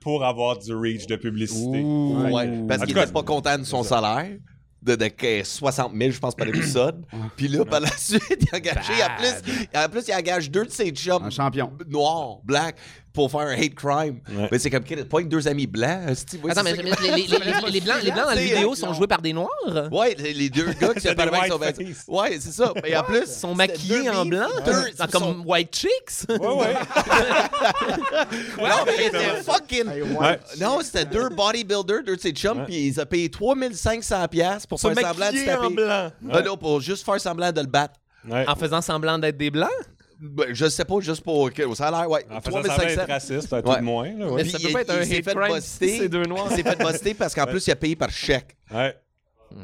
pour 0.00 0.24
avoir 0.24 0.58
du 0.58 0.74
reach 0.74 1.06
de 1.06 1.16
publicité. 1.16 1.80
Ouh. 1.82 2.28
Ouais, 2.30 2.62
parce 2.68 2.84
qu'il 2.84 2.96
était 2.96 3.12
pas 3.12 3.22
content 3.22 3.58
de 3.58 3.64
son 3.64 3.82
salaire. 3.82 4.36
De, 4.82 4.96
de 4.96 5.06
que 5.08 5.42
60 5.42 5.92
000, 5.96 6.10
je 6.10 6.18
pense, 6.18 6.34
par 6.34 6.46
épisode. 6.46 7.06
Puis 7.38 7.48
là, 7.48 7.64
par 7.64 7.80
la 7.80 7.88
suite, 7.96 8.22
il 8.38 8.48
a 8.52 8.58
engagé. 8.58 8.92
En 9.02 9.16
plus, 9.16 9.54
en 9.74 9.88
plus, 9.88 10.08
il 10.08 10.14
engage 10.14 10.50
deux 10.50 10.66
de 10.66 10.70
ses 10.70 10.90
chums 10.90 11.22
Un 11.24 11.30
champion. 11.30 11.72
noirs, 11.88 12.40
black, 12.44 12.76
pour 13.14 13.30
faire 13.30 13.40
un 13.42 13.52
hate 13.54 13.74
crime. 13.74 14.18
Ouais. 14.36 14.48
Mais 14.52 14.58
c'est 14.58 14.68
comme, 14.70 14.82
pas 14.84 15.16
avec 15.18 15.28
deux 15.28 15.46
amis 15.48 15.66
blancs. 15.68 16.00
ouais, 16.42 16.50
Attends, 16.50 16.62
mais, 16.64 16.72
que- 16.76 16.82
les, 16.82 16.90
les- 16.90 17.26
les- 17.26 17.70
les 17.70 17.80
blancs, 17.80 18.02
les 18.02 18.10
blancs 18.10 18.24
dans 18.26 18.34
la 18.34 18.40
vidéo 18.42 18.74
sont 18.74 18.92
joués 18.92 19.06
par 19.06 19.22
des 19.22 19.32
noirs? 19.32 19.48
Ouais, 19.92 20.14
les, 20.18 20.50
deux 20.50 20.66
gars 20.72 20.92
qui 20.92 21.00
se 21.08 21.12
parlent 21.14 21.30
des 21.30 21.36
avec 21.36 21.52
son 21.52 21.58
white 21.58 21.76
vêtement. 21.78 21.94
face. 21.94 22.04
Ouais, 22.08 22.38
c'est 22.40 22.52
ça. 22.52 22.72
Mais 22.82 22.96
en 22.96 23.04
plus, 23.04 23.20
Ils 23.20 23.26
sont 23.28 23.54
c'était 23.56 23.72
maquillés 23.72 24.10
en 24.10 24.26
blanc? 24.26 24.46
deux- 24.66 25.06
comme 25.12 25.22
sont- 25.22 25.42
white 25.46 25.74
chicks? 25.74 26.28
Ouais, 26.28 26.38
ouais. 26.38 26.74
Non, 28.58 28.84
mais 28.86 28.92
ils 28.98 29.06
étaient 29.06 29.42
fucking. 29.42 29.84
Non, 30.60 30.80
c'était 30.82 31.04
deux 31.04 31.28
bodybuilders, 31.28 32.02
deux 32.04 32.16
de 32.16 32.20
ses 32.20 32.32
chums, 32.32 32.64
puis 32.64 32.88
ils 32.88 33.00
ont 33.00 33.06
payé 33.06 33.28
3500$ 33.28 34.28
piastres 34.28 34.68
pour 34.68 34.80
Se 34.80 34.88
faire 34.92 35.08
semblant 35.08 35.30
de 35.32 35.36
se 35.36 35.50
en 35.50 35.62
taper. 35.62 35.74
blanc. 35.74 36.10
Ah 36.32 36.42
non, 36.42 36.56
pour 36.56 36.80
juste 36.80 37.04
faire 37.04 37.20
semblant 37.20 37.52
de 37.52 37.60
le 37.60 37.66
battre. 37.66 37.94
Ouais. 38.28 38.44
En 38.48 38.56
faisant 38.56 38.80
semblant 38.80 39.18
d'être 39.18 39.36
des 39.36 39.50
blancs? 39.50 39.68
Ben, 40.26 40.46
je 40.54 40.68
sais 40.70 40.84
pas, 40.86 41.00
juste 41.00 41.22
pour 41.22 41.52
que 41.52 41.62
au 41.64 41.74
salaire, 41.74 42.08
ouais. 42.08 42.24
En 42.30 42.40
faisant 42.40 42.62
semblant 42.62 42.62
d'être 42.76 42.76
3500. 43.06 43.12
raciste, 43.12 43.52
à 43.52 43.62
tout 43.62 43.68
Ouais. 43.70 43.76
de 43.78 43.82
moins. 43.82 44.12
Là, 44.16 44.26
ouais. 44.28 44.42
Mais 44.44 44.48
ça 44.48 44.58
peut 44.58 44.68
il- 44.68 44.72
pas 44.72 44.80
être 44.80 44.90
un 44.90 45.00
hate 45.00 45.06
fait 45.06 45.22
crime 45.22 45.54
buster. 45.54 45.88
si 45.88 45.98
c'est 45.98 46.08
deux 46.08 46.24
noirs. 46.24 46.46
Il 46.50 46.56
s'est 46.56 46.62
fait 46.62 46.78
buster 46.78 47.14
parce 47.14 47.34
qu'en 47.34 47.46
plus, 47.46 47.66
il 47.66 47.70
a 47.72 47.76
payé 47.76 47.94
par 47.94 48.10
chèque. 48.10 48.56
Ouais. 48.72 48.96
Hmm. 49.50 49.56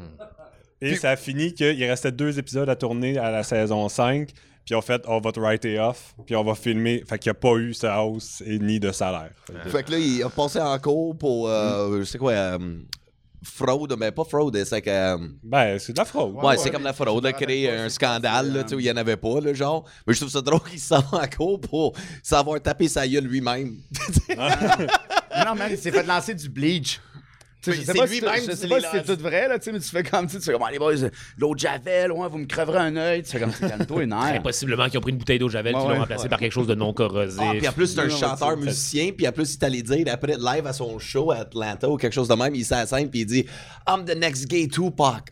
Et 0.81 0.95
ça 0.95 1.11
a 1.11 1.15
fini 1.15 1.53
qu'il 1.53 1.83
restait 1.85 2.11
deux 2.11 2.37
épisodes 2.39 2.69
à 2.69 2.75
tourner 2.75 3.17
à 3.17 3.31
la 3.31 3.43
saison 3.43 3.87
5. 3.89 4.29
Puis 4.65 4.75
en 4.75 4.81
fait, 4.81 5.01
on 5.07 5.19
va 5.19 5.31
te 5.31 5.39
writer 5.39 5.79
off. 5.79 6.13
Puis 6.25 6.35
on 6.35 6.43
va 6.43 6.53
filmer. 6.55 7.03
Fait 7.07 7.17
qu'il 7.17 7.31
n'y 7.31 7.37
a 7.37 7.39
pas 7.39 7.55
eu 7.55 7.73
sa 7.73 8.03
hausse 8.03 8.43
et 8.45 8.59
ni 8.59 8.79
de 8.79 8.91
salaire. 8.91 9.31
Fait 9.47 9.53
que- 9.63 9.69
Fait 9.69 9.83
que 9.83 9.91
là, 9.91 9.97
il 9.97 10.21
a 10.23 10.29
passé 10.29 10.59
en 10.59 10.77
cours 10.79 11.17
pour, 11.17 11.49
euh, 11.49 11.99
je 11.99 12.03
sais 12.03 12.17
quoi, 12.19 12.31
euh, 12.33 12.57
fraude, 13.43 13.95
mais 13.97 14.11
pas 14.11 14.23
fraude, 14.23 14.63
c'est 14.63 14.81
que. 14.81 14.89
euh, 14.89 15.17
Ben, 15.43 15.79
c'est 15.79 15.93
de 15.93 15.97
la 15.97 16.05
fraude. 16.05 16.35
Ouais, 16.43 16.57
c'est 16.57 16.69
comme 16.71 16.83
la 16.83 16.93
fraude, 16.93 17.23
là, 17.23 17.33
créer 17.33 17.69
un 17.71 17.89
scandale, 17.89 18.53
là, 18.53 18.63
tu 18.63 18.69
sais, 18.69 18.75
où 18.75 18.79
il 18.79 18.83
n'y 18.85 18.91
en 18.91 18.97
avait 18.97 19.17
pas, 19.17 19.39
là, 19.41 19.53
genre. 19.53 19.83
Mais 20.05 20.13
je 20.13 20.19
trouve 20.19 20.31
ça 20.31 20.41
drôle 20.41 20.61
qu'il 20.63 20.79
s'en 20.79 20.99
va 20.99 21.19
en 21.23 21.27
cours 21.27 21.59
pour 21.59 21.93
savoir 22.21 22.61
taper 22.61 22.87
sa 22.87 23.07
gueule 23.07 23.25
lui-même. 23.25 23.77
Mais 24.29 25.45
non, 25.45 25.55
man, 25.55 25.69
il 25.71 25.77
s'est 25.77 25.91
fait 25.91 26.03
lancer 26.03 26.33
du 26.35 26.49
bleach. 26.49 26.99
Je 27.63 27.71
sais 27.71 27.83
c'est 27.85 27.93
pas 27.93 28.07
si, 28.07 28.19
lui-même 28.19 28.35
je 28.43 28.51
qui 28.51 28.57
sais 28.57 28.67
les 28.67 28.69
pas 28.69 28.79
si 28.81 28.87
c'est 28.91 29.15
tout 29.15 29.21
vrai, 29.21 29.47
là, 29.47 29.59
tu 29.59 29.65
sais, 29.65 29.71
mais 29.71 29.79
tu 29.79 29.89
fais 29.89 30.03
comme, 30.03 30.27
tu 30.27 30.39
fais 30.39 30.51
comme, 30.51 30.63
allez, 30.63 30.79
boys, 30.79 30.93
l'eau 31.37 31.53
de 31.53 31.59
Javel, 31.59 32.11
ouais, 32.11 32.27
vous 32.27 32.37
me 32.39 32.45
creverez 32.45 32.79
un 32.79 32.95
œil. 32.95 33.23
Tu 33.23 33.31
fais 33.31 33.39
comme, 33.39 33.53
calme-toi, 33.53 34.03
une 34.03 34.09
nerf. 34.09 34.41
possiblement 34.41 34.89
qu'ils 34.89 34.97
ont 34.97 35.01
pris 35.01 35.11
une 35.11 35.17
bouteille 35.17 35.39
d'eau 35.39 35.49
Javel 35.49 35.75
Ouais, 35.75 35.81
qui 35.81 35.87
l'ont 35.87 35.99
remplacée 35.99 36.29
par 36.29 36.39
quelque 36.39 36.51
chose 36.51 36.67
de 36.67 36.75
non 36.75 36.93
corrosif. 36.93 37.39
Ah, 37.39 37.53
puis 37.57 37.67
en 37.67 37.71
plus, 37.71 37.87
c'est 37.87 37.99
un 37.99 38.09
chanteur 38.09 38.57
musicien, 38.57 39.11
puis 39.15 39.27
en 39.27 39.31
plus, 39.31 39.53
il 39.53 39.57
est 39.57 39.63
allé 39.63 39.81
dire 39.83 40.05
après 40.11 40.37
live 40.37 40.65
à 40.65 40.73
son 40.73 40.97
show 40.99 41.31
à 41.31 41.37
Atlanta 41.37 41.89
ou 41.89 41.97
quelque 41.97 42.13
chose 42.13 42.27
de 42.27 42.35
même, 42.35 42.55
il 42.55 42.65
scène, 42.65 43.09
puis 43.09 43.21
il 43.21 43.25
dit 43.25 43.45
I'm 43.87 44.05
the 44.05 44.15
next 44.15 44.47
gay 44.47 44.67
Tupac. 44.67 45.31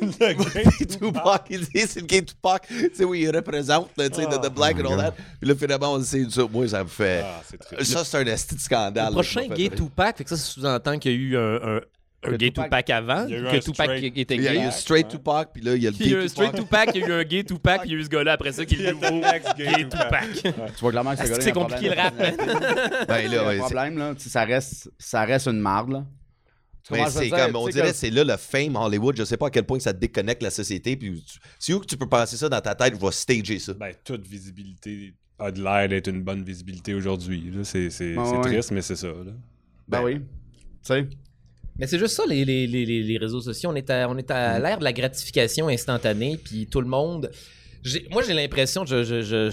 Tupac, 0.00 1.46
il 1.50 1.60
dit 1.60 1.86
c'est 1.86 2.00
le 2.00 2.06
gay 2.06 2.22
Tupac, 2.22 2.66
tu 2.68 2.90
sais, 2.94 3.04
où 3.04 3.14
il 3.14 3.34
représente, 3.34 3.90
tu 3.96 4.04
sais, 4.04 4.26
the, 4.26 4.40
the 4.40 4.52
black 4.52 4.76
and 4.78 4.90
all 4.90 4.96
that. 4.96 5.14
Puis 5.40 5.48
là, 5.48 5.54
finalement, 5.54 5.92
on 5.94 6.02
sait 6.02 6.24
ça. 6.30 6.42
Moi, 6.50 6.68
ça 6.68 6.82
me 6.84 6.88
fait. 6.88 7.24
Ah, 7.24 7.84
ça, 7.84 8.04
c'est 8.04 8.18
un 8.18 8.26
esti 8.26 8.54
de 8.54 8.60
scandale. 8.60 9.08
Le 9.08 9.12
prochain 9.12 9.46
gay. 9.48 9.68
Tupac, 9.68 10.16
fait 10.18 10.24
que 10.24 10.30
ça, 10.30 10.36
ça 10.36 10.42
sous-entend 10.42 10.98
qu'il 10.98 11.12
y 11.12 11.14
a 11.14 11.18
eu 11.18 11.36
un, 11.36 11.57
un, 11.62 11.80
un 12.24 12.36
gay 12.36 12.48
Tupac- 12.50 12.64
Tupac 12.64 12.90
avant, 12.90 13.26
Il 13.26 13.30
y 13.30 13.34
a 13.34 13.38
eu 13.38 13.42
que 13.42 13.48
un 13.48 13.58
Tupac 13.60 13.86
straight- 13.86 14.16
était 14.18 14.34
Il 14.36 14.42
y 14.42 14.48
a 14.48 14.54
eu 14.54 14.58
gay. 14.58 14.70
straight 14.72 15.08
Tupac, 15.08 15.52
puis 15.52 15.62
là, 15.62 15.74
il 15.76 15.82
y 15.82 15.86
a 15.86 15.90
le 15.90 15.96
Puis 15.96 16.06
il 16.06 16.10
y 16.10 16.14
a 16.14 16.16
eu 16.16 16.20
gay 16.20 16.24
un 16.24 16.28
straight 16.28 16.54
Tupac. 16.54 16.86
Tupac, 16.86 16.94
il 16.96 17.00
y 17.00 17.04
a 17.04 17.06
eu 17.08 17.12
un 17.12 17.24
gay 17.24 17.44
Tupac, 17.44 17.80
puis 17.82 17.90
il 17.90 17.92
y 17.92 17.96
a 17.96 17.98
eu 18.00 18.04
ce 18.04 18.08
gars-là 18.08 18.32
après 18.32 18.52
ça 18.52 18.64
qui 18.66 18.74
est 18.74 18.78
le 18.78 18.92
nouveau 18.92 19.10
next 19.20 19.56
gay 19.56 19.66
gay 19.66 19.84
Tupac. 19.84 20.32
Tupac. 20.34 20.74
Tu 20.74 20.80
vois 20.80 20.90
clairement 20.90 21.10
que 21.14 21.18
ce 21.18 21.22
gars-là, 21.30 21.40
c'est 21.40 21.52
compliqué 21.52 21.88
le 21.90 21.94
rap? 21.94 22.14
Ben 23.08 23.30
là, 23.30 23.56
problème, 23.58 23.98
là. 23.98 24.14
Ça 24.18 24.44
reste, 24.44 24.90
ça 24.98 25.24
reste 25.24 25.46
une 25.46 25.60
marde, 25.60 25.90
là. 25.92 26.04
Mais 26.90 27.04
c'est 27.10 27.28
comme, 27.28 27.54
on 27.56 27.68
dirait, 27.68 27.92
c'est 27.92 28.08
là 28.10 28.24
le 28.24 28.36
fame 28.38 28.74
Hollywood. 28.74 29.14
Je 29.16 29.24
sais 29.24 29.36
pas 29.36 29.48
à 29.48 29.50
quel 29.50 29.64
point 29.64 29.78
ça 29.78 29.92
déconnecte 29.92 30.42
la 30.42 30.50
société. 30.50 30.96
Puis 30.96 31.22
c'est 31.58 31.74
où 31.74 31.80
que 31.80 31.86
tu 31.86 31.98
peux 31.98 32.08
penser 32.08 32.36
ça 32.38 32.48
dans 32.48 32.60
ta 32.62 32.74
tête? 32.74 32.94
Je 32.98 33.04
vais 33.04 33.12
stager 33.12 33.58
ça? 33.58 33.74
Ben, 33.74 33.92
toute 34.02 34.26
visibilité 34.26 35.12
a 35.38 35.50
de 35.50 35.62
l'air 35.62 35.86
d'être 35.88 36.08
une 36.08 36.22
bonne 36.22 36.42
visibilité 36.42 36.94
aujourd'hui. 36.94 37.52
C'est 37.64 38.16
ouais. 38.16 38.40
triste, 38.40 38.70
mais 38.72 38.80
c'est 38.80 38.96
ça. 38.96 39.08
là. 39.08 39.32
Ben 39.86 40.02
oui. 40.02 40.14
Tu 40.14 40.24
sais. 40.82 41.06
Mais 41.78 41.86
c'est 41.86 41.98
juste 41.98 42.14
ça, 42.16 42.24
les, 42.28 42.44
les, 42.44 42.66
les, 42.66 43.18
réseaux 43.18 43.40
sociaux. 43.40 43.70
On 43.72 43.76
est 43.76 43.88
à, 43.90 44.08
on 44.10 44.16
est 44.16 44.30
à 44.30 44.58
l'ère 44.58 44.78
de 44.78 44.84
la 44.84 44.92
gratification 44.92 45.68
instantanée, 45.68 46.38
puis 46.42 46.66
tout 46.66 46.80
le 46.80 46.88
monde. 46.88 47.30
j'ai- 47.84 48.06
Moi, 48.10 48.22
j'ai 48.26 48.34
l'impression, 48.34 48.84
je, 48.84 49.04
je, 49.04 49.22
je, 49.22 49.50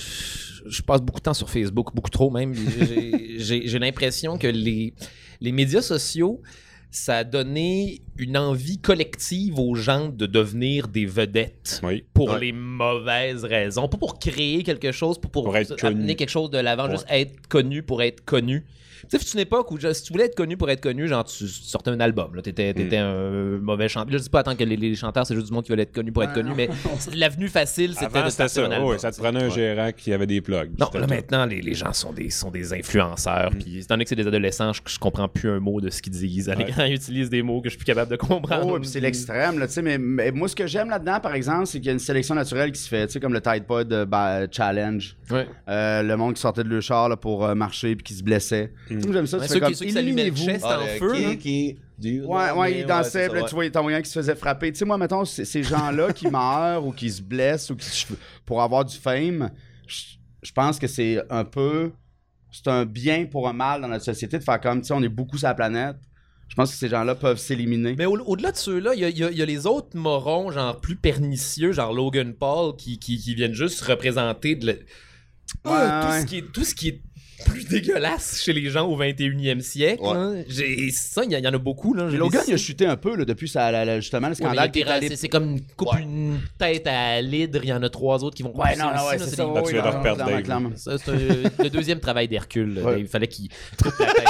je 0.68 0.82
passe 0.82 1.02
beaucoup 1.02 1.20
de 1.20 1.24
temps 1.26 1.34
sur 1.36 1.50
Facebook, 1.50 1.94
beaucoup 1.94 2.10
trop 2.10 2.32
même. 2.32 2.54
J'ai- 2.54 3.40
J'ai 3.40 3.68
j'ai 3.68 3.80
l'impression 3.80 4.38
que 4.38 4.48
les, 4.48 4.94
les 5.42 5.52
médias 5.52 5.82
sociaux, 5.82 6.42
ça 6.90 7.18
a 7.18 7.24
donné 7.26 8.02
une 8.18 8.38
envie 8.38 8.78
collective 8.80 9.60
aux 9.60 9.76
gens 9.76 10.08
de 10.08 10.26
devenir 10.26 10.88
des 10.88 11.06
vedettes 11.06 11.82
Oui. 11.84 12.06
Pour 12.16 12.30
Ouais. 12.32 12.40
les 12.40 12.52
mauvaises 12.52 13.44
raisons, 13.44 13.88
pas 13.88 13.98
pour 13.98 14.18
créer 14.18 14.64
quelque 14.64 14.92
chose, 14.92 15.20
pas 15.20 15.28
pour, 15.28 15.44
Pour 15.44 15.56
être 15.58 15.72
amener 15.86 16.00
connu. 16.02 16.16
quelque 16.16 16.30
chose 16.30 16.50
de 16.50 16.58
l'avant, 16.58 16.86
Ouais. 16.86 16.92
juste 16.92 17.06
être 17.10 17.48
connu 17.48 17.84
pour 17.84 18.02
être 18.02 18.26
connu. 18.26 18.66
Tu 19.08 19.20
sais, 19.20 19.24
c'est 19.24 19.34
une 19.36 19.42
époque 19.42 19.70
où, 19.70 19.78
si 19.80 20.02
tu 20.02 20.14
voulais 20.14 20.26
être 20.26 20.36
connu 20.36 20.58
pour 20.58 20.68
être 20.72 20.82
connu, 20.82 21.08
genre, 21.08 21.24
tu 21.26 21.48
sortais 21.48 21.92
un 21.92 22.00
album, 22.00 22.34
là, 22.34 22.42
t'étais, 22.42 22.72
Mm. 22.72 22.74
t'étais 22.74 22.98
un 22.98 23.60
mauvais 23.62 23.88
chanteur. 23.88 24.12
Je 24.12 24.18
dis 24.24 24.30
pas 24.32 24.42
tant 24.42 24.56
que 24.56 24.64
les, 24.64 24.78
les 24.78 24.96
chanteurs, 24.96 25.28
c'est 25.28 25.36
juste 25.36 25.46
du 25.48 25.54
monde 25.54 25.64
qui 25.64 25.72
veut 25.72 25.78
être 25.80 25.92
connu 25.92 26.12
pour 26.12 26.24
être 26.24 26.34
connu, 26.34 26.50
mais 26.58 26.70
l'avenue 27.14 27.48
facile, 27.48 27.94
c'était 27.94 28.06
Avant, 28.06 28.26
de 28.26 28.32
c'était 28.32 28.48
starter 28.48 28.54
ça. 28.54 28.62
un 28.62 28.70
Oh, 28.70 28.74
album. 28.74 28.90
ouais, 28.90 28.98
ça 28.98 29.12
te 29.12 29.18
prenait 29.22 29.44
un 29.44 29.50
gérant 29.50 29.92
qui 29.96 30.12
avait 30.12 30.26
des 30.26 30.42
plugs. 30.42 30.72
Non, 30.80 30.88
là 30.92 31.02
tout. 31.02 31.08
maintenant, 31.08 31.46
les, 31.46 31.62
les 31.62 31.76
gens 31.76 31.94
sont 31.94 32.14
des, 32.14 32.32
sont 32.32 32.50
des 32.50 32.74
influenceurs. 32.74 33.52
Mm. 33.54 33.58
Puis, 33.60 33.78
étant 33.80 33.94
donné 33.94 34.06
que 34.06 34.10
c'est 34.10 34.16
des 34.16 34.26
adolescents, 34.28 34.74
je, 34.74 34.82
je 34.88 34.98
comprends 34.98 35.28
plus 35.28 35.50
un 35.52 35.60
mot 35.60 35.80
de 35.82 35.92
ce 35.92 36.02
qu'ils 36.02 36.14
disent. 36.14 36.50
Les 36.50 36.64
Ouais. 36.64 36.72
grands 36.72 36.86
utilisent 36.86 37.30
des 37.30 37.44
mots 37.44 37.62
que 37.62 37.68
je 37.70 37.72
suis 37.72 37.78
plus 37.78 37.86
capable 37.86 38.10
de 38.10 38.16
comprendre. 38.16 38.66
Oh, 38.68 38.80
puis 38.80 38.88
c'est 38.88 39.02
l'extrême, 39.02 39.60
là, 39.60 39.68
tu 39.68 39.74
sais. 39.74 39.82
Mais, 39.84 40.00
mais 40.00 40.32
moi, 40.32 40.48
ce 40.48 40.56
que 40.56 40.66
j'aime 40.66 40.90
là-dedans, 40.90 41.20
par 41.20 41.36
exemple, 41.36 41.68
c'est 41.68 41.78
qu'il 41.78 41.88
y 41.88 41.90
a 41.90 41.94
une 41.94 42.00
sélection 42.06 42.36
naturelle 42.36 42.72
qui 42.72 42.80
se 42.80 42.88
fait, 42.88 43.08
tu 43.08 43.14
sais, 43.14 43.20
comme 43.20 43.34
le 43.34 43.42
Tide 43.42 43.66
Pod 43.66 43.92
euh, 43.92 44.06
bah, 44.06 44.50
Challenge. 44.50 45.18
Ouais. 45.30 45.48
Euh, 45.68 46.02
le 46.04 46.16
monde 46.18 46.36
qui 46.36 46.42
sortait 46.42 46.64
de 46.64 46.70
le 46.70 46.80
char 46.82 47.10
là, 47.10 47.18
pour 47.18 47.46
euh, 47.46 47.56
marcher 47.56 47.96
puis 47.96 48.04
qui 48.04 48.14
se 48.14 48.24
blessait. 48.24 48.72
Mm. 48.90 49.14
J'aime 49.14 49.28
ça. 49.28 49.38
Ouais, 49.38 49.48
tu 49.48 49.54
ceux 49.54 49.54
fais 49.56 49.60
qui- 49.60 49.66
comme, 49.66 49.74
ceux 49.74 49.86
qui 49.86 49.92
s'allumaient 49.92 50.26
le 50.26 50.32
en 50.32 50.82
le 50.82 50.88
feu, 51.00 51.14
qui- 51.14 51.24
là. 51.24 51.36
qui- 51.36 51.80
du- 51.98 52.22
Ouais, 52.24 52.52
ouais, 52.52 52.72
il 52.74 52.78
c'est 52.82 52.86
dansait, 52.86 53.24
ça, 53.24 53.30
puis 53.30 53.36
là, 53.38 53.42
ouais. 53.44 53.50
tu 53.50 53.56
vois, 53.56 53.70
t'en 53.70 53.82
voyais 53.84 53.98
un 53.98 54.02
qui 54.02 54.10
se 54.10 54.20
faisait 54.20 54.36
frapper. 54.36 54.72
Tu 54.72 54.80
sais, 54.80 54.86
moi, 54.86 54.98
mettons, 54.98 55.24
ces 55.26 55.64
gens-là 55.64 56.12
qui 56.14 56.28
meurent 56.32 56.86
ou 56.86 56.92
qui 56.92 57.10
se 57.10 57.22
blessent 57.22 57.70
ou 57.70 57.76
qui 57.76 58.06
pour 58.46 58.62
avoir 58.62 58.86
du 58.86 58.96
fame, 58.96 59.50
je 59.88 59.96
je 60.44 60.52
pense 60.52 60.78
que 60.78 60.86
c'est 60.88 61.20
un 61.32 61.44
peu. 61.44 61.92
C'est 62.52 62.68
un 62.70 62.86
bien 62.86 63.26
pour 63.26 63.50
un 63.50 63.54
mal 63.54 63.82
dans 63.82 63.88
notre 63.88 64.06
société 64.06 64.38
de 64.38 64.44
faire 64.44 64.62
comme, 64.62 64.80
tu 64.82 64.88
sais, 64.88 64.94
on 64.94 65.02
est 65.04 65.10
beaucoup 65.10 65.38
sur 65.38 65.48
la 65.48 65.56
planète. 65.56 65.98
Je 66.48 66.56
pense 66.56 66.72
que 66.72 66.78
ces 66.78 66.88
gens-là 66.90 67.16
peuvent 67.16 67.38
s'éliminer. 67.40 67.96
Mais 67.98 68.06
au- 68.06 68.18
au-delà 68.26 68.52
de 68.52 68.58
ceux-là, 68.58 68.94
il 68.94 69.00
y 69.02 69.06
a, 69.06 69.10
y 69.10 69.36
y 69.38 69.46
les 69.46 69.66
autres 69.68 69.98
morons, 69.98 70.52
genre 70.52 70.80
plus 70.80 70.96
pernicieux, 70.96 71.72
genre 71.74 71.92
Logan 71.94 72.34
Paul, 72.34 72.76
qui, 72.78 72.98
qui, 73.00 73.18
qui 73.18 73.36
viennent 73.36 73.54
juste 73.54 73.82
représenter 73.82 74.56
de 74.56 74.68
le- 74.68 74.80
tout, 75.64 75.70
ouais. 76.10 76.22
Ce 76.22 76.26
qui 76.26 76.38
est, 76.38 76.52
tout 76.52 76.64
ce 76.64 76.74
qui 76.76 76.88
est 76.90 77.02
plus 77.46 77.66
dégueulasse 77.68 78.42
chez 78.42 78.54
les 78.54 78.70
gens 78.70 78.88
au 78.88 78.98
21e 78.98 79.60
siècle. 79.62 80.02
Ouais. 80.04 80.10
hein. 80.16 80.44
J'ai- 80.48 80.90
Ça, 80.92 81.24
il 81.26 81.32
y, 81.32 81.36
y 81.42 81.48
en 81.48 81.54
a 81.54 81.58
beaucoup. 81.58 81.94
Là. 81.94 82.10
J'ai 82.10 82.18
Logan, 82.18 82.42
des- 82.46 82.52
il 82.52 82.54
a 82.54 82.58
chuté 82.58 82.86
un 82.86 82.96
peu 82.98 83.16
là, 83.16 83.26
depuis 83.26 83.50
ça, 83.50 83.70
la- 83.72 83.84
la- 83.86 84.00
justement 84.00 84.28
le 84.30 84.34
Ouais, 84.34 84.40
mais 84.40 84.46
scandale 84.48 84.72
est 84.74 84.84
allé-. 84.90 85.16
C'est 85.16 85.28
comme 85.28 85.52
une 85.52 85.62
coupe 85.76 85.94
Ouais. 85.94 86.02
une 86.02 86.40
tête 86.58 86.88
à 86.88 87.22
l'hydre, 87.22 87.60
il 87.64 87.70
y 87.70 87.74
en 87.74 87.84
a 87.84 87.90
trois 87.90 88.24
autres 88.24 88.36
qui 88.38 88.44
vont 88.44 88.56
Ouais, 88.56 88.70
pousser 88.70 88.80
non, 88.80 88.86
non, 88.86 88.96
aussi, 88.96 89.06
ouais, 89.06 89.12
là, 89.18 89.18
c'est 89.24 89.30
c'est 89.32 89.36
ça. 89.36 89.46
des- 89.46 89.54
Là, 89.54 89.62
tu 89.62 89.68
oui, 89.68 89.74
viens 89.74 89.82
de 89.82 89.88
non, 89.88 89.98
reperdre 89.98 90.16
clairement, 90.18 90.32
Dave. 90.36 90.44
clairement. 90.44 90.72
Ça, 90.76 90.98
c'est 90.98 91.64
le 91.64 91.70
deuxième 91.70 92.00
travail 92.00 92.28
d'Hercule. 92.28 92.80
Ouais. 92.80 93.02
Il 93.02 93.08
fallait 93.08 93.28
qu'il 93.28 93.50
coupe 93.84 93.94
la 94.00 94.06
tête. 94.14 94.24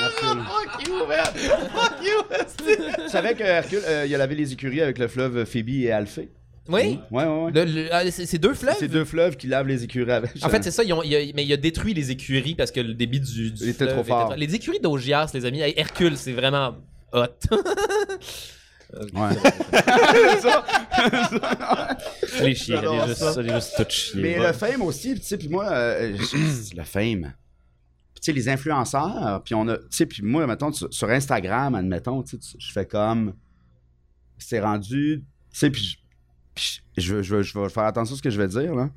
Hercule. 0.00 0.42
You, 0.86 1.06
man! 1.06 1.26
Fuck 1.34 1.92
you, 2.02 2.36
esti. 2.40 2.82
Tu 3.04 3.08
savais 3.10 3.34
que 3.34 3.42
Hercule, 3.42 3.82
euh, 3.86 4.06
il 4.06 4.14
a 4.14 4.18
lavé 4.18 4.34
les 4.34 4.52
écuries 4.52 4.80
avec 4.80 4.98
le 4.98 5.08
fleuve 5.08 5.44
Phoebe 5.44 5.68
et 5.70 5.90
Alphée? 5.92 6.28
Oui? 6.68 7.00
Ouais, 7.10 7.24
ouais, 7.24 7.50
ouais. 7.52 7.88
Ah, 7.90 8.02
c'est 8.10 8.38
deux 8.38 8.52
fleuves? 8.54 8.76
C'est 8.78 8.88
deux 8.88 9.04
fleuves 9.06 9.36
qui 9.36 9.46
lavent 9.46 9.66
les 9.68 9.84
écuries 9.84 10.10
avec. 10.12 10.32
En 10.42 10.48
fait, 10.50 10.62
c'est 10.62 10.70
ça, 10.70 10.84
ils 10.84 10.92
ont- 10.92 11.02
il 11.02 11.14
a- 11.16 11.32
mais 11.34 11.44
il 11.44 11.52
a 11.52 11.56
détruit 11.56 11.94
les 11.94 12.10
écuries 12.10 12.54
parce 12.54 12.70
que 12.70 12.80
le 12.80 12.92
débit 12.94 13.20
du, 13.20 13.50
du 13.52 13.62
Il 13.64 13.68
était 13.70 13.86
trop 13.86 14.04
fort. 14.04 14.34
Les 14.36 14.54
écuries 14.54 14.80
d'Augias, 14.80 15.30
les 15.32 15.44
amis, 15.46 15.60
Hercule, 15.60 16.16
c'est 16.16 16.32
vraiment 16.32 16.76
hot. 17.12 17.26
Ouais. 19.12 19.12
les 22.40 22.54
chiens, 22.54 22.76
J'adore 22.76 23.02
les 23.02 23.08
juste, 23.08 23.18
ça. 23.20 23.32
ça, 23.34 23.42
les 23.42 23.52
juste 23.52 23.74
tout 23.76 23.84
chier. 23.90 24.22
Mais 24.22 24.38
Ouais. 24.38 24.46
le 24.46 24.52
fame 24.54 24.80
aussi, 24.82 25.14
tu 25.14 25.20
sais, 25.22 25.36
puis 25.36 25.48
moi, 25.50 25.68
euh, 25.70 26.16
je- 26.16 26.74
le 26.76 26.84
fame. 26.84 27.34
Tu 28.14 28.20
sais, 28.22 28.32
les 28.32 28.48
influenceurs, 28.48 29.42
puis 29.44 29.54
on 29.54 29.68
a, 29.68 29.76
tu 29.76 29.84
sais, 29.90 30.06
puis 30.06 30.22
moi, 30.22 30.46
mettons, 30.46 30.72
sur, 30.72 31.10
Instagram, 31.10 31.74
admettons, 31.74 32.22
tu 32.22 32.38
sais, 32.40 32.56
je 32.58 32.72
fais 32.72 32.86
comme, 32.86 33.34
c'est 34.38 34.60
rendu, 34.60 35.22
tu 35.52 35.58
sais, 35.58 35.68
puis 35.70 35.98
je- 36.58 36.80
je, 37.00 37.14
veux- 37.36 37.42
je, 37.42 37.58
vais 37.58 37.68
faire 37.68 37.84
attention 37.84 38.14
à 38.14 38.16
ce 38.18 38.22
que 38.22 38.30
je 38.30 38.40
vais 38.40 38.48
dire, 38.48 38.74
là, 38.74 38.90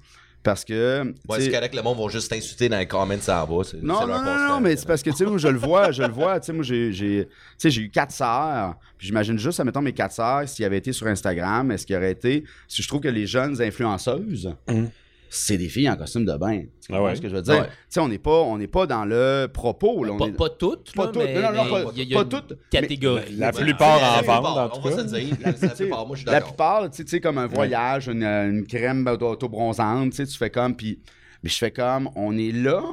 parce 0.43 0.65
que, 0.65 1.03
Ouais, 1.29 1.39
c'est 1.39 1.51
correct, 1.51 1.75
le 1.75 1.83
monde 1.83 1.99
va 1.99 2.07
juste 2.09 2.29
t'insulter 2.31 2.67
dans 2.67 2.79
les 2.79 2.87
comments 2.87 3.13
en 3.13 3.45
bas. 3.47 3.63
c'est- 3.63 3.77
non, 3.81 4.07
non, 4.07 4.23
non, 4.23 4.47
non, 4.49 4.59
mais 4.59 4.75
c'est 4.75 4.87
parce 4.87 5.03
que, 5.03 5.11
tu 5.11 5.17
sais, 5.17 5.25
moi, 5.25 5.37
je 5.37 5.47
le 5.47 5.57
vois, 5.59 5.91
je 5.91 6.01
le 6.01 6.11
vois, 6.11 6.39
tu 6.39 6.47
sais, 6.47 6.53
moi, 6.53 6.63
j'ai, 6.63 6.91
j'ai, 6.91 7.25
tu 7.27 7.31
sais, 7.59 7.69
j'ai 7.69 7.81
eu 7.83 7.89
quatre 7.91 8.11
sœurs, 8.11 8.75
puis 8.97 9.07
j'imagine 9.07 9.37
juste, 9.37 9.59
admettons, 9.59 9.81
mes 9.81 9.93
quatre 9.93 10.13
sœurs, 10.13 10.49
s'ils 10.49 10.65
avaient 10.65 10.79
été 10.79 10.93
sur 10.93 11.05
Instagram, 11.07 11.69
est-ce 11.71 11.85
qu'il 11.85 11.93
y 11.93 11.97
aurait 11.97 12.11
été, 12.11 12.41
parce 12.41 12.75
que 12.77 12.81
je 12.83 12.87
trouve 12.87 13.01
que 13.01 13.07
les 13.07 13.27
jeunes 13.27 13.61
influenceuses, 13.61 14.51
Mhm. 14.67 14.89
C'est 15.33 15.57
des 15.57 15.69
filles 15.69 15.89
en 15.89 15.95
costume 15.95 16.25
de 16.25 16.35
bain. 16.35 16.63
Tu 16.81 16.87
comprends 16.89 17.05
Ah 17.05 17.09
ouais? 17.09 17.15
ce 17.15 17.21
que 17.21 17.29
je 17.29 17.35
veux 17.35 17.41
dire? 17.41 17.53
Ouais. 17.61 17.67
Tu 17.67 17.71
sais, 17.89 17.99
on 18.01 18.09
n'est 18.09 18.17
pas, 18.17 18.41
on 18.41 18.57
n'est 18.57 18.67
pas 18.67 18.85
dans 18.85 19.05
le 19.05 19.47
propos, 19.47 20.03
là, 20.03 20.11
on 20.11 20.17
pas, 20.17 20.25
est... 20.27 20.31
pas 20.33 20.49
toutes, 20.49 20.91
Pas 20.93 21.05
là, 21.05 21.11
toutes, 21.13 21.23
mais, 21.23 21.35
non, 21.35 21.41
non, 21.53 21.63
mais 21.63 21.69
pas- 21.69 21.91
il 21.93 21.97
y 21.97 22.01
a, 22.01 22.03
il 22.03 22.09
y 22.09 22.13
a 22.13 22.17
pas 22.17 22.23
une 22.23 22.29
toutes, 22.29 22.57
catégorie. 22.69 23.35
La 23.37 23.47
Ouais. 23.51 23.63
plupart 23.63 24.01
La 24.01 24.13
en 24.15 24.17
plupart, 24.17 24.41
vente, 24.41 24.57
en 24.57 24.69
tout 24.69 24.79
On 24.83 24.89
va 24.89 24.95
cas. 24.95 24.97
se 24.97 25.15
dire, 25.15 25.35
la, 25.39 25.51
la 25.51 25.69
plupart, 25.69 26.05
moi, 26.07 26.15
je 26.17 26.19
suis 26.21 26.25
La 26.25 26.31
d'accord. 26.33 26.47
plupart, 26.49 26.91
tu 26.91 26.97
sais, 26.97 27.03
tu 27.05 27.09
sais, 27.11 27.21
comme 27.21 27.37
un 27.37 27.47
voyage, 27.47 28.07
une, 28.09 28.23
une 28.23 28.67
crème 28.67 29.07
auto- 29.07 29.29
auto-bronzante, 29.31 30.09
tu 30.11 30.17
sais, 30.17 30.25
tu 30.25 30.37
fais 30.37 30.49
comme, 30.49 30.75
puis... 30.75 30.99
Mais 31.43 31.49
je 31.49 31.57
fais 31.57 31.71
comme, 31.71 32.09
on 32.15 32.37
est 32.37 32.51
là, 32.51 32.83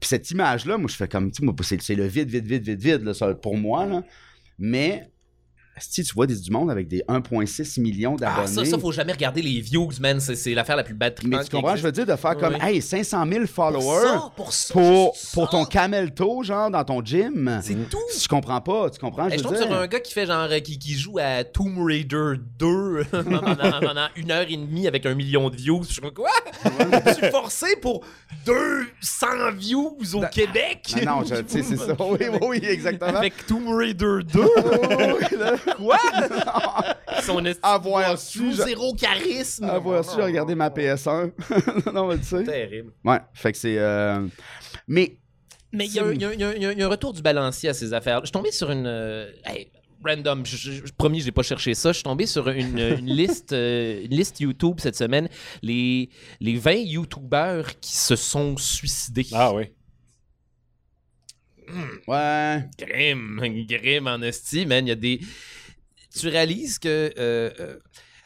puis 0.00 0.08
cette 0.08 0.30
image-là, 0.30 0.78
moi, 0.78 0.88
je 0.88 0.96
fais 0.96 1.08
comme, 1.08 1.30
tu 1.30 1.40
sais, 1.40 1.44
moi, 1.44 1.54
c'est 1.60 1.82
c'est 1.82 1.94
le 1.94 2.06
vide, 2.06 2.30
vide, 2.30 2.46
vide, 2.46 2.64
vide, 2.64 2.80
vide, 2.80 3.02
là, 3.04 3.12
ça, 3.12 3.34
pour 3.34 3.56
moi, 3.58 3.84
là. 3.84 4.02
Mais, 4.58 5.09
si 5.80 6.02
tu 6.04 6.14
vois 6.14 6.26
des, 6.26 6.36
du 6.36 6.50
monde 6.50 6.70
avec 6.70 6.88
des 6.88 7.02
1,6 7.08 7.80
millions 7.80 8.16
d'abonnés... 8.16 8.42
Ah, 8.44 8.46
ça, 8.46 8.64
ça, 8.64 8.78
faut 8.78 8.92
jamais 8.92 9.12
regarder 9.12 9.42
les 9.42 9.60
views, 9.60 9.90
man. 10.00 10.20
C'est, 10.20 10.54
l'affaire 10.54 10.76
la 10.76 10.84
plus 10.84 10.94
bad 10.94 11.14
mais 11.24 11.42
tu 11.44 11.50
comprends, 11.50 11.76
je 11.76 11.82
veux 11.82 11.92
dire, 11.92 12.06
de 12.06 12.16
faire 12.16 12.36
comme, 12.36 12.54
Oui. 12.54 12.74
hey, 12.76 12.82
500 12.82 13.24
000 13.26 13.40
Pour 13.46 13.48
followers 13.54 14.06
ça, 14.06 14.32
pour 14.36 14.52
ça, 14.52 14.72
pour, 14.74 15.16
pour 15.34 15.50
ton 15.50 15.64
camel 15.64 16.12
toe, 16.12 16.44
genre, 16.44 16.70
dans 16.70 16.84
ton 16.84 17.04
gym. 17.04 17.60
C'est 17.62 17.74
tout. 17.88 17.98
Je 18.20 18.28
comprends 18.28 18.60
pas, 18.60 18.90
tu 18.90 18.98
comprends, 18.98 19.28
je 19.28 19.36
je 19.36 19.36
veux 19.38 19.42
tombe 19.44 19.54
dire. 19.56 19.66
sur 19.66 19.74
un 19.74 19.86
gars 19.86 20.00
qui 20.00 20.12
fait 20.12 20.26
genre 20.26 20.48
euh, 20.50 20.60
qui, 20.60 20.78
qui 20.78 20.94
joue 20.94 21.18
à 21.18 21.44
Tomb 21.44 21.78
Raider 21.84 22.34
2 22.58 23.04
pendant, 23.10 23.40
pendant 23.80 24.06
une 24.16 24.30
heure 24.30 24.46
et 24.48 24.56
demie 24.56 24.86
avec 24.86 25.06
un 25.06 25.14
million 25.14 25.50
de 25.50 25.56
views. 25.56 25.82
Je 25.84 25.92
suis 25.92 26.00
comme 26.00 26.12
quoi? 26.12 26.30
Je 27.06 27.12
suis 27.14 27.26
forcé 27.30 27.76
pour 27.80 28.04
200 28.46 29.26
views 29.56 29.96
au 30.14 30.22
Québec? 30.32 30.94
Non, 31.04 31.20
non, 31.20 31.24
je- 31.24 31.36
tu 31.42 31.48
sais, 31.48 31.62
c'est 31.62 31.76
ça. 31.76 31.94
Oui, 32.00 32.18
oui, 32.32 32.38
oui, 32.42 32.60
exactement. 32.62 33.16
Avec 33.18 33.46
Tomb 33.46 33.68
Raider 33.68 34.18
2. 34.32 34.40
Quoi? 35.76 35.98
Son 37.22 37.42
Avoir 37.62 38.12
de 38.12 38.18
su, 38.18 38.50
je- 38.52 38.62
zéro 38.62 38.94
charisme. 38.94 39.64
Avoir 39.64 40.04
su 40.04 40.16
regarder 40.20 40.54
ma 40.54 40.68
PS1. 40.70 41.32
non, 41.92 42.06
mais 42.08 42.18
tu 42.18 42.24
sais. 42.24 42.44
Terrible. 42.44 42.92
Ouais, 43.04 43.18
fait 43.34 43.52
que 43.52 43.58
c'est. 43.58 43.78
euh, 43.78 44.26
Mais. 44.86 45.16
Mais 45.72 45.86
il 45.86 45.92
y, 45.94 45.98
a 46.00 46.04
un- 46.04 46.12
y 46.12 46.18
y 46.18 46.78
y 46.78 46.82
a 46.82 46.88
retour 46.88 47.12
du 47.12 47.22
balancier 47.22 47.68
à 47.68 47.74
ces 47.74 47.92
affaires. 47.94 48.20
Je 48.20 48.26
suis 48.26 48.32
tombé 48.32 48.50
sur 48.50 48.70
une. 48.70 48.86
euh, 48.86 49.30
hey, 49.44 49.70
random, 50.04 50.44
je, 50.44 50.56
je, 50.56 50.72
je- 50.86 50.92
promis, 50.96 51.20
j'ai 51.20 51.30
pas 51.30 51.42
cherché 51.42 51.74
ça. 51.74 51.90
Je 51.90 51.98
suis 51.98 52.02
tombé 52.04 52.26
sur 52.26 52.48
une, 52.48 52.78
une 52.98 53.06
liste, 53.06 53.52
euh, 53.52 54.02
une 54.04 54.10
liste 54.16 54.40
YouTube 54.40 54.76
cette 54.80 54.96
semaine. 54.96 55.28
Les, 55.62 56.08
les 56.40 56.56
20 56.56 56.72
YouTubeurs 56.86 57.78
qui 57.80 57.96
se 57.96 58.16
sont 58.16 58.56
suicidés. 58.56 59.26
Ah 59.32 59.52
oui. 59.54 59.64
Ouais. 62.08 62.64
Grim, 62.78 63.40
grim 63.68 64.06
en 64.08 64.20
esti, 64.22 64.66
man. 64.66 64.84
Il 64.86 64.88
y 64.88 64.92
a 64.92 64.96
des. 64.96 65.20
Tu 66.14 66.28
réalises 66.28 66.78
que. 66.78 66.88
euh, 67.18 67.50
euh, 67.60 67.76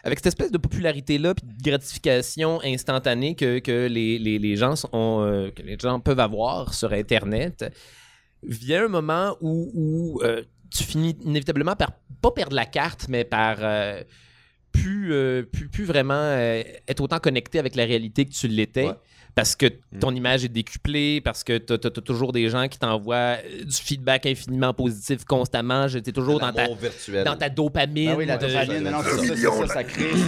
avec 0.03 0.19
cette 0.19 0.27
espèce 0.27 0.51
de 0.53 0.59
popularité-là, 0.59 1.35
puis 1.35 1.47
de 1.47 1.63
gratification 1.63 2.61
instantanée 2.63 3.35
que, 3.35 3.59
que 3.59 3.87
les, 3.87 4.19
les- 4.19 4.57
gens 4.57 4.77
sont, 4.77 4.91
euh, 4.93 5.51
que 5.51 5.63
les 5.63 5.79
gens 5.79 5.99
peuvent 5.99 6.21
avoir 6.21 6.75
sur 6.75 6.93
Internet, 6.93 7.65
vient 8.43 8.85
un 8.85 8.89
moment 8.89 9.35
où, 9.41 10.21
tu 10.71 10.83
finis 10.85 11.17
inévitablement 11.23 11.75
par 11.75 11.93
pas 12.21 12.33
perdre 12.33 12.55
la 12.55 12.67
carte, 12.67 13.07
mais 13.09 13.25
par 13.25 13.57
plus, 14.73 15.15
plus, 15.51 15.69
plus 15.69 15.85
vraiment 15.85 16.33
être 16.89 17.01
autant 17.01 17.19
connecté 17.19 17.59
avec 17.59 17.75
la 17.75 17.85
réalité 17.87 18.27
que 18.27 18.33
tu 18.33 18.49
l'étais. 18.49 18.85
Parce 19.35 19.57
que 19.57 19.67
ton 19.99 20.15
image 20.15 20.45
est 20.45 20.49
décuplée, 20.49 21.21
parce 21.21 21.43
que 21.43 21.59
tu 21.59 21.73
as, 21.73 21.79
toujours 21.91 22.31
des 22.33 22.49
gens 22.49 22.69
qui 22.69 22.79
t'envoient 22.79 23.39
euh, 23.45 23.65
du 23.65 23.75
feedback 23.77 24.27
infiniment 24.27 24.73
positif 24.73 25.25
constamment. 25.25 25.89
J'étais 25.89 26.13
toujours 26.13 26.39
dans 26.39 26.53
ta, 26.53 26.69
virtuel. 26.73 27.25
dans 27.25 27.35
ta 27.37 27.49
dopamine. 27.49 28.11
Ah 28.11 28.17
oui, 28.17 28.27
la 28.27 28.37
dopamine, 28.39 28.93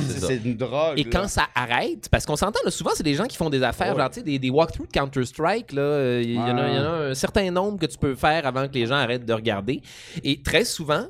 c'est 0.08 0.36
une 0.44 0.56
drogue. 0.56 0.98
Et 0.98 1.04
là. 1.04 1.10
quand 1.12 1.28
ça 1.28 1.46
arrête, 1.54 2.08
parce 2.10 2.26
qu'on 2.26 2.34
s'entend, 2.36 2.58
là, 2.64 2.70
souvent, 2.70 2.90
c'est 2.94 3.02
des 3.04 3.14
gens 3.14 3.26
qui 3.26 3.36
font 3.36 3.50
des 3.50 3.62
affaires, 3.62 3.94
Ouais. 3.94 4.00
genre, 4.00 4.10
tu 4.10 4.16
sais, 4.16 4.22
des, 4.24 4.38
des 4.40 4.50
walkthroughs 4.50 4.86
de 4.86 4.92
Counter-Strike, 4.92 5.72
là, 5.72 5.82
euh, 5.82 6.22
il 6.24 6.32
y, 6.34 6.38
en 6.38 6.58
a- 6.58 6.62
Ouais. 6.64 6.70
il 6.72 6.76
y 6.76 6.78
en 6.78 6.84
a 6.84 6.88
un 7.10 7.14
certain 7.14 7.50
nombre 7.50 7.78
que 7.78 7.86
tu 7.86 7.98
peux 7.98 8.14
faire 8.16 8.44
avant 8.46 8.66
que 8.66 8.74
les 8.74 8.86
gens 8.86 8.96
arrêtent 8.96 9.24
de 9.26 9.32
regarder. 9.32 9.82
Et 10.24 10.42
très 10.42 10.64
souvent, 10.64 11.06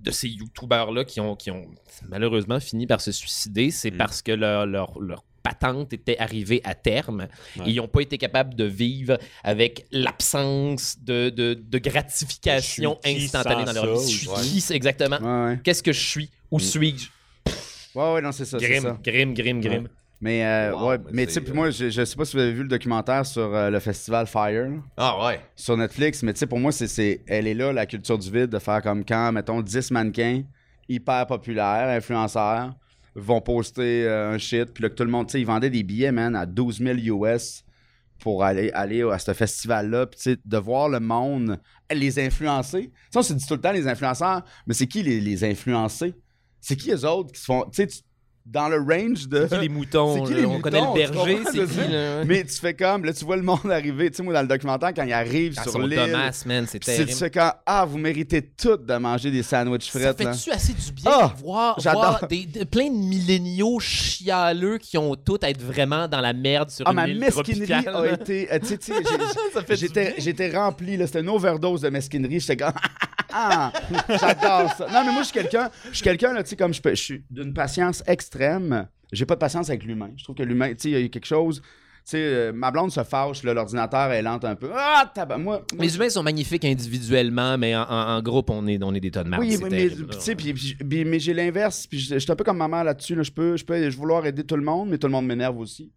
de 0.00 0.10
ces 0.10 0.28
YouTubers-là 0.28 1.04
qui 1.04 1.20
ont, 1.20 1.36
qui 1.36 1.50
ont 1.50 1.64
malheureusement 2.08 2.58
fini 2.60 2.86
par 2.86 3.00
se 3.00 3.12
suicider, 3.12 3.70
c'est 3.70 3.90
Mm. 3.92 3.96
parce 3.98 4.22
que 4.22 4.32
leur, 4.32 4.66
leur, 4.66 4.98
leur 5.00 5.22
patente 5.42 5.92
était 5.92 6.18
arrivée 6.18 6.60
à 6.64 6.74
terme. 6.74 7.26
Ouais. 7.58 7.64
Et 7.66 7.70
ils 7.70 7.76
n'ont 7.76 7.88
pas 7.88 8.00
été 8.00 8.18
capables 8.18 8.54
de 8.54 8.64
vivre 8.64 9.18
avec 9.42 9.86
l'absence 9.92 10.96
de, 11.02 11.30
de, 11.30 11.54
de 11.54 11.78
gratification 11.78 12.98
instantanée 13.04 13.64
dans 13.64 13.72
leur 13.72 13.98
vie. 13.98 14.12
Je 14.12 14.18
suis 14.18 14.28
qui, 14.28 14.60
c'est 14.60 14.74
exactement? 14.74 15.18
Ouais, 15.18 15.50
ouais. 15.52 15.58
Qu'est-ce 15.62 15.82
que 15.82 15.92
je 15.92 16.00
suis? 16.00 16.30
Où 16.50 16.58
suis-je? 16.60 17.08
Ouais, 17.94 18.14
ouais, 18.14 18.22
non, 18.22 18.32
c'est 18.32 18.44
ça. 18.44 18.58
Grim, 18.58 18.82
ça. 18.82 18.98
grim, 19.02 19.34
grim, 19.34 19.60
grim. 19.60 19.88
Mais, 20.20 20.44
euh, 20.46 20.72
Wow, 20.72 20.88
ouais, 20.90 20.98
mais 21.10 21.26
tu 21.26 21.32
sais, 21.32 21.40
moi, 21.52 21.70
je, 21.70 21.90
je 21.90 22.04
sais 22.04 22.14
pas 22.16 22.24
si 22.24 22.36
vous 22.36 22.42
avez 22.42 22.52
vu 22.52 22.62
le 22.62 22.68
documentaire 22.68 23.26
sur 23.26 23.42
euh, 23.54 23.70
le 23.70 23.80
festival 23.80 24.26
Fire. 24.28 24.68
là. 24.68 24.76
Ah 24.96 25.26
ouais. 25.26 25.40
sur 25.56 25.76
Netflix, 25.76 26.22
mais 26.22 26.32
tu 26.32 26.38
sais, 26.38 26.46
pour 26.46 26.60
moi, 26.60 26.70
c'est, 26.70 26.86
c'est, 26.86 27.22
elle 27.26 27.48
est 27.48 27.54
là, 27.54 27.72
la 27.72 27.86
culture 27.86 28.16
du 28.16 28.30
vide, 28.30 28.46
de 28.46 28.58
faire 28.60 28.80
comme 28.82 29.04
quand, 29.04 29.32
mettons, 29.32 29.60
10 29.60 29.90
mannequins 29.90 30.42
hyper 30.88 31.26
populaires, 31.26 31.88
influenceurs, 31.88 32.72
vont 33.14 33.40
poster 33.40 34.06
euh, 34.06 34.32
un 34.32 34.38
shit, 34.38 34.72
puis 34.72 34.82
là, 34.82 34.88
que 34.88 34.94
tout 34.94 35.04
le 35.04 35.10
monde, 35.10 35.26
tu 35.26 35.32
sais, 35.32 35.40
ils 35.40 35.46
vendaient 35.46 35.70
des 35.70 35.82
billets, 35.82 36.12
man, 36.12 36.34
à 36.34 36.46
12 36.46 36.78
000 36.78 37.24
US 37.24 37.64
pour 38.18 38.44
aller, 38.44 38.70
à 38.72 39.18
ce 39.18 39.32
festival-là, 39.32 40.06
puis 40.06 40.16
tu 40.16 40.30
sais, 40.30 40.36
de 40.44 40.56
voir 40.56 40.88
le 40.88 41.00
monde 41.00 41.60
les 41.90 42.18
influencer. 42.18 42.84
Tu 42.84 42.92
sais, 43.10 43.18
on 43.18 43.22
se 43.22 43.32
dit 43.32 43.46
tout 43.46 43.54
le 43.54 43.60
temps 43.60 43.72
les 43.72 43.88
influenceurs, 43.88 44.44
mais 44.66 44.74
c'est 44.74 44.86
qui 44.86 45.02
les, 45.02 45.20
les 45.20 45.44
influencés? 45.44 46.14
C'est 46.60 46.76
qui 46.76 46.88
les 46.88 47.04
autres 47.04 47.32
qui 47.32 47.40
se 47.40 47.46
font. 47.46 47.64
Tu 47.72 47.88
sais, 47.88 48.02
dans 48.44 48.68
le 48.68 48.78
range 48.78 49.28
de. 49.28 49.46
C'est 49.48 49.56
qui 49.56 49.62
les 49.62 49.68
moutons? 49.68 50.24
Qui 50.24 50.34
les 50.34 50.44
On 50.44 50.60
connaît 50.60 50.80
le 50.80 50.94
berger, 50.94 51.38
c'est 51.46 51.52
c'est 51.52 51.66
qui? 51.66 51.74
ça? 51.74 51.88
là? 51.88 52.24
Mais 52.24 52.44
tu 52.44 52.54
fais 52.54 52.74
comme, 52.74 53.04
là, 53.04 53.12
tu 53.12 53.24
vois 53.24 53.36
le 53.36 53.42
monde 53.42 53.70
arriver. 53.70 54.10
Tu 54.10 54.16
sais, 54.16 54.22
moi, 54.22 54.34
dans 54.34 54.42
le 54.42 54.48
documentaire, 54.48 54.92
quand 54.94 55.04
il 55.04 55.12
arrive 55.12 55.54
Ah, 55.58 55.62
sur 55.62 55.78
l'île. 55.78 55.98
Thomas, 55.98 56.42
man, 56.46 56.66
c'est 56.68 56.78
Tu 56.80 56.86
sais, 56.86 56.92
tu 56.98 57.04
terrible. 57.04 57.18
fais 57.18 57.30
quand, 57.30 57.52
ah, 57.64 57.84
vous 57.84 57.98
méritez 57.98 58.42
toutes 58.42 58.84
de 58.86 58.94
manger 58.96 59.30
des 59.30 59.42
sandwichs 59.42 59.90
Ça 59.90 59.98
frites, 60.12 60.24
là. 60.24 60.32
fait-tu 60.32 60.50
assez 60.50 60.72
du 60.72 60.92
bien 60.92 61.10
Ah, 61.14 61.32
de 61.36 61.40
voir, 61.42 61.80
voir 61.80 62.26
des, 62.28 62.46
de- 62.46 62.64
plein 62.64 62.88
de 62.90 62.96
milléniaux 62.96 63.78
chialeux 63.80 64.78
qui 64.78 64.98
ont 64.98 65.14
tout 65.14 65.38
à 65.42 65.50
être 65.50 65.62
vraiment 65.62 66.08
dans 66.08 66.20
la 66.20 66.32
merde 66.32 66.70
sur 66.70 66.86
Ah, 66.86 66.90
une 66.90 66.96
ma 66.96 67.08
île 67.08 67.18
mesquinerie 67.20 67.84
tropicale. 67.84 67.96
a 67.96 68.12
été. 68.12 68.52
euh, 68.52 68.58
tu 68.58 68.66
sais, 68.66 68.78
tu 68.78 68.86
sais, 68.86 68.94
j'ai- 69.08 69.52
Ça 69.52 69.62
fait 69.62 69.74
du 69.74 69.80
j'étais, 69.80 70.04
bien. 70.04 70.14
j'étais 70.18 70.50
rempli, 70.56 70.96
là. 70.96 71.06
C'était 71.06 71.20
une 71.20 71.28
overdose 71.28 71.80
de 71.82 71.88
mesquinerie. 71.90 72.40
J'étais 72.40 72.56
comme. 72.56 72.72
Ah, 73.32 73.72
j'adore 74.08 74.72
ça. 74.76 74.86
Non, 74.92 75.04
mais 75.06 75.12
moi, 75.12 75.22
je 75.22 75.28
suis 75.28 75.32
quelqu'un, 75.34 75.70
je 75.90 75.94
suis 75.96 76.04
quelqu'un, 76.04 76.32
là, 76.32 76.42
tu 76.42 76.50
sais, 76.50 76.56
comme 76.56 76.72
je, 76.74 76.80
peux- 76.82 76.94
je 76.94 77.02
suis 77.02 77.24
d'une 77.30 77.52
patience 77.54 78.02
extrême. 78.06 78.86
J'ai 79.12 79.26
pas 79.26 79.34
de 79.34 79.40
patience 79.40 79.68
avec 79.68 79.84
l'humain. 79.84 80.10
Je 80.16 80.24
trouve 80.24 80.36
que 80.36 80.42
l'humain, 80.42 80.70
tu 80.70 80.76
sais, 80.78 80.90
il 80.90 81.00
y 81.00 81.04
a 81.04 81.08
quelque 81.08 81.26
chose. 81.26 81.60
Tu 82.04 82.10
sais, 82.12 82.18
euh, 82.18 82.52
ma 82.52 82.70
blonde 82.72 82.90
se 82.90 83.04
fâche, 83.04 83.44
là, 83.44 83.54
l'ordinateur 83.54 84.10
est 84.10 84.22
lente 84.22 84.44
un 84.44 84.56
peu. 84.56 84.70
Ah, 84.74 85.08
tabac, 85.14 85.38
moi. 85.38 85.64
moi, 85.74 85.84
Les 85.84 85.94
humains 85.94 86.08
sont 86.08 86.22
magnifiques 86.24 86.64
individuellement, 86.64 87.56
mais 87.58 87.76
en, 87.76 87.82
en- 87.82 88.16
en 88.16 88.22
groupe, 88.22 88.50
on 88.50 88.66
est, 88.66 88.82
on 88.82 88.92
est 88.94 89.00
des 89.00 89.10
tonnes 89.12 89.24
de 89.24 89.28
marde. 89.30 89.42
Oui, 89.42 89.56
mais, 89.70 89.88
tu 89.88 90.02
là. 90.04 90.18
sais, 90.18 90.34
puis- 90.34 90.52
puis- 90.52 90.74
puis- 90.74 91.04
mais 91.04 91.20
j'ai 91.20 91.32
l'inverse. 91.32 91.86
Puis 91.86 92.00
je 92.00 92.18
suis 92.18 92.32
un 92.32 92.34
peu 92.36 92.42
comme 92.42 92.56
ma 92.58 92.66
mère 92.68 92.82
là-dessus. 92.84 93.14
là. 93.14 93.22
Je 93.22 93.30
peux, 93.30 93.56
je 93.56 93.64
peux 93.64 93.88
vouloir 93.90 94.26
aider 94.26 94.42
tout 94.44 94.56
le 94.56 94.62
monde, 94.64 94.88
mais 94.90 94.98
tout 94.98 95.06
le 95.06 95.12
monde 95.12 95.26
m'énerve 95.26 95.58
aussi. 95.58 95.92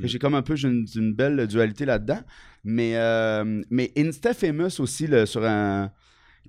Que 0.00 0.06
J'ai 0.06 0.20
comme 0.20 0.36
un 0.36 0.42
peu 0.42 0.54
une 0.54 1.12
belle 1.12 1.44
dualité 1.48 1.84
là-dedans. 1.84 2.20
Mais, 2.62 2.92
euh, 2.94 3.62
mais 3.68 3.90
Insta 3.98 4.32
Famous 4.34 4.78
aussi, 4.80 5.08
là, 5.08 5.26
sur 5.26 5.44
un. 5.44 5.90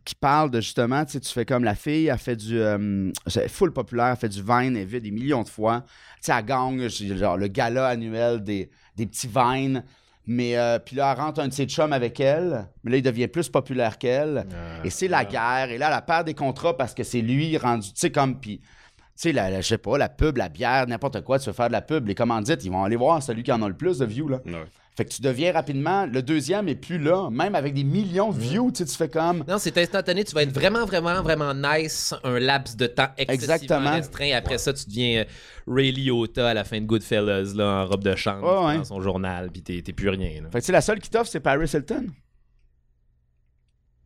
Qui 0.06 0.16
parle 0.16 0.50
de 0.52 0.62
justement, 0.62 1.04
tu 1.06 1.14
sais, 1.14 1.20
tu 1.20 1.32
fais 1.32 1.46
comme 1.46 1.64
la 1.64 1.76
fille, 1.76 2.08
elle 2.08 2.18
fait 2.18 2.36
du. 2.36 2.60
euh, 2.60 3.12
full 3.48 3.72
populaire, 3.74 4.08
elle 4.08 4.18
fait 4.18 4.30
du 4.30 4.42
Vine, 4.42 4.76
elle 4.78 4.86
vit 4.86 5.02
des 5.02 5.12
millions 5.12 5.44
de 5.44 5.50
fois. 5.50 5.84
Tu 5.88 6.22
sais, 6.22 6.32
elle 6.38 6.46
gagne 6.46 6.88
genre, 6.90 7.38
le 7.38 7.48
gala 7.48 7.88
annuel 7.88 8.44
des, 8.44 8.70
des 8.96 9.06
petits 9.06 9.30
Vines. 9.34 9.84
Mais 10.32 10.58
euh, 10.58 10.78
puis 10.78 10.96
là, 10.96 11.12
elle 11.16 11.22
rentre 11.24 11.40
un 11.42 11.48
de 11.48 11.54
ses 11.54 11.66
chums 11.66 11.92
avec 11.94 12.20
elle. 12.20 12.68
Mais 12.84 12.92
là, 12.92 12.98
il 12.98 13.02
devient 13.02 13.28
plus 13.28 13.50
populaire 13.50 13.98
qu'elle. 13.98 14.46
et 14.84 14.90
c'est 14.92 15.08
la 15.08 15.26
guerre. 15.26 15.70
Et 15.72 15.78
là, 15.80 15.92
elle 15.96 16.06
perd 16.06 16.26
des 16.28 16.36
contrats 16.36 16.78
parce 16.78 16.94
que 16.94 17.04
c'est 17.04 17.22
lui 17.22 17.58
rendu. 17.58 17.88
Tu 17.90 17.94
sais, 17.96 18.12
comme. 18.12 18.40
Puis. 18.40 18.60
Tu 18.60 19.24
sais, 19.24 19.32
la, 19.34 19.50
la- 19.50 19.60
je 19.62 19.68
sais 19.68 19.78
pas, 19.78 19.98
la 19.98 20.08
pub, 20.08 20.38
la 20.38 20.48
bière, 20.48 20.88
n'importe 20.88 21.22
quoi, 21.26 21.40
tu 21.40 21.48
veux 21.48 21.54
faire 21.54 21.68
de 21.68 21.74
la 21.74 21.82
pub, 21.82 22.08
les 22.08 22.16
commandites, 22.16 22.64
ils 22.64 22.72
vont 22.72 22.86
aller 22.86 22.96
voir 22.96 23.22
celui 23.22 23.44
qui 23.44 23.52
en 23.52 23.62
a 23.62 23.68
le 23.68 23.76
plus 23.76 23.98
de 23.98 24.06
views, 24.06 24.30
là. 24.30 24.40
Ouais. 24.46 24.64
Fait 25.00 25.06
que 25.06 25.12
tu 25.12 25.22
deviens 25.22 25.54
rapidement, 25.54 26.06
le 26.06 26.22
deuxième 26.22 26.68
est 26.68 26.76
plus 26.76 26.98
là, 27.00 27.30
même 27.32 27.56
avec 27.56 27.74
des 27.74 27.86
millions 27.86 28.34
de 28.34 28.38
views, 28.38 28.70
tu 28.70 28.80
sais, 28.80 28.86
tu 28.86 28.98
fais 28.98 29.08
comme... 29.08 29.46
Non, 29.48 29.58
c'est 29.58 29.78
instantané. 29.78 30.26
Tu 30.26 30.36
vas 30.36 30.44
être 30.44 30.52
vraiment, 30.52 30.84
vraiment, 30.86 31.22
vraiment 31.24 31.54
nice 31.54 32.14
un 32.26 32.38
laps 32.38 32.76
de 32.76 32.86
temps 32.88 33.08
excessivement 33.18 33.56
Exactement. 33.56 33.92
restreint. 33.92 34.26
Et 34.26 34.34
après 34.34 34.58
ça, 34.58 34.74
tu 34.74 34.84
deviens 34.90 35.22
euh, 35.22 35.74
Ray 35.74 35.94
Liotta 35.94 36.50
à 36.50 36.54
la 36.54 36.66
fin 36.66 36.82
de 36.82 36.86
Goodfellas, 36.86 37.54
là, 37.56 37.84
en 37.84 37.86
robe 37.86 38.04
de 38.04 38.14
chambre, 38.18 38.66
ouais. 38.68 38.76
dans 38.80 38.84
son 38.84 39.00
journal, 39.00 39.50
puis 39.54 39.62
t'es 39.62 39.82
t'es 39.82 39.94
plus 39.94 40.10
rien. 40.10 40.42
là. 40.42 40.50
Fait 40.52 40.58
que 40.60 40.64
tu 40.64 40.66
sais, 40.66 40.72
la 40.74 40.82
seule 40.82 41.00
qui 41.00 41.10
t'offre, 41.10 41.30
c'est 41.32 41.40
Paris 41.40 41.72
Hilton. 41.74 42.08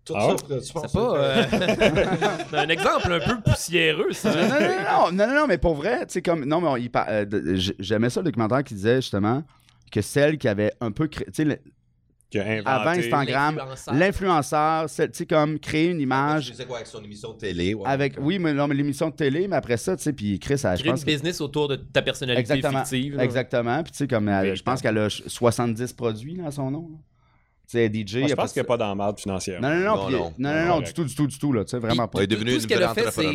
Tout 0.05 0.13
Ah 0.15 0.27
ça, 0.29 0.35
tu 0.35 0.73
penses 0.73 0.91
C'est 0.91 0.93
pas 0.99 1.15
euh, 1.17 1.43
un 2.53 2.69
exemple 2.69 3.11
un 3.13 3.19
peu 3.19 3.41
poussiéreux, 3.41 4.11
ça. 4.11 4.29
non, 4.35 4.41
non, 4.43 4.59
non, 4.59 4.59
non, 4.59 5.11
non, 5.11 5.27
non, 5.27 5.39
non, 5.41 5.47
mais 5.47 5.57
pour 5.57 5.73
vrai, 5.73 6.05
tu 6.05 6.13
sais, 6.13 6.21
comme... 6.21 6.45
Non, 6.45 6.61
mais 6.61 6.67
on- 6.67 6.77
il 6.77 6.91
par- 6.91 7.07
euh, 7.09 7.25
j'aimais 7.79 8.11
ça, 8.11 8.19
le 8.19 8.25
documentaire 8.25 8.63
qui 8.63 8.73
disait, 8.75 8.97
justement, 8.97 9.41
que 9.93 10.01
celle 10.01 10.37
qui 10.37 10.47
avait 10.47 10.71
un 10.81 10.91
peu... 10.91 11.07
cré- 11.07 11.25
Tu 11.25 11.31
sais, 11.33 11.45
le- 11.45 11.59
a 12.65 12.75
avant 12.81 12.89
Instagram, 12.99 13.59
L'influenceur. 13.93 14.89
sais, 14.89 15.25
comme 15.27 15.59
créer 15.59 15.89
une 15.91 15.97
Je 15.99 16.03
image 16.03 16.53
sais 16.53 16.65
quoi, 16.65 16.77
avec 16.77 16.87
son 16.87 17.03
émission 17.03 17.33
de 17.33 17.37
télé. 17.37 17.75
ouais. 17.75 17.87
avec... 17.87 18.15
Oui, 18.19 18.39
mais 18.39 18.53
non, 18.53 18.67
mais 18.67 18.73
l'émission 18.75 19.09
de 19.09 19.15
télé, 19.15 19.47
mais 19.47 19.55
après 19.55 19.77
ça, 19.77 19.95
tu 19.95 20.01
sais, 20.03 20.13
puis 20.13 20.39
Chris, 20.39 20.53
elle, 20.63 20.71
je 20.71 20.81
Créer 20.81 20.85
une 20.87 20.91
pense... 20.93 21.05
que- 21.05 21.11
business 21.11 21.41
autour 21.41 21.67
de 21.67 21.75
ta 21.75 22.01
personnalité 22.01 22.41
Exactement. 22.53 22.79
fictive. 22.79 23.17
là. 23.17 23.23
Exactement. 23.23 23.83
Puis 23.83 23.91
tu 23.91 23.97
sais, 23.99 24.07
comme 24.07 24.27
elle- 24.29 24.55
je 24.55 24.63
pense 24.63 24.81
qu'elle 24.81 24.97
a 24.97 25.09
70 25.09 25.93
produits 25.93 26.35
là, 26.35 26.47
à 26.47 26.51
son 26.51 26.71
nom. 26.71 26.89
là. 26.91 26.97
Tu 27.69 27.77
sais, 27.77 27.87
DJ. 27.87 28.17
Moi, 28.17 28.27
je 28.27 28.33
a 28.33 28.35
pense 28.35 28.45
pas 28.49 28.53
qu'il 28.53 28.61
n'y 28.61 28.65
a 28.65 28.67
pas 28.67 28.77
dans 28.77 28.89
la 28.89 28.95
marde 28.95 29.19
financière. 29.19 29.61
Non, 29.61 29.69
non, 29.69 29.75
non, 29.79 29.95
Non, 29.95 30.05
puis- 30.07 30.15
non. 30.15 30.33
non, 30.39 30.53
non, 30.53 30.65
non, 30.67 30.81
du 30.81 30.91
tout, 30.93 31.03
du 31.05 31.15
tout, 31.15 31.27
du 31.27 31.37
tout, 31.37 31.53
là, 31.53 31.63
tu 31.63 31.69
sais, 31.71 31.77
vraiment 31.79 32.07
pas. 32.07 32.17
Elle 32.19 32.23
est 32.23 32.27
devenue 32.27 32.53
Tout 32.53 32.59
ce 32.59 32.63
une 32.63 32.69
qu'elle 32.69 32.83
a 32.83 32.93
fait, 32.93 33.09
c'est, 33.11 33.27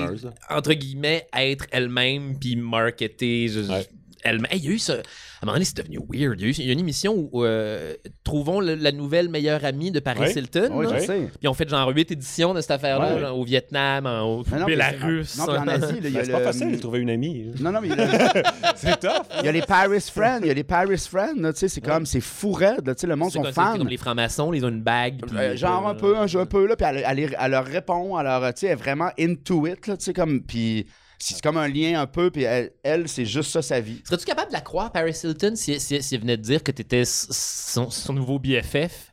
entre 0.50 0.72
guillemets, 0.74 1.26
être 1.34 1.66
elle-même, 1.70 2.36
puis 2.38 2.56
marketer. 2.56 3.46
je- 3.48 3.62
je- 3.62 3.70
Ouais. 3.70 3.86
Hey, 4.24 4.36
il 4.59 4.64
y 4.64 4.68
a 4.68 4.70
eu 4.72 4.78
ça. 4.80 4.96
À 5.41 5.45
un 5.45 5.47
moment 5.47 5.55
donné, 5.55 5.64
c'est 5.66 5.76
devenu 5.76 5.99
weird. 6.11 6.41
Il 6.41 6.43
y 6.43 6.47
a 6.47 6.49
eu 6.49 6.53
il 6.59 6.66
y 6.66 6.70
a 6.70 6.72
une 6.72 6.80
émission 6.80 7.28
où 7.32 7.45
euh, 7.45 7.95
Trouvons 8.24 8.59
le- 8.61 8.74
la 8.74 8.91
nouvelle 8.91 9.28
meilleure 9.28 9.64
amie 9.64 9.93
de 9.93 10.01
Paris. 10.01 10.32
Hilton. 10.34 10.70
Oui, 10.72 10.86
là. 10.86 10.99
je 10.99 11.05
sais. 11.07 11.28
Puis 11.39 11.47
on 11.49 11.55
fait 11.55 11.68
genre 11.68 11.89
8 11.89 12.11
éditions 12.11 12.55
de 12.55 12.61
cette 12.61 12.72
affaire-là, 12.72 13.14
Ouais. 13.14 13.20
genre, 13.20 13.39
au 13.39 13.45
Vietnam, 13.45 14.07
en- 14.07 14.22
au 14.22 14.43
Mais 14.51 14.59
non, 14.59 14.66
mais 14.66 14.72
Bélarus. 14.72 15.28
c'est- 15.28 15.39
Non, 15.41 15.47
puis 15.47 15.57
en 15.57 15.68
Asie, 15.68 16.01
là, 16.01 16.09
il 16.09 16.09
y 16.09 16.12
Ben, 16.12 16.20
a 16.20 16.24
c'est 16.24 16.32
pas 16.32 16.39
le- 16.41 16.45
facile 16.45 16.72
de 16.72 16.76
trouver 16.78 16.99
une 16.99 17.11
amie. 17.11 17.53
Non, 17.61 17.70
non, 17.70 17.80
mais 17.80 17.89
il 17.89 17.97
y 17.97 18.01
a 18.01 18.05
le- 18.05 18.43
C'est 18.76 18.99
tough. 18.99 19.22
il 19.41 19.45
y 19.47 19.49
a 19.49 19.53
les 19.53 19.62
Paris 19.62 20.01
Friends, 20.12 20.41
il 20.43 20.49
y 20.49 20.51
a 20.51 20.55
les 20.55 20.64
Paris 20.64 20.99
Friends, 20.99 21.36
là, 21.41 21.53
tu 21.53 21.61
sais, 21.61 21.68
c'est 21.68 21.80
comme, 21.80 22.05
c'est 22.05 22.20
fou 22.20 22.51
raide, 22.53 22.84
là, 22.86 22.95
tu 22.97 23.03
sais, 23.03 23.07
le 23.07 23.14
monde 23.16 23.30
C'est 23.30 23.39
sont 23.39 23.43
comme, 23.45 23.53
c'est 23.53 23.61
fans. 23.61 23.78
comme 23.78 23.89
les 23.89 23.97
francs-maçons, 23.97 24.53
ils 24.53 24.64
ont 24.64 24.68
une 24.70 24.82
bague. 24.82 25.20
puis- 25.24 25.36
Euh, 25.36 25.57
genre 25.57 25.86
un 25.86 25.95
peu, 25.95 26.16
un, 26.16 26.26
jeu 26.26 26.41
un 26.41 26.47
peu, 26.47 26.66
là, 26.66 26.74
puis 26.76 26.86
elle, 26.89 27.05
elle, 27.07 27.36
elle 27.41 27.51
leur 27.53 27.64
répond, 27.64 28.18
elle, 28.18 28.24
leur, 28.26 28.43
tu 28.55 28.61
sais, 28.61 28.66
elle 28.66 28.72
est 28.72 28.76
vraiment 28.76 29.11
into 29.18 29.66
it, 29.68 29.86
là, 29.86 29.97
tu 29.97 30.05
sais, 30.05 30.12
comme, 30.12 30.43
puis 30.43 30.86
c'est 31.19 31.41
comme 31.43 31.57
un 31.57 31.69
lien 31.69 32.01
un 32.01 32.07
peu, 32.07 32.31
puis 32.31 32.45
elle, 32.45 32.73
elle, 32.83 33.09
c'est 33.09 33.27
juste 33.27 33.51
ça 33.51 33.62
sa 33.62 33.81
vie. 33.81 34.01
Serais-tu 34.05 34.25
capable 34.25 34.49
de 34.49 34.55
la 34.55 34.61
croire, 34.61 34.93
Paris 34.93 35.19
Hilton, 35.23 35.53
si, 35.57 35.79
si, 35.81 36.03
si 36.03 36.14
elle 36.14 36.21
venait 36.21 36.37
de 36.37 36.43
dire 36.43 36.62
que 36.62 36.71
t'étais 36.73 37.05
son, 37.05 37.91
son 37.91 38.12
nouveau 38.12 38.39
BFF? 38.39 39.12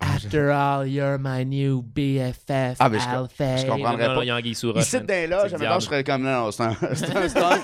After 0.00 0.50
all, 0.52 0.86
you're 0.86 1.18
my 1.18 1.44
new 1.44 1.82
BFF, 1.82 2.76
Ah, 2.78 2.88
mais 2.88 3.00
je- 3.00 3.66
comprendrais 3.66 4.06
Non, 4.06 4.14
non, 4.14 4.20
pas. 4.20 4.24
il 4.80 4.84
cite 4.84 5.06
d'un 5.06 5.26
là, 5.26 5.48
je 5.48 5.84
serais 5.84 6.04
comme, 6.04 6.22
non, 6.22 6.52
c'est 6.52 6.62
un, 6.62 6.76
c'est 6.94 7.16
un 7.16 7.28
stunt. 7.28 7.60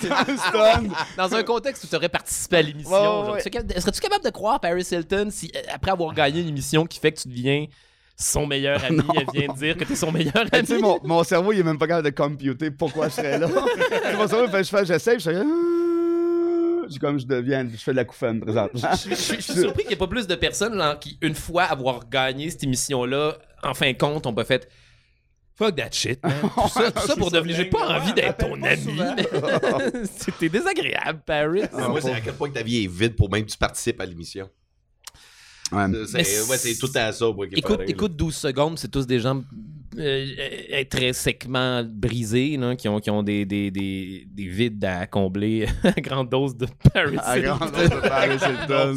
c'est 0.00 0.10
un 0.10 0.36
stunt. 0.36 0.88
Dans 1.16 1.34
un 1.34 1.42
contexte 1.44 1.84
où 1.84 1.86
tu 1.86 1.94
aurais 1.94 2.08
participé 2.08 2.56
à 2.56 2.62
l'émission, 2.62 2.90
Ouais, 2.90 2.98
ouais, 2.98 3.04
genre, 3.04 3.32
ouais. 3.34 3.40
serais-tu 3.42 4.00
capable- 4.00 4.24
de 4.24 4.30
croire 4.30 4.58
Paris 4.58 4.86
Hilton 4.90 5.28
si, 5.30 5.52
après 5.72 5.92
avoir 5.92 6.12
gagné 6.14 6.40
une 6.40 6.48
émission 6.48 6.84
qui 6.86 6.98
fait 6.98 7.12
que 7.12 7.20
tu 7.20 7.28
deviens 7.28 7.66
son 8.16 8.46
meilleur 8.46 8.82
ami, 8.84 8.98
Non. 8.98 9.04
elle 9.16 9.26
vient 9.40 9.52
de 9.52 9.58
dire 9.58 9.76
que 9.76 9.84
t'es 9.84 9.96
son 9.96 10.12
meilleur 10.12 10.32
Tu 10.50 10.56
ami? 10.58 10.66
sais, 10.66 10.78
mon, 10.78 10.98
mon 11.04 11.22
cerveau, 11.24 11.52
il 11.52 11.60
est 11.60 11.64
même 11.64 11.78
pas 11.78 11.86
capable 11.86 12.10
de 12.10 12.14
computer 12.14 12.70
pourquoi 12.70 13.08
je 13.08 13.14
serais 13.14 13.38
là. 13.38 13.48
mon 13.48 14.28
cerveau, 14.28 14.44
il 14.46 14.50
fait, 14.50 14.64
je 14.64 14.68
fais, 14.70 14.84
j'essaie, 14.86 15.18
je 15.18 15.30
fais. 15.30 15.36
ah, 15.36 16.86
Je, 16.88 16.98
comme 16.98 17.18
je 17.18 17.26
deviens, 17.26 17.66
je 17.70 17.76
fais 17.76 17.90
de 17.92 17.96
la 17.96 18.04
couffaine 18.04 18.40
présentement. 18.40 18.80
Je, 18.94 19.10
je- 19.10 19.14
je 19.14 19.40
suis 19.40 19.42
surpris 19.60 19.82
qu'il 19.82 19.88
n'y 19.88 19.94
ait 19.94 19.96
pas 19.96 20.06
plus 20.06 20.26
de 20.26 20.34
personnes 20.34 20.82
qui, 21.00 21.18
une 21.22 21.34
fois 21.34 21.64
avoir 21.64 22.08
gagné 22.08 22.50
cette 22.50 22.62
émission-là, 22.64 23.36
en 23.62 23.74
fin 23.74 23.90
de 23.92 23.96
compte, 23.98 24.26
ont 24.26 24.34
pas 24.34 24.44
fait 24.44 24.68
Fuck 25.56 25.76
that 25.76 25.92
shit, 25.92 26.20
man. 26.24 26.32
Tout 26.56 26.68
ça, 26.68 26.90
tout 26.90 27.06
ça 27.06 27.14
pour 27.14 27.30
devenir. 27.30 27.54
J'ai 27.56 27.66
pas 27.66 27.86
envie 27.96 28.12
d'être 28.12 28.38
ton 28.38 28.60
ami. 28.60 28.98
C'était 30.04 30.48
désagréable, 30.48 31.20
Paris. 31.24 31.62
Ah, 31.72 31.88
moi, 31.88 32.00
c'est 32.00 32.12
à 32.12 32.20
quel 32.20 32.34
point 32.34 32.48
que 32.48 32.54
ta 32.54 32.62
vie 32.64 32.82
est 32.84 32.88
vide 32.90 33.14
pour 33.14 33.30
même 33.30 33.44
que 33.44 33.50
tu 33.52 33.56
participes 33.56 34.00
à 34.00 34.04
l'émission? 34.06 34.50
Ouais. 35.72 35.86
C'est 36.06 36.48
ouais, 36.48 36.74
tout 36.78 36.90
à 36.94 37.12
ça. 37.12 37.24
moi, 37.32 37.46
Écoute, 37.52 37.76
pareil, 37.78 37.90
écoute 37.90 38.16
12 38.16 38.34
secondes, 38.34 38.78
c'est 38.78 38.90
tous 38.90 39.06
des 39.06 39.18
gens 39.18 39.42
euh, 39.98 40.26
euh, 40.72 40.84
très 40.90 41.12
secement 41.12 41.82
brisés, 41.84 42.56
là, 42.56 42.74
qui 42.76 42.88
ont, 42.88 42.98
qui 43.00 43.10
ont 43.10 43.22
des, 43.22 43.44
des, 43.46 43.70
des, 43.70 44.26
des 44.28 44.46
vides 44.48 44.84
à 44.84 45.06
combler 45.06 45.66
à 45.84 45.92
grande 46.00 46.28
dose 46.28 46.56
de 46.56 46.66
Paris. 46.92 47.16
À 47.18 47.38
Hilton. 47.38 47.56
grande 47.56 47.72
dose 47.72 47.90
de 47.90 48.08
Paris 48.08 48.36
Hilton. 48.42 48.96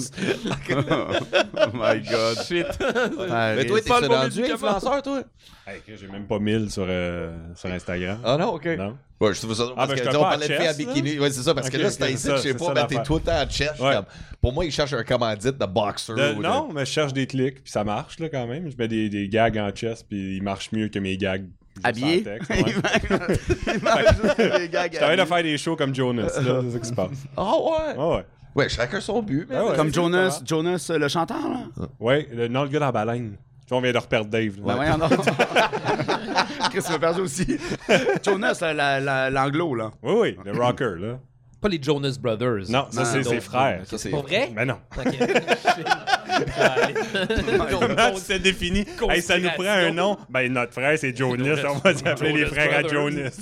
oh 1.56 1.70
my 1.74 2.02
god. 2.02 2.38
Shit. 2.46 2.66
Mais 2.80 3.66
toi, 3.66 3.80
Pas 3.88 3.96
t'es 3.96 4.02
le 4.02 4.08
bon 4.08 4.16
rendu 4.16 4.44
influenceur, 4.46 5.02
toi? 5.02 5.24
Hey, 5.68 5.82
j'ai 5.88 6.08
même 6.08 6.26
pas 6.28 6.40
1000 6.40 6.72
sur, 6.72 6.86
euh, 6.88 7.36
sur 7.56 7.70
Instagram. 7.72 8.20
Ah 8.24 8.38
non, 8.38 8.54
ok. 8.56 8.66
Non? 8.78 8.98
Ouais, 9.20 9.34
je 9.34 9.40
trouve 9.40 9.56
ça 9.56 9.64
drôle 9.64 9.74
Ah, 9.78 9.88
parce 9.88 10.00
ben, 10.00 10.10
que 10.12 10.16
on 10.16 10.22
parlait 10.22 10.48
de 10.48 10.54
à 10.54 10.58
filles 10.58 10.68
à 10.68 10.74
chess, 10.74 10.78
bikini. 10.78 11.20
Ouais, 11.20 11.32
c'est 11.32 11.42
ça, 11.42 11.56
parce 11.56 11.70
que 11.72 11.78
là, 11.78 11.90
c'était 11.90 12.06
c'est 12.08 12.14
ici, 12.14 12.30
je 12.30 12.38
sais 12.38 12.54
pas, 12.54 12.74
mais 12.76 12.86
t'es 12.88 13.02
tout 13.02 13.16
le 13.16 13.22
temps 13.22 13.32
à 13.32 13.50
suis 13.50 13.64
Ouais. 13.66 13.96
comme- 13.96 14.06
Pour 14.42 14.54
moi, 14.54 14.64
ils 14.66 14.72
cherchent 14.72 14.94
un 14.94 15.04
commandite 15.04 15.58
de 15.58 15.66
boxer. 15.66 16.14
De- 16.14 16.34
ou 16.34 16.38
de- 16.38 16.44
non, 16.44 16.70
mais 16.72 16.86
je 16.86 16.92
cherche 16.92 17.14
des 17.14 17.26
clics, 17.26 17.64
puis 17.64 17.72
ça 17.72 17.84
marche 17.84 18.20
là, 18.20 18.30
quand 18.30 18.46
même. 18.46 18.70
Je 18.70 18.78
mets 18.78 18.88
des, 18.88 19.10
des 19.10 19.28
gags 19.28 19.58
en 19.58 19.72
chess, 19.74 20.04
puis 20.04 20.38
ils 20.38 20.44
marchent 20.44 20.72
mieux 20.72 20.90
que 20.90 21.00
mes 21.00 21.18
gags. 21.18 21.42
juste 21.44 21.86
en 21.86 21.90
Habillé. 21.90 22.24
texte, 22.24 22.50
ouais. 22.52 22.58
Il 22.58 23.84
mange 23.84 24.00
juste 24.24 24.38
des 24.38 24.70
gags 24.70 24.92
de 24.92 24.98
habillés. 25.00 25.26
faire 25.26 25.44
des 25.44 25.58
shows 25.58 25.76
comme 25.76 25.94
Jonas, 25.96 26.24
là, 26.40 26.62
c'est 26.64 26.72
ça 26.72 26.80
qui 26.80 26.88
se 26.90 26.94
passe. 26.94 27.10
Ah 27.38 27.54
ouais? 27.56 27.96
Ah 27.98 28.08
ouais. 28.10 28.26
Ouais, 28.56 28.70
chacun 28.70 29.00
son 29.02 29.22
but. 29.22 29.46
mais- 29.50 29.56
Ah 29.56 29.66
ouais. 29.66 29.76
Comme 29.76 29.94
Jonas. 29.94 30.42
Jonas 30.46 30.88
euh, 30.90 30.98
le 30.98 31.08
chanteur, 31.08 31.38
là. 31.50 31.86
Ouais, 32.00 32.28
le, 32.34 32.48
non, 32.48 32.64
le 32.64 32.70
gars 32.70 32.80
dans 32.80 32.86
la 32.88 32.92
baleine. 32.92 33.36
Tu 33.68 33.70
vois, 33.72 33.80
on 33.80 33.82
vient 33.82 33.92
de 33.92 33.98
reperdre 33.98 34.30
Dave. 34.30 34.56
là. 34.58 34.64
Ben 34.66 34.76
voyons 34.76 34.98
donc. 34.98 35.12
Chris 36.72 36.84
m'a 36.90 37.00
perdu 37.00 37.22
aussi. 37.22 37.46
Jonas, 38.26 38.58
la- 38.62 38.74
la- 38.74 39.00
la- 39.02 39.30
l'anglo, 39.30 39.76
là. 39.76 39.92
Oui, 40.02 40.14
oui, 40.22 40.38
le 40.46 40.52
rocker, 40.54 40.96
là. 40.98 41.20
Pas 41.60 41.68
les 41.70 41.80
Jonas 41.82 42.18
Brothers. 42.22 42.70
Non, 42.70 42.86
ça, 42.92 43.02
Non, 43.02 43.06
c'est 43.12 43.18
non, 43.24 43.30
ses 43.32 43.42
frères. 43.42 43.82
Ça, 43.86 43.98
c'est 43.98 44.10
Pour 44.10 44.22
vrai? 44.24 44.52
Mais 44.56 44.64
non. 44.66 44.78
Ok. 44.96 45.06
Comment 47.70 48.20
t'es 48.26 48.40
défini? 48.40 48.86
Hey, 49.10 49.22
ça 49.22 49.38
nous 49.40 49.50
prend 49.50 49.64
un 49.68 49.92
nom? 49.92 50.18
Ben, 50.30 50.52
notre 50.52 50.74
frère, 50.74 50.98
c'est 50.98 51.16
Jonas. 51.18 51.62
On 51.70 51.78
va 51.80 51.94
s'appeler 51.96 52.34
les 52.34 52.46
frères 52.46 52.78
à. 52.78 52.88
Jonas. 52.88 53.38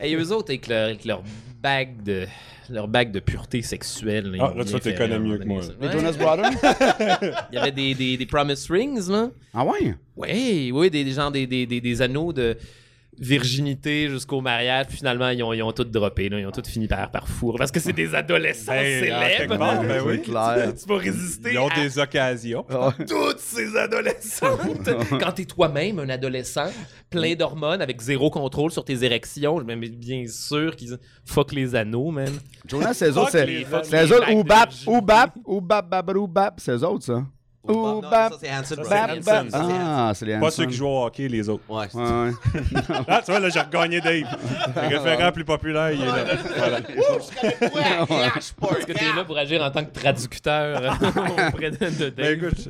Et 0.00 0.14
eux 0.14 0.32
autres, 0.32 0.50
avec 0.50 0.66
leur, 0.68 0.84
avec 0.86 1.04
leur 1.04 1.22
bague 1.60 2.02
de 2.02 2.26
leur 2.70 2.88
bague 2.88 3.10
de 3.12 3.20
pureté 3.20 3.62
sexuelle. 3.62 4.30
ils 4.34 4.40
Ah, 4.40 4.52
ont 4.52 4.54
là, 4.56 4.64
tu 4.64 4.70
bien 4.70 4.78
vas 4.78 4.80
fait 4.80 4.94
mieux 5.18 5.38
que 5.38 5.44
moi, 5.44 5.62
Les. 5.62 5.92
Jonas. 5.92 6.12
Brothers? 6.12 6.50
Il 7.52 7.54
y 7.54 7.58
avait 7.58 7.72
des, 7.72 7.94
des, 7.94 8.16
des 8.16 8.26
promise 8.26 8.70
rings, 8.70 9.08
là. 9.10 9.30
Ah 9.54 9.64
ouais? 9.64 9.94
Oui, 10.16 10.70
oui, 10.74 10.90
des, 10.90 11.04
des 11.04 11.12
gens, 11.12 11.30
des, 11.30 11.46
des, 11.46 11.66
des, 11.66 11.80
des 11.80 12.02
anneaux 12.02 12.32
de. 12.32 12.56
Virginité 13.20 14.08
jusqu'au 14.08 14.40
mariage, 14.40 14.86
puis 14.88 14.98
finalement, 14.98 15.28
ils 15.30 15.42
ont, 15.42 15.52
ils 15.52 15.62
ont 15.62 15.72
tout 15.72 15.84
droppé, 15.84 16.28
là. 16.28 16.38
ils 16.38 16.46
ont 16.46 16.50
tout 16.50 16.62
fini 16.64 16.86
par, 16.86 17.10
par 17.10 17.28
fourrer. 17.28 17.58
Parce 17.58 17.70
que 17.70 17.80
c'est 17.80 17.92
des 17.92 18.14
adolescents 18.14 18.72
Ben, 18.72 19.12
en 19.14 19.20
quelque 19.20 19.36
célèbres. 19.38 19.58
part, 19.58 19.82
ben 19.82 20.02
oui. 20.06 20.22
Clair. 20.22 20.72
tu 20.74 20.88
vas 20.88 20.96
résister 20.98 21.50
Ils 21.52 21.58
ont 21.58 21.68
à 21.68 21.74
des 21.74 21.98
occasions. 21.98 22.64
Ah, 22.70 22.92
toutes 23.08 23.40
ces 23.40 23.76
adolescentes. 23.76 24.88
Quand 25.20 25.32
t'es 25.32 25.44
toi-même 25.44 25.98
un 25.98 26.08
adolescent, 26.08 26.70
plein 27.10 27.34
d'hormones, 27.34 27.82
avec 27.82 28.00
zéro 28.00 28.30
contrôle 28.30 28.70
sur 28.70 28.84
tes 28.84 29.04
érections, 29.04 29.62
mais 29.64 29.76
bien 29.76 30.24
sûr 30.28 30.76
qu'ils 30.76 30.96
fuck 31.24 31.52
les 31.52 31.74
anneaux, 31.74 32.10
man. 32.10 32.32
Jonas, 32.66 32.94
c'est 32.94 33.10
eux 33.10 33.18
autres, 33.18 33.30
c'est 33.30 33.46
eux 34.06 34.14
autres, 34.14 34.32
ou 34.32 34.44
bap, 34.44 34.70
ou 34.86 35.00
bap, 35.00 35.32
ou 35.44 35.60
bap, 35.60 35.88
bap, 35.88 36.10
ou 36.16 36.26
bap, 36.26 36.54
c'est 36.58 36.72
eux 36.72 36.84
autres, 36.84 37.04
ça. 37.04 37.24
Ou 37.68 37.72
non, 37.74 38.00
bap, 38.00 38.32
ça, 38.32 38.38
c'est 38.40 38.50
Hanson 38.50 38.82
c'est 38.84 39.54
Ah, 39.54 40.12
c'est 40.14 40.24
les 40.26 40.32
Pas 40.38 40.46
Hanson. 40.46 40.50
ceux 40.56 40.66
qui 40.66 40.74
jouent 40.76 40.86
au 40.86 41.04
hockey, 41.06 41.28
les 41.28 41.48
autres. 41.48 41.62
Ouais. 41.68 41.86
Ouais, 41.94 42.02
ouais. 42.02 42.32
Ah, 43.08 43.20
tu 43.24 43.30
vois, 43.30 43.40
là, 43.40 43.48
j'ai 43.50 43.60
regagné 43.60 44.00
Dave. 44.00 44.24
Le 44.74 44.96
référent 44.98 45.32
plus 45.32 45.44
populaire, 45.44 45.92
il 45.92 46.00
est 46.02 46.06
là. 46.06 46.24
Voilà. 46.56 48.30
Parce 48.30 48.52
que 48.86 48.92
t'es 48.92 49.04
là 49.14 49.24
pour 49.24 49.36
agir 49.38 49.62
en 49.62 49.70
tant 49.70 49.84
que 49.84 49.92
traducteur 49.92 50.96
auprès 51.48 51.70
de, 51.70 51.76
Ben, 51.78 52.14
Dave? 52.16 52.30
écoute, 52.32 52.68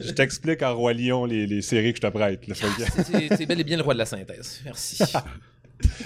je, 0.00 0.06
je 0.08 0.10
t'explique 0.12 0.62
en 0.62 0.74
Roi 0.74 0.92
Lion 0.94 1.24
les, 1.24 1.46
les 1.46 1.62
séries 1.62 1.92
que 1.92 1.98
je 2.02 2.06
te 2.06 2.12
prête. 2.12 2.46
là. 2.48 2.54
C'est 3.36 3.46
bel 3.46 3.60
et 3.60 3.64
bien 3.64 3.76
le 3.76 3.82
roi 3.82 3.94
de 3.94 3.98
la 3.98 4.06
synthèse. 4.06 4.60
Merci. 4.64 5.02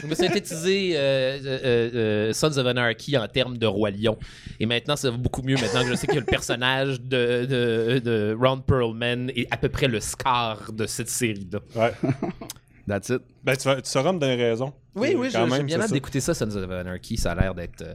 Je 0.00 0.06
me 0.06 0.14
synthétisé 0.14 0.92
euh, 0.96 1.38
euh, 1.44 1.90
euh, 1.94 2.32
Sons 2.32 2.56
of 2.58 2.66
Anarchy 2.66 3.16
en 3.16 3.28
termes 3.28 3.56
de 3.58 3.66
roi 3.66 3.90
lion. 3.90 4.18
Et 4.58 4.66
maintenant, 4.66 4.96
ça 4.96 5.10
va 5.10 5.16
beaucoup 5.16 5.42
mieux 5.42 5.56
maintenant 5.56 5.82
que 5.84 5.90
je 5.90 5.94
sais 5.94 6.06
que 6.06 6.18
le 6.18 6.24
personnage 6.24 7.00
de, 7.00 7.44
de, 7.44 7.98
de 8.00 8.36
Ron 8.40 8.60
Perlman 8.60 9.30
est 9.36 9.46
à 9.52 9.56
peu 9.56 9.68
près 9.68 9.86
le 9.88 10.00
scar 10.00 10.72
de 10.72 10.86
cette 10.86 11.08
série-là. 11.10 11.60
Ouais. 11.76 11.92
That's 12.88 13.08
it. 13.10 13.22
Ben, 13.44 13.56
tu, 13.56 13.68
vas- 13.68 13.80
tu 13.80 13.88
sauras 13.90 14.12
me 14.12 14.18
donner 14.18 14.34
raison. 14.36 14.72
Oui, 14.96 15.14
oui, 15.16 15.28
j'ai 15.30 15.62
bien 15.62 15.80
hâte 15.80 15.92
d'écouter 15.92 16.20
ça, 16.20 16.34
Sons 16.34 16.56
of 16.56 16.70
Anarchy. 16.70 17.16
Ça 17.16 17.32
a 17.32 17.34
l'air 17.40 17.54
d'être 17.54 17.82
euh, 17.82 17.94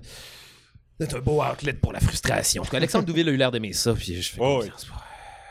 d'être 0.99 1.17
un 1.17 1.19
beau 1.21 1.43
outlet 1.43 1.73
pour 1.73 1.91
la 1.91 1.99
frustration. 1.99 2.61
En 2.61 2.65
tout 2.65 2.71
cas, 2.71 2.77
Alexandre 2.77 3.05
Douville 3.05 3.27
a 3.27 3.31
eu 3.31 3.37
l'air 3.37 3.51
d'aimer 3.51 3.73
ça, 3.73 3.93
puis 3.93 4.21
je 4.21 4.31
fais 4.31 4.37
Oh, 4.39 4.59
confiance. 4.59 4.87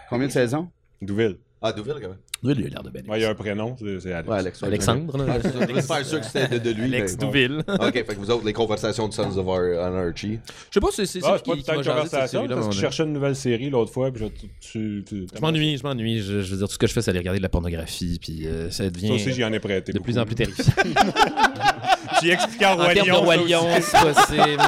Combien 0.09 0.27
de 0.29 0.33
saisons? 0.33 0.71
Douville. 1.03 1.37
Ah, 1.61 1.73
Douville, 1.73 1.95
quand 2.01 2.09
même. 2.09 2.19
Oui, 2.45 2.55
il 2.59 2.67
a 2.67 2.69
l'air 2.69 2.83
de 2.83 2.91
bien 2.91 3.01
aimer 3.01 3.11
Ouais, 3.11 3.19
il 3.19 3.23
y 3.23 3.25
a 3.25 3.31
un 3.31 3.35
prénom, 3.35 3.75
c'est 3.79 4.13
Alex. 4.13 4.29
Ouais, 4.29 4.37
Alex. 4.39 4.63
Alexandre. 4.63 5.17
Je 5.43 5.67
voulais 5.67 5.83
faire 5.83 6.05
sûr 6.07 6.21
que 6.21 6.27
c'était 6.27 6.59
de, 6.59 6.59
de 6.59 6.71
lui. 6.71 6.95
Alex 6.95 7.13
mais- 7.19 7.27
Douville. 7.27 7.63
Ok, 7.81 7.93
fait 7.95 8.05
que 8.05 8.15
vous 8.19 8.31
autres, 8.31 8.45
les 8.45 8.53
conversations 8.53 9.09
de 9.09 9.13
Sons 9.15 9.37
of 9.37 9.49
Ar- 9.49 9.87
Anarchy. 9.87 10.39
Je 10.71 10.75
sais 10.75 10.81
pas, 10.81 10.89
c'est 10.93 11.07
c'est 11.07 11.21
Ah, 11.25 11.39
ça 11.39 11.43
c'est 11.45 11.65
pas 11.67 11.75
conversation, 11.83 12.47
parce 12.47 12.69
que 12.69 12.75
je 12.75 12.81
cherchais 12.81 13.03
une 13.05 13.13
nouvelle 13.15 13.37
série 13.37 13.71
l'autre 13.71 13.93
fois, 13.93 14.11
puis 14.13 14.25
je, 14.61 14.99
tu, 15.01 15.27
m'ennuie, 15.41 15.77
je 15.79 15.83
m'ennuie. 15.83 16.21
Je, 16.21 16.41
je 16.43 16.51
veux 16.51 16.59
dire, 16.59 16.67
tout 16.69 16.75
ce 16.75 16.79
que 16.79 16.87
je 16.87 16.93
fais, 16.93 17.03
c'est 17.03 17.11
aller 17.11 17.19
regarder 17.21 17.39
de 17.39 17.43
la 17.43 17.49
pornographie, 17.49 18.19
puis 18.21 18.47
euh, 18.47 18.71
ça 18.71 18.89
devient 18.91 19.09
Ça 19.09 19.15
aussi, 19.15 19.33
j'y 19.33 19.45
en 19.45 19.53
ai 19.53 19.61
prêté. 19.61 19.93
de 19.93 19.99
beaucoup. 19.99 20.05
plus 20.11 20.19
en 20.19 20.25
plus 20.27 20.35
terrifiant. 20.35 20.65
J'ai 22.23 22.33
expliqué 22.33 22.67
en 22.67 22.73
en 22.73 22.77
Roi 22.77 22.95
Lion. 23.37 23.61
roi 23.61 23.81
c'est 23.81 24.01
possible. 24.01 24.63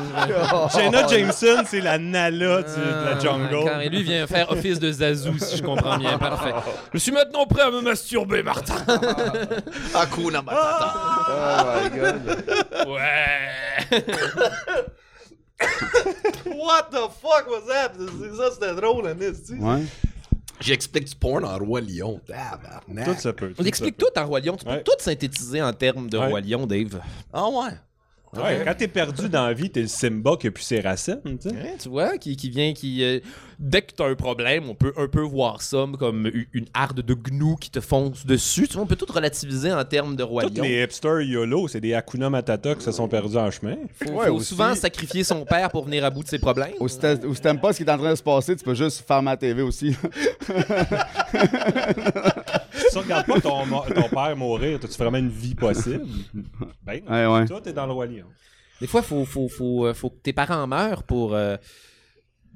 Jenna 0.75 1.07
Jameson, 1.07 1.63
c'est 1.67 1.81
la 1.81 1.99
Nala 1.99 2.63
du- 2.63 2.69
de 2.69 3.05
la 3.05 3.13
Ah, 3.17 3.19
jungle. 3.21 3.65
car- 3.65 3.81
Et 3.81 3.89
lui 3.89 4.03
vient 4.03 4.27
faire 4.27 4.51
office 4.51 4.79
de 4.79 4.91
Zazu, 4.93 5.39
si 5.39 5.57
je 5.59 5.63
comprends 5.63 5.97
bien. 5.99 6.19
Parfait. 6.19 6.53
Je 6.93 6.99
suis 6.99 7.13
maintenant 7.13 7.47
prêt 7.47 7.63
à 7.63 7.71
me 7.71 7.81
masturber, 7.81 8.43
Martin. 8.43 8.75
Hakuna 9.95 10.43
Matata. 10.43 10.95
Oh 11.29 11.65
my 11.83 11.99
god. 11.99 12.89
Ouais. 12.89 14.05
What 16.45 16.91
the 16.91 17.09
fuck 17.23 17.47
was 17.49 17.67
that? 17.69 17.93
C'est 17.99 18.37
ça, 18.37 18.51
c'était 18.53 18.75
drôle, 18.75 19.07
Anis, 19.09 19.43
tu 19.47 19.57
sais. 19.57 19.63
Ouais. 19.63 19.83
J'explique 20.61 21.05
du 21.09 21.15
porn 21.15 21.45
en 21.45 21.59
Roi 21.59 21.81
Lion. 21.81 22.21
Tabarnak. 22.27 23.05
Tout 23.05 23.21
ça 23.21 23.33
peut. 23.33 23.53
On 23.59 23.65
explique 23.65 23.97
tout 23.99 24.07
en 24.17 24.27
roi 24.27 24.41
lion. 24.41 24.57
Tu 24.57 24.65
peux 24.65 24.71
Ouais. 24.71 24.83
tout 24.83 24.93
synthétiser 24.99 25.61
en 25.63 25.73
termes 25.73 26.09
de 26.09 26.19
Ouais. 26.19 26.27
roi 26.29 26.41
lion, 26.41 26.67
Dave. 26.67 27.01
Ah 27.33 27.49
ouais. 27.49 27.71
Ouais, 28.43 28.63
quand 28.65 28.75
t'es 28.77 28.89
perdu 28.89 29.29
dans 29.29 29.47
la 29.47 29.53
vie, 29.53 29.71
t'es 29.71 29.83
le 29.83 29.87
Simba 29.89 30.37
qui 30.39 30.47
a 30.47 30.51
plus 30.51 30.63
ses 30.65 30.81
racines, 30.81 31.21
tu 31.25 31.49
sais. 31.49 31.55
Ouais, 31.55 31.77
tu 31.81 31.89
vois, 31.89 32.19
qui, 32.19 32.37
qui 32.37 32.51
vient, 32.51 32.73
qui... 32.73 33.03
euh, 33.05 33.21
dès 33.59 33.83
que 33.83 33.93
t'as 33.93 34.09
un 34.09 34.15
problème, 34.15 34.69
on 34.69 34.75
peut 34.75 34.93
un 34.97 35.09
peu 35.09 35.21
voir 35.23 35.63
ça 35.63 35.85
comme 35.99 36.27
u- 36.27 36.49
une 36.53 36.67
harde 36.75 37.01
de 37.01 37.15
gnous 37.15 37.57
qui 37.57 37.71
te 37.71 37.81
fonce 37.81 38.25
dessus. 38.27 38.69
Tu 38.69 38.75
vois, 38.75 38.83
on 38.83 38.87
peut 38.87 38.97
tout 38.97 39.07
relativiser 39.11 39.73
en 39.73 39.85
termes 39.85 40.15
de 40.17 40.23
roi 40.23 40.45
Tous 40.45 40.55
lion. 40.55 40.63
les 40.65 40.83
hipsters 40.83 41.21
YOLO, 41.23 41.69
c'est 41.69 41.81
des 41.81 41.95
Hakuna 41.95 42.29
Matata 42.31 42.75
qui 42.75 42.83
se 42.85 42.93
sont 42.93 43.09
perdus 43.09 43.37
en 43.37 43.51
chemin. 43.51 43.77
Faut, 44.03 44.11
Ouais, 44.13 44.27
faut 44.27 44.35
aussi. 44.35 44.49
souvent 44.49 44.75
sacrifier 44.75 45.25
son 45.25 45.45
père 45.45 45.71
pour 45.71 45.85
venir 45.85 46.05
à 46.05 46.11
bout 46.11 46.23
de 46.23 46.29
ses 46.29 46.39
problèmes. 46.39 46.73
Ou 46.81 46.89
si 46.89 46.99
t'a- 46.99 47.15
ou 47.15 47.35
si 47.35 47.41
t'aimes 47.41 47.61
pas 47.61 47.73
ce 47.73 47.79
qui 47.79 47.85
est 47.89 47.91
en 47.93 47.99
train 47.99 48.11
de 48.11 48.17
se 48.17 48.23
passer, 48.23 48.55
tu 48.57 48.65
peux 48.65 48.75
juste 48.75 49.05
faire 49.07 49.23
ma 49.23 49.37
TV 49.37 49.63
aussi. 49.63 49.95
Si 52.89 52.93
tu 52.93 52.99
regardes 52.99 53.27
pas 53.27 53.41
ton, 53.41 53.65
ton 53.67 54.09
père 54.09 54.37
mourir, 54.37 54.79
as-tu 54.83 54.97
vraiment 54.99 55.19
une 55.19 55.29
vie 55.29 55.55
possible? 55.55 56.05
Ben, 56.85 57.03
non. 57.05 57.13
Ouais, 57.13 57.27
ouais. 57.41 57.47
Toi, 57.47 57.61
t'es 57.63 57.73
dans 57.73 57.87
le 57.87 57.93
Roi 57.93 58.07
Lion. 58.07 58.27
Des 58.81 58.87
fois, 58.87 59.03
faut, 59.03 59.25
faut, 59.25 59.49
faut, 59.49 59.87
euh, 59.87 59.95
faut 59.95 60.11
que 60.11 60.19
tes 60.23 60.33
parents 60.33 60.67
meurent 60.67 61.03
pour 61.03 61.35
euh, 61.35 61.57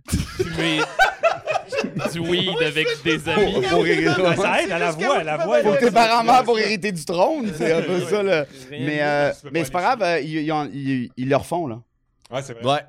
fumer 0.08 0.80
du 2.12 2.18
weed 2.18 2.62
avec 2.62 2.86
des 3.04 3.28
amis. 3.28 3.54
Pour 3.70 3.86
hériter- 3.86 4.22
Ben, 4.22 4.36
ça 4.36 4.62
aide 4.62 4.70
à 4.72 4.78
la 4.78 4.90
voix, 4.92 5.22
la 5.24 5.36
voix. 5.38 5.62
Faut 5.62 5.72
que 5.72 5.78
tes 5.84 5.90
parents 5.90 6.24
meurent 6.24 6.44
pour 6.44 6.58
hériter 6.58 6.92
du 6.92 7.04
trône. 7.04 7.50
C'est 7.56 7.72
un 7.72 7.82
peu 7.82 8.00
ça, 8.00 8.22
là. 8.22 8.46
Mais, 8.70 8.98
euh, 9.02 9.32
mais 9.52 9.64
c'est 9.64 9.70
pas 9.72 9.80
grave, 9.80 10.02
euh, 10.02 10.20
ils, 10.20 10.38
ils- 10.74 11.10
ils 11.16 11.28
le 11.28 11.36
refont, 11.36 11.66
là. 11.66 11.80
Ouais, 12.30 12.42
c'est 12.42 12.52
vrai. 12.54 12.64
Ouais. 12.64 12.80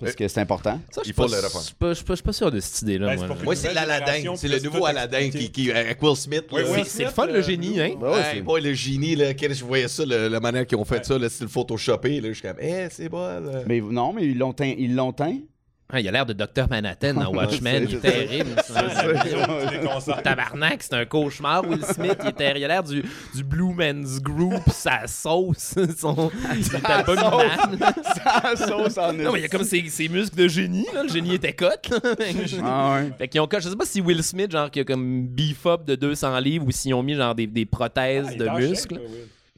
Parce 0.00 0.14
que 0.16 0.28
c'est 0.28 0.40
important. 0.40 0.80
Ça, 0.90 1.00
je 1.00 1.04
suis 1.04 1.10
Il 1.10 1.14
faut 1.14 1.22
pas- 1.26 1.36
le 1.36 1.42
refaire. 1.42 1.60
Je 1.60 1.66
suis 1.66 1.74
pas- 1.74 1.88
je 1.90 1.94
suis 1.94 2.04
pas- 2.04 2.12
je 2.12 2.16
suis 2.16 2.24
pas 2.24 2.32
sûr 2.32 2.50
de 2.50 2.60
cette 2.60 2.82
idée-là. 2.82 3.06
Ben, 3.16 3.26
moi, 3.26 3.36
Moi, 3.44 3.56
c'est 3.56 3.72
l'Aladin. 3.74 4.34
C'est 4.36 4.48
le 4.48 4.58
nouveau 4.60 4.86
expliqué. 4.88 5.30
qui, 5.30 5.50
qui, 5.50 5.72
avec 5.72 6.02
Will 6.02 6.16
Smith. 6.16 6.44
Oui, 6.52 6.62
là. 6.62 6.68
Will 6.70 6.74
C'est- 6.76 6.82
Smith, 6.82 6.92
c'est 6.96 7.04
le 7.04 7.10
fun, 7.10 7.26
le 7.26 7.34
euh, 7.34 7.42
génie, 7.42 7.80
hein? 7.80 7.90
Ben 8.00 8.08
ouais, 8.08 8.14
Ouais, 8.14 8.22
c'est- 8.34 8.40
boy, 8.42 8.60
le 8.62 8.74
génie, 8.74 9.16
là, 9.16 9.34
quel- 9.34 9.54
je 9.54 9.64
voyais 9.64 9.88
ça, 9.88 10.04
le- 10.04 10.28
la 10.28 10.40
manière 10.40 10.66
qu'ils 10.66 10.78
ont 10.78 10.84
fait 10.84 10.96
Ouais. 10.98 11.04
ça, 11.04 11.18
le 11.18 11.28
style 11.28 11.48
photoshopé, 11.48 12.20
là, 12.20 12.28
je 12.28 12.32
suis 12.34 12.42
comme, 12.42 12.56
eh, 12.60 12.86
c'est 12.90 13.08
bon, 13.08 13.18
là. 13.26 13.62
Mais 13.66 13.80
non, 13.80 14.12
mais 14.12 14.26
ils 14.26 14.38
l'ont 14.38 14.52
teint. 14.52 14.74
Ils 14.78 14.94
l'ont 14.94 15.12
teint. 15.12 15.36
Ah, 15.92 16.00
il 16.00 16.08
a 16.08 16.10
l'air 16.12 16.26
de 16.26 16.32
Dr. 16.32 16.68
Manhattan 16.68 17.14
dans 17.14 17.30
Watchmen. 17.34 17.86
il 17.88 17.96
est 17.96 17.98
terrible. 18.00 18.54
concentres. 19.82 20.22
Tabarnak, 20.22 20.82
c'est 20.82 20.94
un 20.94 21.04
cauchemar, 21.04 21.66
Will 21.68 21.84
Smith. 21.84 22.16
Il, 22.22 22.28
était, 22.28 22.52
il 22.56 22.64
a 22.64 22.68
l'air 22.68 22.82
du, 22.82 23.02
du 23.34 23.44
Blue 23.44 23.74
Man's 23.74 24.20
Group, 24.20 24.62
sa 24.72 25.06
sauce, 25.06 25.74
son, 25.98 26.30
abominable. 26.84 27.78
Ça 28.14 28.56
sauce 28.56 28.98
en 28.98 29.12
Non, 29.12 29.32
mais 29.32 29.40
il 29.40 29.42
y 29.42 29.44
a 29.44 29.48
comme 29.48 29.64
ses, 29.64 29.88
ses 29.88 30.08
muscles 30.08 30.36
de 30.36 30.48
génie, 30.48 30.86
là. 30.94 31.02
Le 31.02 31.08
génie 31.08 31.34
était 31.34 31.52
cote. 31.52 31.90
Ah 32.62 32.94
ouais. 32.94 33.10
Fait 33.18 33.28
qu'ils 33.28 33.40
ont 33.40 33.48
je 33.52 33.68
sais 33.68 33.76
pas 33.76 33.84
si 33.84 34.00
Will 34.00 34.22
Smith, 34.22 34.50
genre, 34.52 34.70
qui 34.70 34.80
a 34.80 34.84
comme 34.84 35.26
beef 35.26 35.66
up 35.66 35.84
de 35.84 35.94
200 35.96 36.38
livres 36.38 36.66
ou 36.66 36.70
s'ils 36.70 36.94
ont 36.94 37.02
mis, 37.02 37.14
genre, 37.14 37.34
des, 37.34 37.46
des 37.46 37.66
prothèses 37.66 38.28
Ah, 38.30 38.36
de 38.36 38.48
muscles. 38.68 39.00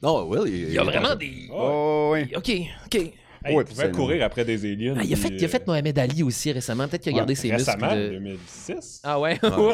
Non, 0.01 0.27
Will, 0.27 0.41
il, 0.47 0.63
Il 0.69 0.73
y 0.73 0.77
a 0.79 0.83
vraiment 0.83 1.15
des. 1.15 1.47
Oh, 1.51 2.09
ouais. 2.11 2.29
Ok, 2.35 2.51
ok. 2.87 3.11
Hey, 3.45 3.55
Ouais, 3.55 3.63
il 3.67 3.73
pouvait 3.73 3.91
courir 3.91 4.23
après 4.25 4.45
des 4.45 4.63
aliens. 4.71 4.95
Ah, 4.97 5.01
il, 5.03 5.13
a 5.13 5.15
fait, 5.17 5.27
puis, 5.29 5.37
il 5.39 5.45
a 5.45 5.47
fait 5.47 5.57
euh, 5.61 5.65
Mohamed 5.67 5.99
Ali 5.99 6.23
aussi 6.23 6.51
récemment. 6.51 6.87
Peut-être 6.87 7.01
qu'il 7.03 7.11
a 7.11 7.15
Ouais, 7.15 7.19
gardé 7.19 7.35
ses 7.35 7.51
récemment, 7.51 7.87
muscles. 7.93 8.01
de- 8.13 8.19
2006. 8.19 9.01
Ah 9.03 9.19
ouais? 9.19 9.39
Non, 9.43 9.69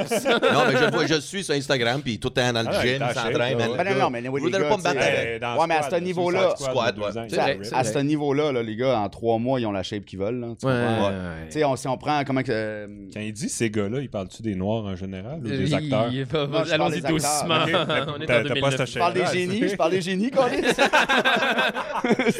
mais 0.67 0.77
je 0.77 0.85
le 0.85 0.91
vois, 0.91 1.05
je 1.05 1.19
suis 1.19 1.43
sur 1.43 1.53
Instagram, 1.53 2.01
puis 2.03 2.17
tout 2.19 2.29
le 2.29 2.33
temps 2.33 2.51
dans 2.53 2.61
le 2.63 2.69
Ah, 2.71 2.81
gym, 2.85 2.99
s'entraîne. 2.99 3.57
ouais. 3.57 3.83
le 3.83 3.93
non, 3.93 3.99
non, 3.99 4.09
mais 4.09 4.17
anyway, 4.19 4.41
Je 4.41 4.45
les 4.47 4.51
gars, 4.51 4.59
pas 4.69 4.77
me 4.77 4.81
battre 4.83 4.99
dans 5.41 5.59
Ouais, 5.61 5.67
mais 5.67 5.75
à 5.75 5.77
squad, 5.77 5.89
ce 5.91 5.95
là, 5.95 6.01
niveau-là- 6.01 6.55
À 7.73 7.83
ce 7.83 7.99
niveau-là, 7.99 8.51
là, 8.51 8.63
les 8.63 8.75
gars, 8.75 8.99
en 8.99 9.09
trois 9.09 9.37
mois, 9.37 9.59
ils 9.59 9.65
ont 9.65 9.71
la 9.71 9.83
shape 9.83 10.05
qu'ils 10.05 10.19
veulent. 10.19 10.39
là, 10.39 10.47
tu 10.59 10.65
Ouais, 10.65 10.73
comprends? 10.73 11.07
ouais. 11.09 11.13
Tu 11.47 11.51
sais, 11.53 11.63
on- 11.63 11.75
si 11.75 11.87
on 11.87 11.97
prend 11.97 12.23
comment 12.25 12.41
que. 12.43 12.51
euh, 12.51 12.87
Quand 13.13 13.19
il 13.21 13.33
dit 13.33 13.49
ces 13.49 13.69
gars-là, 13.69 13.99
il 14.01 14.09
parle-tu 14.09 14.41
des 14.41 14.55
Noirs 14.55 14.85
en 14.85 14.95
général 14.95 15.39
ou 15.43 15.47
des 15.47 15.73
acteurs? 15.73 16.11
je 16.11 16.23
parle 16.25 16.71
Allons-y 16.71 16.95
acteurs. 16.97 17.11
doucement. 17.11 17.59
On 18.15 18.21
est 18.21 18.23
en 18.23 18.25
t'as 18.25 18.43
pas 18.43 18.43
2009. 18.43 18.77
cette 18.77 18.87
Je 18.93 18.99
parle 18.99 19.13
des 19.13 19.25
génies, 19.25 19.69
je 19.69 19.75
parle 19.75 19.91
des 19.91 20.01
génies, 20.01 20.31
Colin. 20.31 20.47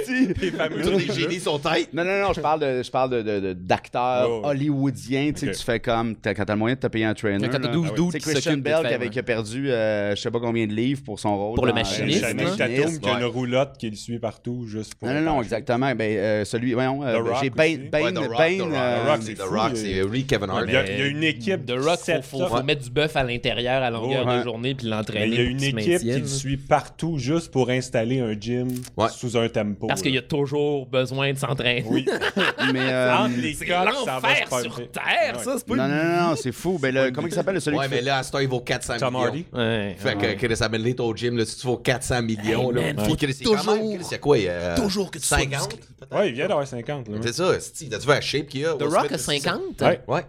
Si. 0.06 0.28
Les 0.42 0.52
fameux 0.52 0.82
Génies 1.20 1.39
sont 1.39 1.59
têtes. 1.59 1.93
Non, 1.93 2.03
non, 2.03 2.22
non, 2.22 2.34
je 2.34 2.41
parle 2.41 2.59
de, 2.61 2.84
je 2.84 2.91
parle 2.91 3.09
de, 3.11 3.22
de- 3.22 3.39
de- 3.39 3.53
d'acteurs 3.53 4.28
Oh, 4.30 4.41
ouais. 4.41 4.47
hollywoodiens, 4.49 5.32
tu 5.34 5.45
sais, 5.47 5.51
tu 5.51 5.63
fais 5.63 5.80
comme, 5.80 6.15
t'as- 6.15 6.34
quand 6.34 6.45
t'as 6.45 6.53
le 6.53 6.59
moyen 6.59 6.76
de 6.76 6.80
te 6.80 6.88
payer 6.88 7.05
un 7.05 7.13
trainer. 7.13 7.47
Quand 7.49 7.59
t'as 7.59 7.67
là. 7.67 7.74
12 7.74 7.88
Ah 7.89 7.93
oui. 7.97 8.01
dudes 8.03 8.11
Tu 8.13 8.20
sais, 8.20 8.20
qui 8.20 8.32
Christian 8.34 8.57
Bell 8.57 8.88
qui, 8.88 8.93
avait, 8.93 9.09
qui 9.09 9.20
a 9.20 9.24
perdu 9.24 9.70
euh, 9.72 10.15
je 10.15 10.22
sais 10.22 10.32
pas 10.32 10.39
combien 10.39 10.65
de 10.67 10.74
livres 10.74 11.01
pour 11.03 11.20
son 11.20 11.38
rôle. 11.38 11.55
Pour 11.55 11.65
le 11.65 11.74
machiniste, 11.74 12.22
le 12.22 12.28
Channing. 12.28 12.57
Tatum 12.57 12.99
qui 12.99 13.09
a 13.09 13.20
une 13.20 13.26
roulotte 13.26 13.78
qui 13.78 13.89
le 13.89 13.95
suit 13.95 14.20
partout 14.20 14.65
juste 14.67 14.95
pour. 14.95 15.07
Non, 15.07 15.15
non, 15.15 15.22
non, 15.22 15.41
exactement. 15.41 15.93
Ben, 15.95 16.17
euh, 16.17 16.45
celui, 16.45 16.74
voyons, 16.74 17.03
euh, 17.03 17.17
The 17.17 17.28
Rock 17.28 17.38
j'ai. 17.41 17.49
Bane, 17.49 17.89
The 17.89 18.17
Rock, 18.17 18.38
Bane, 18.38 18.57
The 18.57 19.41
Rock, 19.41 19.74
The 19.74 19.76
c'est 19.76 20.01
The 20.01 20.09
Rick 20.09 20.28
Kevin 20.28 20.49
Hart. 20.49 20.65
Il 20.67 20.74
y 20.74 20.78
a, 20.78 21.07
une 21.07 21.24
équipe 21.24 21.65
De 21.65 21.74
Rock, 21.74 21.99
faut, 22.24 22.63
mettre 22.63 22.84
du 22.84 22.89
bœuf 22.89 23.15
à 23.15 23.24
l'intérieur 23.24 23.82
à 23.82 23.89
longueur 23.89 24.26
de 24.26 24.43
journée 24.43 24.76
puis 24.76 24.88
l'entraîner. 24.88 25.28
il 25.28 25.34
y 25.34 25.39
a 25.39 25.43
une 25.43 25.63
équipe 25.63 25.99
qui 25.99 26.20
le 26.20 26.26
suit 26.28 26.57
partout 26.57 27.17
juste 27.17 27.51
pour 27.51 27.70
installer 27.70 28.20
un 28.20 28.34
gym 28.39 28.67
sous 29.11 29.38
un 29.38 29.47
tempo. 29.49 29.88
Parce 29.88 30.01
qu'il 30.01 30.13
y 30.13 30.17
a 30.17 30.22
toujours 30.22 30.86
besoin 30.86 31.09
de 31.34 31.38
s'entraîner. 31.39 31.84
Oui. 31.88 32.05
mais, 32.74 32.80
euh, 32.91 33.28
C'est 33.57 33.68
l'enfer 33.68 34.62
sur. 34.62 34.91
Terre, 34.91 35.38
Ouais. 35.38 35.43
ça, 35.43 35.55
c'est 35.57 35.66
pas 35.68 35.76
non, 35.76 35.86
une- 35.86 35.91
non, 35.91 36.03
non, 36.03 36.30
non, 36.30 36.36
c'est 36.36 36.51
fou. 36.51 36.78
Ben, 36.80 36.93
le, 36.93 37.12
comment 37.12 37.28
il 37.28 37.34
s'appelle, 37.34 37.55
le 37.55 37.60
celui 37.60 37.78
Ouais, 37.78 37.86
qui 37.86 37.91
mais 37.91 37.97
fait... 37.97 38.03
là, 38.03 38.18
à 38.18 38.24
ce 38.24 38.32
temps, 38.32 38.39
il 38.39 38.47
vaut 38.47 38.62
400 38.62 38.97
Tom 38.97 39.14
millions. 39.14 39.26
Hardy? 39.26 39.45
Ouais. 39.53 39.95
Fait 39.97 40.16
que 40.18 40.34
Chris 40.45 40.64
amène 40.64 40.82
au 41.01 41.16
gym, 41.16 41.38
là, 41.38 41.45
si 41.45 41.57
tu 41.57 41.68
vaux 41.68 41.78
400 41.78 42.22
millions, 42.24 42.70
Hey, 42.70 42.76
là, 42.76 42.82
man, 42.93 42.97
faut 42.99 43.05
faut 43.05 43.16
que 43.16 43.26
toujours- 43.26 43.76
Chris, 43.76 43.99
il 44.05 44.12
y 44.12 44.14
a 44.16 44.18
quoi, 44.18 44.38
il 44.38 44.43
y 44.45 44.49
a 44.49 44.76
toujours 44.76 45.12
que 45.12 45.20
tu 45.20 45.26
sois 45.26 45.38
50? 45.39 45.60
musclé. 45.74 45.80
peut-être? 45.99 46.16
Ouais, 46.18 46.30
il 46.30 46.34
vient 46.36 46.47
d'avoir 46.47 46.68
50. 46.68 47.07
Là. 47.10 47.18
C'est 47.22 47.34
ça, 47.34 47.60
c'est- 47.60 47.89
t'as-tu 47.89 48.05
vu 48.07 48.14
la 48.14 48.22
shape 48.22 48.47
qu'il 48.47 48.66
a? 48.66 48.74
The 48.74 48.84
Rock 48.84 49.12
a 49.12 49.18
c'est 49.18 49.39
ça? 49.39 49.51
50? 49.51 49.82
Ouais. 49.82 50.01
Ouais. 50.07 50.26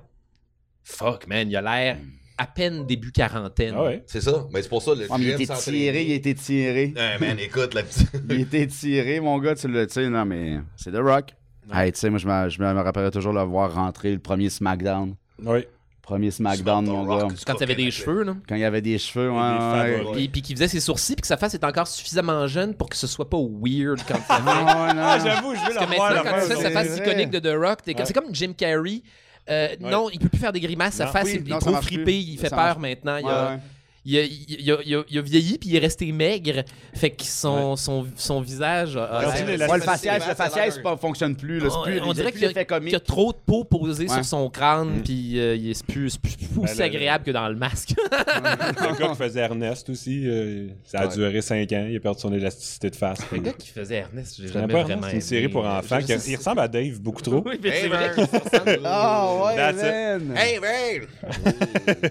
Fuck, 0.85 1.27
man, 1.29 1.49
il 1.49 1.57
a 1.57 1.63
l'air 1.63 1.97
à 2.41 2.47
peine 2.47 2.87
début 2.87 3.13
quarantaine. 3.13 3.75
Ah 3.77 3.83
ouais. 3.85 4.03
C'est 4.07 4.23
ça. 4.23 4.47
Mais 4.51 4.63
c'est 4.63 4.69
pour 4.71 4.81
ça, 4.81 4.95
le 4.95 5.07
Ah, 5.11 5.19
mais 5.19 5.25
il 5.27 5.31
était 5.43 5.55
tiré, 5.55 6.03
il 6.05 6.13
était 6.13 6.35
tiré. 6.35 6.95
Man, 7.21 7.39
écoute, 7.39 7.75
la 7.75 7.83
petite. 7.83 8.11
Il 8.31 8.41
était 8.41 8.67
tiré, 8.67 9.21
mon 9.21 9.39
gars, 9.39 9.55
tu 9.55 9.69
le 9.69 9.87
sais, 9.89 10.09
non, 10.09 10.25
mais 10.25 10.59
c'est 10.75 10.91
The 10.91 10.97
Rock. 11.03 11.35
Hey, 11.73 11.93
tu 11.93 12.01
sais, 12.01 12.09
moi, 12.09 12.19
je 12.19 12.27
me, 12.27 12.49
je 12.49 12.61
me 12.63 12.81
rappellerai 12.81 13.11
toujours 13.11 13.35
le 13.35 13.43
voir 13.43 13.75
rentrer 13.75 14.11
le 14.13 14.19
premier 14.19 14.49
SmackDown. 14.49 15.15
Oui. 15.45 15.67
Premier 16.03 16.31
SmackDown, 16.31 16.87
mon 16.87 17.05
gars. 17.05 17.29
Quand 17.47 17.55
il 17.61 17.63
avait 17.63 17.75
des 17.75 17.91
cheveux, 17.91 18.23
là. 18.25 18.35
Quand 18.49 18.57
il 18.57 18.65
avait 18.65 18.81
des 18.81 18.99
cheveux, 18.99 19.31
ouais, 19.31 19.99
des 19.99 20.05
ouais. 20.07 20.13
Puis, 20.15 20.29
puis 20.31 20.43
qu'il 20.43 20.57
faisait 20.57 20.67
ses 20.69 20.81
sourcils, 20.81 21.15
puis 21.15 21.21
que 21.21 21.27
sa 21.29 21.37
face 21.37 21.53
est 21.55 21.63
encore 21.63 21.87
suffisamment 21.87 22.47
jeune 22.47 22.75
pour 22.75 22.89
que 22.89 22.97
ce 22.97 23.07
soit 23.07 23.29
pas 23.29 23.39
weird 23.39 24.01
fait. 24.01 24.15
Ah, 24.31 24.87
ouais, 24.89 24.95
non. 24.95 25.03
Ah, 25.05 25.19
j'avoue, 25.23 25.55
je 25.55 25.61
Parce 25.61 25.75
la 25.75 25.87
que 25.87 25.95
voir 25.95 26.23
quand 26.25 26.41
tu 26.41 26.47
fais 26.55 26.63
sa 26.63 26.71
face 26.71 26.97
iconique 26.97 27.31
de 27.31 27.39
The 27.39 27.55
Rock, 27.55 27.83
t'es 27.85 27.93
comme- 27.95 28.07
c'est 28.07 28.15
comme 28.15 28.35
Jim 28.35 28.55
Carrey. 28.57 29.03
Euh, 29.49 29.69
Non, 29.81 30.11
il 30.11 30.19
peut 30.21 30.29
plus 30.29 30.39
faire 30.39 30.53
des 30.53 30.61
grimaces. 30.61 30.95
Sa 30.95 31.07
face 31.07 31.25
Oui, 31.27 31.43
est, 31.47 31.49
non, 31.49 31.59
trop 31.59 31.77
plus. 31.81 32.05
Il 32.13 32.39
fait 32.39 32.51
peur 32.51 32.79
maintenant. 32.79 33.17
Il 33.17 33.25
Ouais, 33.25 33.31
a, 33.33 33.51
ouais. 33.53 33.59
Il 34.05 34.17
a, 34.19 34.23
il 34.23 34.71
a- 34.73 34.79
il 34.85 34.95
a- 34.97 35.03
il 35.11 35.19
a 35.19 35.23
vieilli 35.23 35.59
puis 35.59 35.69
il 35.71 35.77
est 35.77 35.81
resté 35.81 36.11
maigre. 36.13 36.63
Fait 36.95 37.11
que 37.11 37.23
son, 37.25 37.77
son, 37.77 38.07
son 38.17 38.41
visage 38.41 38.97
Ouais, 38.97 39.77
le 39.77 39.81
faciès, 39.83 40.27
le 40.27 40.35
faciès 40.35 40.81
fonctionne 41.01 41.37
plus. 41.37 41.61
Là, 41.61 41.69
on, 41.71 41.83
plus 41.83 42.01
on 42.01 42.13
dirait 42.13 42.33
qu'il 42.33 42.45
y, 42.45 42.53
fait 42.53 42.61
a- 42.61 42.65
comique. 42.65 42.85
qu'il 42.89 42.93
y 42.95 42.97
a 42.97 43.01
trop 43.01 43.33
de 43.33 43.39
peau 43.45 43.65
posée 43.65 44.05
Ouais. 44.09 44.15
sur 44.15 44.25
son 44.25 44.49
crâne, 44.49 44.99
Mm. 44.99 45.03
puis 45.03 45.39
euh, 45.39 45.55
il 45.57 45.71
est 45.71 45.75
c'est 45.75 45.87
plus, 45.87 46.17
plus- 46.17 46.37
plus 46.37 46.47
Ben, 46.57 46.63
aussi 46.65 46.79
le- 46.79 46.85
agréable 46.85 47.25
que 47.25 47.31
dans 47.31 47.49
le 47.49 47.57
masque. 47.57 47.95
Le 48.01 48.99
gars 48.99 49.09
qui 49.11 49.17
faisait 49.17 49.41
Ernest 49.41 49.89
aussi, 49.91 50.23
euh, 50.27 50.69
ça 50.85 51.01
a 51.01 51.07
Ouais. 51.07 51.15
duré 51.15 51.41
5 51.43 51.71
ans. 51.73 51.87
Il 51.89 51.97
a 51.97 52.01
perdu 52.01 52.21
son 52.21 52.33
élasticité 52.33 52.91
de 52.91 52.97
face. 52.97 53.19
le 53.33 53.39
gars 53.39 53.53
qui 53.53 53.69
faisait 53.69 53.97
Ernest, 53.97 54.37
j'ai 54.41 54.49
Je 54.49 54.53
jamais 54.53 54.67
pas 54.73 54.83
vraiment 54.83 55.07
Ernest, 55.07 55.11
c'est 55.11 55.17
une 55.17 55.41
série 55.41 55.49
pour 55.49 55.67
enfants. 55.67 55.99
Qui- 56.01 56.13
il 56.31 56.37
ressemble 56.37 56.61
à 56.61 56.69
Dave 56.69 57.01
beaucoup 57.01 57.23
trop. 57.23 57.43
Oui, 57.47 57.59
c'est 57.63 57.69
Hey, 57.69 57.89
vrai 57.89 58.11
qu'il 58.15 58.25
ressemble. 58.25 58.81
Ah, 58.85 59.35
ouais, 59.45 59.57
That's 59.57 59.77
it. 59.77 60.29
man. 60.29 60.37
Hey, 60.37 60.59
man! 60.59 62.11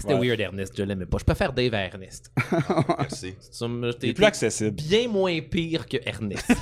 C'était 0.00 0.14
Ouais. 0.14 0.28
weird, 0.28 0.40
Ernest. 0.40 0.72
Je 0.76 0.82
l'aimais 0.82 1.06
pas. 1.06 1.18
Je 1.18 1.24
préfère 1.24 1.52
Dave 1.52 1.74
à 1.74 1.80
Ernest. 1.84 2.30
Merci. 2.98 3.34
T'es 4.00 4.12
plus 4.14 4.24
accessible. 4.24 4.70
bien 4.72 5.08
moins 5.08 5.38
pire 5.40 5.86
que 5.86 5.96
Ernest. 6.06 6.46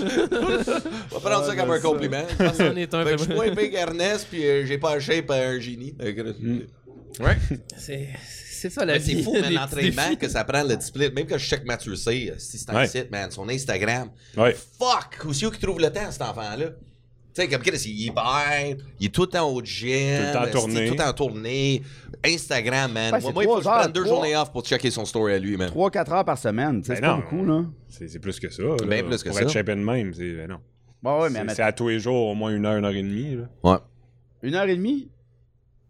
On 0.00 1.18
va 1.18 1.30
prendre 1.30 1.46
ça 1.46 1.56
comme 1.56 1.70
un 1.70 1.80
compliment. 1.80 2.24
C'en 2.56 2.76
est 2.76 2.92
un 2.94 3.04
Fait 3.04 3.12
que 3.12 3.18
je 3.18 3.24
suis 3.24 3.34
moins 3.34 3.50
big 3.54 3.74
Ernest, 3.74 4.26
puis 4.30 4.44
euh, 4.44 4.64
j'ai 4.66 4.78
pas 4.78 4.94
le 4.94 5.00
shape 5.00 5.30
à 5.30 5.34
un 5.36 5.58
génie. 5.60 5.94
Fait 6.00 6.14
que- 6.14 6.34
Ouais. 7.22 7.36
C'est 7.76 8.08
c'est 8.54 8.70
ça 8.70 8.84
la 8.86 8.98
c'est 9.00 9.22
fou, 9.22 9.32
man, 9.38 9.52
l'entraînement 9.52 10.14
que 10.18 10.28
ça 10.28 10.44
prend 10.44 10.62
le 10.62 10.76
discipline. 10.76 11.12
Même 11.12 11.26
que 11.26 11.36
je 11.36 11.44
check 11.44 11.64
Mathieu 11.64 11.94
C, 11.96 12.30
euh, 12.32 12.38
si 12.38 12.58
c'est 12.58 12.70
un 12.70 12.76
Ouais. 12.76 12.86
site, 12.86 13.10
man, 13.10 13.30
son 13.30 13.48
Instagram. 13.48 14.08
Ouais. 14.36 14.56
Fuck! 14.78 15.26
Aussi, 15.26 15.44
où 15.46 15.50
qui 15.50 15.60
trouve 15.60 15.78
le 15.80 15.90
temps, 15.90 16.10
cet 16.10 16.22
enfant-là? 16.22 16.66
Tu 17.34 17.40
sais, 17.40 17.48
comme 17.48 17.62
Chris, 17.62 17.82
il 17.86 18.08
est 18.08 18.10
bien, 18.10 18.76
il 19.00 19.06
est 19.06 19.08
tout 19.08 19.22
le 19.22 19.26
temps 19.28 19.48
au 19.48 19.62
gym. 19.62 20.18
Tout 20.18 20.22
le 20.26 20.32
temps 20.32 20.50
tournée. 20.60 20.86
Tout 20.86 20.92
le 20.92 20.98
temps 20.98 21.08
en 21.08 21.12
tournée. 21.14 21.82
Instagram, 22.24 22.92
man. 22.92 23.14
Ouais, 23.14 23.20
moi, 23.20 23.32
il 23.42 23.44
faut 23.48 23.56
que 23.56 23.62
je 23.64 23.68
prenne 23.68 23.92
deux 23.92 24.04
trois- 24.04 24.16
journées 24.16 24.36
off 24.36 24.52
pour 24.52 24.62
checker 24.64 24.90
son 24.90 25.04
story 25.06 25.32
à 25.32 25.38
lui, 25.38 25.56
man. 25.56 25.68
3-4 25.70 26.12
heures 26.12 26.24
par 26.26 26.36
semaine, 26.36 26.82
Ben 26.82 26.94
c'est 26.94 27.00
pas 27.00 27.14
beaucoup, 27.16 27.44
là. 27.44 27.64
C'est 27.88 28.06
c'est 28.08 28.18
plus 28.18 28.38
que 28.38 28.50
ça. 28.50 28.62
là. 28.62 28.76
Ben 28.86 29.04
plus 29.06 29.22
que 29.22 29.28
pour 29.30 29.38
ça. 29.38 29.44
être 29.44 29.50
shape 29.50 29.66
de 29.66 29.74
même, 29.74 30.12
c'est 30.12 30.32
ben 30.32 30.48
non. 30.50 30.58
Bon, 31.02 31.22
ouais, 31.22 31.30
mais 31.30 31.54
C'est- 31.54 31.62
à 31.62 31.72
tous 31.72 31.88
les 31.88 31.98
jours 31.98 32.28
au 32.28 32.34
moins 32.34 32.54
une 32.54 32.66
heure, 32.66 32.76
une 32.76 32.84
heure 32.84 32.92
et 32.92 33.02
demie. 33.02 33.36
là. 33.36 33.48
Ouais. 33.64 33.78
une 34.42 34.54
heure 34.54 34.68
et 34.68 34.76
demie? 34.76 35.08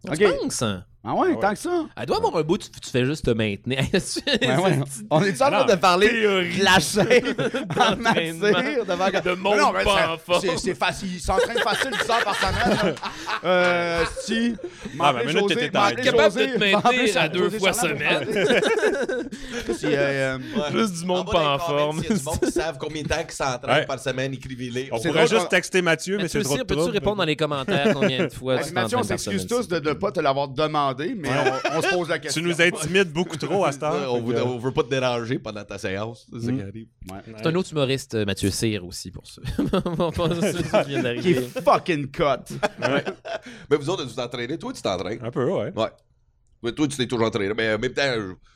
Tu 0.05 0.13
Ok. 0.13 0.39
penses? 0.43 0.63
hein? 0.63 0.85
Ah 1.05 1.15
ouais, 1.15 1.31
ouais. 1.31 1.41
tant 1.41 1.51
que 1.53 1.59
ça. 1.59 1.85
Elle 1.97 2.07
doit 2.07 2.19
avoir 2.19 2.37
un 2.37 2.43
bout, 2.43 2.59
tu, 2.59 2.71
tu 2.71 2.89
fais 2.91 3.05
juste 3.05 3.25
te 3.25 3.31
maintenir. 3.33 3.81
Ouais, 3.93 4.57
ouais. 4.57 4.79
On 5.11 5.23
est 5.23 5.43
en 5.43 5.51
train 5.51 5.65
de 5.65 5.75
parler 5.75 6.09
théorie 6.09 6.59
de 6.59 6.65
la 6.65 6.79
chaîne 6.79 7.35
en 7.71 7.97
d'entraînement. 7.97 8.51
nature 8.51 8.87
devant... 8.87 9.09
De 9.23 9.35
monde 9.35 9.59
Non, 9.59 9.73
pas 9.73 9.85
ça- 9.85 10.13
en 10.13 10.19
forme. 10.19 10.41
c'est- 10.41 10.57
C'est 10.59 10.75
facile, 10.75 11.09
il 11.15 11.21
s'entraîne 11.21 11.59
facile 11.59 11.91
10 11.91 12.11
heures 12.11 12.25
par 12.25 12.37
semaine. 12.37 12.79
là. 12.95 12.95
Euh, 13.45 14.05
si. 14.21 14.55
Ah, 15.01 15.13
ben, 15.13 15.27
minute, 15.27 15.49
t'étais 15.49 15.71
Capable 15.71 16.35
de 16.37 16.47
te 16.47 16.59
maintenir 16.59 17.17
à 17.21 17.29
deux 17.29 17.51
fois 17.51 17.73
semaine. 17.73 18.29
Si, 19.77 19.87
euh, 19.87 20.39
Juste 20.73 20.95
du 21.01 21.05
monde 21.07 21.31
pas 21.31 21.55
en 21.55 21.59
forme. 21.59 22.03
y 22.09 22.13
a 22.13 22.17
du 22.17 22.23
monde 22.23 22.41
qui 22.45 22.53
savent 22.53 22.79
combien 22.79 23.03
de 23.03 23.09
temps 23.09 23.23
qu'ils 23.23 23.33
s'entraînent 23.33 23.87
par 23.87 23.99
semaine, 23.99 24.35
écrivez-les. 24.35 24.89
On 24.93 25.01
pourrait 25.01 25.27
juste 25.27 25.49
texter 25.49 25.83
Mathieu, 25.83 26.19
mais 26.19 26.29
c'est 26.29 26.43
trop 26.43 26.57
de 26.57 26.63
peux-tu 26.63 26.91
répondre 26.91 27.17
dans 27.17 27.25
les 27.25 27.37
commentaires 27.37 27.93
combien 27.93 28.25
de 28.27 28.33
fois 28.33 28.59
tu 28.59 28.73
Mathieu, 28.73 28.99
on 28.99 29.03
s'excuse 29.03 29.47
tous 29.47 29.67
de 29.69 29.81
ne 29.81 29.93
pas 29.95 30.13
te 30.13 30.21
l'avoir 30.21 30.49
demandé, 30.49 30.92
mais 30.99 31.29
on, 31.29 31.79
on 31.79 31.83
se 31.83 31.95
pose 31.95 32.09
la 32.09 32.19
Tu 32.19 32.23
question. 32.23 32.43
nous 32.43 32.61
intimides 32.61 33.13
beaucoup 33.13 33.37
trop 33.37 33.65
à 33.65 33.73
cette 33.73 33.83
heure. 33.83 34.13
on, 34.15 34.19
on 34.19 34.59
veut 34.59 34.73
pas 34.73 34.83
te 34.83 34.91
déranger 34.91 35.39
pendant 35.39 35.65
ta 35.65 35.79
séance. 35.79 36.27
C'est 36.33 36.41
ça 36.47 36.53
Mm. 36.53 36.73
un 37.45 37.55
autre 37.55 37.73
humoriste, 37.73 38.15
euh, 38.15 38.25
Mathieu 38.25 38.51
Cyr 38.51 38.85
aussi, 38.87 39.11
pour 39.11 39.27
ceux 39.27 39.43
ceux 39.57 41.21
qui 41.21 41.31
est 41.33 41.61
fucking 41.63 42.11
cut. 42.11 42.23
Ouais. 42.81 43.05
Mais 43.71 43.77
vous 43.77 43.89
autres, 43.91 44.05
vous 44.05 44.21
entraînez. 44.21 44.59
Toi, 44.59 44.73
tu 44.73 44.83
t'entraînes. 44.83 45.19
Un 45.23 45.31
peu, 45.31 45.45
ouais. 45.45 45.73
Ouais. 45.77 45.89
Ouais, 46.63 46.73
toi, 46.73 46.87
tu 46.87 46.97
t'es 46.97 47.07
toujours 47.07 47.27
entraîné. 47.27 47.53
Mais 47.57 47.75
en 47.75 47.79
même 47.79 47.93
temps, 47.93 48.15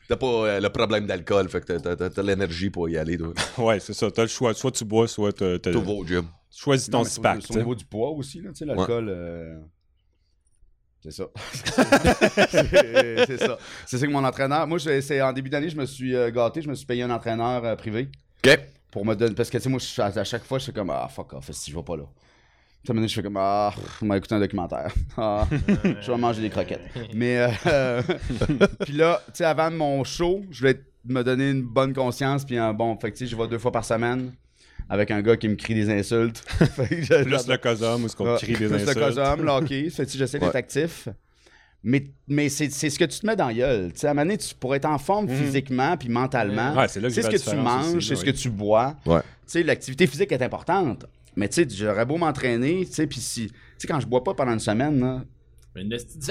t'as 0.08 0.16
pas 0.16 0.26
euh, 0.26 0.60
le 0.60 0.68
problème 0.70 1.06
d'alcool. 1.06 1.48
Fait 1.48 1.60
que 1.60 1.72
t'as- 1.78 2.22
l'énergie 2.22 2.70
pour 2.70 2.88
y 2.88 2.96
aller. 2.96 3.18
Toi. 3.18 3.32
Ouais, 3.58 3.80
c'est 3.80 3.94
ça. 3.94 4.10
T'as 4.10 4.22
le 4.22 4.28
choix. 4.28 4.54
Soit 4.54 4.70
tu 4.70 4.84
bois, 4.84 5.08
soit 5.08 5.32
t'as- 5.32 5.58
t'as- 5.58 5.72
Tout 5.72 5.82
va 5.82 5.90
au 5.92 6.06
gym. 6.06 6.24
choisis 6.54 6.88
ton 6.88 7.02
mais 7.02 7.08
SPAC. 7.08 7.44
Au 7.50 7.54
niveau 7.54 7.74
du 7.74 7.84
poids 7.84 8.10
aussi, 8.10 8.40
là, 8.40 8.50
tu 8.50 8.58
sais, 8.58 8.64
l'alcool. 8.64 9.08
euh, 9.08 9.58
C'est 11.08 11.22
ça. 11.22 11.24
c'est 13.26 13.38
ça. 13.38 13.58
C'est 13.86 13.98
ça 13.98 14.06
que 14.06 14.10
mon 14.12 14.24
entraîneur. 14.24 14.66
Moi, 14.66 14.78
c'est 14.80 15.20
en 15.22 15.32
début 15.32 15.50
d'année, 15.50 15.68
je 15.68 15.76
me 15.76 15.86
suis 15.86 16.14
euh, 16.16 16.30
gâté, 16.30 16.62
je 16.62 16.68
me 16.68 16.74
suis 16.74 16.86
payé 16.86 17.02
un 17.04 17.10
entraîneur 17.10 17.64
euh, 17.64 17.76
privé. 17.76 18.08
OK. 18.44 18.58
Pour 18.90 19.04
me 19.06 19.14
donner. 19.14 19.34
Parce 19.34 19.50
que, 19.50 19.56
tu 19.58 19.64
sais, 19.64 19.68
moi, 19.68 19.78
je- 19.78 20.00
à, 20.00 20.06
à 20.06 20.24
chaque 20.24 20.44
fois, 20.44 20.58
je 20.58 20.64
suis 20.64 20.72
comme, 20.72 20.90
ah, 20.90 21.08
fuck 21.08 21.32
off, 21.34 21.50
si 21.52 21.70
je 21.70 21.76
vais 21.76 21.82
pas 21.82 21.96
là. 21.96 22.04
Tu 22.84 22.92
sais, 22.92 23.08
je 23.08 23.14
fais 23.14 23.22
comme, 23.22 23.36
ah, 23.36 23.72
on 24.02 24.06
m'a 24.06 24.16
écouté 24.16 24.34
un 24.34 24.40
documentaire. 24.40 24.92
Ah, 25.16 25.46
je 26.00 26.10
vais 26.10 26.18
manger 26.18 26.42
des 26.42 26.50
croquettes. 26.50 26.82
Mais, 27.14 27.48
euh, 27.66 28.02
puis 28.84 28.92
là, 28.94 29.20
tu 29.26 29.32
sais, 29.34 29.44
avant 29.44 29.70
mon 29.70 30.02
show, 30.04 30.42
je 30.50 30.60
voulais 30.60 30.80
me 31.04 31.22
donner 31.22 31.50
une 31.50 31.62
bonne 31.62 31.92
conscience, 31.94 32.44
puis 32.44 32.58
un 32.58 32.72
bon, 32.72 32.96
fait 32.98 33.12
que, 33.12 33.16
tu 33.16 33.24
sais, 33.26 33.30
je 33.30 33.36
vais 33.36 33.46
deux 33.48 33.58
fois 33.58 33.72
par 33.72 33.84
semaine 33.84 34.32
avec 34.88 35.10
un 35.10 35.20
gars 35.22 35.36
qui 35.36 35.48
me 35.48 35.54
crie 35.56 35.74
des 35.74 35.90
insultes. 35.90 36.44
Plus 36.76 37.08
le 37.48 37.56
cosum 37.56 38.04
ou 38.04 38.08
ce 38.08 38.16
qu'on 38.16 38.34
ah, 38.34 38.36
crie 38.38 38.52
des 38.54 38.66
plus 38.66 38.72
insultes. 38.74 38.94
le 38.94 39.00
cosum, 39.00 39.42
le 39.44 39.50
hockey. 39.50 39.90
Fait 39.90 40.04
que, 40.04 40.10
tu 40.10 40.12
sais, 40.12 40.18
j'essaie 40.18 40.38
d'être 40.38 40.50
Ouais. 40.52 40.56
actif. 40.58 41.08
Mais, 41.82 42.04
mais 42.26 42.48
c'est 42.48 42.70
c'est 42.70 42.90
ce 42.90 42.98
que 42.98 43.04
tu 43.04 43.20
te 43.20 43.26
mets 43.26 43.36
dans 43.36 43.46
la 43.46 43.54
gueule. 43.54 43.92
À 44.02 44.06
un 44.06 44.08
moment 44.08 44.22
donné, 44.22 44.38
tu 44.38 44.54
pourrais 44.56 44.78
être 44.78 44.86
en 44.86 44.98
forme 44.98 45.26
Mhm. 45.26 45.36
physiquement 45.36 45.96
puis 45.96 46.08
mentalement. 46.08 46.74
Ouais, 46.74 46.88
c'est 46.88 47.00
là 47.00 47.08
que 47.08 47.14
c'est 47.14 47.22
j'ai 47.30 47.38
ce 47.38 47.44
que 47.44 47.50
tu 47.50 47.56
manges, 47.56 47.94
aussi, 47.94 48.08
c'est 48.08 48.16
ce 48.16 48.20
oui. 48.24 48.26
que 48.32 48.36
tu 48.36 48.50
bois. 48.50 48.96
Ouais. 49.06 49.20
L'activité 49.62 50.06
physique 50.06 50.32
est 50.32 50.42
importante. 50.42 51.06
Mais 51.36 51.48
tu 51.48 51.62
sais, 51.62 51.68
j'aurais 51.70 52.06
beau 52.06 52.16
m'entraîner, 52.16 52.86
tu 52.86 52.92
sais, 52.92 53.06
puis 53.06 53.20
si... 53.20 53.48
Tu 53.48 53.54
sais, 53.78 53.86
quand 53.86 54.00
je 54.00 54.06
bois 54.06 54.24
pas 54.24 54.32
pendant 54.34 54.52
une 54.52 54.58
semaine, 54.58 54.98
là, 54.98 55.22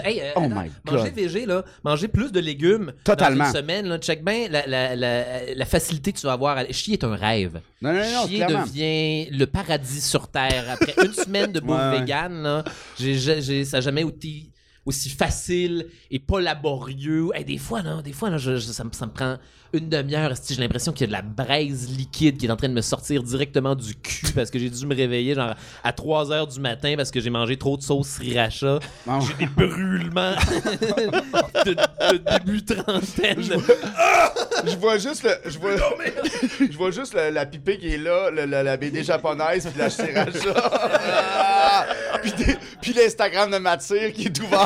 Hey, 0.03 0.21
euh, 0.21 0.31
Oh 0.35 0.39
attends, 0.41 0.49
my 0.49 0.71
manger 0.91 1.09
végé, 1.11 1.45
là, 1.45 1.63
manger 1.83 2.07
plus 2.07 2.31
de 2.31 2.39
légumes 2.39 2.93
Totalement. 3.03 3.43
dans 3.45 3.49
une 3.51 3.55
semaine, 3.57 3.87
là, 3.87 3.97
check 3.99 4.23
bien 4.23 4.47
la, 4.49 4.65
la, 4.67 4.95
la, 4.95 5.53
la 5.53 5.65
facilité 5.65 6.11
que 6.13 6.19
tu 6.19 6.25
vas 6.25 6.33
avoir. 6.33 6.57
à- 6.57 6.65
Chier 6.71 6.93
est 6.93 7.03
un 7.03 7.15
rêve. 7.15 7.61
Non, 7.81 7.93
non, 7.93 7.99
non, 7.99 8.27
Chier 8.27 8.37
clairement. 8.45 8.65
devient 8.65 9.29
le 9.31 9.45
paradis 9.45 10.01
sur 10.01 10.27
Terre. 10.29 10.65
Après 10.69 10.93
une 11.05 11.13
semaine 11.25 11.51
de 11.51 11.59
bouffe 11.59 11.77
Ouais, 11.77 11.99
vegan, 11.99 12.41
là, 12.41 12.63
ça 12.97 13.77
n'a 13.77 13.81
jamais 13.81 14.01
été 14.01 14.51
aussi 14.85 15.09
facile 15.09 15.87
et 16.11 16.19
pas 16.19 16.39
laborieux. 16.41 17.29
Hey, 17.33 17.43
des 17.45 17.57
fois, 17.57 17.81
là, 17.81 18.01
des 18.03 18.13
fois 18.13 18.29
là, 18.29 18.37
je- 18.37 18.55
je- 18.57 18.71
ça, 18.71 18.83
me, 18.83 18.91
ça 18.91 19.05
me 19.05 19.11
prend 19.11 19.37
une 19.77 19.89
demi-heure. 19.89 20.33
J'ai 20.47 20.55
l'impression 20.55 20.91
qu'il 20.91 21.01
y 21.01 21.03
a 21.05 21.07
de 21.07 21.11
la 21.13 21.21
braise 21.21 21.89
liquide 21.89 22.37
qui 22.37 22.45
est 22.45 22.51
en 22.51 22.55
train 22.55 22.69
de 22.69 22.73
me 22.73 22.81
sortir 22.81 23.23
directement 23.23 23.75
du 23.75 23.95
cul 23.95 24.31
parce 24.33 24.49
que 24.49 24.59
j'ai 24.59 24.69
dû 24.69 24.85
me 24.85 24.95
réveiller 24.95 25.35
genre 25.35 25.53
à 25.83 25.93
3 25.93 26.31
heures 26.31 26.47
du 26.47 26.59
matin 26.59 26.93
parce 26.97 27.11
que 27.11 27.19
j'ai 27.19 27.29
mangé 27.29 27.57
trop 27.57 27.77
de 27.77 27.81
sauce 27.83 28.07
sriracha. 28.07 28.79
J'ai 29.27 29.45
des 29.45 29.51
brûlements 29.51 30.35
de, 31.65 31.73
de 31.73 32.17
début 32.37 32.63
trentaine. 32.63 33.43
Je 34.65 34.75
vois 34.77 34.97
juste 34.97 35.23
le. 35.23 35.31
Je 35.49 35.59
vois, 35.59 35.71
je 36.59 36.77
vois 36.77 36.91
juste 36.91 37.13
le- 37.13 37.29
la 37.29 37.45
pipée 37.45 37.77
qui 37.77 37.93
est 37.93 37.97
là, 37.97 38.29
le- 38.31 38.45
le- 38.45 38.63
la 38.63 38.77
BD 38.77 39.03
japonaise, 39.03 39.67
puis 39.67 39.79
la 39.79 39.89
sriracha. 39.89 40.53
puis 42.81 42.93
l'Instagram 42.93 43.51
de 43.51 43.57
Mathir 43.57 44.13
qui 44.13 44.25
est 44.25 44.39
ouvert. 44.41 44.65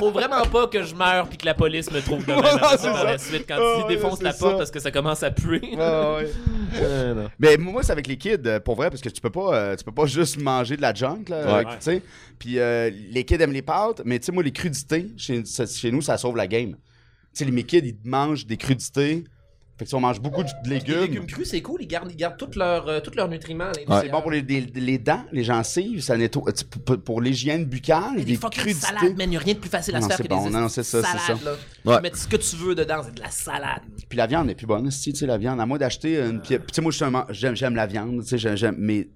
Faut 0.00 0.10
vraiment 0.10 0.42
pas 0.42 0.66
que 0.66 0.82
je 0.82 0.94
meure 0.94 1.28
puis 1.28 1.38
que 1.38 1.46
la 1.46 1.54
police 1.54 1.90
me 1.92 2.00
trouve 2.00 2.24
demain 2.26 2.40
matin 2.42 2.76
par 2.92 3.04
la 3.04 3.18
suite 3.18 3.44
quand 3.46 3.56
Ah, 3.60 3.84
ils 3.84 3.94
défoncent 3.94 4.22
la 4.22 4.32
porte 4.32 4.52
ça. 4.52 4.58
parce 4.58 4.70
que 4.70 4.80
ça 4.80 4.90
commence 4.90 5.22
à 5.22 5.30
puer. 5.30 5.60
Euh, 5.78 6.24
non. 7.14 7.30
Mais 7.38 7.56
moi, 7.56 7.82
c'est 7.82 7.92
avec 7.92 8.06
les 8.06 8.16
kids, 8.16 8.36
euh, 8.46 8.60
pour 8.60 8.74
vrai, 8.76 8.90
parce 8.90 9.02
que 9.02 9.08
tu 9.08 9.20
peux 9.20 9.30
pas, 9.30 9.54
euh, 9.54 9.76
tu 9.76 9.84
peux 9.84 9.92
pas 9.92 10.06
juste 10.06 10.40
manger 10.40 10.76
de 10.76 10.82
la 10.82 10.94
junk, 10.94 11.24
là, 11.28 11.36
Ouais. 11.58 11.66
euh, 11.66 11.70
tu 11.72 11.76
sais. 11.80 12.02
Puis 12.38 12.58
euh, 12.58 12.90
les 13.10 13.24
kids 13.24 13.34
aiment 13.40 13.52
les 13.52 13.62
pâtes, 13.62 14.02
mais 14.04 14.18
tu 14.18 14.26
sais, 14.26 14.32
moi, 14.32 14.42
les 14.42 14.52
crudités, 14.52 15.06
chez 15.16 15.90
nous, 15.92 16.02
ça 16.02 16.16
sauve 16.18 16.36
la 16.36 16.46
game. 16.46 16.72
Tu 16.72 16.76
sais, 17.34 17.44
les 17.44 17.52
mes 17.52 17.64
kids, 17.64 17.82
ils 17.84 17.96
mangent 18.08 18.46
des 18.46 18.56
crudités. 18.56 19.24
Fait 19.80 19.84
que 19.86 19.88
si 19.88 19.94
on 19.94 20.00
mange 20.00 20.20
beaucoup 20.20 20.42
de 20.42 20.48
Les 20.66 20.74
légumes, 20.74 21.00
légumes 21.00 21.26
crus, 21.26 21.48
c'est 21.48 21.62
cool. 21.62 21.80
Ils 21.80 21.86
gardent, 21.86 22.10
ils 22.12 22.16
gardent 22.16 22.36
tous 22.36 22.54
leurs 22.58 22.86
euh, 22.86 23.00
tous 23.00 23.14
leurs 23.16 23.28
nutriments. 23.28 23.64
l'intérieur. 23.68 24.02
c'est 24.02 24.10
bon 24.10 24.20
pour 24.20 24.30
les, 24.30 24.42
les- 24.42 24.60
les 24.60 24.98
dents, 24.98 25.24
les 25.32 25.42
gencives, 25.42 26.02
ça 26.02 26.18
nettoie, 26.18 26.52
sais, 26.54 26.66
pour, 26.66 26.98
pour 27.02 27.20
l'hygiène 27.22 27.64
buccale, 27.64 28.16
les 28.18 28.24
des 28.26 28.36
fucking 28.36 28.74
salades, 28.74 29.16
man. 29.16 29.20
Il 29.22 29.30
n'y 29.30 29.36
a 29.38 29.40
rien 29.40 29.54
de 29.54 29.58
plus 29.58 29.70
facile 29.70 29.96
à 29.96 30.00
Non, 30.00 30.02
se 30.04 30.08
faire 30.08 30.16
c'est 30.18 30.22
que 30.24 30.28
bon. 30.28 30.44
des 30.44 30.50
Non, 30.50 30.68
c'est 30.68 30.82
ça, 30.82 31.02
c'est 31.02 31.18
salades, 31.18 31.42
là. 31.44 31.52
Ouais. 31.86 31.96
Tu 31.96 32.02
mets 32.02 32.10
ce 32.14 32.28
que 32.28 32.36
tu 32.36 32.56
veux 32.56 32.74
dedans, 32.74 33.00
c'est 33.02 33.14
de 33.14 33.20
la 33.22 33.30
salade. 33.30 33.80
Puis 34.06 34.18
la 34.18 34.26
viande 34.26 34.48
n'est 34.48 34.54
plus 34.54 34.66
bonne, 34.66 34.90
si, 34.90 35.14
tu 35.14 35.20
sais, 35.20 35.26
la 35.26 35.38
viande. 35.38 35.58
À 35.60 35.64
moi 35.64 35.78
d'acheter 35.78 36.20
une 36.20 36.42
pièce. 36.42 36.60
Tu 36.68 36.74
sais, 36.74 36.82
moi, 36.82 37.24
j'aime, 37.30 37.56
j'aime 37.56 37.74
la 37.74 37.86
viande, 37.86 38.20
tu 38.20 38.28
sais, 38.28 38.36
j'aime, 38.36 38.56
j'aime- 38.56 38.76
mais 38.78 39.08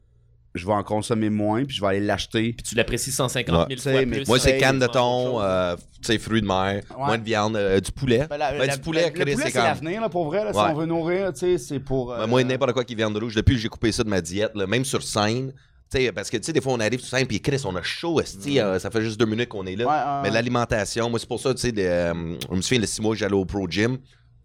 je 0.54 0.66
vais 0.66 0.72
en 0.72 0.82
consommer 0.84 1.30
moins, 1.30 1.64
puis 1.64 1.74
je 1.76 1.80
vais 1.80 1.88
aller 1.88 2.00
l'acheter. 2.00 2.52
Puis 2.52 2.62
tu 2.62 2.74
l'apprécies 2.76 3.10
150 3.10 3.46
000 3.48 3.58
Ouais. 3.68 3.74
Tu 3.74 3.78
sais, 3.82 3.90
fois 3.92 4.00
mais 4.06 4.16
plus. 4.18 4.28
Moi, 4.28 4.38
c'est 4.38 4.56
canne 4.58 4.78
de 4.78 4.86
thon, 4.86 5.40
euh, 5.40 5.74
tu 5.76 6.12
sais, 6.12 6.18
fruits 6.18 6.42
de 6.42 6.46
mer, 6.46 6.82
moins 6.96 7.18
de 7.18 7.24
viande, 7.24 7.56
euh, 7.56 7.80
du 7.80 7.90
poulet. 7.90 8.26
Ben, 8.30 8.36
la- 8.36 8.52
Ben, 8.52 8.66
la- 8.66 8.76
du 8.76 8.80
poulet, 8.82 9.06
le 9.06 9.10
Chris, 9.24 9.32
poulet, 9.34 9.50
c'est 9.50 9.58
l'avenir, 9.58 10.00
là, 10.00 10.08
pour 10.08 10.26
vrai. 10.26 10.44
Là, 10.44 10.52
Si 10.52 10.58
on 10.58 10.74
veut 10.74 10.86
nourrir, 10.86 11.32
tu 11.32 11.40
sais, 11.40 11.58
c'est 11.58 11.80
pour. 11.80 12.12
euh, 12.12 12.18
Ben, 12.18 12.26
moi, 12.28 12.44
n'importe 12.44 12.72
quoi 12.72 12.84
qui 12.84 12.94
viande 12.94 13.16
rouge, 13.16 13.34
depuis 13.34 13.54
que 13.56 13.60
j'ai 13.60 13.68
coupé 13.68 13.90
ça 13.90 14.04
de 14.04 14.08
ma 14.08 14.20
diète, 14.20 14.52
là, 14.54 14.66
même 14.66 14.84
sur 14.84 15.02
scène, 15.02 15.52
tu 15.90 15.98
sais, 16.00 16.12
parce 16.12 16.30
que, 16.30 16.36
tu 16.36 16.44
sais, 16.44 16.52
des 16.52 16.60
fois, 16.60 16.72
on 16.72 16.80
arrive 16.80 17.00
sur 17.00 17.16
scène, 17.16 17.26
puis 17.26 17.40
Chris, 17.40 17.60
on 17.64 17.74
a 17.74 17.82
chaud, 17.82 18.20
esti, 18.20 18.60
euh, 18.60 18.78
ça 18.78 18.90
fait 18.90 19.02
juste 19.02 19.18
deux 19.18 19.26
minutes 19.26 19.48
qu'on 19.48 19.66
est 19.66 19.76
là. 19.76 19.86
Ouais, 19.86 20.22
Mais 20.22 20.30
l'alimentation, 20.34 21.10
moi, 21.10 21.18
c'est 21.18 21.28
pour 21.28 21.40
ça, 21.40 21.52
tu 21.52 21.60
sais, 21.62 21.72
de, 21.72 21.82
euh, 21.82 22.12
je 22.50 22.54
me 22.54 22.62
souviens, 22.62 22.80
le 22.80 22.86
six 22.86 23.02
mois 23.02 23.16
j'allais 23.16 23.34
au 23.34 23.44
Pro 23.44 23.66
Gym, 23.68 23.98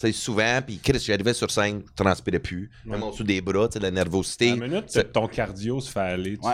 sais, 0.07 0.11
souvent, 0.13 0.59
puis 0.65 0.79
Chris, 0.81 0.99
j'arrivais 1.05 1.33
sur 1.33 1.49
scène, 1.51 1.81
je 1.85 2.03
transpirais 2.03 2.39
plus, 2.39 2.69
même 2.85 3.03
en 3.03 3.11
dessous 3.11 3.23
des 3.23 3.41
bras, 3.41 3.67
tu 3.67 3.73
sais, 3.73 3.79
la 3.79 3.91
nervosité. 3.91 4.51
À 4.51 4.55
la 4.55 4.67
minute, 4.67 4.83
C'est- 4.87 5.11
ton 5.11 5.27
cardio 5.27 5.79
se 5.79 5.91
fait 5.91 5.99
aller. 5.99 6.37
Tu... 6.37 6.47
Ouais. 6.47 6.53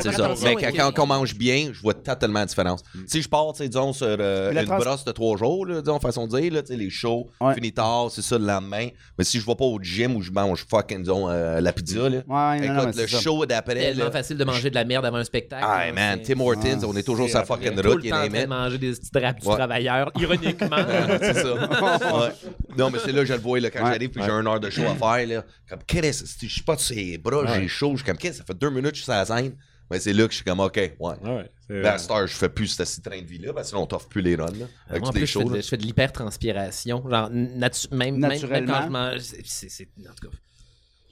C'est 0.00 0.12
ça. 0.12 0.28
Mais 0.42 0.54
ouais, 0.54 0.54
quand, 0.54 0.66
ouais. 0.86 0.92
quand 0.94 1.02
on 1.04 1.06
mange 1.06 1.34
bien, 1.34 1.70
je 1.72 1.80
vois 1.80 1.94
totalement 1.94 2.40
la 2.40 2.46
différence. 2.46 2.82
Si 3.06 3.22
je 3.22 3.28
pars, 3.28 3.52
tu 3.52 3.58
sais, 3.58 3.68
disons, 3.68 3.92
sur 3.92 4.06
euh, 4.08 4.52
une 4.52 4.64
trans- 4.64 4.78
brosse 4.78 5.04
de 5.04 5.12
trois 5.12 5.36
jours, 5.36 5.66
là, 5.66 5.80
disons, 5.80 6.00
façon 6.00 6.26
de 6.26 6.38
dire, 6.40 6.52
là, 6.52 6.62
tu 6.62 6.68
sais, 6.68 6.76
les 6.76 6.90
shows, 6.90 7.28
Ouais. 7.40 7.54
fini 7.54 7.72
tard, 7.72 8.08
c'est 8.10 8.22
ça 8.22 8.38
le 8.38 8.44
lendemain. 8.46 8.88
Mais 9.18 9.24
si 9.24 9.38
je 9.38 9.46
vais 9.46 9.54
pas 9.54 9.64
au 9.64 9.78
gym 9.80 10.16
où 10.16 10.22
je 10.22 10.30
mange 10.32 10.64
fucking, 10.68 11.00
disons, 11.00 11.28
euh, 11.28 11.60
la 11.60 11.72
pizza, 11.72 12.08
là, 12.08 12.18
Ouais, 12.26 12.66
non, 12.66 12.74
non, 12.74 12.80
écoute, 12.82 12.94
c'est 12.94 13.02
le 13.02 13.08
ça. 13.08 13.20
show 13.20 13.46
d'après, 13.46 13.74
tellement 13.74 14.04
là, 14.04 14.10
facile 14.10 14.36
de 14.38 14.44
manger 14.44 14.70
de 14.70 14.74
la 14.74 14.84
merde 14.84 15.04
avant 15.04 15.18
un 15.18 15.24
spectacle. 15.24 15.64
Ah, 15.66 15.92
man, 15.92 16.20
c'est- 16.24 16.34
Tim 16.34 16.40
Hortons, 16.40 16.80
on 16.88 16.96
est 16.96 17.02
toujours 17.02 17.26
c'est 17.26 17.30
sur 17.32 17.38
la 17.38 17.44
après. 17.44 17.66
fucking 17.66 17.80
route, 17.86 18.00
il 18.02 18.06
est 18.08 18.10
train 18.10 18.28
de 18.28 18.46
manger 18.46 18.78
des 18.78 18.90
petits 18.92 19.10
draps 19.12 19.40
du 19.42 19.48
Ouais. 19.48 19.54
travailleur, 19.56 20.10
ironiquement. 20.18 20.76
c'est 21.20 21.34
ça. 21.34 22.32
Non, 22.76 22.90
mais 22.90 22.98
c'est 23.04 23.12
là 23.12 23.20
que 23.20 23.26
je 23.26 23.32
le 23.34 23.38
vois 23.40 23.60
là, 23.60 23.70
quand 23.70 23.84
Ouais. 23.84 23.92
j'arrive 23.92 24.10
puis 24.10 24.20
Ouais. 24.20 24.26
j'ai 24.28 24.32
une 24.32 24.46
heure 24.46 24.60
de 24.60 24.70
show 24.70 24.82
à 24.82 24.94
faire. 24.94 25.26
Là, 25.26 25.44
comme, 25.68 25.78
qu'est-ce 25.86 26.22
que 26.38 26.46
je 26.46 26.52
suis 26.52 26.62
pas 26.62 26.76
de 26.76 26.80
ses 26.80 27.18
bras, 27.18 27.44
j'ai 27.54 27.68
chaud. 27.68 27.90
Je 27.92 27.96
suis 27.98 28.04
comme, 28.06 28.16
qu'est-ce 28.18 28.32
que 28.32 28.38
ça 28.38 28.44
fait 28.44 28.58
deux 28.58 28.70
minutes 28.70 28.90
que 28.92 28.96
je 28.96 29.02
suis 29.02 29.04
sur 29.04 29.12
la 29.14 29.24
scène. 29.24 29.56
Mais 29.90 30.00
c'est 30.00 30.12
là 30.12 30.24
que 30.26 30.30
je 30.32 30.36
suis 30.36 30.44
comme, 30.44 30.58
OK, 30.58 30.76
ouais. 30.76 30.92
Ouais, 30.98 31.50
Ben, 31.68 31.84
à 31.86 31.98
cette 31.98 32.10
heure, 32.10 32.26
je 32.26 32.34
fais 32.34 32.48
plus 32.48 32.66
ce 32.66 32.82
petit 32.82 33.00
train 33.00 33.20
de 33.20 33.26
vie-là, 33.26 33.52
parce 33.52 33.66
que 33.66 33.70
sinon, 33.70 33.82
on 33.82 33.86
t'offre 33.86 34.08
plus 34.08 34.20
les 34.20 34.34
runs. 34.34 34.46
Là, 34.58 34.66
avec 34.88 35.00
Moi, 35.02 35.08
en 35.10 35.12
tous 35.12 35.18
les 35.18 35.20
plus, 35.20 35.26
je 35.28 35.32
fais, 35.38 35.44
shows. 35.44 35.48
de, 35.50 35.54
là. 35.54 35.60
je 35.60 35.68
fais 35.68 35.76
de 35.76 35.82
l'hypertranspiration. 35.84 37.08
Genre, 37.08 37.30
natu- 37.30 37.94
même, 37.94 38.18
Naturellement. 38.18 38.72
quand 38.72 38.82
je 38.84 38.88
mange. 38.90 39.20
c'est- 39.44 39.88
en 40.00 40.12
tout 40.20 40.28
cas, 40.28 40.36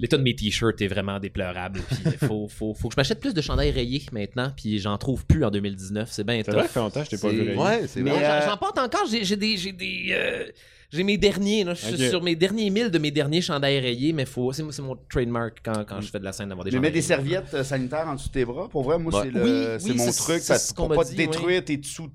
l'état 0.01 0.17
de 0.17 0.23
mes 0.25 0.35
t-shirts 0.35 0.81
est 0.83 0.89
vraiment 0.89 1.21
déplorable. 1.21 1.81
Puis 1.89 1.99
il 2.05 2.13
faut, 2.29 2.49
faut, 2.49 2.75
faut 2.75 2.89
que 2.89 2.95
je 2.95 3.01
m'achète 3.01 3.21
plus 3.21 3.33
de 3.33 3.41
chandails 3.41 3.71
rayés 3.71 4.03
maintenant. 4.11 4.53
Puis 4.57 4.81
j'en 4.81 4.99
trouve 4.99 5.25
plus 5.25 5.45
en 5.45 5.53
2019. 5.53 6.09
C'est 6.11 6.25
bien 6.25 6.43
C'est 6.45 6.51
vrai, 6.51 6.63
tough. 6.63 6.67
ça 6.67 6.73
fait 6.75 6.81
longtemps 6.81 7.01
que 7.01 7.07
je 7.07 7.11
t'ai 7.11 7.19
pas 7.19 7.29
vu. 7.29 7.43
rayer. 7.43 7.57
Ouais, 7.57 7.87
c'est 7.87 8.01
vrai. 8.03 8.25
Euh, 8.25 8.41
j'en- 8.41 8.51
J'en 8.51 8.57
porte 8.57 8.79
encore. 8.79 9.07
J'ai 9.09 9.25
j'ai 9.25 9.37
des. 9.37 9.57
J'ai 9.57 9.73
des. 9.73 10.07
euh, 10.11 10.47
j'ai 10.95 11.05
mes 11.05 11.19
derniers, 11.19 11.65
là. 11.65 11.75
je 11.75 11.87
suis 11.87 12.09
sur 12.09 12.23
mes 12.23 12.37
derniers 12.37 12.71
milles 12.71 12.91
de 12.91 12.99
mes 12.99 13.11
derniers 13.11 13.41
chandails 13.43 13.81
rayés, 13.81 14.13
mais 14.13 14.25
faut, 14.25 14.53
c'est, 14.53 14.63
c'est 14.71 14.83
mon 14.83 14.97
trademark 15.11 15.59
quand, 15.65 15.85
quand 15.85 16.01
je 16.01 16.09
fais 16.11 16.19
de 16.21 16.25
la 16.25 16.33
scène 16.33 16.49
d'avoir 16.49 16.65
des 16.65 16.71
Mais 16.73 16.81
mets 16.81 16.91
des 16.91 17.03
serviettes 17.03 17.53
euh, 17.55 17.65
sanitaires 17.65 18.07
en 18.09 18.15
dessous 18.15 18.29
de 18.29 18.33
tes 18.33 18.45
bras. 18.45 18.69
Pour 18.69 18.83
vrai, 18.85 18.99
moi, 18.99 19.13
Ouais. 19.15 19.23
c'est 19.25 19.31
le- 19.39 19.43
Oui, 19.45 19.77
c'est 19.81 19.91
oui, 19.91 19.97
mon 19.97 20.11
c'est- 20.13 20.23
truc. 20.23 20.37
c'est 20.39 20.55
Ça, 20.55 20.59
ce 20.59 20.73
pour 20.75 20.85
qu'on 20.89 20.95
pas 20.95 21.01
m'a 21.01 21.05
te 21.05 21.11
dit, 21.11 21.17
détruire 21.17 21.65
tes 21.65 21.77
dessous, 21.77 22.09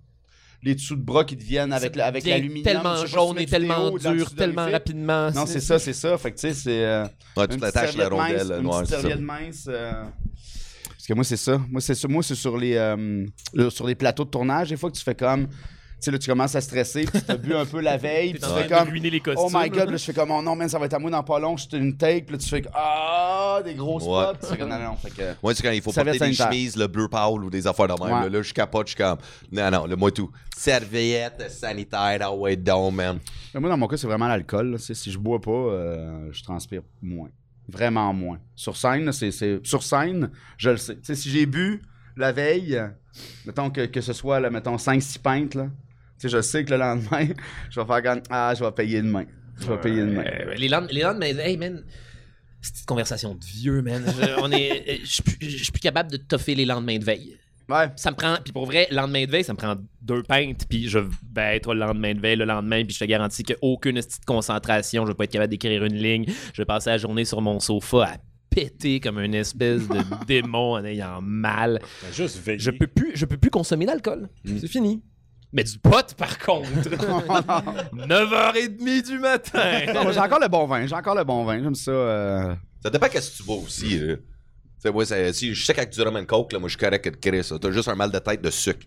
les 0.63 0.75
dessous 0.75 0.95
de 0.95 1.01
bras 1.01 1.23
qui 1.25 1.35
deviennent 1.35 1.71
avec, 1.73 1.95
la- 1.95 2.05
avec 2.07 2.25
l'aluminium. 2.25 2.63
Tellement 2.63 3.05
jaune 3.05 3.39
et 3.39 3.45
tellement 3.45 3.91
dur, 3.97 4.33
tellement 4.35 4.65
rapidement. 4.69 5.31
Non, 5.31 5.45
c'est 5.45 5.59
ça, 5.61 5.79
c'est 5.79 5.93
ça. 5.93 6.17
Fait 6.17 6.31
que 6.31 6.35
tu 6.37 6.47
sais, 6.47 6.53
c'est. 6.53 6.83
euh, 6.85 7.03
Ouais, 7.03 7.09
une 7.09 7.41
tu 7.43 7.47
petite 7.47 7.61
l'attaches 7.61 7.95
la 7.97 8.09
rondelle 8.09 8.51
une 8.57 8.63
noire, 8.63 8.85
ça. 8.85 8.99
serviette 8.99 9.21
mince. 9.21 9.65
euh, 9.69 9.91
Parce 10.89 11.07
que 11.07 11.13
moi, 11.13 11.23
c'est 11.23 11.37
ça. 11.37 11.61
Moi, 11.69 11.81
c'est 11.81 11.95
ça. 11.95 12.07
Moi, 12.07 12.23
c'est 12.23 12.35
sur 12.35 12.57
les, 12.57 12.75
euh, 12.75 13.25
le- 13.53 13.69
sur 13.69 13.87
les 13.87 13.95
plateaux 13.95 14.25
de 14.25 14.29
tournage. 14.29 14.69
Des 14.69 14.77
fois 14.77 14.91
que 14.91 14.97
tu 14.97 15.03
fais 15.03 15.15
comme. 15.15 15.47
Tu 15.99 16.05
sais, 16.05 16.11
là, 16.11 16.17
tu 16.17 16.29
commences 16.29 16.55
à 16.55 16.61
stresser, 16.61 17.03
puis 17.03 17.21
tu 17.21 17.29
as 17.31 17.35
bu 17.35 17.53
un 17.53 17.65
peu 17.65 17.81
la 17.81 17.97
veille, 18.07 18.33
puis 18.33 18.41
tu 18.41 18.47
fais 18.47 18.67
comme. 18.67 18.87
ruiner 18.89 19.09
les 19.09 19.19
costumes. 19.19 19.43
Oh 19.45 19.49
my 19.53 19.69
god, 19.69 19.89
là. 19.89 19.97
je 19.97 20.03
fais 20.05 20.13
comme, 20.13 20.31
oh 20.31 20.41
non, 20.41 20.55
man, 20.55 20.69
ça 20.69 20.79
va 20.79 20.85
être 20.85 20.93
à 20.93 20.99
moi 20.99 21.11
dans 21.11 21.23
pas 21.23 21.39
long, 21.39 21.57
je 21.57 21.67
te 21.67 21.75
une 21.75 21.97
take, 21.97 22.21
puis 22.21 22.33
là, 22.35 22.37
tu 22.37 22.47
fais 22.47 22.61
ah, 22.73 23.59
des 23.65 23.73
gros 23.73 23.99
spots. 23.99 24.17
Ouais. 24.17 24.25
Tu 24.41 24.47
fais 24.47 24.57
comme, 24.57 24.69
non, 24.69 24.79
non, 24.79 24.95
fait 24.95 25.09
que. 25.11 25.23
Moi, 25.43 25.53
c'est 25.53 25.63
quand 25.63 25.71
il 25.71 25.81
faut 25.81 25.91
porter 25.91 26.11
des 26.11 26.17
sanitaire. 26.17 26.47
chemises, 26.51 26.77
le 26.77 26.87
bleu 26.87 27.07
pâle 27.09 27.43
ou 27.43 27.49
des 27.49 27.67
affaires 27.67 27.87
de 27.87 28.01
même. 28.03 28.13
Ouais. 28.13 28.23
Là, 28.23 28.29
là, 28.29 28.41
je 28.41 28.53
capote, 28.53 28.87
je 28.87 28.93
suis 28.93 29.03
comme, 29.03 29.17
non, 29.51 29.69
non, 29.71 29.85
le 29.85 29.95
moi 29.97 30.11
tout. 30.11 30.31
Serviette 30.55 31.49
sanitaire, 31.51 32.19
ah 32.21 32.33
ouais, 32.33 32.55
down, 32.55 32.93
man. 32.93 33.19
Mais 33.53 33.59
moi, 33.59 33.69
dans 33.69 33.77
mon 33.77 33.87
cas, 33.87 33.97
c'est 33.97 34.07
vraiment 34.07 34.27
l'alcool. 34.27 34.77
Si 34.79 35.11
je 35.11 35.17
bois 35.17 35.41
pas, 35.41 35.51
euh, 35.51 36.29
je 36.31 36.43
transpire 36.43 36.81
moins. 37.01 37.29
Vraiment 37.67 38.13
moins. 38.13 38.39
Sur 38.55 38.75
scène, 38.77 39.05
là, 39.05 39.11
c'est, 39.11 39.31
c'est- 39.31 39.65
sur 39.65 39.83
scène, 39.83 40.31
je 40.57 40.71
le 40.71 40.77
sais. 40.77 40.95
Tu 40.95 41.01
sais, 41.03 41.15
si 41.15 41.29
j'ai 41.29 41.45
bu 41.45 41.81
la 42.17 42.31
veille, 42.31 42.81
mettons 43.45 43.69
que, 43.69 43.85
que 43.85 44.01
ce 44.01 44.13
soit, 44.13 44.39
là, 44.39 44.49
mettons, 44.49 44.75
5-6 44.77 45.19
pintes, 45.19 45.55
là, 45.55 45.67
sais, 46.21 46.29
je 46.29 46.41
sais 46.41 46.63
que 46.65 46.71
le 46.71 46.77
lendemain, 46.77 47.27
je 47.69 47.79
vais 47.79 47.85
faire 47.85 48.03
comme, 48.03 48.21
ah, 48.29 48.53
je 48.57 48.63
vais 48.63 48.71
payer 48.71 49.01
demain. 49.01 49.25
Je 49.59 49.67
vais 49.67 49.77
payer 49.79 50.01
demain. 50.01 50.23
Euh, 50.25 50.53
les 50.55 50.67
lendemains, 50.69 50.91
les 50.91 51.01
lendemains, 51.01 51.25
hey 51.39 51.57
man, 51.57 51.83
c'est 52.61 52.79
une 52.79 52.85
conversation 52.85 53.35
de 53.35 53.43
vieux, 53.45 53.81
man. 53.81 54.03
Je, 54.05 54.41
on 54.41 54.51
est, 54.51 54.89
euh, 54.89 54.97
je 55.03 55.07
suis 55.13 55.23
plus- 55.23 55.37
je 55.41 55.63
suis 55.63 55.71
plus 55.71 55.79
capable 55.81 56.11
de 56.11 56.17
toffer 56.17 56.55
les 56.55 56.65
lendemains 56.65 56.97
de 56.97 57.03
veille. 57.05 57.37
Ouais. 57.69 57.87
Ça 57.97 58.09
me 58.09 58.15
prend, 58.15 58.37
puis 58.43 58.51
pour 58.51 58.65
vrai, 58.65 58.87
lendemain 58.89 59.25
de 59.25 59.31
veille, 59.31 59.43
ça 59.43 59.53
me 59.53 59.57
prend 59.57 59.75
deux 60.01 60.23
pintes, 60.23 60.65
puis 60.67 60.89
je 60.89 60.97
vais 60.97 61.57
être 61.57 61.73
le 61.73 61.79
lendemain 61.81 62.15
de 62.15 62.19
veille 62.19 62.35
le 62.35 62.45
lendemain, 62.45 62.83
puis 62.83 62.95
je 62.95 62.99
te 62.99 63.05
garantis 63.05 63.43
qu'aucune 63.43 63.95
petite 63.95 64.25
concentration, 64.25 65.05
je 65.05 65.11
vais 65.11 65.15
pas 65.15 65.25
être 65.25 65.31
capable 65.31 65.51
d'écrire 65.51 65.83
une 65.85 65.93
ligne. 65.95 66.25
Je 66.53 66.61
vais 66.61 66.65
passer 66.65 66.89
la 66.89 66.97
journée 66.97 67.25
sur 67.25 67.41
mon 67.41 67.59
sofa 67.59 68.05
à 68.05 68.17
péter 68.49 68.99
comme 68.99 69.19
une 69.19 69.35
espèce 69.35 69.87
de 69.87 69.99
démon 70.25 70.73
en 70.73 70.83
ayant 70.83 71.21
mal. 71.21 71.79
Juste 72.11 72.43
veiller. 72.43 72.57
Je 72.59 72.71
peux 72.71 72.87
plus, 72.87 73.11
je 73.13 73.25
peux 73.25 73.37
plus 73.37 73.51
consommer 73.51 73.85
d'alcool. 73.85 74.29
C'est 74.43 74.67
fini. 74.67 75.03
Mais 75.51 75.63
du 75.63 75.79
pot, 75.79 76.13
par 76.15 76.37
contre. 76.37 76.69
9h30 77.93 79.01
du 79.07 79.19
matin. 79.19 79.81
Non, 79.93 80.05
mais 80.05 80.13
j'ai 80.13 80.19
encore 80.19 80.39
le 80.39 80.47
bon 80.47 80.65
vin. 80.65 80.85
J'ai 80.85 80.95
encore 80.95 81.15
le 81.15 81.23
bon 81.23 81.43
vin. 81.45 81.61
J'aime 81.61 81.75
ça. 81.75 81.91
euh, 81.91 82.55
Ça 82.83 82.89
dépend 82.89 83.07
qu'est-ce 83.07 83.31
que 83.31 83.37
tu 83.37 83.43
bois 83.43 83.57
aussi. 83.57 83.97
là. 83.99 84.15
Tu 84.15 84.21
sais, 84.83 84.91
moi, 84.91 85.05
c'est- 85.05 85.33
si 85.33 85.53
je 85.53 85.65
sais 85.65 85.73
qu'avec 85.73 85.89
du 85.89 86.01
rum 86.01 86.15
and 86.15 86.25
coke, 86.25 86.53
là, 86.53 86.59
moi, 86.59 86.69
je 86.69 86.77
suis 86.77 86.85
correct 86.85 87.03
que 87.03 87.09
de 87.09 87.15
Chris. 87.17 87.47
là. 87.51 87.57
T'as 87.59 87.71
juste 87.71 87.87
un 87.89 87.95
mal 87.95 88.11
de 88.11 88.19
tête 88.19 88.41
de 88.41 88.49
sucre. 88.49 88.79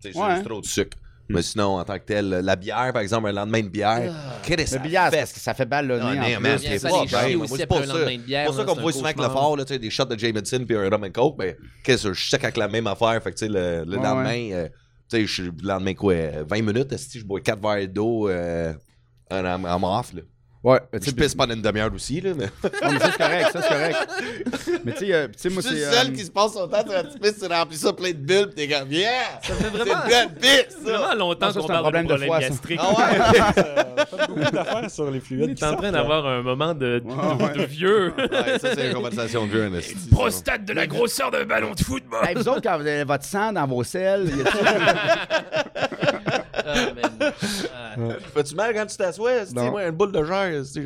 Tu 0.00 0.08
sais, 0.08 0.12
c'est 0.12 0.18
Ouais. 0.20 0.34
juste 0.36 0.44
trop 0.46 0.60
de 0.60 0.66
sucre. 0.66 0.96
Mais 1.28 1.40
sinon, 1.40 1.78
en 1.78 1.84
tant 1.84 1.94
que 1.98 2.04
tel, 2.04 2.28
la 2.28 2.56
bière, 2.56 2.90
par 2.92 3.00
exemple, 3.00 3.28
un 3.28 3.32
lendemain 3.32 3.62
de 3.62 3.68
bière, 3.68 4.12
Chris, 4.42 4.56
Le 4.56 4.66
ça 4.66 4.78
billard, 4.78 5.06
c'est 5.06 5.10
fait 5.12 5.18
parce 5.22 5.32
que 5.32 5.40
ça 5.40 5.54
fait 5.54 5.64
ballonner. 5.64 6.02
Ah, 6.04 6.10
en 6.10 6.14
non, 6.16 6.24
plus. 6.36 6.38
man, 6.40 6.58
c'est 6.58 6.78
ça, 6.78 6.88
pas 6.90 7.00
les 7.00 7.06
bien. 7.06 7.20
chiens 7.26 7.36
Moi, 7.36 7.44
aussi 7.46 7.54
c'est 7.56 7.62
après 7.62 7.76
pas 7.78 7.82
un 7.84 7.86
ça. 7.86 7.92
lendemain 7.94 8.16
de 8.16 8.22
bière, 8.22 8.40
C'est 8.42 8.46
pour 8.46 8.54
ça 8.54 8.60
là, 8.60 8.66
qu'on 8.66 8.74
c'est 8.74 8.80
voit 8.82 8.90
un 8.90 8.92
souvent 8.92 9.04
avec 9.06 9.16
le 9.16 9.22
cauchemar. 9.22 9.42
fort, 9.42 9.56
là, 9.56 9.64
tu 9.64 9.72
sais, 9.72 9.78
des 9.78 9.90
shots 9.90 10.04
de 10.04 10.18
Jameson 10.18 10.64
puis 10.66 10.76
un 10.76 10.90
rum 10.90 11.04
and 11.04 11.10
coke, 11.12 11.38
ben, 11.38 11.54
qu'est-ce 11.84 12.08
que 12.08 12.12
je 12.14 12.28
sais 12.28 12.38
qu'avec 12.38 12.56
la 12.58 12.68
même 12.68 12.86
affaire, 12.86 13.22
fait 13.22 13.30
que, 13.32 13.36
tu 13.38 13.46
sais, 13.46 13.48
le, 13.50 13.84
le 13.86 13.96
Ouais, 13.96 14.02
lendemain, 14.04 14.48
euh, 14.52 14.68
sais, 15.16 15.26
je 15.26 15.32
suis- 15.32 15.42
le 15.44 15.68
lendemain, 15.68 15.94
quoi, 15.94 16.14
euh, 16.14 16.44
20 16.46 16.62
minutes, 16.62 16.96
si 16.96 17.18
je 17.20 17.24
bois 17.24 17.40
4 17.40 17.60
verres 17.60 17.88
d'eau 17.88 18.28
euh, 18.28 18.72
en, 19.30 19.64
en 19.64 19.98
off, 20.00 20.12
là. 20.14 20.22
Ouais, 20.64 20.78
tu 20.92 20.98
Je 21.00 21.04
sais, 21.06 21.12
pisse 21.12 21.34
pendant 21.34 21.54
une 21.54 21.62
demi-heure 21.62 21.90
aussi, 21.92 22.20
là, 22.20 22.30
mais... 22.36 22.44
non, 22.84 22.92
mais 22.92 23.00
ça, 23.00 23.10
c'est 23.10 23.18
correct. 23.18 23.48
Ça, 23.52 23.62
c'est 23.62 23.68
correct. 23.68 23.96
Mais 24.84 24.92
tu 24.92 24.98
sais, 25.06 25.12
euh, 25.12 25.26
tu 25.26 25.32
sais, 25.36 25.48
moi, 25.48 25.60
Je 25.60 25.66
suis 25.68 25.76
c'est. 25.76 25.86
le 25.86 25.90
seul 25.92 26.06
euh, 26.06 26.10
qui 26.12 26.24
se 26.24 26.30
passe 26.30 26.52
son 26.52 26.68
temps 26.68 26.82
sur 26.84 26.92
la 26.92 27.02
petite 27.02 27.20
pisse, 27.20 27.38
tu 27.40 27.46
remplis 27.52 27.76
ça 27.78 27.92
plein 27.92 28.10
de 28.10 28.14
bulles, 28.16 28.48
pis 28.50 28.54
t'es 28.54 28.68
comme, 28.68 28.92
yeah! 28.92 29.10
Ça 29.42 29.54
fait 29.54 29.64
C'est 29.64 29.70
vraiment, 29.70 29.94
une 30.04 30.10
bonne 30.28 30.34
pisse, 30.40 30.66
c'est 30.68 30.84
ça! 30.86 30.98
vraiment 30.98 31.14
longtemps 31.16 31.52
qu'on 31.52 31.52
c'est 31.52 31.64
un 31.64 31.66
parle 31.66 31.80
problème 31.82 32.06
de 32.06 32.14
problème 32.14 32.40
gastrique. 32.40 32.80
Ah 32.80 32.92
ouais? 32.92 34.14
Beaucoup 34.28 34.50
d'affaires 34.52 34.90
sur 34.90 35.10
les 35.10 35.18
fluides. 35.20 35.46
T'es 35.48 35.54
qui 35.54 35.64
en 35.64 35.74
train 35.76 35.90
d'avoir 35.90 36.26
un 36.26 36.42
moment 36.42 36.74
de, 36.74 37.00
de, 37.00 37.04
Ouais, 37.06 37.44
ouais. 37.44 37.58
de 37.58 37.64
vieux. 37.64 38.12
Ouais, 38.16 38.58
ça, 38.60 38.68
c'est 38.74 38.86
une 38.86 38.94
conversation 38.94 39.46
de 39.46 39.50
vieux, 39.50 39.64
un 39.64 39.74
esti, 39.74 39.94
ça. 39.94 39.98
Prostate 40.12 40.64
de 40.64 40.74
la 40.74 40.86
grosseur 40.86 41.32
d'un 41.32 41.44
ballon 41.44 41.72
de 41.72 41.80
football. 41.82 42.20
Hey, 42.24 42.36
vous 42.36 42.48
autres, 42.48 42.62
quand 42.62 42.76
vous 42.78 42.86
avez 42.86 43.02
votre 43.02 43.24
sang 43.24 43.52
dans 43.52 43.66
vos 43.66 43.82
selles, 43.82 44.28
il 44.30 44.38
y 44.38 44.42
a 44.42 44.44
Ah. 46.64 46.86
Fais-tu 48.34 48.54
mal 48.54 48.72
quand 48.74 48.86
tu 48.86 48.96
t'assois? 48.96 49.32
esti? 49.32 49.54
Non. 49.54 49.70
Moi, 49.72 49.84
une 49.84 49.90
boule 49.90 50.12
de 50.12 50.22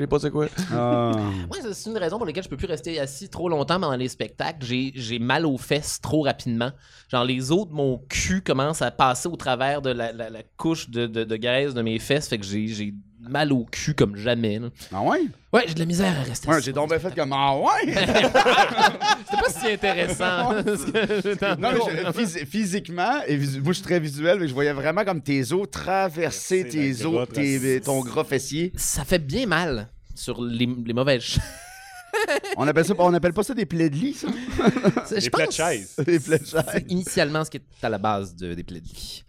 pas 0.09 0.19
c'est 0.19 0.31
quoi. 0.31 0.47
Ah. 0.73 1.13
Moi, 1.49 1.57
c'est 1.73 1.91
une 1.91 1.97
raison 1.99 2.17
pour 2.17 2.27
laquelle 2.27 2.43
je 2.45 2.49
peux 2.49 2.57
plus 2.57 2.67
rester 2.67 2.99
assis 3.01 3.29
trop 3.29 3.49
longtemps 3.49 3.81
pendant 3.81 3.97
les 3.97 4.09
spectacles. 4.09 4.65
J'ai, 4.67 4.93
j'ai 4.95 5.19
mal 5.19 5.47
aux 5.47 5.59
fesses 5.59 6.01
trop 6.01 6.23
rapidement. 6.23 6.71
Genre, 7.11 7.25
les 7.25 7.53
os 7.53 7.67
de 7.69 7.73
mon 7.73 7.99
cul 8.09 8.43
commencent 8.43 8.83
à 8.83 8.91
passer 8.91 9.29
au 9.29 9.37
travers 9.37 9.83
de 9.83 9.91
la, 9.91 10.13
la- 10.13 10.31
la 10.31 10.43
couche 10.57 10.91
de, 10.91 11.07
de, 11.07 11.25
de 11.25 11.37
graisse 11.37 11.75
de 11.75 11.83
mes 11.83 11.99
fesses. 11.99 12.29
Fait 12.29 12.39
que 12.39 12.45
j'ai 12.47 12.95
mal 13.29 13.53
au 13.53 13.65
cul 13.71 13.95
comme 13.95 14.17
jamais. 14.17 14.59
là. 14.59 14.69
Ah 14.93 15.03
ouais? 15.03 15.21
Ouais, 15.53 15.65
j'ai 15.67 15.75
de 15.75 15.79
la 15.79 15.87
misère 15.87 16.15
à 16.19 16.23
rester 16.23 16.49
Ouais, 16.49 16.55
assis 16.57 16.67
j'ai 16.67 16.73
donc 16.73 16.89
bien 16.91 16.99
fait 16.99 17.15
comme 17.15 17.33
Ah 17.33 17.57
ouais? 17.57 17.95
C'était 17.95 19.43
pas 19.43 19.51
si 19.51 19.67
intéressant. 19.73 20.55
parce 20.65 20.85
que 20.85 21.21
j'étais 21.23 21.47
en 21.47 21.57
Non, 21.57 21.71
mais 21.73 21.79
train 21.79 22.13
je- 22.13 22.21
phys- 22.21 22.47
physiquement, 22.47 23.21
et 23.27 23.37
visu- 23.37 23.61
moi 23.61 23.69
je 23.73 23.77
suis 23.79 23.83
très 23.85 24.01
visuel, 24.01 24.39
mais 24.41 24.49
je 24.49 24.55
voyais 24.55 24.73
vraiment 24.73 25.05
comme 25.05 25.21
tes 25.23 25.53
os 25.53 25.71
traverser 25.71 26.69
tes 26.69 26.93
la 26.93 27.07
os, 27.07 27.13
grotte, 27.13 27.33
tes- 27.33 27.81
ton 27.81 28.01
gras 28.01 28.25
fessier. 28.25 28.73
Ça 28.77 29.05
fait 29.05 29.19
bien 29.19 29.47
mal 29.47 29.89
sur 30.15 30.43
les, 30.43 30.69
les 30.87 30.93
mauvaises 30.93 31.23
choses. 31.23 31.41
On 32.57 32.67
appelle 32.67 32.85
ça, 32.85 32.95
on 32.99 33.13
appelle 33.15 33.33
pas 33.33 33.43
ça 33.43 33.55
des 33.55 33.67
plaies 33.67 33.91
de 33.91 33.95
lit, 33.97 34.15
ça? 34.15 34.29
Je 35.11 35.21
Des 35.21 35.31
plaies 35.31 35.45
de 35.45 35.47
pense- 35.47 35.55
chaise. 35.57 35.95
Des 35.99 36.19
plaies 36.21 36.39
de 36.39 36.47
chaise. 36.47 36.65
C'est 36.73 36.91
initialement 36.91 37.45
ce 37.45 37.51
qui 37.51 37.59
est 37.59 37.63
à 37.85 37.89
la 37.89 37.99
base 37.99 38.35
de- 38.35 38.55
des 38.55 38.63
plaies 38.65 38.81
de 38.81 38.87
lit. 38.89 39.25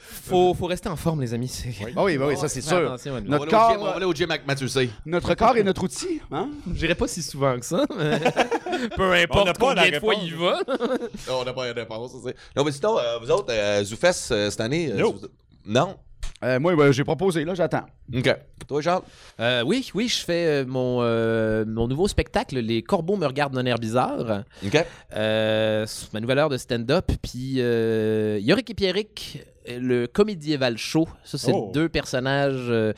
Faut, 0.00 0.54
faut 0.54 0.66
rester 0.66 0.88
en 0.88 0.96
forme, 0.96 1.20
les 1.20 1.34
amis. 1.34 1.48
c'est- 1.48 1.70
Ah 1.96 2.04
oui, 2.04 2.16
bah 2.18 2.26
oui, 2.28 2.36
ça 2.36 2.48
c'est 2.48 2.60
sûr. 2.60 2.80
Notre 2.80 3.04
aller 3.04 3.14
au 3.14 3.18
gym, 3.18 3.20
on 3.32 3.44
va 3.48 3.76
corps, 3.76 3.96
aller 3.96 4.04
au 4.04 4.12
gym 4.14 4.30
avec 4.30 4.46
Mathieu 4.46 4.68
C. 4.68 4.90
notre 5.06 5.34
corps 5.34 5.56
est 5.56 5.62
notre 5.62 5.82
outil. 5.84 6.20
Hein? 6.30 6.50
J'irai 6.74 6.94
pas 6.94 7.08
si 7.08 7.22
souvent 7.22 7.58
que 7.58 7.64
ça. 7.66 7.84
mais 7.98 8.20
Peu 8.96 9.02
On 9.04 9.10
n'a 9.10 9.22
importe 9.22 9.46
pas 9.46 9.52
combien 9.68 9.74
la 9.84 9.90
de 9.90 10.00
fois 10.00 10.14
il 10.14 10.34
va. 10.34 10.60
on 11.30 11.44
n'a 11.44 11.52
pas 11.52 11.72
de 11.72 11.78
réponse, 11.80 12.12
c'est 12.12 12.28
ça. 12.30 12.34
Non, 12.56 12.64
mais 12.64 12.72
sinon, 12.72 12.98
euh, 12.98 13.18
vous 13.18 13.30
autres, 13.30 13.46
euh, 13.52 13.84
Zoufest, 13.84 14.32
euh, 14.32 14.50
cette 14.50 14.60
année... 14.60 14.90
euh, 14.92 14.96
No. 14.98 15.12
vous- 15.12 15.26
Non? 15.66 15.96
Euh, 16.44 16.58
moi, 16.58 16.74
ben, 16.74 16.90
j'ai 16.92 17.04
proposé, 17.04 17.44
là, 17.44 17.54
j'attends. 17.54 17.86
OK. 18.14 18.36
Toi, 18.66 18.82
Charles? 18.82 19.02
Euh, 19.38 19.62
oui, 19.64 19.88
oui, 19.94 20.08
je 20.08 20.24
fais 20.24 20.46
euh, 20.46 20.64
mon, 20.66 20.98
euh, 21.02 21.64
mon 21.66 21.86
nouveau 21.86 22.08
spectacle, 22.08 22.58
Les 22.58 22.82
Corbeaux 22.82 23.16
me 23.16 23.26
regardent 23.26 23.54
d'un 23.54 23.64
air 23.66 23.78
bizarre. 23.78 24.42
OK. 24.64 24.84
Euh, 25.14 25.86
ma 26.12 26.20
nouvelle 26.20 26.38
heure 26.38 26.48
de 26.48 26.56
stand-up. 26.56 27.10
Puis 27.22 27.56
euh, 27.58 28.38
Yorick 28.40 28.70
et 28.70 28.74
Pierrick, 28.74 29.44
le 29.68 30.06
Comédieval 30.06 30.76
Show. 30.78 31.06
Ça, 31.24 31.38
c'est 31.38 31.52
Oh. 31.54 31.70
deux 31.72 31.88
personnages 31.88 32.56
euh, 32.70 32.92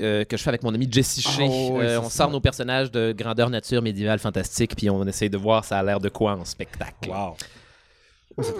euh, 0.00 0.24
que 0.24 0.36
je 0.38 0.42
fais 0.42 0.48
avec 0.48 0.62
mon 0.62 0.72
ami 0.74 0.88
Jesse 0.90 1.20
Shea. 1.20 1.42
Oh, 1.46 1.70
oui, 1.78 1.84
Euh, 1.84 1.88
c'est 1.88 1.96
on 1.98 2.08
ça. 2.08 2.24
sort 2.24 2.30
nos 2.30 2.40
personnages 2.40 2.90
de 2.90 3.12
grandeur 3.12 3.50
nature 3.50 3.82
médiévale 3.82 4.18
fantastique, 4.18 4.74
puis 4.76 4.88
on 4.88 5.04
essaye 5.06 5.28
de 5.28 5.36
voir 5.36 5.64
ça 5.66 5.78
a 5.78 5.82
l'air 5.82 6.00
de 6.00 6.08
quoi 6.08 6.32
en 6.32 6.44
spectacle. 6.46 7.10
Wow. 7.10 7.36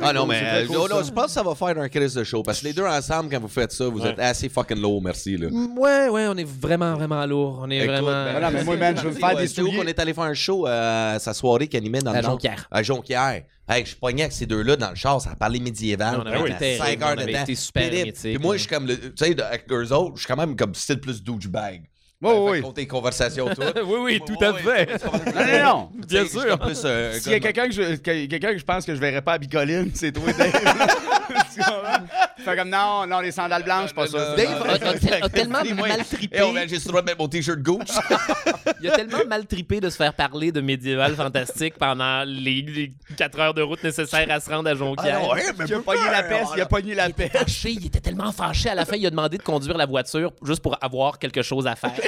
Ah 0.03 0.13
non, 0.13 0.27
mais 0.27 0.41
euh, 0.43 0.67
non, 0.69 1.03
je 1.03 1.11
pense 1.13 1.27
que 1.27 1.31
ça 1.33 1.43
va 1.43 1.55
faire 1.55 1.79
un 1.79 1.89
crise 1.89 2.15
de 2.15 2.25
show. 2.25 2.43
Parce 2.43 2.61
que 2.61 2.67
les 2.67 2.73
deux 2.73 2.85
ensemble, 2.85 3.31
quand 3.31 3.41
vous 3.41 3.49
faites 3.49 3.73
ça, 3.73 3.87
vous 3.89 4.01
Ouais. 4.01 4.11
êtes 4.11 4.19
assez 4.19 4.49
fucking 4.49 4.81
low, 4.81 5.01
merci. 5.01 5.37
Là. 5.37 5.49
Mm, 5.51 5.79
Ouais, 5.79 6.09
ouais, 6.09 6.27
on 6.29 6.37
est 6.37 6.45
vraiment, 6.49 6.95
vraiment 6.95 7.25
lourd. 7.27 7.61
On 7.63 7.71
est 7.71 7.77
Écoute, 7.79 7.89
vraiment. 7.89 8.07
ben, 8.09 8.31
Voilà, 8.33 8.51
mais 8.51 8.65
moi, 8.65 8.77
man, 8.77 8.97
je 8.97 9.03
veux 9.03 9.11
me 9.11 9.15
faire 9.15 9.37
des 9.37 9.49
qu'on 9.77 9.87
est 9.87 9.99
allé 9.99 10.13
faire 10.15 10.25
un 10.25 10.35
show 10.35 10.67
euh, 10.67 11.17
à 11.17 11.19
sa 11.19 11.33
soirée 11.35 11.69
qu'il 11.69 11.79
animait 11.79 12.01
dans 12.01 12.13
À 12.13 12.19
le? 12.21 12.23
Jonquière. 12.23 12.67
À 12.71 12.83
Jonquière. 12.83 13.43
Hey, 13.69 13.83
je 13.85 13.91
suis 13.91 13.97
pogné 13.97 14.23
avec 14.25 14.33
ces 14.33 14.45
deux-là 14.45 14.77
dans 14.77 14.91
le 14.91 14.97
char, 14.97 15.21
ça 15.21 15.31
a 15.31 15.37
parlé 15.37 15.61
médiéval. 15.61 16.21
On 16.23 16.27
avait 16.27 16.51
été 16.51 16.77
cinq 16.77 16.85
terrible, 16.85 17.05
heures 17.05 17.11
on 17.13 17.17
de 17.17 17.21
avait 17.23 17.33
temps. 17.33 17.43
été 17.43 17.55
super 17.55 17.83
Pénible. 17.85 17.99
hermétique, 18.01 18.35
Puis 18.35 18.39
moi, 18.43 18.57
je 18.57 18.61
suis 18.63 18.69
comme, 18.69 18.87
le- 18.87 18.99
tu 18.99 19.13
sais, 19.25 19.35
de- 19.35 19.43
avec 19.43 19.65
eux 19.71 19.93
autres, 19.93 20.13
je 20.17 20.21
suis 20.21 20.29
quand 20.29 20.37
même 20.37 20.57
comme 20.57 20.75
style 20.75 21.01
plus 21.01 21.23
douchebag. 21.23 21.85
Oui, 22.23 22.31
Fait 22.31 22.51
oui. 22.51 22.61
compter 22.63 22.81
les 22.83 22.87
conversations 22.87 23.49
toutes. 23.49 23.75
oui, 23.85 23.99
oui, 24.01 24.21
tout 24.25 24.45
à 24.45 24.53
fait. 24.55 24.89
Non, 25.35 25.63
non, 25.65 25.89
Bien 26.09 26.27
sûr. 26.27 26.57
euh, 26.85 27.13
S'il 27.19 27.33
y 27.33 27.35
a 27.35 27.41
quelqu'un 27.41 27.67
que, 27.67 27.73
je- 27.73 27.97
que- 27.97 28.27
quelqu'un 28.27 28.53
que 28.53 28.59
je 28.59 28.65
pense 28.65 28.85
que 28.87 28.95
je 28.95 29.01
verrais 29.01 29.23
pas 29.23 29.33
à 29.35 29.39
Bicoline, 29.39 29.91
c'est 29.95 30.13
toi, 30.13 30.33
Dave. 30.33 30.53
Comprends? 31.59 32.07
Fait 32.45 32.57
comme, 32.57 32.69
non, 32.71 33.07
non, 33.07 33.21
les 33.21 33.33
sandales 33.33 33.63
blanches, 33.63 33.93
pas 33.95 34.07
ça. 34.07 34.35
Dave 34.37 34.63
a, 34.67 34.73
a 34.73 34.79
tel- 34.99 35.23
a 35.25 35.29
tellement 35.29 35.63
mal 35.77 36.05
trippé. 36.05 36.37
Eh, 36.39 36.43
on 36.43 36.53
vient 36.53 36.67
juste 36.67 36.85
le 36.87 36.89
droit 36.91 37.01
de 37.03 37.07
mettre 37.07 37.19
mon 37.19 37.29
t-shirt 37.29 37.59
Gooch. 37.61 37.89
Il 38.81 38.89
a 38.91 38.97
tellement 38.97 39.25
mal 39.29 39.47
trippé 39.47 39.81
de 39.81 39.89
se 39.91 39.97
faire 39.97 40.13
parler 40.15 40.51
de 40.53 40.61
médiéval 40.61 41.15
fantastique 41.15 41.75
pendant 41.79 42.25
les, 42.27 42.93
4 43.17 43.41
heures 43.41 43.55
de 43.55 43.63
route 43.63 43.83
nécessaires 43.85 44.27
à 44.31 44.41
se 44.41 44.51
rendre 44.51 44.69
à 44.71 44.75
Jonquière. 44.75 45.21
Ah, 45.23 45.35
ouais, 45.35 45.43
mais 45.59 45.65
Il 45.67 45.75
a 45.75 45.77
peu 45.77 45.83
pogné 45.83 46.05
la 46.11 46.23
peur, 46.23 46.39
peste, 46.41 46.53
il 46.57 46.61
a 46.63 46.67
pogné 46.67 46.95
la 46.95 47.11
peste. 47.11 47.37
Fâché, 47.39 47.71
il 47.71 47.87
était 47.87 48.01
tellement 48.01 48.33
fâché. 48.33 48.71
À 48.71 48.75
la 48.75 48.85
fin, 48.85 48.97
il 48.97 49.07
a 49.07 49.11
demandé 49.11 49.39
de 49.39 49.43
conduire 49.43 49.77
la 49.77 49.87
voiture 49.87 50.33
juste 50.43 50.63
pour 50.63 50.77
avoir 50.83 51.19
quelque 51.19 51.43
chose 51.43 51.67
à 51.67 51.77
faire. 51.77 51.93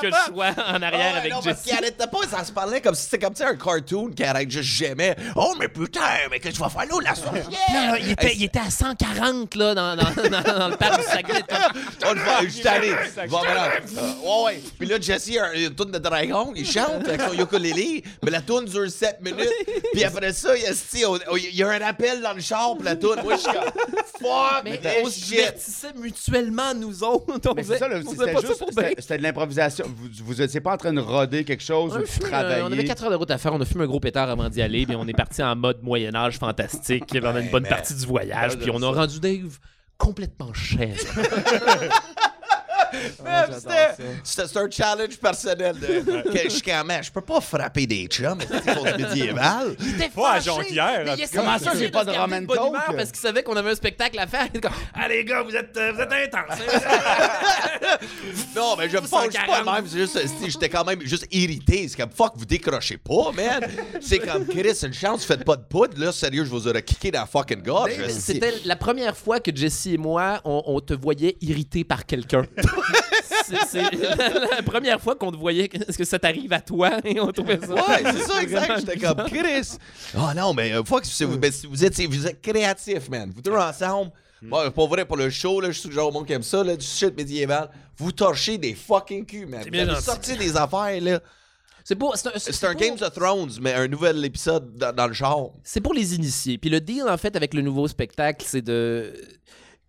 Que 0.00 0.08
je 0.08 0.32
sois 0.32 0.50
en 0.66 0.80
arrière 0.82 1.12
Ah 1.14 1.18
avec 1.18 1.32
non, 1.32 1.40
parce 1.42 1.56
Jesse. 1.58 1.62
qu'il 1.64 1.72
arrêtait 1.76 2.06
pas, 2.06 2.26
ça 2.30 2.44
se 2.44 2.52
parlait 2.52 2.80
comme 2.80 2.94
si 2.94 3.02
c'était 3.02 3.18
comme 3.18 3.34
tu 3.34 3.42
sais, 3.42 3.48
un 3.48 3.56
cartoon 3.56 4.08
qui 4.10 4.24
arrête 4.24 4.50
juste 4.50 4.68
jamais. 4.70 5.14
Oh, 5.36 5.54
mais 5.58 5.68
putain, 5.68 6.00
mais 6.30 6.38
qu'est-ce 6.40 6.52
que 6.54 6.56
tu 6.58 6.62
vas 6.62 6.70
faire 6.70 6.86
là, 6.88 6.96
la 7.10 7.14
sorcière? 7.14 7.44
Là, 7.72 7.98
il, 7.98 8.10
était, 8.10 8.34
il 8.34 8.44
était 8.44 8.58
à 8.58 8.70
140 8.70 9.54
là, 9.54 9.74
dans, 9.74 9.96
dans, 9.96 10.02
dans, 10.04 10.58
dans 10.58 10.68
le 10.68 10.76
parc 10.76 11.00
du 11.00 11.06
Saguenay. 11.06 11.42
On 12.06 12.14
le 12.14 12.20
voit, 12.20 12.42
je 12.42 12.48
suis 12.48 12.68
allé. 12.68 12.90
Bon, 13.28 13.40
ben. 13.42 13.48
Euh, 13.98 14.12
ouais, 14.24 14.44
ouais. 14.44 14.62
Puis 14.78 14.88
là, 14.88 14.96
Jesse 15.00 15.30
a 15.38 15.54
une 15.54 15.74
tourne 15.74 15.92
de 15.92 15.98
dragon, 15.98 16.52
il 16.56 16.66
chante 16.66 17.06
avec 17.06 17.20
son 17.20 17.34
ukulélé, 17.38 18.02
mais 18.22 18.30
la 18.30 18.40
tourne 18.40 18.64
dure 18.64 18.90
7 18.90 19.18
minutes. 19.22 19.48
Puis 19.92 20.04
après 20.04 20.32
ça, 20.32 20.56
il 20.56 20.62
y 20.62 20.66
a, 20.66 21.12
il 21.36 21.56
y 21.56 21.62
a 21.62 21.68
un 21.68 21.80
appel 21.80 22.20
dans 22.20 22.32
le 22.32 22.40
char 22.40 22.74
pour 22.74 22.84
la 22.84 22.96
tourne. 22.96 23.20
Moi, 23.22 23.34
je 23.36 23.40
suis 23.40 23.52
comme, 23.52 23.70
fuck, 24.20 24.64
Mais 24.64 24.80
on 25.04 25.08
se 25.08 25.24
divertissait 25.26 25.92
mutuellement, 25.96 26.74
nous 26.74 27.02
autres. 27.02 27.54
Mais 27.54 27.62
c'est 27.62 27.78
ça, 27.78 27.86
c'était 28.08 28.40
juste, 28.96 29.12
de 29.12 29.22
l'improvisation. 29.22 29.84
Vous, 29.88 30.08
vous 30.24 30.42
étiez 30.42 30.60
pas 30.60 30.74
en 30.74 30.76
train 30.76 30.92
de 30.92 31.00
roder 31.00 31.44
quelque 31.44 31.62
chose 31.62 31.92
On, 31.94 32.00
ou 32.00 32.02
de 32.02 32.28
travailler? 32.28 32.62
on 32.62 32.72
avait 32.72 32.84
4 32.84 33.04
heures 33.04 33.10
de 33.10 33.16
route 33.16 33.30
à 33.30 33.38
faire, 33.38 33.54
on 33.54 33.60
a 33.60 33.64
fumé 33.64 33.84
un 33.84 33.86
gros 33.86 34.00
pétard 34.00 34.28
avant 34.30 34.48
d'y 34.48 34.62
aller, 34.62 34.86
puis 34.86 34.96
on 34.96 35.06
est 35.06 35.16
parti 35.16 35.42
en 35.42 35.54
mode 35.56 35.82
Moyen-Âge 35.82 36.38
fantastique 36.38 37.04
une 37.40 37.49
bonne 37.50 37.66
partie 37.66 37.94
du 37.94 38.06
voyage, 38.06 38.58
puis 38.58 38.70
on 38.70 38.82
a 38.82 38.90
rendu 38.90 39.20
Dave 39.20 39.58
complètement 39.98 40.52
cher. 40.54 40.96
Même, 43.24 43.58
c'était- 44.24 44.58
un 44.60 44.70
challenge 44.70 45.16
personnel. 45.18 45.76
De, 45.78 46.22
que 46.32 46.38
je 46.44 46.48
suis 46.48 46.62
quand 46.62 46.84
même, 46.84 47.02
je 47.02 47.10
peux 47.10 47.20
pas 47.20 47.40
frapper 47.40 47.86
des 47.86 48.06
chums 48.06 48.38
c'est 48.48 48.74
contre 48.74 48.96
médiéval? 48.98 49.76
C'était 49.78 50.08
Pas 50.08 50.32
à 50.34 50.40
Jonquière, 50.40 51.02
mais 51.04 51.26
Comment 51.34 51.58
ça, 51.58 51.72
de 51.74 51.78
j'ai 51.78 51.88
pas 51.90 52.04
de 52.04 52.10
and 52.12 52.28
bonne 52.42 52.46
coke? 52.58 52.68
humeur 52.68 52.94
Parce 52.96 53.10
qu'il 53.10 53.20
savait 53.20 53.42
qu'on 53.42 53.56
avait 53.56 53.70
un 53.70 53.74
spectacle 53.74 54.18
à 54.18 54.26
faire. 54.26 54.46
Ah 54.94 55.08
les 55.08 55.24
gars, 55.24 55.42
vous 55.42 55.54
êtes, 55.54 55.76
euh, 55.76 55.92
vous 55.92 56.00
êtes 56.00 56.12
intenses. 56.12 56.58
Non, 58.56 58.74
mais 58.78 58.88
je 58.88 58.96
me 58.96 59.02
fâche 59.06 59.32
pas 59.32 59.62
140. 59.62 59.74
même. 59.74 59.84
C'est 59.88 59.98
juste, 59.98 60.12
c'est- 60.18 60.50
j'étais 60.50 60.68
quand 60.68 60.84
même 60.84 61.00
juste 61.02 61.26
irrité. 61.30 61.86
C'est 61.88 61.96
comme, 61.96 62.10
fuck, 62.10 62.32
vous 62.36 62.44
décrochez 62.44 62.96
pas, 62.98 63.30
man. 63.34 63.60
C'est 64.00 64.18
comme, 64.18 64.46
Chris, 64.46 64.72
une 64.82 64.92
chance, 64.94 65.24
faites 65.24 65.44
pas 65.44 65.56
de 65.56 65.62
poudre. 65.62 65.94
Là, 65.98 66.12
sérieux, 66.12 66.44
je 66.44 66.50
vous 66.50 66.66
aurais 66.68 66.82
kické 66.82 67.10
dans 67.10 67.20
la 67.20 67.26
fucking 67.26 67.62
gorge. 67.62 67.92
C'était 68.10 68.54
la 68.64 68.76
première 68.76 69.16
fois 69.16 69.40
que 69.40 69.54
Jesse 69.54 69.86
et 69.86 69.96
moi, 69.98 70.40
on, 70.44 70.62
on 70.66 70.80
te 70.80 70.94
voyait 70.94 71.36
irrité 71.40 71.84
par 71.84 72.06
quelqu'un. 72.06 72.44
C'est- 73.68 73.90
la 74.56 74.62
première 74.62 75.00
fois 75.00 75.14
qu'on 75.16 75.30
te 75.32 75.36
voyait. 75.36 75.68
Est-ce 75.88 75.96
que 75.98 76.04
ça 76.04 76.18
t'arrive 76.18 76.52
à 76.52 76.60
toi? 76.60 76.98
Et 77.04 77.18
on 77.20 77.30
trouvait 77.32 77.58
ça. 77.60 77.74
Ouais, 77.74 78.02
c'est 78.04 78.22
ça, 78.32 78.42
exact. 78.42 78.80
J'étais 78.80 78.98
comme, 78.98 79.24
Chris. 79.28 79.72
Oh 80.16 80.28
non, 80.36 80.54
mais 80.54 80.72
euh, 80.72 80.84
fuck, 80.84 81.04
c'est- 81.04 81.24
vous, 81.24 81.38
mais 81.38 81.50
si 81.50 81.66
vous, 81.66 81.84
êtes, 81.84 82.00
vous 82.02 82.26
êtes 82.26 82.40
créatifs, 82.40 83.08
man. 83.08 83.30
Vous 83.34 83.42
deux 83.42 83.52
ensemble. 83.52 84.10
Bon, 84.42 84.70
pas 84.70 84.86
vrai, 84.86 85.04
pour 85.04 85.18
le 85.18 85.28
show, 85.28 85.60
là, 85.60 85.70
je 85.70 85.78
suis 85.78 85.90
genre 85.92 86.08
au 86.08 86.12
monde 86.12 86.26
qui 86.26 86.32
aime 86.32 86.42
ça, 86.42 86.64
là, 86.64 86.74
du 86.74 86.86
shit 86.86 87.14
médiéval. 87.14 87.68
Vous 87.98 88.10
torchez 88.10 88.56
des 88.56 88.74
fucking 88.74 89.26
culs, 89.26 89.46
man. 89.46 89.62
Vous 89.70 89.78
avez 89.78 90.00
sorti 90.00 90.34
des 90.36 90.56
affaires, 90.56 90.98
là. 91.00 91.20
C'est 91.84 91.96
pour, 91.96 92.16
c'est 92.16 92.28
un, 92.64 92.72
pour- 92.72 92.80
Games 92.80 92.96
of 93.00 93.12
Thrones, 93.12 93.50
mais 93.60 93.72
un 93.74 93.88
nouvel 93.88 94.24
épisode 94.24 94.76
dans, 94.76 94.94
dans 94.94 95.06
le 95.08 95.12
genre. 95.12 95.52
C'est 95.64 95.80
pour 95.80 95.92
les 95.92 96.14
initiés. 96.14 96.56
Puis 96.56 96.70
le 96.70 96.80
deal, 96.80 97.04
en 97.08 97.16
fait, 97.18 97.34
avec 97.36 97.52
le 97.52 97.60
nouveau 97.62 97.86
spectacle, 97.88 98.44
c'est 98.48 98.62
de. 98.62 99.12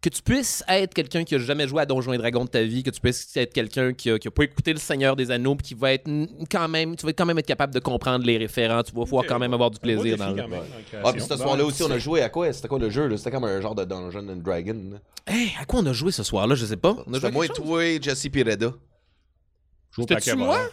Que 0.01 0.09
tu 0.09 0.23
puisses 0.23 0.63
être 0.67 0.95
quelqu'un 0.95 1.23
qui 1.23 1.35
a 1.35 1.37
jamais 1.37 1.67
joué 1.67 1.83
à 1.83 1.85
Donjons 1.85 2.11
et 2.11 2.17
Dragons 2.17 2.45
de 2.45 2.49
ta 2.49 2.63
vie, 2.63 2.81
que 2.81 2.89
tu 2.89 2.99
puisses 2.99 3.37
être 3.37 3.53
quelqu'un 3.53 3.93
qui 3.93 4.09
a, 4.09 4.17
qui 4.17 4.27
a 4.27 4.31
pas 4.31 4.43
écouté 4.43 4.73
Le 4.73 4.79
Seigneur 4.79 5.15
des 5.15 5.29
Anneaux, 5.29 5.53
puis 5.53 5.67
qui 5.67 5.73
va 5.75 5.93
être 5.93 6.09
quand 6.49 6.67
même, 6.67 6.95
tu 6.95 7.05
vas 7.05 7.13
quand 7.13 7.27
même 7.27 7.37
être 7.37 7.45
capable 7.45 7.71
de 7.71 7.79
comprendre 7.79 8.25
les 8.25 8.37
référents, 8.37 8.81
tu 8.81 8.93
vas 8.93 9.03
pouvoir 9.03 9.25
quand 9.27 9.37
même 9.37 9.53
avoir 9.53 9.69
du 9.69 9.79
plaisir 9.79 10.17
dans 10.17 10.31
le. 10.31 10.43
Ah, 11.03 11.11
puis 11.11 11.21
ce 11.21 11.37
soir-là 11.37 11.63
aussi, 11.63 11.83
on 11.83 11.91
a 11.91 11.99
joué 11.99 12.23
à 12.23 12.29
quoi? 12.29 12.51
C'était 12.51 12.67
quoi 12.67 12.79
le 12.79 12.89
jeu? 12.89 13.15
C'était 13.15 13.29
comme 13.29 13.43
un 13.43 13.61
genre 13.61 13.75
de 13.75 13.83
Dungeon 13.83 14.27
and 14.27 14.37
Dragon. 14.37 14.99
Hey, 15.27 15.51
à 15.61 15.65
quoi 15.65 15.81
on 15.81 15.85
a 15.85 15.93
joué 15.93 16.11
ce 16.11 16.23
soir-là? 16.23 16.55
Je 16.55 16.65
sais 16.65 16.77
pas. 16.77 16.97
On 17.05 17.13
a 17.13 17.19
joué 17.19 17.29
moi, 17.29 17.47
toi, 17.47 17.99
Jesse 18.01 18.27
Pireda. 18.29 18.73
C'était-tu 19.95 20.35
moi? 20.35 20.67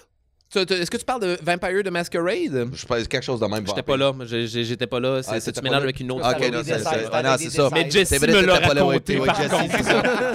Est-ce 0.55 0.91
que 0.91 0.97
tu 0.97 1.05
parles 1.05 1.21
de 1.21 1.39
Vampire 1.43 1.83
de 1.85 1.91
Masquerade? 1.91 2.71
Je 2.73 2.87
pense 2.87 3.07
quelque 3.07 3.23
chose 3.23 3.39
de 3.39 3.47
même. 3.47 3.67
J'étais 3.67 3.83
pas 3.83 3.99
là, 3.99 4.13
j'étais 4.25 4.87
pas 4.87 4.99
là. 4.99 5.23
C'est 5.23 5.47
Ah, 5.47 5.53
tu 5.53 5.61
mélanges 5.63 5.83
avec 5.83 6.01
une 6.01 6.11
autre. 6.11 6.23
Ah, 6.25 6.37
ok, 6.39 6.51
non, 6.51 6.61
c'est 6.65 6.73
ah, 7.13 7.23
non, 7.23 7.35
c'est 7.39 7.51
ça. 7.51 7.69
Mais 7.73 7.91
Jesse 7.91 8.09
C'est 8.09 8.19
vrai, 8.19 8.33
me 8.33 8.47
l'a 8.47 8.55
raconté, 8.59 9.21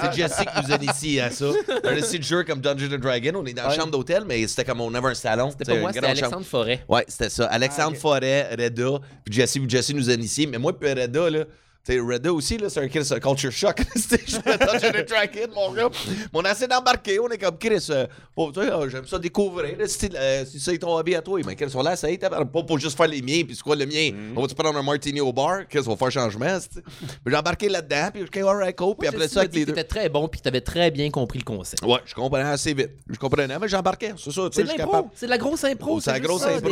c'est 0.02 0.14
Jesse 0.16 0.38
qui 0.38 0.62
nous 0.68 0.72
a 0.72 0.76
initiés 0.78 1.22
à 1.22 1.32
ça. 1.32 1.46
Un 1.84 1.98
aussi 1.98 2.20
de 2.20 2.24
jeu 2.24 2.44
comme 2.44 2.62
Dungeon 2.62 2.94
and 2.94 3.00
Dragon. 3.00 3.32
On 3.38 3.46
est 3.46 3.54
dans 3.54 3.64
la 3.68 3.76
chambre 3.76 3.92
d'hôtel, 3.92 4.24
mais 4.28 4.48
c'était 4.48 4.66
comme 4.66 4.82
on 4.82 4.94
avait 4.94 5.10
un 5.10 5.14
salon. 5.16 5.50
C'était 5.50 5.74
pas 5.74 5.80
moi, 5.80 5.92
c'était. 5.92 6.06
Alexandre 6.06 6.46
Forêt. 6.46 6.84
Ouais, 6.88 7.06
c'était 7.08 7.30
ça. 7.30 7.46
Alexandre. 7.46 7.98
Forêt, 7.98 8.50
Reda, 8.52 9.00
puis 9.26 9.34
Jesse, 9.34 9.58
Jesse 9.68 9.94
nous 9.94 10.10
a 10.10 10.14
initiés. 10.14 10.46
Mais 10.46 10.58
moi, 10.58 10.78
puis 10.78 10.92
Reda, 10.94 11.30
là, 11.30 11.46
sais, 11.92 12.00
Reda 12.00 12.32
aussi, 12.32 12.58
là, 12.58 12.70
c'est 12.70 12.80
un 12.80 12.88
Chris, 12.88 13.08
culture 13.22 13.52
shock. 13.52 13.82
Je 13.96 14.00
fais 14.40 14.58
Dungeon 14.58 15.00
and 15.00 15.06
Dragon, 15.08 15.54
mon 15.54 15.74
gars. 15.74 15.90
Mais 16.08 16.14
on 16.34 16.46
a 16.46 16.52
essayé 16.52 16.68
d'embarquer. 16.68 17.20
On 17.20 17.28
est 17.30 17.38
comme 17.38 17.58
Chris, 17.58 17.86
euh, 17.90 18.08
pour, 18.34 18.52
euh, 18.58 18.90
j'aime 18.90 19.06
ça 19.06 19.20
découvrir. 19.20 19.78
Là, 19.78 19.88
si, 19.88 20.10
euh, 20.14 20.46
si 20.46 20.60
ça 20.60 20.74
est 20.74 20.78
ton 20.78 20.96
hobby 20.98 21.16
à 21.16 21.22
toi, 21.22 21.40
mais 21.46 21.56
Chris, 21.56 21.72
on 21.76 21.84
t'as- 21.84 22.46
Pas 22.46 22.64
pour 22.64 22.80
juste 22.80 22.96
faire 22.96 23.08
les 23.08 23.22
miens, 23.22 23.44
puis 23.46 23.56
c'est 23.56 23.62
quoi 23.64 23.76
le 23.76 23.86
mien? 23.86 24.12
Mm-hmm. 24.12 24.34
On 24.36 24.42
va-tu 24.42 24.56
prendre 24.56 24.78
un 24.78 24.84
martini 24.84 25.20
au 25.20 25.34
bar? 25.34 25.68
Chris, 25.70 25.82
on 25.86 25.94
va 25.94 25.98
faire 25.98 26.12
changement. 26.12 26.58
c'est- 26.60 26.82
Mais 27.26 27.32
j'ai 27.32 27.36
embarqué 27.38 27.68
là-dedans, 27.70 28.10
puis 28.14 28.24
OK, 28.24 28.38
alright, 28.38 28.76
cool. 28.78 28.96
Puis 28.98 29.08
après 29.08 29.28
ça, 29.28 29.42
avec 29.42 29.54
les 29.54 29.66
deux. 29.66 29.72
C'était 29.74 29.84
très 29.84 30.10
bon, 30.10 30.28
puis 30.28 30.40
t'avais 30.42 30.62
très 30.62 30.90
bien 30.92 31.10
compris 31.10 31.40
le 31.40 31.46
concept. 31.46 31.84
Ouais, 31.84 32.00
je 32.06 32.14
comprenais 32.14 32.50
assez 32.50 32.74
vite. 32.74 32.92
Je 33.10 33.18
comprenais, 33.18 33.60
mais 33.60 33.68
j'embarquais. 33.68 34.14
C'est 34.18 34.32
ça, 34.32 34.50
tu 34.50 34.56
sais, 34.56 34.62
C'est 34.62 34.68
je 34.68 34.74
de 34.74 34.78
l'impro, 34.78 35.10
c'est 35.16 35.26
de 35.26 35.32
la 35.32 35.38
grosse 35.38 35.64
impro. 35.64 35.96
Oh, 35.96 36.00
c'est 36.02 36.12
la 36.12 36.20
grosse 36.20 36.44
impro. 36.46 36.70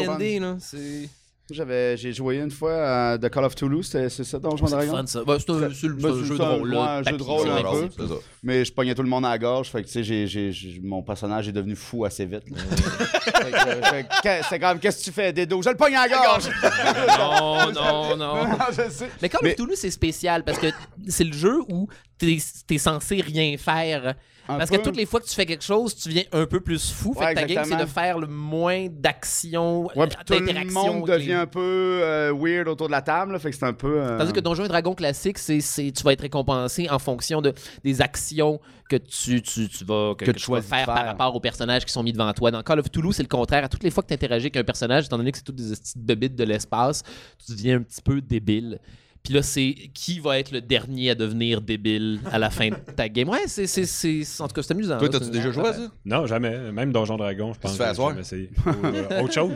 J'avais, 1.52 1.97
j'ai 1.97 2.14
joué 2.14 2.38
une 2.38 2.52
fois 2.52 2.74
à 3.12 3.18
The 3.18 3.30
Call 3.30 3.43
of 3.45 3.56
Toulouse, 3.56 3.88
c'est 3.89 4.10
ça, 4.10 4.39
Donjon 4.39 4.66
Dragon? 4.66 4.91
Bah, 4.93 5.04
c'est 5.06 5.18
un, 5.18 5.70
c'est 5.74 5.88
le- 5.88 5.93
Bah, 5.95 6.10
c'est 6.14 6.20
un 6.22 6.24
jeu 6.24 6.38
de 6.38 6.41
rôle, 6.43 6.76
un 6.78 7.04
jeu 7.04 7.18
de 7.18 7.24
rôle 7.24 7.49
un 7.49 7.62
peu. 7.62 7.89
c'est 7.97 8.08
ça. 8.08 8.14
Mais 8.43 8.66
je 8.66 8.72
pognais 8.74 8.95
tout 8.95 9.04
le 9.04 9.10
monde 9.10 9.26
à 9.26 9.30
la 9.30 9.38
gorge, 9.38 9.70
fait 9.70 9.82
que 9.82 9.88
tu 9.88 9.93
sais, 9.93 10.04
j'ai, 10.04 10.28
j'ai- 10.28 10.52
j'ai- 10.52 10.80
mon 10.82 11.02
personnage 11.04 11.47
est 11.47 11.52
devenu 11.52 11.76
fou 11.76 12.06
assez 12.06 12.26
vite. 12.26 12.43
là. 12.49 12.58
Fait 13.41 14.04
que, 14.04 14.28
euh, 14.28 14.41
c'est 14.49 14.60
comme, 14.60 14.80
qu'est-ce 14.80 14.99
que 14.99 15.04
tu 15.06 15.12
fais, 15.12 15.34
Dedo? 15.34 15.62
Je 15.62 15.70
le 15.70 15.76
pogne 15.76 15.95
à 15.95 16.08
la 16.08 16.16
gorge! 16.16 16.49
Non, 17.18 17.72
non, 17.72 18.18
non. 18.18 18.47
Non, 18.47 18.58
je 18.72 18.89
sais. 18.91 19.10
Mais 19.22 19.30
comme 19.30 19.41
Mais- 19.43 19.56
Toulouse, 19.56 19.78
c'est 19.78 19.91
spécial 19.91 20.43
parce 20.43 20.58
que 20.60 20.68
c'est 21.08 21.24
le 21.24 21.34
jeu 21.34 21.60
où 21.70 21.88
t'es 22.18 22.38
es 22.70 22.78
censé 22.78 23.22
rien 23.22 23.56
faire. 23.58 24.16
Parce 24.58 24.70
peu. 24.70 24.78
que 24.78 24.84
toutes 24.84 24.95
les 24.97 25.06
fois 25.06 25.20
que 25.20 25.26
tu 25.26 25.34
fais 25.36 25.45
quelque 25.45 25.64
chose, 25.64 25.95
tu 25.95 26.10
viens 26.10 26.24
un 26.32 26.45
peu 26.45 26.60
plus 26.60 26.91
fou. 26.91 27.14
Fait 27.14 27.20
Ouais, 27.26 27.34
que 27.34 27.39
ta 27.39 27.41
game, 27.41 27.47
c'est 27.49 27.54
exactement. 27.74 27.84
de 27.84 27.89
faire 27.89 28.20
le 28.20 28.28
moins 28.28 28.88
d'actions, 28.89 29.84
Ouais, 29.95 30.08
puis 30.08 30.18
tout 30.26 30.34
le 30.34 30.39
d'interactions. 30.39 30.93
monde 30.99 31.08
les- 31.10 31.14
devient 31.16 31.34
un 31.34 31.47
peu 31.47 31.60
euh, 32.04 32.34
weird 32.34 32.68
autour 32.68 32.88
de 32.88 32.91
la 32.91 33.02
table, 33.02 33.34
là, 33.34 33.39
fait 33.39 33.52
que 33.52 33.56
c'est 33.58 33.66
un 33.66 33.74
peu... 33.74 34.02
euh, 34.02 34.18
Tandis 34.18 34.34
que 34.34 34.39
Donjons 34.39 34.66
et 34.66 34.68
Dragons 34.68 34.95
classique, 34.95 35.38
c'est, 35.38 35.62
c'est- 35.62 35.91
tu 35.91 36.04
vas 36.04 36.14
être 36.14 36.22
récompensé 36.22 36.89
en 36.89 36.99
fonction 36.99 37.41
de, 37.41 37.54
des 37.84 38.02
actions 38.02 38.60
que 38.89 38.95
tu, 38.97 39.41
tu, 39.41 39.70
tu 39.70 39.86
vas, 39.86 40.16
que, 40.16 40.26
Que 40.26 40.32
que 40.32 40.38
tu 40.38 40.52
vas 40.52 40.62
faire, 40.62 40.86
par 40.86 41.06
rapport 41.06 41.34
aux 41.36 41.39
personnages 41.39 41.86
qui 41.86 41.93
sont 41.93 42.04
mis 42.04 42.12
devant 42.12 42.32
toi. 42.34 42.52
Dans 42.52 42.62
Call 42.62 42.80
of 42.80 42.91
Toulouse, 42.91 43.16
c'est 43.16 43.24
le 43.24 43.30
contraire. 43.30 43.64
À 43.64 43.70
toutes 43.70 43.84
les 43.84 43.89
fois 43.91 44.04
que 44.04 44.10
tu 44.10 44.14
interagis 44.14 44.45
avec 44.47 44.58
un 44.58 44.64
personnage, 44.64 45.06
étant 45.06 45.18
donné 45.18 45.32
que 45.32 45.38
c'est 45.38 45.43
toutes 45.45 45.56
des 45.56 45.70
petites 45.76 45.97
bebites 45.97 46.36
de 46.36 46.43
l'espace, 46.43 47.02
tu 47.45 47.54
deviens 47.54 47.78
un 47.78 47.82
petit 47.84 48.02
peu 48.02 48.20
débile. 48.20 48.80
Puis 49.24 49.34
là, 49.36 49.44
c'est 49.44 49.76
qui 49.94 50.20
va 50.20 50.40
être 50.40 50.52
le 50.52 50.62
dernier 50.62 51.12
à 51.12 51.16
devenir 51.16 51.62
débile 51.62 52.20
à 52.32 52.40
la 52.40 52.50
fin 52.50 52.70
de 52.70 52.76
ta 52.96 53.08
game. 53.08 53.30
Ouais, 53.30 53.44
c'est, 53.48 53.68
c'est, 53.68 53.86
c'est, 53.86 54.24
en 54.42 54.48
tout 54.48 54.56
cas, 54.56 54.64
c'est 54.64 54.72
amusant. 54.74 54.98
Toi, 54.98 55.10
t'as-tu 55.10 55.30
déjà 55.30 55.52
joué 55.52 55.68
à 55.70 55.74
ça? 55.74 55.80
Non, 56.06 56.26
jamais. 56.26 56.58
Même 56.72 56.92
Donjon 56.92 57.18
Dragon, 57.18 57.54
je 57.54 57.60
pense. 57.60 57.72
tu 57.72 57.78
fais 57.78 57.94
que 57.94 58.14
j'ai 58.16 58.20
essayé. 58.20 58.50
Ou, 58.66 58.86
euh, 58.88 59.22
autre 59.24 59.34
chose. 59.34 59.52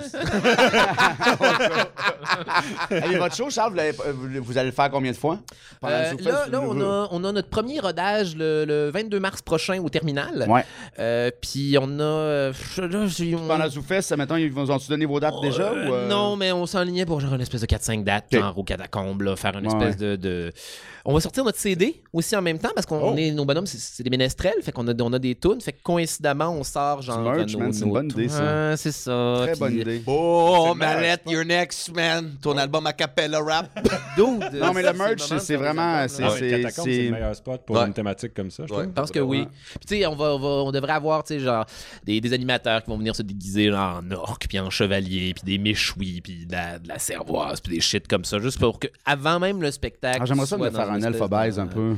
Allez, 2.89 3.17
votre 3.17 3.35
show, 3.35 3.49
Charles, 3.49 3.71
vous, 3.71 3.77
l'avez- 3.77 3.97
euh, 4.05 4.13
vous- 4.13 4.43
vous 4.43 4.57
allez 4.57 4.69
le 4.69 4.75
faire 4.75 4.89
combien 4.89 5.11
de 5.11 5.17
fois? 5.17 5.39
Pendant 5.81 5.93
Euh, 5.95 6.13
là, 6.51 6.61
on, 6.61 6.79
a, 6.81 7.07
on 7.11 7.23
a 7.23 7.31
notre 7.31 7.49
premier 7.49 7.79
rodage 7.79 8.35
le, 8.35 8.65
le 8.65 8.89
22 8.91 9.19
mars 9.19 9.41
prochain 9.41 9.79
au 9.81 9.89
terminal. 9.89 10.45
Ouais. 10.47 10.63
Euh, 10.99 11.31
puis 11.41 11.75
on 11.79 11.99
a. 11.99 12.51
là, 12.51 13.07
j'ai- 13.07 13.35
on- 13.35 13.47
Pendant 13.47 13.63
le 13.65 13.69
Zoufest, 13.69 14.15
mettons, 14.17 14.35
ils 14.35 14.51
vous 14.51 14.69
ont-tu 14.71 14.89
donné 14.89 15.05
vos 15.05 15.19
dates 15.19 15.41
déjà? 15.41 15.71
Euh, 15.71 15.89
ou, 15.89 15.93
euh? 15.93 16.07
Non, 16.07 16.35
mais 16.35 16.51
on 16.51 16.65
s'enlignait 16.65 17.05
pour 17.05 17.19
genre 17.19 17.33
une 17.33 17.41
espèce 17.41 17.61
de 17.61 17.65
4-5 17.67 18.03
dates, 18.03 18.25
genre 18.31 18.57
au 18.57 18.63
catacombe, 18.63 19.21
là, 19.21 19.35
faire 19.35 19.54
une 19.59 19.67
Ouais, 19.67 19.73
espèce 19.89 19.97
de, 19.97 20.15
de- 20.15 20.51
On 21.07 21.13
va 21.13 21.19
sortir 21.19 21.43
notre 21.43 21.59
CD 21.59 22.01
aussi 22.11 22.35
en 22.35 22.41
même 22.41 22.57
temps 22.57 22.71
parce 22.73 22.87
qu'on 22.87 23.13
Oh. 23.13 23.15
est 23.15 23.29
nos 23.31 23.45
bonhommes, 23.45 23.67
c'est- 23.67 23.77
c'est 23.77 24.01
des 24.01 24.09
ménestrels, 24.09 24.55
fait 24.63 24.71
qu'on 24.71 24.87
a, 24.87 24.93
on 25.01 25.13
a 25.13 25.19
des 25.19 25.35
tunes, 25.35 25.61
fait 25.61 25.73
que 25.73 25.81
coïncidemment 25.83 26.49
on 26.49 26.63
sort 26.63 27.01
genre. 27.03 27.21
merch, 27.21 27.53
nos- 27.53 27.59
man, 27.59 27.73
c'est 27.73 27.81
une 27.81 27.87
nos 27.89 27.93
bonne 27.93 28.09
idée, 28.11 28.27
ça. 28.27 28.75
C'est 28.75 28.91
ça. 28.91 29.39
Très 29.43 29.51
puis- 29.51 29.59
bonne 29.59 29.79
idée. 29.81 30.01
Oh, 30.07 30.73
Manette, 30.75 31.21
you're 31.27 31.45
next, 31.45 31.93
man. 31.93 32.35
Ton 32.41 32.57
album 32.57 32.87
a 32.87 32.93
cappella 32.93 33.39
rap. 33.39 33.69
Dude, 34.17 34.25
Non, 34.59 34.73
mais 34.73 34.81
le 34.81 34.93
merch, 34.93 35.21
c'est- 35.39 35.55
vraiment- 35.55 35.81
albums, 36.07 36.07
c'est- 36.07 37.03
le 37.03 37.11
meilleur 37.11 37.35
spot 37.35 37.61
pour 37.65 37.75
Ouais. 37.75 37.85
une 37.85 37.93
thématique 37.93 38.33
comme 38.33 38.49
ça, 38.49 38.63
je 38.67 38.73
Ouais. 38.73 38.87
pense 38.87 39.11
que 39.11 39.19
oui. 39.19 39.45
Puis 39.79 39.87
tu 39.87 39.97
sais, 39.97 40.05
on, 40.07 40.15
va, 40.15 40.33
on, 40.35 40.39
va- 40.39 40.47
on 40.47 40.71
devrait 40.71 40.93
avoir, 40.93 41.23
tu 41.23 41.35
sais, 41.35 41.39
genre, 41.39 41.65
des, 42.03 42.19
des 42.19 42.33
animateurs 42.33 42.83
qui 42.83 42.89
vont 42.89 42.97
venir 42.97 43.15
se 43.15 43.21
déguiser 43.21 43.69
genre, 43.69 44.01
en 44.03 44.11
orque, 44.11 44.47
puis 44.47 44.59
en 44.59 44.69
chevalier, 44.71 45.33
puis 45.35 45.43
des 45.45 45.57
méchouis, 45.59 46.21
puis 46.21 46.45
de 46.47 46.51
la, 46.51 46.79
de 46.79 46.87
la 46.87 46.97
cervoise, 46.97 47.59
puis 47.61 47.75
des 47.75 47.81
shit 47.81 48.07
comme 48.07 48.25
ça, 48.25 48.39
juste 48.39 48.59
pour 48.59 48.79
que, 48.79 48.87
avant 49.05 49.39
même 49.39 49.61
le 49.61 49.69
spectacle. 49.69 50.19
Ah, 50.21 50.25
J'aimerais 50.25 50.45
ça 50.47 50.57
me 50.57 50.69
faire 50.71 50.94
un 51.03 51.11
de- 51.11 51.17
un 51.59 51.67
peu. 51.67 51.95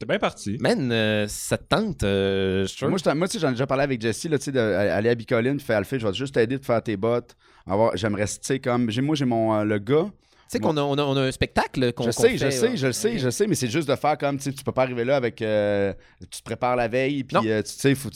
C'est 0.00 0.06
bien 0.08 0.18
parti. 0.18 0.56
Man, 0.60 0.92
euh, 0.92 1.26
ça 1.28 1.58
te 1.58 1.64
tente, 1.64 2.04
euh, 2.04 2.64
je 2.66 2.76
trouve. 2.76 2.90
Moi, 2.90 2.98
je- 3.04 3.10
moi, 3.10 3.26
tu 3.26 3.32
sais, 3.32 3.38
j'en 3.40 3.48
ai 3.48 3.52
déjà 3.52 3.66
parlé 3.66 3.82
avec 3.82 4.00
Jessie, 4.00 4.28
là, 4.28 4.38
tu 4.38 4.44
sais, 4.44 4.52
d'aller 4.52 5.08
à 5.08 5.14
Bicoline, 5.16 5.56
puis 5.56 5.66
faire 5.66 5.78
Alphée, 5.78 5.98
je 5.98 6.06
vais 6.06 6.14
juste 6.14 6.34
t'aider 6.34 6.56
de 6.58 6.64
faire 6.64 6.80
tes 6.82 6.96
bottes. 6.96 7.34
Avoir- 7.66 7.96
J'aimerais, 7.96 8.26
tu 8.26 8.34
sais, 8.42 8.60
comme. 8.60 8.88
Moi, 9.02 9.16
j'ai 9.16 9.24
mon. 9.24 9.54
euh, 9.54 9.64
le 9.64 9.78
gars. 9.78 10.06
Tu 10.06 10.52
sais 10.52 10.60
qu'on 10.60 10.76
a, 10.78 10.80
on 10.82 10.96
a, 10.96 11.02
on 11.02 11.16
a 11.16 11.22
un 11.24 11.30
spectacle 11.32 11.92
qu'on 11.92 12.04
Je 12.04 12.10
sais, 12.10 12.28
fait, 12.30 12.38
je 12.38 12.48
sais, 12.50 12.68
ouais. 12.70 12.76
je 12.76 12.86
le 12.86 12.92
sais, 12.94 13.18
je 13.18 13.28
sais, 13.28 13.46
mais 13.46 13.54
c'est 13.54 13.68
juste 13.68 13.86
de 13.88 13.94
faire 13.96 14.16
comme, 14.16 14.38
tu 14.38 14.44
sais, 14.44 14.52
tu 14.52 14.64
peux 14.64 14.72
pas 14.72 14.82
arriver 14.84 15.04
là 15.04 15.16
avec. 15.16 15.42
euh, 15.42 15.92
tu 16.30 16.38
te 16.40 16.42
prépares 16.44 16.74
la 16.76 16.88
veille, 16.88 17.22
puis 17.24 17.36
euh, 17.44 17.60
tu 17.62 17.70
sais, 17.72 17.94
faut, 17.94 18.08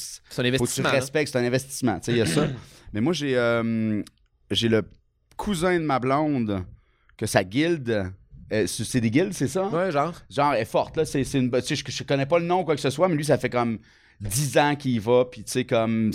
faut 0.59 0.65
que 0.65 0.71
tu 0.71 0.81
respectes, 0.97 1.31
c'est 1.33 1.39
un 1.39 1.45
investissement, 1.45 1.99
tu 1.99 2.07
sais, 2.07 2.13
il 2.13 2.19
y 2.19 2.21
a 2.23 2.27
ça. 2.27 2.47
Mais 2.95 3.01
moi, 3.03 3.13
j'ai 3.13 3.37
euh, 3.37 4.03
j'ai 4.51 4.69
le 4.71 4.83
cousin 5.37 5.75
de 5.79 5.85
ma 5.85 5.99
blonde, 5.99 6.65
que 7.19 7.27
sa 7.27 7.43
guilde. 7.45 8.07
Euh, 8.53 8.67
c'est 8.67 9.01
des 9.01 9.11
guildes, 9.11 9.33
c'est 9.35 9.49
ça? 9.49 9.65
Ouais, 9.69 9.91
genre. 9.93 10.13
genre, 10.31 10.55
elle 10.55 10.63
est 10.63 10.67
forte, 10.67 10.97
là. 10.97 11.05
C'est, 11.05 11.25
c'est 11.25 11.39
une, 11.39 11.51
tu 11.51 11.61
sais, 11.63 11.77
je, 11.77 11.85
je 11.87 12.03
connais 12.05 12.27
pas 12.27 12.39
le 12.39 12.47
nom 12.47 12.61
ou 12.61 12.65
quoi 12.65 12.75
que 12.75 12.81
ce 12.81 12.91
soit, 12.91 13.09
mais 13.09 13.15
lui, 13.17 13.25
ça 13.25 13.39
fait 13.39 13.51
comme 13.51 13.79
10 14.21 14.59
ans 14.59 14.75
qu'il 14.77 14.93
y 14.93 14.99
va, 14.99 15.25
puis 15.31 15.43
tu 15.45 15.53
sais, 15.53 15.65
comme. 15.65 16.13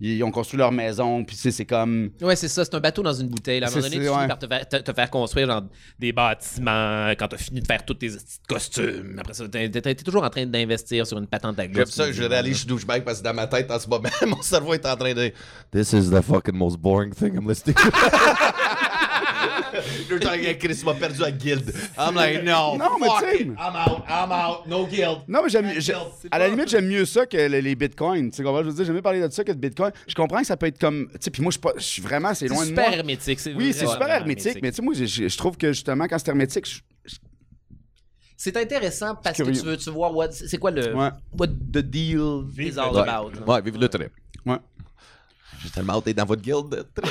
Ils 0.00 0.22
ont 0.24 0.32
construit 0.32 0.58
leur 0.58 0.72
maison, 0.72 1.24
puis 1.24 1.36
tu 1.36 1.42
sais, 1.42 1.50
c'est 1.52 1.64
comme. 1.64 2.10
Ouais, 2.20 2.34
c'est 2.34 2.48
ça, 2.48 2.64
c'est 2.64 2.74
un 2.74 2.80
bateau 2.80 3.00
dans 3.02 3.12
une 3.14 3.28
bouteille. 3.28 3.60
là. 3.60 3.68
À 3.68 3.70
un 3.70 3.72
moment 3.72 3.82
donné, 3.84 3.96
tu 3.96 4.02
c'est- 4.02 4.08
finis 4.10 4.20
ouais. 4.22 4.28
par 4.28 4.38
te 4.40 4.46
faire, 4.48 4.68
te- 4.68 4.76
te 4.78 4.92
faire 4.92 5.08
construire 5.08 5.46
genre, 5.46 5.62
des 6.00 6.12
bâtiments 6.12 7.10
quand 7.16 7.28
t'as 7.28 7.36
fini 7.38 7.60
de 7.60 7.66
faire 7.66 7.84
tous 7.86 7.94
tes 7.94 8.08
petits 8.08 8.38
costumes. 8.48 9.16
Après 9.20 9.34
ça, 9.34 9.48
t'es, 9.48 9.70
t'es- 9.70 9.80
t'es 9.80 9.94
toujours 9.94 10.24
en 10.24 10.30
train 10.30 10.46
d'investir 10.46 11.06
sur 11.06 11.16
une 11.16 11.28
patente 11.28 11.58
à 11.60 11.72
J'aime 11.72 11.86
ça, 11.86 12.10
je 12.10 12.22
réalise, 12.24 12.54
je 12.54 12.58
suis 12.58 12.66
douchebag 12.68 13.04
parce 13.04 13.20
que 13.20 13.24
dans 13.24 13.34
ma 13.34 13.46
tête, 13.46 13.70
en 13.70 13.78
ce 13.78 13.88
moment, 13.88 14.08
mon 14.26 14.42
cerveau 14.42 14.74
est 14.74 14.84
en 14.84 14.96
train 14.96 15.14
de. 15.14 15.32
This 15.70 15.92
is 15.92 16.10
the 16.10 16.20
fucking 16.20 16.56
most 16.56 16.76
boring 16.76 17.14
thing 17.14 17.36
I'm 17.36 17.48
listening 17.48 17.76
to. 17.76 17.82
Le 20.10 20.20
temps 20.20 20.30
que 20.32 20.52
Chris 20.54 20.82
m'a 20.84 20.94
perdu 20.94 21.22
à 21.24 21.30
Guild. 21.30 21.72
I'm 21.98 22.14
like, 22.14 22.42
no, 22.44 22.76
Non, 22.76 22.98
mais 23.00 23.06
fuck 23.06 23.18
tu 23.22 23.24
sais- 23.30 23.42
it. 23.42 23.48
I'm 23.48 23.74
out, 23.76 24.02
I'm 24.08 24.30
out, 24.32 24.66
no 24.66 24.86
Guild. 24.86 25.18
Non, 25.28 25.40
mais 25.42 25.48
j'aime. 25.48 25.72
j'ai- 25.78 25.94
À 26.30 26.38
la 26.38 26.48
limite, 26.48 26.68
j'aime 26.68 26.86
mieux 26.86 27.04
ça 27.04 27.26
que 27.26 27.36
les, 27.36 27.62
les 27.62 27.74
bitcoins. 27.74 28.30
Tu 28.30 28.36
sais, 28.36 28.42
comprends? 28.42 28.62
Je 28.62 28.68
veux 28.68 28.74
dire, 28.74 28.84
j'aime 28.84 28.94
mieux 28.96 29.02
parler 29.02 29.20
de 29.20 29.30
ça 29.32 29.44
que 29.44 29.52
de 29.52 29.58
bitcoin. 29.58 29.92
Je 30.06 30.14
comprends 30.14 30.40
que 30.40 30.46
ça 30.46 30.56
peut 30.56 30.66
être 30.66 30.78
comme. 30.78 31.08
Tu 31.12 31.18
sais, 31.20 31.30
puis 31.30 31.42
moi, 31.42 31.50
je 31.50 31.54
suis 31.54 31.60
pas- 31.60 31.72
je 31.76 31.82
suis 31.82 32.02
vraiment, 32.02 32.34
c'est 32.34 32.48
C'est 32.48 32.54
loin 32.54 32.62
de 32.62 32.68
super 32.68 32.88
moi. 32.88 32.96
hermétique. 32.96 33.40
C'est 33.40 33.54
Oui, 33.54 33.72
c'est 33.72 33.84
vraiment 33.84 33.92
super 34.02 34.08
hermétique, 34.16 34.58
mais 34.62 34.70
tu 34.70 34.76
sais, 34.76 34.82
moi, 34.82 34.94
je- 34.94 35.04
je 35.06 35.28
je 35.28 35.36
trouve 35.38 35.56
que 35.56 35.68
justement, 35.72 36.06
quand 36.06 36.18
c'est 36.18 36.28
hermétique, 36.28 36.66
je- 36.66 36.80
C'est 38.36 38.56
intéressant 38.56 39.14
parce 39.14 39.38
que 39.38 39.42
Curieux. 39.44 39.60
tu 39.60 39.66
veux 39.66 39.76
tu 39.76 39.90
vois 39.90 40.10
what, 40.12 40.32
c'est 40.32 40.58
quoi 40.58 40.70
le 40.72 40.94
Ouais. 40.94 41.08
what 41.38 41.46
the 41.46 41.78
deal 41.78 42.42
Vive 42.48 42.74
is 42.74 42.78
all 42.78 42.92
le- 42.92 42.98
about. 42.98 43.30
Ouais, 43.50 43.62
vive 43.62 43.78
le 43.78 43.88
trip. 43.88 44.10
J'ai 45.64 45.70
tellement 45.70 45.94
hâte 45.94 46.04
d'être 46.04 46.16
dans 46.18 46.26
votre 46.26 46.42
guild. 46.42 46.84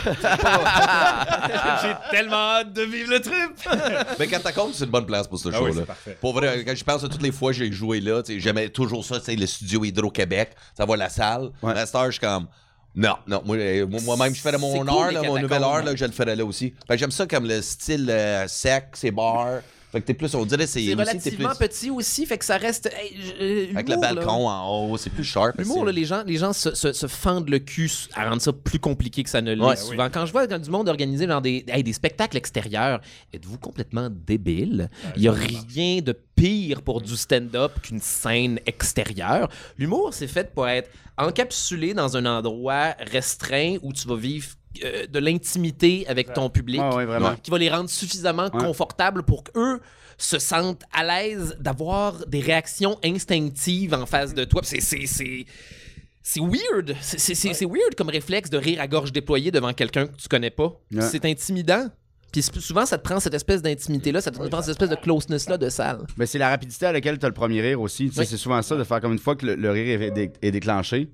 J'ai 1.81 1.93
tellement 2.11 2.35
hâte 2.35 2.71
de 2.73 2.81
vivre 2.83 3.09
le 3.11 3.19
trip. 3.19 3.51
Mais 4.19 4.27
Catacombe, 4.27 4.71
c'est 4.73 4.85
une 4.85 4.91
bonne 4.91 5.05
place 5.05 5.27
pour 5.27 5.39
ce 5.39 5.49
Ah 5.49 5.61
oui, 5.61 5.69
show-là. 5.71 5.73
c'est 5.81 5.85
parfait. 5.85 6.17
Pour 6.21 6.33
vrai, 6.33 6.63
quand 6.65 6.75
je 6.75 6.83
pense 6.83 7.03
à 7.03 7.09
toutes 7.09 7.21
les 7.23 7.31
fois 7.31 7.51
que 7.51 7.57
j'ai 7.57 7.71
joué 7.71 7.99
là, 7.99 8.21
j'aimais 8.27 8.69
toujours 8.69 9.03
ça, 9.03 9.19
tu 9.19 9.25
sais, 9.25 9.35
le 9.35 9.45
studio 9.47 9.83
Hydro-Québec, 9.83 10.51
ça 10.77 10.85
va 10.85 10.95
la 10.95 11.09
salle. 11.09 11.49
Ouais. 11.61 11.73
La 11.73 11.85
star, 11.85 12.05
je 12.07 12.11
suis 12.11 12.19
comme. 12.19 12.47
Non, 12.95 13.15
non, 13.25 13.41
moi, 13.43 13.57
euh, 13.57 13.87
moi- 13.87 14.01
moi-même, 14.01 14.35
je 14.35 14.41
ferais 14.41 14.57
mon 14.59 14.85
cool, 14.85 15.07
les 15.07 15.13
là, 15.15 15.23
mon 15.23 15.39
nouvelle 15.39 15.63
heure, 15.63 15.83
là, 15.83 15.95
je 15.95 16.05
le 16.05 16.11
ferais 16.11 16.35
là 16.35 16.45
aussi. 16.45 16.75
J'aime 16.91 17.09
ça 17.09 17.25
comme 17.25 17.47
le 17.47 17.59
style 17.63 18.07
euh, 18.07 18.47
sec, 18.47 18.89
c'est 18.93 19.09
bar. 19.09 19.61
Fait 19.93 20.01
que 20.01 20.07
t'es 20.07 20.13
plus, 20.15 20.33
on 20.35 20.43
dirait, 20.45 20.67
c'est 20.67 20.79
aussi, 20.81 20.93
relativement 20.95 21.49
plus. 21.49 21.67
petit 21.69 21.89
aussi, 21.91 22.25
fait 22.25 22.37
que 22.37 22.43
ça 22.45 22.57
reste. 22.57 22.87
hey, 22.99 23.15
euh, 23.39 23.67
Avec 23.75 23.87
le 23.87 23.95
là. 23.95 24.13
balcon 24.13 24.49
en 24.49 24.89
haut, 24.89 24.97
c'est 24.97 25.11
plus 25.11 25.23
sharp. 25.23 25.55
L'humour, 25.59 25.85
les 25.85 26.03
gens, 26.03 26.23
les 26.25 26.37
gens 26.37 26.51
se, 26.51 26.73
se- 26.73 26.91
se 26.93 27.07
fendent 27.07 27.47
le 27.49 27.59
cul 27.59 27.89
à 28.15 28.27
rendre 28.27 28.41
ça 28.41 28.51
plus 28.51 28.79
compliqué 28.79 29.23
que 29.23 29.29
ça 29.29 29.41
ne 29.41 29.53
l'est 29.53 29.63
Ouais, 29.63 29.75
souvent. 29.75 30.09
Quand 30.09 30.25
je 30.25 30.31
vois 30.31 30.47
quand 30.47 30.59
du 30.59 30.69
monde 30.69 30.89
organiser 30.89 31.27
genre 31.27 31.41
des, 31.41 31.63
hey, 31.67 31.83
des 31.83 31.93
spectacles 31.93 32.35
extérieurs, 32.37 32.99
êtes-vous 33.33 33.59
complètement 33.59 34.09
débile? 34.09 34.89
Il 35.15 35.21
n'y 35.21 35.27
a 35.27 35.31
rien 35.31 36.01
de 36.01 36.17
pire 36.35 36.81
pour 36.81 36.99
du 36.99 37.15
stand-up 37.15 37.73
qu'une 37.83 38.01
scène 38.01 38.59
extérieure. 38.65 39.47
L'humour, 39.77 40.09
c'est 40.11 40.27
fait 40.27 40.51
pour 40.53 40.67
être 40.67 40.89
encapsulé 41.19 41.93
dans 41.93 42.17
un 42.17 42.25
endroit 42.25 42.95
restreint 43.11 43.77
où 43.81 43.93
tu 43.93 44.07
vas 44.07 44.15
vivre 44.15 44.47
euh, 44.83 45.05
de 45.07 45.19
l'intimité 45.19 46.05
avec 46.07 46.33
ton 46.33 46.49
public 46.49 46.81
Ouais, 46.81 46.95
ouais, 46.95 47.05
vraiment. 47.05 47.35
qui 47.41 47.51
va 47.51 47.57
les 47.57 47.69
rendre 47.69 47.89
suffisamment 47.89 48.49
confortables 48.49 49.23
pour 49.23 49.43
qu'eux 49.43 49.79
se 50.17 50.39
sentent 50.39 50.83
à 50.93 51.03
l'aise 51.03 51.55
d'avoir 51.59 52.25
des 52.27 52.39
réactions 52.39 52.97
instinctives 53.03 53.93
en 53.93 54.05
face 54.05 54.33
de 54.33 54.43
toi. 54.45 54.61
C'est, 54.63 54.79
c'est, 54.81 56.39
weird. 56.39 56.95
C'est, 57.01 57.65
weird 57.65 57.95
comme 57.97 58.09
réflexe 58.09 58.49
de 58.49 58.57
rire 58.57 58.79
à 58.81 58.87
gorge 58.87 59.11
déployée 59.11 59.51
devant 59.51 59.73
quelqu'un 59.73 60.07
que 60.07 60.15
tu 60.15 60.27
connais 60.27 60.51
pas. 60.51 60.79
Ouais. 60.91 61.01
C'est 61.01 61.25
intimidant. 61.25 61.87
Puis 62.31 62.41
souvent, 62.41 62.85
ça 62.87 62.97
te 62.97 63.03
prend 63.03 63.19
cette 63.19 63.35
espèce 63.35 63.61
d'intimité-là, 63.61 64.19
ça 64.19 64.31
te 64.31 64.37
prend 64.47 64.61
cette 64.61 64.71
espèce 64.71 64.89
de 64.89 64.95
closeness-là 64.95 65.57
de 65.59 65.69
salle. 65.69 65.99
Mais 66.17 66.25
c'est 66.25 66.39
la 66.39 66.49
rapidité 66.49 66.87
à 66.87 66.91
laquelle 66.91 67.19
tu 67.19 67.25
as 67.25 67.29
le 67.29 67.33
premier 67.35 67.61
rire 67.61 67.79
aussi. 67.79 68.07
Tu 68.07 68.13
sais, 68.15 68.21
Oui. 68.21 68.25
C'est 68.27 68.37
souvent 68.37 68.59
ça, 68.63 68.75
de 68.75 68.83
faire 68.83 68.99
comme 69.01 69.13
une 69.13 69.19
fois 69.19 69.35
que 69.35 69.45
le, 69.45 69.53
le 69.55 69.69
rire 69.69 70.01
est, 70.01 70.09
dé- 70.11 70.31
est 70.41 70.49
déclenché, 70.51 71.09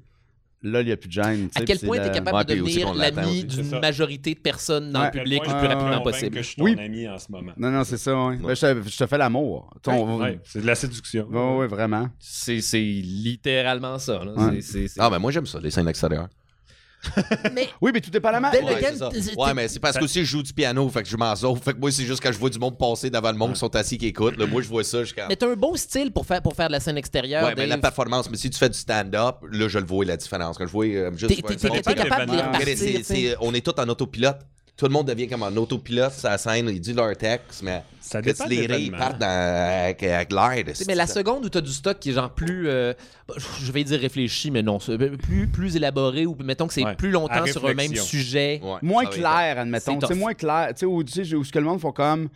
là, 0.61 0.81
il 0.81 0.85
n'y 0.87 0.91
a 0.91 0.97
plus 0.97 1.07
de 1.07 1.13
gêne. 1.13 1.49
À 1.55 1.61
quel 1.61 1.79
point 1.79 1.97
tu 1.99 2.07
es 2.07 2.11
capable 2.11 2.37
Ouais, 2.37 2.43
de 2.45 2.55
devenir 2.55 2.93
l'ami 2.93 3.43
d'une 3.45 3.79
majorité 3.79 4.33
de 4.33 4.39
personnes 4.39 4.91
dans 4.91 5.01
Ouais. 5.01 5.11
le 5.13 5.19
public 5.19 5.41
le 5.45 5.59
plus 5.59 5.67
rapidement 5.67 6.01
possible. 6.01 6.35
que 6.35 6.41
je 6.41 6.47
suis 6.47 6.55
ton 6.57 6.63
Oui. 6.65 6.75
ami 6.79 7.07
en 7.07 7.17
ce 7.17 7.31
moment. 7.31 7.51
Non, 7.57 7.71
non, 7.71 7.83
c'est 7.83 7.97
ça, 7.97 8.13
ouais. 8.27 8.37
Ben, 8.37 8.53
je, 8.55 8.61
te, 8.61 8.89
je 8.89 8.97
te 8.97 9.07
fais 9.07 9.17
l'amour. 9.17 9.73
Ton... 9.81 10.19
Ouais, 10.19 10.39
c'est 10.43 10.61
de 10.61 10.67
la 10.67 10.75
séduction. 10.75 11.27
Ouais, 11.29 11.57
ouais, 11.59 11.67
vraiment. 11.67 12.07
C'est, 12.19 12.61
c'est 12.61 12.81
littéralement 12.81 13.97
ça. 13.99 14.23
là. 14.25 14.33
Ah, 14.97 15.09
ben 15.09 15.19
moi, 15.19 15.31
j'aime 15.31 15.45
ça, 15.45 15.59
les 15.59 15.71
scènes 15.71 15.87
extérieures. 15.87 16.27
Mais 17.53 17.69
Oui, 17.81 17.91
mais 17.93 18.01
tout 18.01 18.15
est 18.15 18.19
pas 18.19 18.31
la 18.31 18.39
main. 18.39 18.51
Dès 18.51 18.61
le- 18.61 19.35
Ouais, 19.37 19.53
mais 19.53 19.67
c'est 19.67 19.79
parce 19.79 19.97
que 19.97 20.03
aussi 20.03 20.19
je 20.19 20.25
joue 20.25 20.43
du 20.43 20.53
piano, 20.53 20.87
fait 20.89 21.03
que 21.03 21.09
je 21.09 21.15
m'en 21.15 21.35
sauve. 21.35 21.59
Fait 21.61 21.73
que 21.73 21.79
moi, 21.79 21.91
c'est 21.91 22.03
juste 22.05 22.21
quand 22.21 22.31
je 22.31 22.37
vois 22.37 22.49
du 22.49 22.59
monde 22.59 22.77
passer 22.77 23.09
devant 23.09 23.31
le 23.31 23.37
monde 23.37 23.53
qui 23.53 23.59
sont 23.59 23.73
assis 23.75 23.97
qui 23.97 24.07
écoutent. 24.07 24.37
là, 24.37 24.45
moi, 24.45 24.61
je 24.61 24.67
vois 24.67 24.83
ça, 24.83 25.03
je. 25.03 25.13
Mais 25.29 25.35
t'as 25.35 25.49
un 25.49 25.53
beau 25.55 25.75
style 25.77 26.11
pour 26.11 26.25
faire, 26.25 26.41
pour 26.41 26.53
faire 26.55 26.67
de 26.67 26.73
la 26.73 26.79
scène 26.79 26.97
extérieure. 26.97 27.43
Ouais, 27.45 27.53
mais 27.55 27.67
la 27.67 27.77
performance, 27.77 28.29
mais 28.29 28.37
si 28.37 28.49
tu 28.49 28.57
fais 28.57 28.69
du 28.69 28.77
stand-up, 28.77 29.37
là, 29.49 29.67
je 29.67 29.79
le 29.79 29.85
vois 29.85 30.03
la 30.05 30.17
différence. 30.17 30.57
Quand 30.57 30.65
je 30.67 30.71
vois 30.71 30.85
euh, 30.85 31.11
juste. 31.15 31.27
T'es- 31.27 31.41
capable 31.95 32.31
de 32.31 32.35
les 32.37 32.41
repartir. 32.41 32.65
c'est- 32.77 33.03
c'est- 33.03 33.35
on 33.39 33.53
est 33.53 33.65
tous 33.65 33.81
en 33.81 33.87
autopilote. 33.87 34.39
Tout 34.79 34.85
le 34.85 34.91
monde 34.91 35.07
devient 35.09 35.27
comme 35.27 35.43
en 35.43 35.49
autopilote 35.57 36.13
sur 36.13 36.29
la 36.29 36.37
scène, 36.37 36.69
ils 36.69 36.79
disent 36.79 36.95
leur 36.95 37.13
texte, 37.17 37.63
mais 37.63 37.83
Ça 37.99 38.21
que 38.21 38.27
dépend 38.27 38.45
tu 38.45 38.55
de 38.55 38.61
les 38.61 38.65
rires, 38.65 38.97
partent 38.97 39.19
dans- 39.19 39.27
avec, 39.83 40.01
avec 40.03 40.31
l'air. 40.31 40.63
mais 40.87 40.95
la 40.95 41.05
seconde 41.05 41.43
où 41.45 41.49
tu 41.49 41.57
as 41.57 41.61
du 41.61 41.71
stock 41.73 41.99
qui 41.99 42.11
est 42.11 42.13
genre 42.13 42.29
plus, 42.29 42.69
euh, 42.69 42.93
je 43.61 43.71
vais 43.73 43.83
dire 43.83 43.99
réfléchi, 43.99 44.51
mais 44.51 44.63
non, 44.63 44.77
plus, 44.79 45.47
plus 45.47 45.75
élaboré 45.75 46.25
ou 46.25 46.37
mettons 46.41 46.65
que 46.67 46.73
c'est 46.73 46.85
Ouais. 46.85 46.95
plus 46.95 47.11
longtemps 47.11 47.45
sur 47.45 47.67
un 47.67 47.73
même 47.73 47.93
sujet. 47.93 48.61
Ouais, 48.63 48.77
Moins 48.81 49.03
ça 49.03 49.09
clair, 49.11 49.59
admettons. 49.59 49.99
C'est 50.07 50.15
moins 50.15 50.33
clair. 50.33 50.69
Tu 50.69 50.79
sais, 50.79 50.85
où, 50.85 51.03
tu 51.03 51.25
sais, 51.25 51.35
où 51.35 51.43
ce 51.43 51.51
que 51.51 51.59
le 51.59 51.65
monde 51.65 51.81
font 51.81 51.91
comme. 51.91 52.29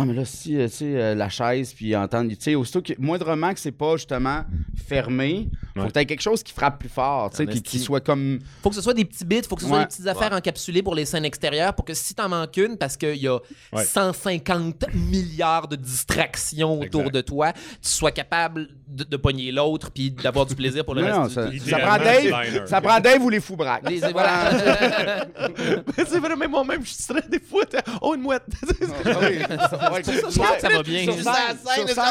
Ah, 0.00 0.04
mais 0.04 0.14
là, 0.14 0.24
si, 0.24 0.56
euh, 0.56 0.68
tu 0.68 0.74
sais, 0.76 0.84
euh, 0.96 1.14
la 1.16 1.28
chaise, 1.28 1.72
puis 1.74 1.96
entendre. 1.96 2.30
Tu 2.30 2.36
sais, 2.38 2.54
aussitôt 2.54 2.80
que. 2.82 2.92
Moindrement 2.98 3.52
que 3.52 3.58
c'est 3.58 3.72
pas 3.72 3.96
justement 3.96 4.44
fermé, 4.86 5.48
faut 5.74 5.80
Ouais. 5.82 5.88
que 5.90 5.98
tu 5.98 6.06
quelque 6.06 6.20
chose 6.20 6.42
qui 6.44 6.52
frappe 6.52 6.78
plus 6.78 6.88
fort, 6.88 7.30
tu 7.30 7.36
sais, 7.38 7.46
qui, 7.46 7.78
soit 7.80 8.00
comme. 8.00 8.38
Faut 8.62 8.68
que 8.70 8.76
ce 8.76 8.80
soit 8.82 8.94
des 8.94 9.04
petits 9.04 9.24
bits, 9.24 9.42
faut 9.48 9.56
que 9.56 9.62
ce 9.62 9.68
soit 9.68 9.80
des 9.80 9.86
petites 9.86 10.06
affaires 10.06 10.32
encapsulées 10.32 10.82
pour 10.82 10.94
les 10.94 11.04
scènes 11.04 11.24
extérieures 11.24 11.74
pour 11.74 11.84
que 11.84 11.94
si 11.94 12.14
t'en 12.14 12.28
manques 12.28 12.56
une, 12.58 12.76
parce 12.76 12.96
qu'il 12.96 13.16
y 13.16 13.26
a 13.28 13.38
Ouais. 13.72 13.84
150 13.84 14.84
milliards 14.94 15.66
de 15.68 15.74
distractions 15.76 16.78
autour 16.80 17.00
Exact. 17.02 17.14
de 17.14 17.20
toi, 17.22 17.52
tu 17.52 17.88
sois 17.90 18.12
capable 18.12 18.68
de, 18.86 19.02
de 19.04 19.16
pogner 19.16 19.50
l'autre 19.52 19.90
puis 19.90 20.10
d'avoir 20.12 20.46
du 20.46 20.54
plaisir 20.54 20.84
pour 20.84 20.94
le 20.94 21.02
Non, 21.02 21.22
reste. 21.24 21.34
ça, 21.34 21.46
du- 21.46 21.58
ça 21.58 21.78
prend 21.78 21.96
Dave. 21.98 22.66
Ça 22.66 22.80
prend 22.80 23.00
Dave 23.00 23.22
ou 23.22 23.30
les 23.30 23.40
fous 23.40 23.56
braques. 23.56 23.88
Les- 23.90 23.98
voilà. 24.12 24.50
c'est 25.96 26.18
vrai, 26.20 26.36
mais 26.38 26.46
moi-même, 26.46 26.82
je 26.82 26.88
suis 26.90 27.02
stressé 27.02 27.28
des 27.28 27.40
fois. 27.40 27.64
Oh, 28.00 28.14
une 28.14 28.22
mouette. 28.22 28.44
Oui. 29.92 30.00
Ouais, 30.06 30.60
ça, 30.60 30.68
va 30.68 30.82
bien. 30.82 31.02
Sur 31.04 31.14
scène, 31.14 31.56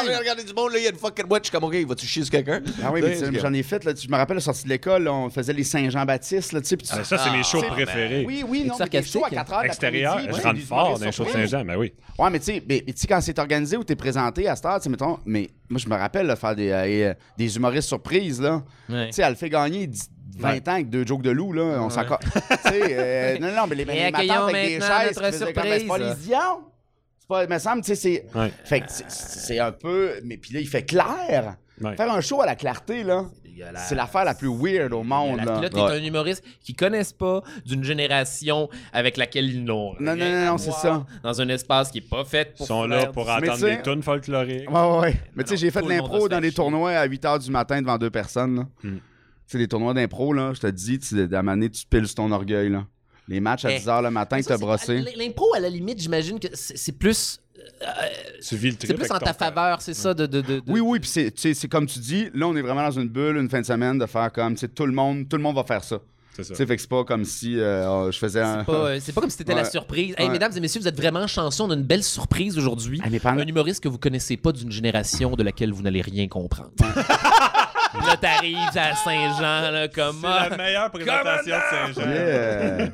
j'ai 0.06 0.16
regardé 0.16 0.44
du 0.44 0.52
monde, 0.54 0.72
là, 0.72 0.78
il 0.78 0.84
y 0.84 0.86
a 0.86 0.90
une 0.90 0.96
fucking 0.96 1.24
witch. 1.30 1.44
Je 1.44 1.48
suis 1.48 1.52
comme, 1.52 1.64
OK, 1.64 1.74
vas-tu 1.86 2.06
chier 2.06 2.22
sur 2.22 2.30
quelqu'un? 2.30 2.60
Ah 2.82 2.90
oui, 2.92 3.00
mais 3.02 3.20
Ouais, 3.20 3.30
tu 3.30 3.40
j'en 3.40 3.52
ai 3.52 3.62
fait, 3.62 3.84
là, 3.84 3.94
tu- 3.94 4.06
je 4.06 4.10
me 4.12 4.16
rappelle, 4.16 4.36
la 4.36 4.40
sortie 4.42 4.64
de 4.64 4.68
l'école, 4.68 5.08
on 5.08 5.30
faisait 5.30 5.52
les 5.52 5.64
Saint-Jean-Baptiste, 5.64 6.52
là, 6.52 6.60
tu 6.60 6.68
sais, 6.68 6.76
tu- 6.76 6.86
Ah, 6.90 7.04
ça, 7.04 7.18
c'est 7.18 7.30
mes 7.30 7.42
shows 7.42 7.62
préférés. 7.62 8.24
Oui, 8.26 8.44
oui, 8.46 8.64
non, 8.64 8.74
C'est 8.78 8.92
mais 8.92 9.02
shows 9.02 9.18
à 9.24 9.30
sarcastique. 9.30 9.34
4 9.38 9.52
heures 9.52 9.64
Extérieur, 9.64 10.18
je 10.20 10.32
ouais, 10.32 10.40
rentre 10.42 10.60
fort 10.60 10.98
dans 10.98 11.04
les 11.04 11.12
shows 11.12 11.24
de. 11.24 11.30
Saint-Jean, 11.30 11.64
ben 11.64 11.76
oui. 11.76 11.92
Ouais, 12.18 12.30
mais 12.30 12.38
tu 12.38 12.44
sais, 12.46 12.62
mais, 12.68 12.82
mais 12.86 12.92
tu 12.92 13.00
sais, 13.00 13.06
quand 13.06 13.20
c'est 13.20 13.38
organisé 13.38 13.76
ou 13.76 13.84
t'es 13.84 13.96
présenté 13.96 14.48
à 14.48 14.56
cette 14.56 14.66
heure, 14.66 14.76
tu 14.78 14.84
sais, 14.84 14.90
mettons, 14.90 15.18
mais 15.24 15.48
moi, 15.68 15.78
je 15.82 15.88
me 15.88 15.96
rappelle 15.96 16.26
là, 16.26 16.36
faire 16.36 16.54
des, 16.56 16.70
euh, 16.70 17.14
des 17.36 17.56
humoristes 17.56 17.88
surprises, 17.88 18.40
là. 18.40 18.62
Ouais. 18.88 19.06
Tu 19.06 19.12
sais, 19.14 19.22
elle 19.22 19.36
fait 19.36 19.50
gagner 19.50 19.86
10 19.86 20.10
20 20.38 20.68
ans 20.68 20.72
avec 20.74 20.88
deux 20.88 21.04
jokes 21.04 21.22
de 21.22 21.30
loup, 21.30 21.52
là. 21.52 21.62
On 21.80 21.90
s'en 21.90 22.04
Tu 22.04 22.08
sais, 22.68 22.80
euh, 22.90 23.38
non, 23.40 23.48
non, 23.54 23.66
mais 23.68 23.74
les, 23.74 23.84
les 23.84 24.00
avec 24.30 24.54
des 24.54 24.80
chaises, 24.80 25.18
ben, 25.18 25.32
c'est 25.32 25.52
pas 25.52 25.64
les 25.64 26.14
Dion. 26.14 26.38
C'est 27.30 27.34
pas, 27.34 27.44
il 27.44 27.50
me 27.50 27.58
semble, 27.58 27.82
tu 27.82 27.88
sais, 27.88 27.94
c'est. 27.94 28.24
Ouais. 28.34 28.50
Fait 28.64 28.80
que 28.80 28.86
c'est- 28.88 29.04
c'est 29.10 29.58
un 29.58 29.70
peu. 29.72 30.12
Mais 30.24 30.38
puis 30.38 30.54
là, 30.54 30.60
il 30.60 30.66
fait 30.68 30.82
clair. 30.84 31.56
Ouais. 31.80 31.94
Faire 31.94 32.10
un 32.10 32.20
show 32.22 32.40
à 32.40 32.46
la 32.46 32.56
clarté, 32.56 33.02
là, 33.04 33.26
c'est 33.86 33.94
l'affaire 33.94 34.24
la 34.24 34.34
plus 34.34 34.48
weird 34.48 34.92
au 34.94 35.02
monde, 35.02 35.36
Là, 35.38 35.60
là. 35.60 35.68
t'es 35.68 35.76
Ouais. 35.80 35.90
un 35.98 36.02
humoriste 36.02 36.42
qui 36.62 36.74
connaissent 36.74 37.12
pas 37.12 37.42
d'une 37.66 37.84
génération 37.84 38.68
avec 38.94 39.16
laquelle 39.18 39.44
ils 39.50 39.62
n'ont 39.62 39.94
Non, 40.00 40.14
rien 40.14 40.40
non, 40.40 40.46
non, 40.46 40.54
à 40.54 40.58
c'est 40.58 40.70
voir, 40.70 40.80
ça. 40.80 41.06
Dans 41.22 41.40
un 41.42 41.48
espace 41.50 41.90
qui 41.90 41.98
est 41.98 42.08
pas 42.08 42.24
fait 42.24 42.52
Ils 42.54 42.56
pour 42.58 42.66
sont 42.66 42.84
là 42.86 43.06
pour 43.06 43.28
entendre 43.28 43.58
des 43.58 43.82
tunes 43.82 44.02
folkloriques. 44.02 44.70
Ouais, 44.70 44.98
ouais. 45.00 45.20
Mais 45.36 45.44
tu 45.44 45.50
sais, 45.50 45.54
non, 45.54 45.60
j'ai 45.60 45.70
fait 45.70 45.82
de 45.82 45.88
l'impro 45.88 46.28
dans 46.28 46.40
des 46.40 46.52
tournois 46.52 46.92
à 46.92 47.04
8 47.04 47.22
h 47.24 47.44
du 47.44 47.50
matin 47.50 47.80
devant 47.82 47.98
deux 47.98 48.10
personnes, 48.10 48.56
là. 48.56 48.62
Hmm. 48.82 48.96
Tu 48.96 49.02
sais, 49.52 49.58
les 49.58 49.68
tournois 49.68 49.92
d'impro, 49.94 50.32
là, 50.32 50.52
je 50.54 50.60
te 50.60 50.66
dis, 50.68 50.98
tu, 50.98 51.20
à 51.20 51.24
un 51.24 51.42
moment 51.42 51.52
donné, 51.52 51.68
tu 51.70 51.84
piles 51.86 52.12
ton 52.14 52.30
orgueil, 52.32 52.70
là. 52.70 52.86
Les 53.28 53.40
matchs 53.40 53.64
à 53.66 53.72
Eh. 53.72 53.78
10 53.78 53.86
h 53.86 54.02
le 54.02 54.10
matin, 54.10 54.40
t'as 54.42 54.56
brossé. 54.58 55.04
L'impro, 55.16 55.54
à 55.54 55.60
la 55.60 55.68
limite, 55.68 56.00
j'imagine 56.00 56.40
que 56.40 56.48
c'est 56.54 56.92
plus, 56.92 57.40
Tu 58.48 58.56
vis 58.56 58.70
le 58.70 58.76
c'est 58.80 58.94
plus 58.94 59.10
avec 59.10 59.12
en 59.12 59.18
ta 59.18 59.34
faveur, 59.34 59.82
c'est 59.82 59.94
ça, 59.94 60.14
de, 60.14 60.26
de, 60.26 60.40
de- 60.40 60.60
de- 60.60 60.62
Oui, 60.66 60.80
oui, 60.80 60.98
puis 61.00 61.10
c'est, 61.10 61.68
comme 61.68 61.86
tu 61.86 61.98
dis, 61.98 62.28
là, 62.34 62.46
on 62.48 62.56
est 62.56 62.62
vraiment 62.62 62.82
dans 62.82 62.90
une 62.98 63.08
bulle, 63.08 63.36
une 63.36 63.50
fin 63.50 63.60
de 63.60 63.66
semaine, 63.66 63.98
de 63.98 64.06
faire 64.06 64.32
comme, 64.32 64.54
tu 64.54 64.60
sais, 64.60 64.68
tout 64.68 64.86
le 64.86 64.92
monde, 64.92 65.28
tout 65.28 65.36
le 65.36 65.42
monde 65.42 65.56
va 65.56 65.64
faire 65.64 65.84
ça. 65.84 65.98
C'est 66.34 66.44
ça. 66.44 66.54
Fait 66.66 66.76
que 66.76 66.80
c'est 66.80 66.88
pas 66.88 67.02
comme 67.02 67.24
si 67.24 67.58
euh, 67.58 68.12
je 68.12 68.16
faisais 68.18 68.40
un... 68.40 68.60
C'est 68.64 68.66
pas, 68.66 68.72
euh, 68.72 68.98
comme 69.16 69.28
si 69.28 69.36
c'était 69.38 69.56
la 69.56 69.64
surprise. 69.64 70.14
Hey, 70.16 70.26
Ouais. 70.26 70.32
mesdames 70.32 70.52
et 70.56 70.60
messieurs, 70.60 70.80
vous 70.80 70.86
êtes 70.86 70.96
vraiment 70.96 71.26
chanceux. 71.26 71.64
On 71.64 71.70
a 71.72 71.74
une 71.74 71.82
belle 71.82 72.04
surprise 72.04 72.56
aujourd'hui. 72.56 73.00
Pendant- 73.20 73.40
Un 73.42 73.46
humoriste 73.48 73.82
que 73.82 73.88
vous 73.88 73.98
connaissez 73.98 74.36
pas 74.36 74.52
d'une 74.52 74.70
génération 74.70 75.32
de 75.32 75.42
laquelle 75.42 75.72
vous 75.72 75.82
n'allez 75.82 76.00
rien 76.00 76.28
comprendre. 76.28 76.70
là, 77.94 78.16
t'arrives 78.20 78.56
à 78.74 78.94
Saint-Jean, 78.94 79.70
là, 79.70 79.88
comme 79.88 80.18
C'est 80.20 80.26
ah, 80.28 80.48
la 80.50 80.56
meilleure 80.56 80.90
présentation 80.90 81.56
de 81.56 81.94
Saint-Jean. 81.94 82.10
Yeah. 82.10 82.88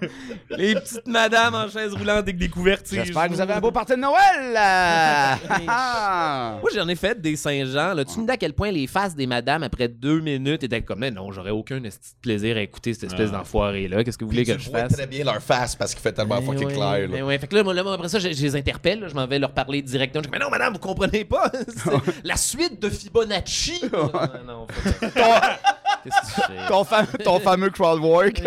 les 0.57 0.75
petites 0.75 1.07
madames 1.07 1.55
en 1.55 1.69
chaise 1.69 1.93
roulante 1.93 2.19
avec 2.19 2.37
des 2.39 2.49
couvertures. 2.49 3.05
J'espère 3.05 3.29
que 3.29 3.33
vous 3.35 3.41
avez 3.41 3.55
un 3.55 3.61
beau 3.61 3.71
party 3.73 3.93
de 3.93 3.99
Noël! 4.01 4.55
euh. 4.57 5.35
Ah. 5.69 6.59
Moi, 6.61 6.71
j'en 6.75 6.87
ai 6.89 6.95
fait 6.95 7.21
des 7.21 7.37
Saint-Jean. 7.37 7.95
Là. 7.95 8.05
Tu 8.05 8.19
me 8.21 8.27
dis 8.27 8.33
à 8.33 8.37
quel 8.37 8.53
point 8.53 8.71
les 8.71 8.87
faces 8.87 9.15
des 9.15 9.27
madames, 9.27 9.63
après 9.63 9.89
deux 9.89 10.21
minutes, 10.21 10.63
étaient 10.63 10.83
comme 10.83 10.99
Mais 11.01 11.11
non, 11.11 11.33
j'aurais 11.33 11.51
aucun 11.51 11.81
plaisir 12.23 12.57
à 12.57 12.61
écouter 12.61 12.95
cette 12.95 13.05
espèce 13.05 13.31
Ah. 13.33 13.39
d'enfoiré-là. 13.39 14.05
Qu'est-ce 14.05 14.19
que 14.19 14.25
vous 14.25 14.31
voulez 14.31 14.45
que 14.45 14.53
tu 14.53 14.61
je 14.61 14.71
vois 14.71 14.81
fasse? 14.81 14.93
très 14.93 15.07
bien 15.07 15.25
leur 15.25 15.41
face 15.43 15.75
parce 15.77 15.93
qu'il 15.95 16.03
fait 16.03 16.13
tellement 16.13 16.41
Mais 16.41 16.47
fucking 16.47 16.67
ouais, 16.69 16.73
clair. 16.75 16.91
là. 17.01 17.07
mais 17.11 17.23
ouais. 17.23 17.39
Fait 17.39 17.47
que 17.47 17.55
là, 17.57 17.63
moi, 17.63 17.75
là, 17.75 17.83
moi, 17.83 17.95
après 17.95 18.09
ça, 18.09 18.19
je, 18.19 18.29
je 18.33 18.43
les 18.43 18.57
interpelle. 18.57 19.01
là. 19.01 19.09
je 19.09 19.15
m'en 19.15 19.27
vais 19.27 19.39
leur 19.39 19.53
parler 19.53 19.83
directement. 19.83 20.23
Je 20.23 20.29
dis, 20.29 20.33
mais 20.33 20.45
non, 20.45 20.51
madame, 20.51 20.73
vous 20.75 20.79
comprenez 20.79 21.25
pas. 21.25 21.51
C'est 21.69 21.91
la 22.25 22.37
suite 22.37 22.81
de 22.81 22.89
Fibonacci. 22.91 23.81
non, 23.93 24.11
non. 24.47 24.67
Qu'est-ce 24.85 26.21
que 26.21 26.27
tu 26.37 26.53
fais? 26.53 26.69
Ton, 26.69 26.83
fam- 26.85 27.23
ton 27.25 27.41
fameux 27.41 27.71
crowd 27.71 28.01
work. 28.01 28.43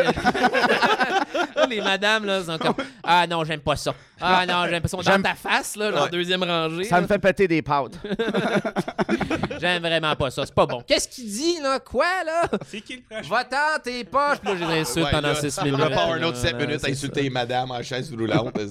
Les 1.69 1.81
madames, 1.81 2.25
là, 2.25 2.43
sont 2.43 2.57
comme 2.59 2.75
Ah 3.03 3.25
non, 3.27 3.43
j'aime 3.43 3.59
pas 3.61 3.75
ça. 3.75 3.93
Ah 4.21 4.45
non, 4.47 4.65
j'aime 4.69 4.81
pas 4.81 4.87
ça. 4.87 4.97
Dans 4.97 5.03
J'aime- 5.03 5.23
ta 5.23 5.33
face, 5.35 5.75
là, 5.75 5.91
genre 5.91 6.03
Ouais. 6.03 6.09
deuxième 6.09 6.43
rangée. 6.43 6.83
Ça 6.85 6.95
là. 6.97 7.01
me 7.01 7.07
fait 7.07 7.19
péter 7.19 7.47
des 7.47 7.61
pâtes. 7.61 7.97
J'aime 9.59 9.81
vraiment 9.81 10.15
pas 10.15 10.29
ça. 10.29 10.45
C'est 10.45 10.53
pas 10.53 10.65
bon. 10.67 10.81
Qu'est-ce 10.85 11.07
qu'il 11.07 11.25
dit, 11.29 11.57
là? 11.61 11.79
Quoi, 11.79 12.05
là? 12.25 12.43
C'est 12.67 12.81
qui 12.81 12.97
le 12.97 13.01
prochain? 13.09 13.27
Va-t'en, 13.29 13.79
tes 13.83 14.03
poches. 14.03 14.37
Puis 14.43 14.51
là, 14.53 14.55
je 14.59 14.71
les 14.73 14.79
insulte 14.81 15.05
Ouais, 15.05 15.11
pendant 15.11 15.27
là, 15.29 15.35
six 15.35 15.57
On 15.59 15.63
minutes. 15.65 15.79
va 15.79 15.89
pas 15.89 16.01
avoir 16.03 16.17
un 16.17 16.23
autre 16.23 16.37
7 16.37 16.53
là, 16.53 16.65
minutes 16.65 16.85
à 16.85 16.89
insulter 16.89 17.21
les 17.23 17.29
madames 17.31 17.71
en 17.71 17.81
chaise 17.83 18.11
roulante. 18.13 18.55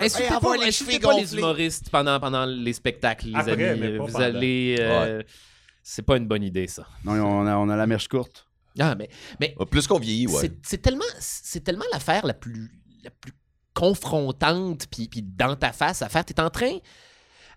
Insultez 0.00 0.24
Hey, 0.24 0.28
pas, 0.28 0.36
avoir 0.36 0.54
les 0.56 0.66
insultez 0.68 0.92
chevilles 0.92 0.98
pas 1.00 1.12
les 1.14 1.22
gonflées. 1.22 1.38
humoristes 1.38 1.90
pendant, 1.90 2.20
pendant 2.20 2.44
les 2.44 2.72
spectacles, 2.72 3.26
les 3.28 3.34
Après, 3.36 3.52
amis. 3.70 3.80
mais 3.80 3.96
pas 3.96 4.04
Vous 4.04 4.12
pendant. 4.12 4.24
allez. 4.24 4.76
euh, 4.80 5.22
C'est 5.88 6.02
pas 6.02 6.16
une 6.16 6.26
bonne 6.26 6.42
idée, 6.42 6.66
ça. 6.66 6.84
Non, 7.04 7.12
on 7.12 7.46
a, 7.46 7.56
on 7.56 7.68
a 7.68 7.76
la 7.76 7.86
mèche 7.86 8.08
courte. 8.08 8.44
Ah, 8.80 8.96
mais, 8.98 9.08
mais 9.38 9.54
Plus 9.70 9.86
qu'on 9.86 10.00
vieillit, 10.00 10.26
ouais. 10.26 10.40
c'est- 10.40 10.58
c'est 10.64 10.82
tellement, 10.82 11.04
c'est 11.20 11.62
tellement 11.62 11.84
l'affaire 11.92 12.26
la 12.26 12.34
plus, 12.34 12.72
la 13.04 13.10
plus 13.10 13.32
confrontante, 13.72 14.86
puis, 14.90 15.06
puis 15.08 15.22
dans 15.22 15.54
ta 15.54 15.72
face 15.72 16.02
à 16.02 16.08
faire. 16.08 16.24
T'es 16.24 16.40
en 16.40 16.50
train. 16.50 16.76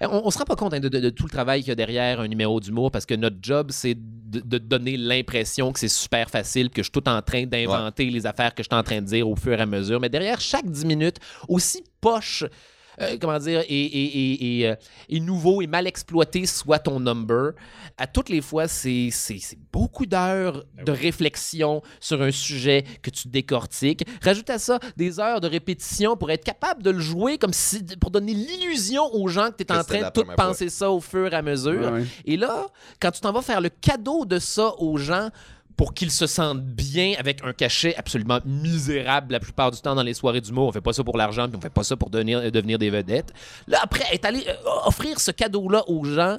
On, 0.01 0.21
on 0.25 0.29
se 0.31 0.37
rend 0.37 0.45
pas 0.45 0.55
compte 0.55 0.75
hein, 0.75 0.79
de, 0.79 0.89
de- 0.89 0.99
de 0.99 1.09
tout 1.09 1.23
le 1.25 1.29
travail 1.31 1.61
qu'il 1.61 1.69
y 1.69 1.71
a 1.71 1.75
derrière 1.75 2.19
un 2.21 2.27
numéro 2.27 2.59
d'humour 2.59 2.91
parce 2.91 3.05
que 3.07 3.15
notre 3.15 3.37
job, 3.41 3.71
c'est 3.71 3.95
de, 3.97 4.39
de 4.41 4.57
donner 4.59 4.95
l'impression 4.95 5.73
que 5.73 5.79
c'est 5.79 5.87
super 5.89 6.29
facile, 6.29 6.69
que 6.69 6.83
je 6.83 6.83
suis 6.83 6.91
tout 6.91 7.09
en 7.09 7.21
train 7.23 7.45
d'inventer 7.47 8.05
les 8.11 8.25
affaires 8.27 8.53
que 8.53 8.61
je 8.63 8.67
suis 8.71 8.79
en 8.79 8.83
train 8.83 9.01
de 9.01 9.07
dire 9.07 9.27
au 9.27 9.35
fur 9.35 9.53
et 9.57 9.61
à 9.61 9.65
mesure. 9.65 9.99
Mais 9.99 10.09
derrière 10.09 10.39
chaque 10.39 10.69
10 10.69 10.85
minutes, 10.85 11.17
aussi 11.47 11.83
poche. 11.99 12.43
Euh, 13.01 13.17
comment 13.19 13.37
dire, 13.39 13.61
et, 13.61 13.65
et, 13.67 14.03
et, 14.03 14.59
et, 14.59 14.67
euh, 14.67 14.75
et 15.09 15.19
nouveau 15.19 15.61
et 15.61 15.67
mal 15.67 15.87
exploité 15.87 16.45
soit 16.45 16.79
ton 16.79 16.99
number, 16.99 17.51
à 17.97 18.07
toutes 18.07 18.29
les 18.29 18.41
fois, 18.41 18.67
c'est 18.67 19.09
beaucoup 19.71 20.05
d'heures 20.05 20.63
de 20.85 20.91
réflexion 20.91 21.81
sur 21.99 22.21
un 22.21 22.31
sujet 22.31 22.83
que 23.01 23.09
tu 23.09 23.27
décortiques. 23.27 24.05
Rajoute 24.23 24.49
à 24.49 24.59
ça 24.59 24.79
des 24.95 25.19
heures 25.19 25.41
de 25.41 25.47
répétition 25.47 26.15
pour 26.15 26.31
être 26.31 26.43
capable 26.43 26.83
de 26.83 26.91
le 26.91 26.99
jouer 26.99 27.37
comme 27.37 27.53
si, 27.53 27.83
pour 27.99 28.11
donner 28.11 28.33
l'illusion 28.33 29.03
aux 29.13 29.27
gens 29.27 29.49
que 29.51 29.63
tu 29.63 29.73
es 29.73 29.77
en 29.77 29.83
train 29.83 30.01
de 30.01 30.09
tout 30.13 30.25
penser 30.37 30.69
ça 30.69 30.89
au 30.91 31.01
fur 31.01 31.31
et 31.33 31.35
à 31.35 31.41
mesure. 31.41 31.91
Ouais, 31.91 31.99
ouais. 31.99 32.05
Et 32.25 32.37
là, 32.37 32.67
quand 33.01 33.11
tu 33.11 33.21
t'en 33.21 33.31
vas 33.31 33.41
faire 33.41 33.61
le 33.61 33.69
cadeau 33.69 34.25
de 34.25 34.39
ça 34.39 34.73
aux 34.77 34.97
gens 34.97 35.29
pour 35.79 35.93
qu'ils 35.93 36.11
se 36.11 36.27
sentent 36.27 36.65
bien 36.65 37.13
avec 37.19 37.41
un 37.41 37.53
cachet 37.53 37.95
absolument 37.95 38.41
misérable 38.43 39.31
la 39.31 39.39
plupart 39.39 39.71
du 39.71 39.79
temps 39.79 39.95
dans 39.95 40.03
les 40.03 40.13
soirées 40.13 40.41
d'humour. 40.41 40.67
On 40.67 40.71
fait 40.73 40.81
pas 40.81 40.91
ça 40.91 41.05
pour 41.05 41.15
l'argent, 41.15 41.47
puis 41.47 41.55
on 41.55 41.61
fait 41.61 41.69
pas 41.69 41.85
ça 41.85 41.95
pour 41.95 42.09
devenir, 42.09 42.39
euh, 42.39 42.49
des 42.51 42.89
vedettes. 42.89 43.31
Là, 43.65 43.79
après, 43.81 44.03
être 44.13 44.25
allé 44.25 44.43
euh, 44.45 44.55
offrir 44.83 45.21
ce 45.21 45.31
cadeau-là 45.31 45.85
aux 45.87 46.03
gens 46.03 46.37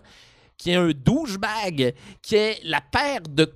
qui 0.58 0.72
est 0.72 0.74
un 0.74 0.90
douchebag, 0.90 1.94
qui 2.20 2.34
est 2.34 2.60
la 2.64 2.82
paire 2.82 3.22
de 3.30 3.50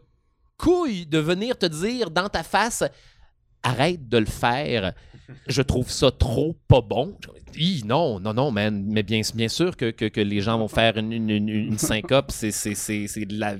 couilles 0.56 1.04
de 1.04 1.18
venir 1.18 1.58
te 1.58 1.66
dire 1.66 2.10
dans 2.10 2.30
ta 2.30 2.44
face 2.44 2.82
arrête 3.62 4.08
de 4.08 4.16
le 4.16 4.24
faire. 4.24 4.94
Je 5.48 5.60
trouve 5.60 5.90
ça 5.90 6.10
trop 6.10 6.56
pas 6.66 6.80
bon. 6.80 7.14
Hi, 7.56 7.82
non, 7.84 8.20
non, 8.20 8.32
non, 8.32 8.50
man. 8.50 8.86
Mais 8.88 9.02
bien, 9.02 9.20
bien 9.34 9.48
sûr 9.48 9.76
que, 9.76 9.90
que, 9.90 10.20
les 10.22 10.40
gens 10.40 10.56
vont 10.56 10.68
faire 10.68 10.96
une, 10.96 11.12
une, 11.12 11.76
syncope. 11.76 12.30
C'est 12.30 12.48
de 12.50 13.38
la. 13.38 13.56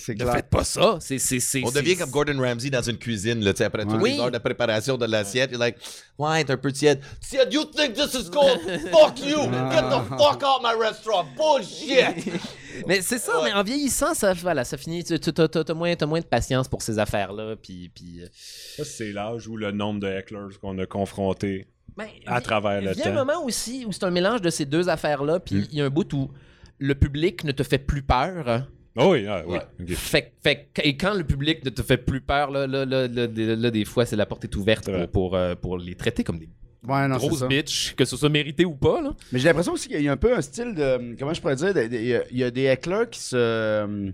C'est 0.00 0.14
Ne 0.14 0.22
clair. 0.24 0.32
faites 0.34 0.48
pas 0.50 0.64
ça. 0.64 0.96
C'est, 1.00 1.18
c'est, 1.18 1.40
c'est, 1.40 1.62
On 1.64 1.70
devient 1.70 1.96
comme 1.96 2.10
Gordon 2.10 2.38
Ramsay 2.40 2.70
dans 2.70 2.82
une 2.82 2.96
cuisine, 2.96 3.44
là, 3.44 3.52
tu 3.52 3.58
sais, 3.58 3.64
après 3.64 3.84
toutes 3.84 4.00
Oui. 4.00 4.12
les 4.14 4.18
heures 4.20 4.30
de 4.30 4.38
préparation 4.38 4.96
de 4.96 5.04
l'assiette. 5.06 5.50
You're 5.50 5.60
like, 5.60 5.76
ouais, 6.18 6.42
t'es 6.44 6.52
un 6.52 6.56
peu 6.56 6.72
tiède. 6.72 7.00
Tiède, 7.20 7.52
you 7.52 7.64
think 7.66 7.92
this 7.94 8.14
is 8.14 8.30
cold? 8.30 8.58
fuck 8.90 9.20
you! 9.20 9.36
Get 9.42 9.82
the 9.90 10.08
fuck 10.18 10.42
out 10.42 10.62
my 10.62 10.74
restaurant! 10.80 11.26
Bullshit! 11.36 12.32
Mais 12.86 13.02
c'est 13.02 13.18
ça, 13.18 13.32
mais 13.42 13.52
en 13.52 13.62
vieillissant, 13.64 14.14
ça, 14.14 14.32
voilà, 14.32 14.64
ça 14.64 14.76
finit. 14.78 15.02
Tu 15.04 15.18
tu- 15.18 15.32
t'as, 15.32 15.48
t'as- 15.48 15.64
t'as 15.64 15.74
moins, 15.74 15.94
t'as 15.96 16.06
moins 16.06 16.20
de 16.20 16.24
patience 16.24 16.68
pour 16.68 16.80
ces 16.82 16.98
affaires-là. 17.00 17.56
Puis. 17.56 17.90
puis 17.94 18.22
euh, 18.22 18.26
Ça, 18.32 18.84
c'est 18.84 19.12
l'âge 19.12 19.48
où 19.48 19.56
le 19.56 19.72
nombre 19.72 20.00
de 20.00 20.06
hecklers 20.06 20.58
qu'on 20.62 20.78
a 20.78 20.86
confrontés 20.86 21.66
ben, 21.96 22.06
à 22.26 22.38
vi- 22.38 22.42
travers 22.44 22.80
le 22.80 22.92
Il 22.92 22.98
y 22.98 23.02
a 23.02 23.06
un 23.06 23.10
temps. 23.10 23.26
moment 23.26 23.44
aussi 23.44 23.84
où 23.86 23.92
c'est 23.92 24.04
un 24.04 24.10
mélange 24.12 24.40
de 24.40 24.50
ces 24.50 24.64
deux 24.66 24.88
affaires-là. 24.88 25.40
Puis 25.40 25.66
il 25.72 25.78
y 25.78 25.82
a 25.82 25.84
un 25.86 25.90
bout 25.90 26.10
où 26.14 26.30
le 26.78 26.94
public 26.94 27.42
ne 27.44 27.52
te 27.52 27.64
fait 27.64 27.78
plus 27.78 28.02
peur. 28.02 28.66
Oh 29.00 29.12
oui, 29.12 29.26
ah, 29.26 29.42
oui. 29.46 29.58
Ouais. 29.78 29.94
Fait, 29.94 30.32
fait, 30.42 30.68
et 30.84 30.96
quand 30.96 31.14
le 31.14 31.24
public 31.24 31.64
ne 31.64 31.70
te 31.70 31.82
fait 31.82 31.96
plus 31.96 32.20
peur, 32.20 32.50
là, 32.50 32.66
là, 32.66 32.84
là, 32.84 33.08
là, 33.08 33.26
des- 33.26 33.56
là, 33.56 33.70
des 33.70 33.84
fois, 33.84 34.04
c'est 34.06 34.16
la 34.16 34.26
porte 34.26 34.44
est 34.44 34.54
ouverte 34.56 34.90
pour, 34.90 35.08
pour, 35.10 35.36
euh, 35.36 35.54
pour 35.54 35.78
les 35.78 35.94
traiter 35.94 36.22
comme 36.24 36.38
des 36.38 36.48
Ouais, 36.86 37.06
non, 37.08 37.16
grosses 37.16 37.42
bitches, 37.46 37.94
que 37.94 38.04
ce 38.06 38.16
soit 38.16 38.28
mérité 38.30 38.64
ou 38.64 38.74
pas. 38.74 39.02
Là. 39.02 39.14
Mais 39.32 39.38
j'ai 39.38 39.48
l'impression 39.48 39.72
aussi 39.74 39.88
qu'il 39.88 40.00
y 40.00 40.08
a 40.08 40.12
un 40.12 40.16
peu 40.16 40.34
un 40.34 40.40
style 40.40 40.74
de. 40.74 41.14
Comment 41.18 41.34
je 41.34 41.40
pourrais 41.40 41.56
dire 41.56 41.74
de- 41.74 41.86
de- 41.86 41.96
Il 41.96 42.06
y 42.06 42.14
a- 42.14 42.24
il 42.30 42.38
y, 42.38 42.44
a 42.44 42.50
des 42.50 42.62
hecklers 42.64 43.08
qui 43.10 43.20
se. 43.20 44.12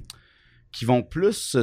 qui 0.73 0.85
vont 0.85 1.03
plus 1.03 1.33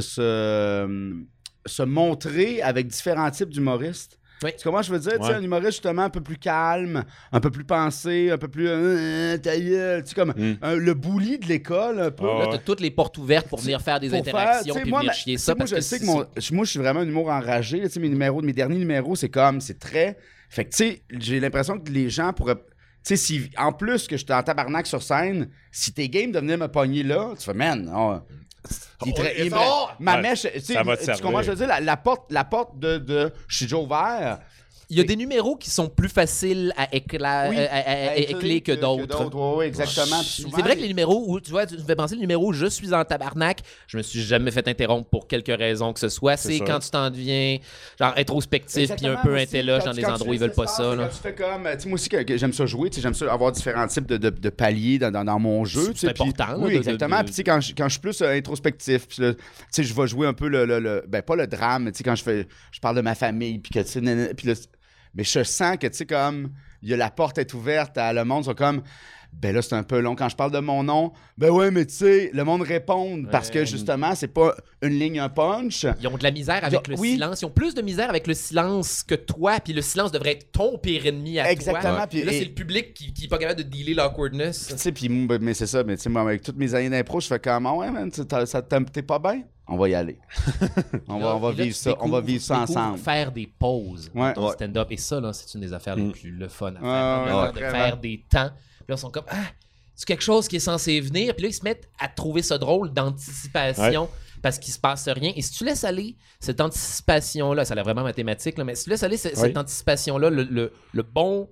se 1.66 1.82
montrer 1.82 2.62
avec 2.62 2.86
différents 2.88 3.30
types 3.30 3.50
d'humoristes. 3.50 4.18
Oui. 4.42 4.50
Tu 4.52 4.58
sais 4.58 4.64
comment 4.64 4.82
je 4.82 4.90
veux 4.92 4.98
dire? 4.98 5.12
Tu 5.12 5.18
sais, 5.24 5.30
Ouais. 5.30 5.34
un 5.36 5.42
humoriste 5.42 5.72
justement 5.72 6.02
un 6.02 6.10
peu 6.10 6.20
plus 6.20 6.36
calme, 6.36 7.04
un 7.32 7.40
peu 7.40 7.50
plus 7.50 7.64
pensé, 7.64 8.30
un 8.30 8.38
peu 8.38 8.48
plus. 8.48 8.66
euh, 8.68 9.38
ta 9.38 9.58
gueule, 9.58 10.02
tu 10.02 10.10
sais, 10.10 10.14
comme 10.14 10.34
Mm. 10.36 10.56
un- 10.60 10.74
le 10.76 10.94
bully 10.94 11.38
de 11.38 11.46
l'école, 11.46 12.00
un 12.00 12.10
peu. 12.10 12.26
Ah 12.28 12.38
Là, 12.40 12.46
t'as 12.52 12.58
toutes 12.58 12.80
les 12.80 12.90
portes 12.90 13.16
ouvertes 13.18 13.48
pour 13.48 13.60
venir 13.60 13.80
faire 13.80 14.00
des 14.00 14.08
Pour 14.10 14.18
interactions 14.18 14.74
puis 14.74 14.90
moi, 14.90 15.00
venir 15.00 15.10
ma- 15.10 15.14
chier 15.16 15.38
ça. 15.38 15.52
moi, 15.52 15.58
parce 15.60 15.70
je 15.70 15.76
que 15.76 15.80
sais 15.82 15.98
que 16.00 16.04
mon, 16.04 16.16
moi, 16.52 16.64
je 16.64 16.70
suis 16.70 16.78
vraiment 16.78 17.00
un 17.00 17.08
humour 17.08 17.30
enragé. 17.30 17.78
là, 17.80 17.86
tu 17.86 17.92
sais, 17.94 18.00
mes 18.00 18.08
numéros, 18.08 18.42
mes 18.42 18.52
derniers 18.52 18.78
numéros, 18.78 19.14
c'est 19.16 19.28
comme, 19.30 19.60
c'est 19.60 19.78
très. 19.78 20.18
Fait 20.50 20.64
que, 20.64 20.70
tu 20.70 20.76
sais, 20.76 21.02
j'ai 21.10 21.40
l'impression 21.40 21.78
que 21.78 21.90
les 21.90 22.10
gens 22.10 22.32
pourraient. 22.32 22.54
Tu 22.56 22.60
sais, 23.02 23.16
si, 23.16 23.50
en 23.58 23.72
plus 23.72 24.06
que 24.06 24.16
j'étais 24.16 24.32
en 24.34 24.42
tabarnak 24.42 24.86
sur 24.86 25.02
scène, 25.02 25.48
si 25.70 25.92
t'es 25.92 26.08
game 26.08 26.32
de 26.32 26.38
venir 26.38 26.56
me 26.58 26.68
pogner 26.68 27.02
là, 27.02 27.32
tu 27.38 27.44
fais, 27.44 27.52
man, 27.54 27.90
oh, 27.94 28.16
il 29.04 29.10
est 29.10 29.14
très- 29.14 29.48
fort! 29.50 29.94
ma 29.98 30.16
mèche, 30.18 30.42
tu 30.42 30.60
sais, 30.60 30.74
tu 31.16 31.22
comprends, 31.22 31.42
je 31.42 31.50
veux 31.50 31.56
dire, 31.56 31.66
la, 31.66 31.80
la 31.80 31.96
porte, 31.96 32.30
la 32.30 32.44
porte 32.44 32.78
de, 32.78 32.98
de 32.98 33.32
je 33.48 33.56
suis 33.56 33.66
déjà 33.66 33.76
ouvert. 33.76 34.38
Il 34.90 34.98
y 34.98 35.00
a 35.00 35.04
des 35.04 35.16
numéros 35.16 35.56
qui 35.56 35.70
sont 35.70 35.88
plus 35.88 36.08
faciles 36.08 36.72
à, 36.76 36.86
écla- 36.94 37.48
Oui, 37.48 37.56
euh, 37.58 37.66
à- 37.70 37.76
à- 37.76 38.08
à 38.10 38.16
écler 38.16 38.60
que 38.60 38.72
d'autres. 38.72 39.30
Oui, 39.34 39.54
oui, 39.58 39.64
exactement. 39.66 40.20
C'est 40.22 40.62
vrai 40.62 40.76
que 40.76 40.80
les 40.82 40.88
numéros 40.88 41.24
où, 41.26 41.40
tu 41.40 41.50
vois, 41.50 41.66
tu 41.66 41.74
me 41.76 41.82
fais 41.82 41.96
penser 41.96 42.14
le 42.16 42.20
numéro 42.20 42.48
où 42.48 42.52
je 42.52 42.66
suis 42.66 42.92
en 42.92 43.04
tabarnak, 43.04 43.60
je 43.86 43.96
me 43.96 44.02
suis 44.02 44.22
jamais 44.22 44.50
fait 44.50 44.66
interrompre 44.68 45.08
pour 45.08 45.26
quelque 45.26 45.52
raison 45.52 45.92
que 45.92 46.00
ce 46.00 46.08
soit. 46.08 46.36
C'est 46.36 46.58
quand 46.66 46.78
tu 46.80 46.90
t'en 46.90 47.10
deviens 47.10 47.58
genre 47.98 48.12
introspectif 48.16 48.90
puis 48.96 49.06
un 49.06 49.16
peu 49.22 49.36
intelloge 49.36 49.84
dans 49.84 49.92
des 49.92 50.02
endroits 50.14 50.28
où 50.30 50.34
ils 50.34 50.40
veulent 50.40 50.52
pas 50.52 50.66
ça, 50.66 50.94
là. 50.94 51.04
quand 51.04 51.16
Tu 51.16 51.22
fais 51.22 51.34
comme, 51.34 51.62
tu 51.72 51.80
sais, 51.80 51.88
moi 51.88 51.94
aussi, 51.94 52.08
que, 52.08 52.22
que 52.22 52.36
j'aime 52.36 52.52
ça 52.52 52.66
jouer, 52.66 52.90
tu 52.90 52.96
sais, 52.96 53.00
j'aime 53.02 53.14
ça 53.14 53.32
avoir 53.32 53.52
différents 53.52 53.86
types 53.86 54.06
de, 54.06 54.16
de, 54.16 54.30
de 54.30 54.50
paliers 54.50 54.98
dans, 54.98 55.10
dans, 55.10 55.24
dans 55.24 55.38
mon 55.38 55.64
jeu. 55.64 55.92
C'est 55.94 56.08
important, 56.08 56.56
Oui, 56.66 56.74
exactement. 56.76 57.16
Puis, 57.20 57.30
tu 57.30 57.32
sais, 57.36 57.44
quand, 57.44 57.60
je- 57.60 57.72
quand 57.74 57.84
je 57.88 57.92
suis 57.92 58.00
plus 58.00 58.20
euh, 58.22 58.36
introspectif, 58.36 59.06
puis 59.08 59.22
là, 59.22 59.34
tu 59.34 59.40
sais, 59.70 59.82
je 59.84 59.94
vais 59.94 60.06
jouer 60.06 60.26
un 60.26 60.34
peu 60.34 60.48
le, 60.48 60.64
le, 60.66 60.78
le- 60.78 61.04
ben, 61.08 61.22
pas 61.22 61.36
le 61.36 61.46
drame, 61.46 61.84
mais 61.84 61.92
tu 61.92 61.98
sais, 61.98 62.04
quand 62.04 62.14
je 62.14 62.22
fais, 62.22 62.46
je 62.72 62.80
parle 62.80 62.96
de 62.96 63.00
ma 63.00 63.14
famille, 63.14 63.58
puis 63.58 63.72
que, 63.72 63.80
tu 63.80 63.88
sais, 63.88 64.34
puis 64.34 64.46
là, 64.48 64.54
mais 65.14 65.24
je 65.24 65.42
sens 65.42 65.76
que, 65.76 65.86
tu 65.86 65.96
sais, 65.96 66.06
comme, 66.06 66.52
il 66.82 66.90
y 66.90 66.94
a 66.94 66.96
la 66.96 67.10
porte 67.10 67.38
est 67.38 67.54
ouverte, 67.54 67.96
à, 67.96 68.12
le 68.12 68.24
monde 68.24 68.44
sont 68.44 68.54
comme, 68.54 68.82
ben 69.40 69.54
là, 69.54 69.62
c'est 69.62 69.74
un 69.74 69.82
peu 69.82 70.00
long. 70.00 70.14
Quand 70.16 70.28
je 70.28 70.36
parle 70.36 70.52
de 70.52 70.58
mon 70.58 70.82
nom, 70.82 71.12
ben 71.36 71.50
ouais, 71.50 71.70
mais 71.70 71.84
tu 71.86 71.94
sais, 71.94 72.30
le 72.32 72.44
monde 72.44 72.62
répond 72.62 73.24
parce 73.30 73.50
que, 73.50 73.64
justement, 73.64 74.14
c'est 74.14 74.28
pas 74.28 74.54
une 74.82 74.98
ligne, 74.98 75.18
un 75.18 75.28
punch. 75.28 75.86
Ils 76.00 76.08
ont 76.08 76.16
de 76.16 76.22
la 76.22 76.30
misère 76.30 76.64
avec 76.64 76.88
le 76.88 76.96
oui. 76.98 77.12
silence. 77.12 77.42
Ils 77.42 77.44
ont 77.46 77.50
plus 77.50 77.74
de 77.74 77.82
misère 77.82 78.08
avec 78.08 78.26
le 78.26 78.34
silence 78.34 79.02
que 79.02 79.14
toi, 79.14 79.58
puis 79.60 79.72
le 79.72 79.82
silence 79.82 80.12
devrait 80.12 80.32
être 80.32 80.52
ton 80.52 80.78
pire 80.78 81.04
ennemi 81.06 81.38
à 81.38 81.50
Exactement, 81.50 81.94
toi. 81.96 82.06
puis- 82.06 82.22
là, 82.22 82.32
et- 82.32 82.38
c'est 82.38 82.44
le 82.46 82.54
public 82.54 82.94
qui, 82.94 83.12
qui 83.12 83.24
est 83.24 83.28
pas 83.28 83.38
capable 83.38 83.58
de 83.62 83.68
dealer 83.68 83.94
l'awkwardness. 83.94 84.68
Tu 84.68 84.78
sais, 84.78 84.92
puis 84.92 85.08
mais 85.08 85.54
c'est 85.54 85.66
ça, 85.66 85.84
mais 85.84 85.96
tu 85.96 86.02
sais, 86.04 86.08
moi, 86.08 86.22
avec 86.22 86.42
toutes 86.42 86.56
mes 86.56 86.74
années 86.74 86.90
d'impro, 86.90 87.20
je 87.20 87.26
fais 87.26 87.38
comme, 87.38 87.66
ouais, 87.66 87.90
man, 87.90 88.10
t'es 88.10 89.02
pas 89.02 89.18
bien? 89.18 89.42
On 89.66 89.78
va 89.78 89.88
y 89.88 89.94
aller. 89.94 90.18
on 91.08 91.18
va, 91.18 91.36
on 91.36 91.38
va 91.40 91.48
là, 91.52 91.64
vivre 91.64 91.74
ça, 91.76 91.96
on 92.00 92.08
va 92.10 92.20
vivre 92.20 92.42
ça 92.42 92.60
ensemble. 92.60 92.98
Faire 92.98 93.32
des 93.32 93.46
pauses 93.46 94.10
dans 94.14 94.20
Ouais. 94.22 94.32
ton 94.34 94.46
Ouais. 94.48 94.52
stand-up. 94.52 94.88
Et 94.90 94.98
ça, 94.98 95.20
là, 95.20 95.32
c'est 95.32 95.54
une 95.54 95.62
des 95.62 95.72
affaires 95.72 95.96
les 95.96 96.02
Mm. 96.02 96.12
plus 96.12 96.30
le 96.32 96.48
fun 96.48 96.74
à 96.76 96.80
faire. 97.26 97.36
Ouais, 97.38 97.52
de 97.52 97.58
faire 97.70 97.96
des 97.96 98.24
temps. 98.30 98.50
Puis 98.84 98.92
là, 98.92 98.96
ils 98.96 98.98
sont 99.00 99.10
comme, 99.10 99.24
ah, 99.28 99.44
c'est 99.94 100.06
quelque 100.06 100.22
chose 100.22 100.48
qui 100.48 100.56
est 100.56 100.60
censé 100.60 101.00
venir. 101.00 101.34
Puis 101.34 101.42
là, 101.44 101.48
ils 101.48 101.54
se 101.54 101.62
mettent 101.64 101.88
à 101.98 102.08
trouver 102.08 102.42
ça 102.42 102.58
drôle 102.58 102.92
d'anticipation. 102.92 104.08
Parce 104.42 104.58
qu'il 104.58 104.74
se 104.74 104.78
passe 104.78 105.08
rien. 105.08 105.32
Et 105.36 105.40
si 105.40 105.52
tu 105.52 105.64
laisses 105.64 105.84
aller 105.84 106.16
cette 106.38 106.60
anticipation-là, 106.60 107.64
ça 107.64 107.72
a 107.72 107.74
l'air 107.76 107.84
vraiment 107.84 108.02
mathématique, 108.02 108.58
là, 108.58 108.64
mais 108.64 108.74
si 108.74 108.84
tu 108.84 108.90
laisses 108.90 109.02
aller 109.02 109.18
Oui. 109.24 109.30
cette 109.34 109.56
anticipation-là, 109.56 110.28
le, 110.28 110.42
le- 110.42 110.70
le 110.92 111.02
bon, 111.02 111.48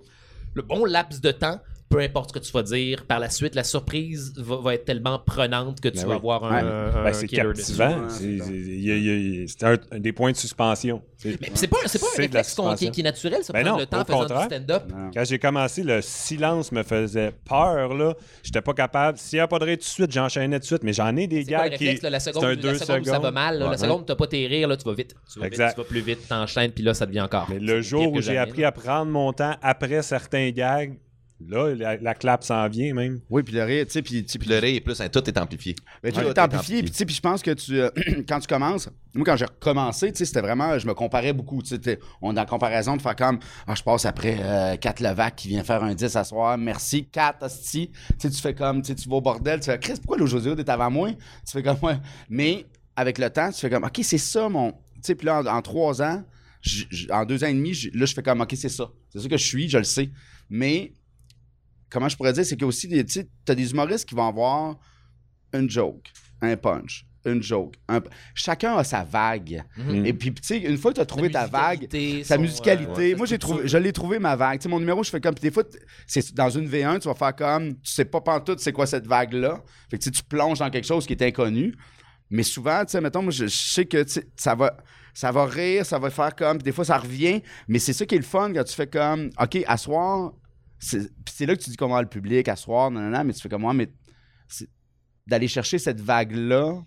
le 0.53 0.61
bon 0.61 0.85
laps 0.85 1.23
de 1.23 1.31
temps, 1.31 1.59
peu 1.93 2.01
importe 2.01 2.31
ce 2.31 2.39
que 2.41 2.45
tu 2.45 2.53
vas 2.53 2.63
dire, 2.63 3.05
par 3.07 3.19
la 3.21 3.29
suite, 3.31 3.55
la 3.55 3.65
surprise 3.65 4.33
va, 4.37 4.57
va 4.57 4.75
être 4.75 4.85
tellement 4.85 5.19
prenante 5.19 5.81
que 5.81 5.89
tu 5.89 5.99
Ben 5.99 6.03
vas 6.07 6.09
oui. 6.11 6.17
avoir 6.17 6.45
un, 6.45 6.63
Ouais. 6.65 6.71
un 6.97 7.05
Ben, 7.05 7.13
c'est 7.13 7.27
captivant. 7.29 8.09
C'est 8.09 9.65
un, 9.65 9.77
un 9.91 9.99
des 10.01 10.13
points 10.13 10.33
de 10.33 10.37
suspension. 10.37 11.03
C'est- 11.19 11.41
Mais 11.41 11.51
c'est 11.55 11.69
pas, 11.69 11.77
c'est 11.87 11.99
pas 12.01 12.07
un 12.07 12.21
la 12.21 12.25
réflexe 12.43 12.57
qui, 12.79 12.91
qui 12.91 13.01
est 13.01 13.05
naturel, 13.05 13.45
ça 13.45 13.53
Ben 13.53 13.61
prendre 13.63 13.77
non, 13.77 13.81
le 13.81 13.87
temps 13.87 14.05
faisant 14.05 14.19
contraire. 14.21 14.49
du 14.49 14.55
stand-up. 14.57 14.83
Quand 15.15 15.25
j'ai 15.25 15.39
commencé, 15.39 15.83
le 15.85 16.01
silence 16.03 16.73
me 16.73 16.83
faisait 16.83 17.33
peur. 17.49 17.95
là. 17.95 18.15
J'étais 18.43 18.61
pas 18.61 18.75
capable. 18.75 19.19
S'il 19.19 19.37
n'y 19.37 19.41
a 19.41 19.47
pas 19.47 19.59
de 19.59 19.65
rire 19.65 19.77
tout 19.77 19.83
de 19.83 19.85
suite, 19.85 20.11
j'enchaînais 20.11 20.57
tout 20.57 20.63
de 20.63 20.67
suite. 20.67 20.83
Mais 20.83 20.93
j'en 20.93 21.15
ai 21.17 21.27
des 21.27 21.45
gars 21.45 21.65
le 21.65 21.77
qui. 21.77 21.85
réflexe, 21.85 22.03
là, 22.03 22.11
la 22.11 22.21
c'est 22.21 22.31
seconde, 22.33 22.45
un 22.45 22.49
la 22.49 22.57
deux 22.57 22.75
seconde 22.75 23.01
où 23.01 23.05
ça 23.05 23.11
va 23.13 23.19
secondes. 23.19 23.35
mal, 23.35 23.59
là, 23.59 23.65
la 23.67 23.71
Ouais. 23.71 23.77
seconde 23.79 24.07
t'as 24.07 24.17
pas 24.17 24.27
tes 24.27 24.47
rires, 24.47 24.67
là, 24.69 24.77
tu 24.77 24.85
vas 24.85 24.95
vite. 24.95 25.15
Tu 25.33 25.39
vas, 25.39 25.45
vite, 25.47 25.53
Exact. 25.55 25.75
tu 25.75 25.81
vas 25.81 25.85
plus 25.87 26.01
vite, 26.01 26.27
t'enchaînes, 26.29 26.73
puis 26.73 26.83
là, 26.83 26.95
ça 26.95 27.07
devient 27.07 27.21
encore. 27.21 27.47
Mais 27.51 27.59
le 27.61 27.81
jour 27.83 28.13
où 28.13 28.21
j'ai 28.21 28.39
appris 28.39 28.65
à 28.65 28.73
prendre 28.73 29.11
mon 29.11 29.33
temps 29.33 29.55
après 29.63 30.03
certains 30.03 30.51
gags, 30.51 30.95
là, 31.49 31.75
la, 31.75 31.97
la 31.97 32.15
clap 32.15 32.43
s'en 32.45 32.69
vient 32.69 32.95
même. 32.95 33.21
Oui, 33.31 33.43
puis 33.43 33.55
le 33.55 33.65
rire, 33.65 33.87
tu 33.87 33.93
sais, 33.93 34.03
puis... 34.03 34.25
tu 34.25 34.33
sais, 34.33 34.39
Puis 34.39 34.49
le 34.49 34.59
rire 34.59 34.77
est 34.77 34.81
plus, 34.81 35.01
hein, 35.01 35.09
tout 35.09 35.29
est 35.29 35.39
amplifié. 35.39 35.75
Mais 36.03 36.11
tu 36.13 36.19
Ouais, 36.19 36.25
l'as 36.25 36.33
tout 36.35 36.41
est 36.41 36.43
amplifié, 36.43 36.83
puis 36.83 36.91
tu 36.91 36.97
sais, 36.97 37.05
puis 37.07 37.15
je 37.15 37.21
pense 37.21 37.43
que 37.43 37.51
tu, 37.53 37.81
euh, 37.81 37.91
quand 38.29 38.41
tu 38.41 38.47
commences, 38.47 38.89
moi 39.15 39.25
quand 39.25 39.37
j'ai 39.37 39.45
recommencé, 39.45 40.13
tu 40.13 40.19
sais, 40.19 40.25
c'était 40.25 40.41
vraiment, 40.41 40.79
je 40.79 40.87
me 40.87 40.95
comparais 40.95 41.33
beaucoup, 41.33 41.63
tu 41.63 41.77
sais, 41.83 41.99
on 42.21 42.31
est 42.33 42.35
dans 42.35 42.43
la 42.43 42.47
comparaison 42.47 42.97
de 42.97 43.03
faire 43.03 43.17
comme, 43.17 43.39
ah, 43.67 43.75
je 43.75 43.83
passe 43.83 44.05
après 44.07 44.39
euh, 44.41 44.77
Kat 44.77 44.95
Levac 45.01 45.37
qui 45.37 45.49
vient 45.49 45.65
faire 45.65 45.83
un 45.83 45.95
10 45.95 46.17
à 46.17 46.25
soir, 46.25 46.57
merci, 46.59 47.07
Kat, 47.07 47.37
hostie, 47.41 47.91
tu 47.91 48.15
sais, 48.19 48.31
tu 48.31 48.41
fais 48.41 48.55
comme, 48.55 48.83
tu 48.83 48.89
sais, 48.89 48.95
tu 48.95 49.09
vas 49.09 49.17
au 49.17 49.21
bordel, 49.21 49.61
tu 49.61 49.67
fais, 49.67 49.79
Chris, 49.79 49.95
pourquoi 49.97 50.19
le 50.19 50.27
José 50.27 50.51
est 50.51 50.69
avant 50.69 50.91
moi? 50.91 51.11
Tu 51.11 51.53
fais 51.53 51.63
comme, 51.63 51.79
ouais, 51.83 51.97
mais 52.29 52.67
avec 52.97 53.19
le 53.19 53.31
temps, 53.31 53.51
tu 53.51 53.59
fais 53.61 53.71
comme, 53.71 53.85
ok, 53.85 54.01
c'est 54.03 54.19
ça 54.19 54.49
mon, 54.49 54.73
tu 54.73 54.79
sais, 55.03 55.15
puis 55.15 55.27
là, 55.27 55.41
en, 55.43 55.47
en 55.47 55.63
trois 55.63 56.03
ans, 56.03 56.23
j- 56.61 56.87
j- 56.91 57.09
en 57.11 57.25
deux 57.25 57.43
ans 57.43 57.49
et 57.49 57.55
demi, 57.55 57.75
j- 57.75 57.91
là, 57.95 58.07
je 58.07 58.15
fais 58.15 58.23
comme, 58.23 58.41
ok, 58.41 58.53
c'est 58.55 58.69
ça, 58.69 58.91
c'est 59.11 59.19
ça 59.21 59.29
que 59.29 59.37
je 59.37 59.45
suis, 59.47 59.69
je 59.69 59.79
le 59.79 59.85
sais, 59.85 60.11
mais 60.49 60.93
comment 61.93 62.09
je 62.09 62.17
pourrais 62.17 62.33
dire, 62.33 62.45
c'est 62.45 62.57
qu'il 62.57 62.63
y 62.63 62.65
a 62.65 62.69
aussi 62.69 62.89
des, 62.89 63.05
tu 63.05 63.25
t'as 63.45 63.55
des 63.55 63.71
humoristes 63.71 64.09
qui 64.09 64.15
vont 64.15 64.27
avoir 64.27 64.77
une 65.53 65.69
joke, 65.69 66.11
un 66.41 66.57
punch, 66.57 67.07
une 67.27 67.43
joke. 67.43 67.75
un 67.89 68.01
Chacun 68.35 68.77
a 68.77 68.85
sa 68.85 69.05
vague. 69.05 69.63
Mhm. 69.77 70.07
Et 70.07 70.13
puis, 70.15 70.33
tu 70.33 70.43
sais, 70.43 70.59
une 70.59 70.79
fois 70.79 70.93
que 70.93 70.97
tu 70.97 71.01
as 71.03 71.07
trouvé 71.07 71.31
ta 71.31 71.47
vague, 71.47 71.81
musicalité, 71.81 72.25
sa 72.25 72.39
musicalité, 72.39 73.13
euh, 73.13 73.17
moi, 73.17 73.27
j'ai 73.27 73.39
trouvé, 73.39 73.69
je 73.69 73.77
l'ai 73.77 73.93
trouvé 73.93 74.19
ma 74.19 74.35
vague. 74.35 74.59
Tu 74.59 74.65
sais, 74.65 74.69
mon 74.69 74.81
numéro, 74.81 75.03
je 75.03 75.11
fais 75.11 75.21
comme, 75.21 75.35
puis 75.35 75.43
des 75.43 75.51
fois, 75.51 75.65
c'est 76.07 76.35
dans 76.35 76.51
une 76.51 76.69
V1, 76.69 77.01
tu 77.01 77.09
vas 77.09 77.15
faire 77.15 77.37
comme, 77.37 77.75
tu 77.75 77.93
sais 77.93 78.05
pas 78.05 78.21
pantoute 78.21 78.61
c'est 78.61 78.73
quoi 78.73 78.87
cette 78.87 79.07
vague-là? 79.07 79.63
Fait 79.91 79.99
que 79.99 80.03
tu 80.03 80.07
sais, 80.07 80.11
tu 80.11 80.23
plonges 80.25 80.59
dans 80.59 80.71
quelque 80.71 80.87
chose 80.87 81.07
qui 81.07 81.13
est 81.13 81.23
inconnu. 81.23 81.75
Mais 82.31 82.43
souvent, 82.43 82.83
tu 82.85 82.93
sais, 82.93 83.01
mettons, 83.01 83.23
moi, 83.23 83.31
je, 83.31 83.45
je 83.45 83.57
sais 83.57 83.85
que 83.85 84.05
ça 84.37 84.55
va, 84.55 84.75
ça 85.13 85.31
va 85.31 85.45
rire, 85.45 85.85
ça 85.85 85.99
va 85.99 86.09
faire 86.09 86.35
comme, 86.35 86.57
puis 86.57 86.65
des 86.65 86.73
fois, 86.73 86.87
ça 86.87 86.97
revient. 86.97 87.43
Mais 87.69 87.79
c'est 87.79 87.93
ça 87.93 88.07
qui 88.07 88.15
est 88.15 88.19
le 88.19 88.25
fun 88.25 88.53
quand 88.55 88.65
tu 88.65 88.75
fais 88.75 88.87
comme, 88.87 89.29
OK, 89.39 89.59
à 89.67 89.77
soir, 89.77 90.33
c'est 90.83 90.99
puis 91.25 91.35
c'est 91.35 91.47
là 91.47 91.55
que 91.57 91.63
tu 91.63 91.71
dis 91.71 91.77
comment 91.77 92.01
le 92.01 92.09
public, 92.09 92.49
à 92.49 92.57
soir, 92.57 92.91
non, 92.91 93.01
non, 93.01 93.11
non, 93.11 93.25
mais 93.25 93.33
tu 93.33 93.41
fais 93.41 93.49
comme 93.49 93.63
moi, 93.63 93.73
mais 93.75 93.89
d'aller 95.27 95.49
chercher 95.49 95.79
cette 95.79 96.01
vague-là. 96.01 96.83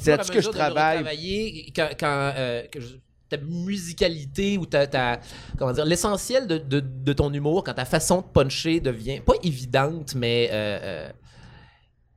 C'est 0.00 0.10
là-dessus 0.12 0.32
que 0.32 0.40
je 0.40 0.48
travaille. 0.50 1.72
quand, 1.74 1.88
quand, 1.98 2.32
euh, 2.36 2.66
que 2.68 2.80
je- 2.80 2.96
ta 3.28 3.36
musicalité 3.38 4.58
ou 4.58 4.66
ta, 4.66 4.86
ta- 4.86 5.18
comment 5.58 5.72
dire 5.72 5.84
l'essentiel 5.86 6.46
de, 6.46 6.58
de- 6.58 6.80
de 6.80 7.12
ton 7.14 7.32
humour 7.32 7.64
quand 7.64 7.74
ta 7.74 7.84
façon 7.86 8.20
de 8.20 8.26
puncher 8.26 8.78
devient 8.80 9.20
pas 9.24 9.32
évidente 9.42 10.14
mais 10.14 10.50
euh, 10.52 10.78
euh, 10.82 11.12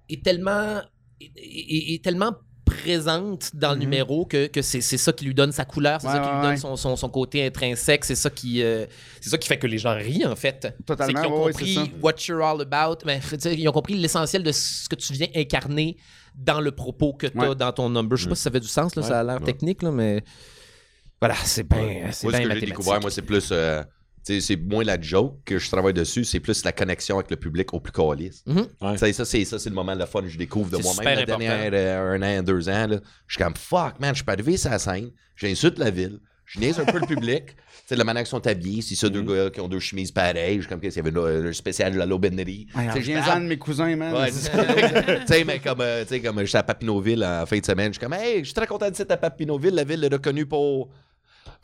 est 0.10 0.22
tellement 0.24 0.82
est, 1.22 1.32
est- 1.38 1.94
est 1.96 2.04
tellement 2.04 2.34
présente 2.78 3.52
dans 3.56 3.70
le 3.72 3.76
Mhm. 3.76 3.82
numéro 3.84 4.26
que, 4.26 4.48
que 4.48 4.62
c'est 4.62 4.82
c'est 4.82 4.98
ça 4.98 5.12
qui 5.14 5.26
lui 5.26 5.34
donne 5.34 5.52
sa 5.52 5.66
couleur, 5.66 6.00
c'est 6.02 6.08
Ouais, 6.08 6.14
ça 6.14 6.20
qui 6.20 6.28
ouais, 6.28 6.34
lui 6.36 6.42
donne 6.42 6.52
ouais. 6.52 6.58
son, 6.58 6.76
son, 6.76 6.96
son 6.96 7.10
côté 7.10 7.46
intrinsèque, 7.46 8.06
c'est 8.06 8.16
ça 8.16 8.30
qui 8.30 8.62
euh, 8.64 8.86
c'est 9.22 9.30
ça 9.30 9.38
qui 9.38 9.48
fait 9.48 9.58
que 9.58 9.68
les 9.68 9.78
gens 9.78 9.96
rient 9.96 10.26
en 10.26 10.36
fait. 10.36 10.60
C'est 10.62 10.86
Totalement, 10.86 11.22
qu'ils 11.22 11.32
ont 11.32 11.44
compris 11.46 11.74
c'est 11.76 12.02
what 12.04 12.14
you're 12.28 12.44
all 12.44 12.62
about, 12.62 13.04
mais 13.06 13.20
sais, 13.40 13.56
ils 13.56 13.68
ont 13.68 13.72
compris 13.72 13.96
l'essentiel 13.96 14.44
de 14.44 14.52
ce 14.52 14.88
que 14.90 14.96
tu 14.96 15.14
viens 15.14 15.28
incarner 15.36 15.98
dans 16.36 16.60
le 16.62 16.72
propos 16.72 17.14
que 17.14 17.28
tu 17.28 17.40
as 17.40 17.50
Ouais. 17.50 17.56
dans 17.56 17.72
ton 17.72 17.90
number. 17.90 18.18
Je 18.18 18.24
sais 18.24 18.30
pas 18.30 18.36
si 18.36 18.42
ça 18.42 18.52
fait 18.52 18.60
du 18.60 18.68
sens, 18.68 18.96
là, 18.96 19.04
ça 19.04 19.20
a 19.20 19.24
l'air 19.24 19.36
Ouais. 19.40 19.46
technique, 19.46 19.82
là, 19.84 19.92
mais 19.92 20.22
voilà, 21.22 21.36
c'est 21.44 21.64
bien 21.64 21.80
c'est 21.80 21.88
Moi, 21.88 22.12
bien 22.12 22.12
ce 22.12 22.22
que 22.22 22.32
j'ai 22.32 22.40
mathématique. 22.44 22.66
découvert, 22.70 23.00
moi, 23.02 23.10
c'est 23.10 23.22
plus. 23.22 23.50
euh, 23.52 23.82
c'est 24.26 24.58
moins 24.58 24.84
la 24.84 25.00
joke 25.00 25.38
que 25.46 25.60
je 25.60 25.70
travaille 25.70 25.94
dessus, 25.94 26.24
c'est 26.24 26.40
plus 26.40 26.64
la 26.66 26.72
connexion 26.72 27.18
avec 27.18 27.30
le 27.30 27.38
public 27.38 27.74
au 27.74 27.80
plus 27.80 27.92
calice. 27.92 28.44
Mhm. 28.48 28.68
Ouais. 28.82 28.98
Ça, 28.98 29.26
c'est 29.26 29.46
ça, 29.46 29.60
c'est 29.60 29.70
le 29.70 29.76
moment 29.76 29.94
de 29.94 30.00
la 30.00 30.08
fun 30.08 30.22
que 30.22 30.28
je 30.30 30.38
découvre 30.38 30.70
de 30.76 30.82
moi-même. 30.82 31.20
La 31.20 31.26
dernière 31.26 31.70
euh, 31.74 32.18
un 32.18 32.22
an, 32.22 32.44
deux 32.44 32.68
ans, 32.70 32.88
là, 32.88 32.98
je 33.28 33.36
suis 33.36 33.44
comme 33.44 33.56
fuck, 33.56 34.00
man, 34.00 34.10
je 34.12 34.16
suis 34.16 34.24
pas 34.26 34.34
arrivé 34.34 34.58
sur 34.58 34.72
la 34.72 34.80
scène, 34.80 35.12
j'insulte 35.36 35.78
la 35.78 35.92
ville, 35.92 36.20
je 36.46 36.60
niaise 36.60 36.80
un 36.80 36.86
peu 36.86 37.00
le 37.00 37.08
public. 37.08 37.44
Tu 37.88 37.90
sais, 37.90 37.98
la 37.98 38.04
manière 38.04 38.24
qu'ils 38.24 38.32
sont 38.32 38.48
habillés, 38.48 38.82
si 38.82 38.96
ça, 38.96 39.10
deux 39.10 39.22
Mhm. 39.22 39.28
gars 39.28 39.50
qui 39.52 39.62
ont 39.62 39.68
deux 39.68 39.80
chemises 39.80 40.12
pareilles, 40.12 40.56
je 40.56 40.62
suis 40.62 40.70
comme 40.70 40.80
qu'il 40.80 40.92
y 40.92 40.98
avait 41.00 41.12
le, 41.12 41.44
le 41.44 41.54
spécial 41.54 41.94
de 41.94 42.00
la 42.00 42.08
Lobennerie. 42.08 42.66
Viens-en 42.96 43.24
parle- 43.24 43.44
de 43.44 43.48
mes 43.48 43.58
cousins, 43.60 43.96
man. 43.96 44.12
Ouais, 44.12 44.32
tu 45.28 45.28
sais, 45.28 45.44
mais 45.44 45.60
comme, 45.60 45.82
euh, 45.82 46.02
tu 46.02 46.10
sais, 46.10 46.20
comme 46.20 46.44
j'étais 46.44 46.58
à 46.58 46.64
Papineauville 46.64 47.24
en 47.24 47.46
fin 47.46 47.60
de 47.60 47.66
semaine, 47.66 47.94
je 47.94 48.00
suis 48.00 48.04
comme, 48.04 48.14
hey, 48.14 48.40
je 48.40 48.46
suis 48.46 48.54
très 48.56 48.66
content 48.66 48.90
d'être 48.90 49.12
à 49.12 49.18
Papineauville, 49.18 49.76
la 49.76 49.84
ville 49.84 50.04
est 50.04 50.12
reconnue 50.12 50.48
pour. 50.48 50.90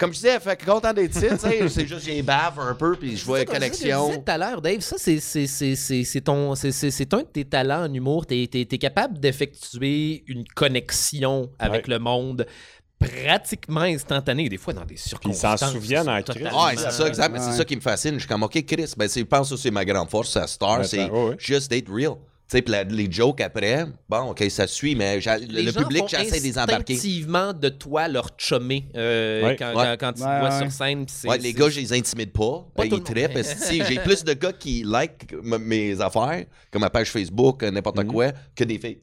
Comme 0.01 0.09
je 0.13 0.17
disais, 0.17 0.39
fait 0.39 0.55
que 0.57 0.65
content 0.65 0.91
d'être 0.93 1.15
ici, 1.15 1.27
tu 1.29 1.37
sais, 1.37 1.69
c'est 1.69 1.85
juste, 1.87 2.03
j'ai 2.03 2.21
bave 2.23 2.59
un 2.59 2.73
peu, 2.73 2.95
puis 2.95 3.15
je 3.15 3.23
vois 3.23 3.39
je 3.41 3.43
te 3.43 3.49
disais 3.51 3.59
connexion. 3.59 4.09
tout 4.15 4.31
à 4.31 4.37
l'heure, 4.39 4.59
Dave, 4.61 4.79
ça, 4.81 4.95
c'est- 4.97 5.19
c'est 5.19 5.45
c'est- 5.45 5.75
c'est- 5.75 6.03
c'est 6.03 6.21
ton- 6.21 6.55
c'est- 6.55 6.71
c'est- 6.71 6.89
c'est 6.89 7.13
un 7.13 7.19
de 7.19 7.23
tes 7.23 7.45
talents 7.45 7.85
en 7.87 7.93
humour. 7.93 8.25
Tu 8.25 8.33
es, 8.51 8.65
capable 8.79 9.19
d'effectuer 9.19 10.23
une 10.25 10.43
connexion 10.55 11.51
avec 11.59 11.87
le 11.87 11.99
monde 11.99 12.47
pratiquement 12.99 13.81
instantanée, 13.81 14.49
des 14.49 14.57
fois 14.57 14.73
dans 14.73 14.81
des 14.81 14.95
Puis 14.95 15.03
ils 15.05 15.09
circonstances. 15.09 15.59
s'en 15.59 15.71
souviennent 15.71 16.09
en 16.09 16.21
crise. 16.21 16.43
Ouais, 16.43 16.75
c'est 16.77 16.91
ça, 16.91 17.07
exact. 17.07 17.29
mais 17.31 17.39
C'est 17.39 17.47
Ouais. 17.51 17.57
ça 17.57 17.65
qui 17.65 17.75
me 17.75 17.81
fascine. 17.81 18.13
Je 18.15 18.19
suis 18.19 18.27
comme, 18.27 18.43
OK, 18.43 18.63
Chris, 18.65 18.93
ben, 18.97 19.07
c'est- 19.07 19.21
je 19.21 19.25
pense 19.25 19.49
que 19.49 19.55
c'est 19.55 19.71
ma 19.71 19.85
grande 19.85 20.09
force, 20.09 20.31
sa 20.31 20.47
star, 20.47 20.79
Ouais, 20.79 20.83
c'est 20.83 21.09
ouais, 21.09 21.29
ouais. 21.29 21.35
juste 21.39 21.69
d'être 21.69 21.91
real. 21.91 22.13
Tu 22.51 22.57
sais, 22.67 22.83
les 22.89 23.09
jokes 23.09 23.39
après, 23.39 23.85
bon, 24.09 24.31
OK, 24.31 24.43
ça 24.49 24.67
suit, 24.67 24.93
mais 24.93 25.15
le, 25.21 25.45
Les 25.47 25.63
le 25.63 25.71
gens 25.71 25.83
public, 25.83 26.03
j'essaie 26.09 26.39
de 26.39 26.43
les 26.43 26.57
embarquer. 26.59 26.93
instinctivement 26.95 27.53
de 27.53 27.69
toi 27.69 28.09
leur 28.09 28.27
chummer 28.37 28.83
euh, 28.97 29.43
Ouais. 29.45 29.55
quand, 29.55 29.69
Ouais. 29.73 29.95
quand, 29.97 30.07
quand 30.07 30.13
tu 30.13 30.21
te 30.21 30.27
Ouais, 30.27 30.39
vois 30.41 30.59
sur 30.59 30.69
scène. 30.71 31.05
les 31.39 31.53
gars, 31.53 31.69
je 31.69 31.79
les 31.79 31.93
intimide 31.93 32.31
pas. 32.33 32.65
Pas 32.75 32.83
Ben, 32.83 32.89
ils 32.97 33.03
trippent. 33.03 33.85
J'ai 33.87 33.99
plus 33.99 34.23
de 34.25 34.33
gars 34.33 34.51
qui 34.51 34.83
like 34.85 35.33
mes 35.41 36.01
affaires, 36.01 36.43
comme 36.69 36.81
ma 36.81 36.89
page 36.89 37.09
Facebook, 37.09 37.63
n'importe 37.63 37.99
Mhm. 37.99 38.07
quoi, 38.07 38.31
que 38.53 38.65
des 38.65 38.77
filles. 38.79 38.99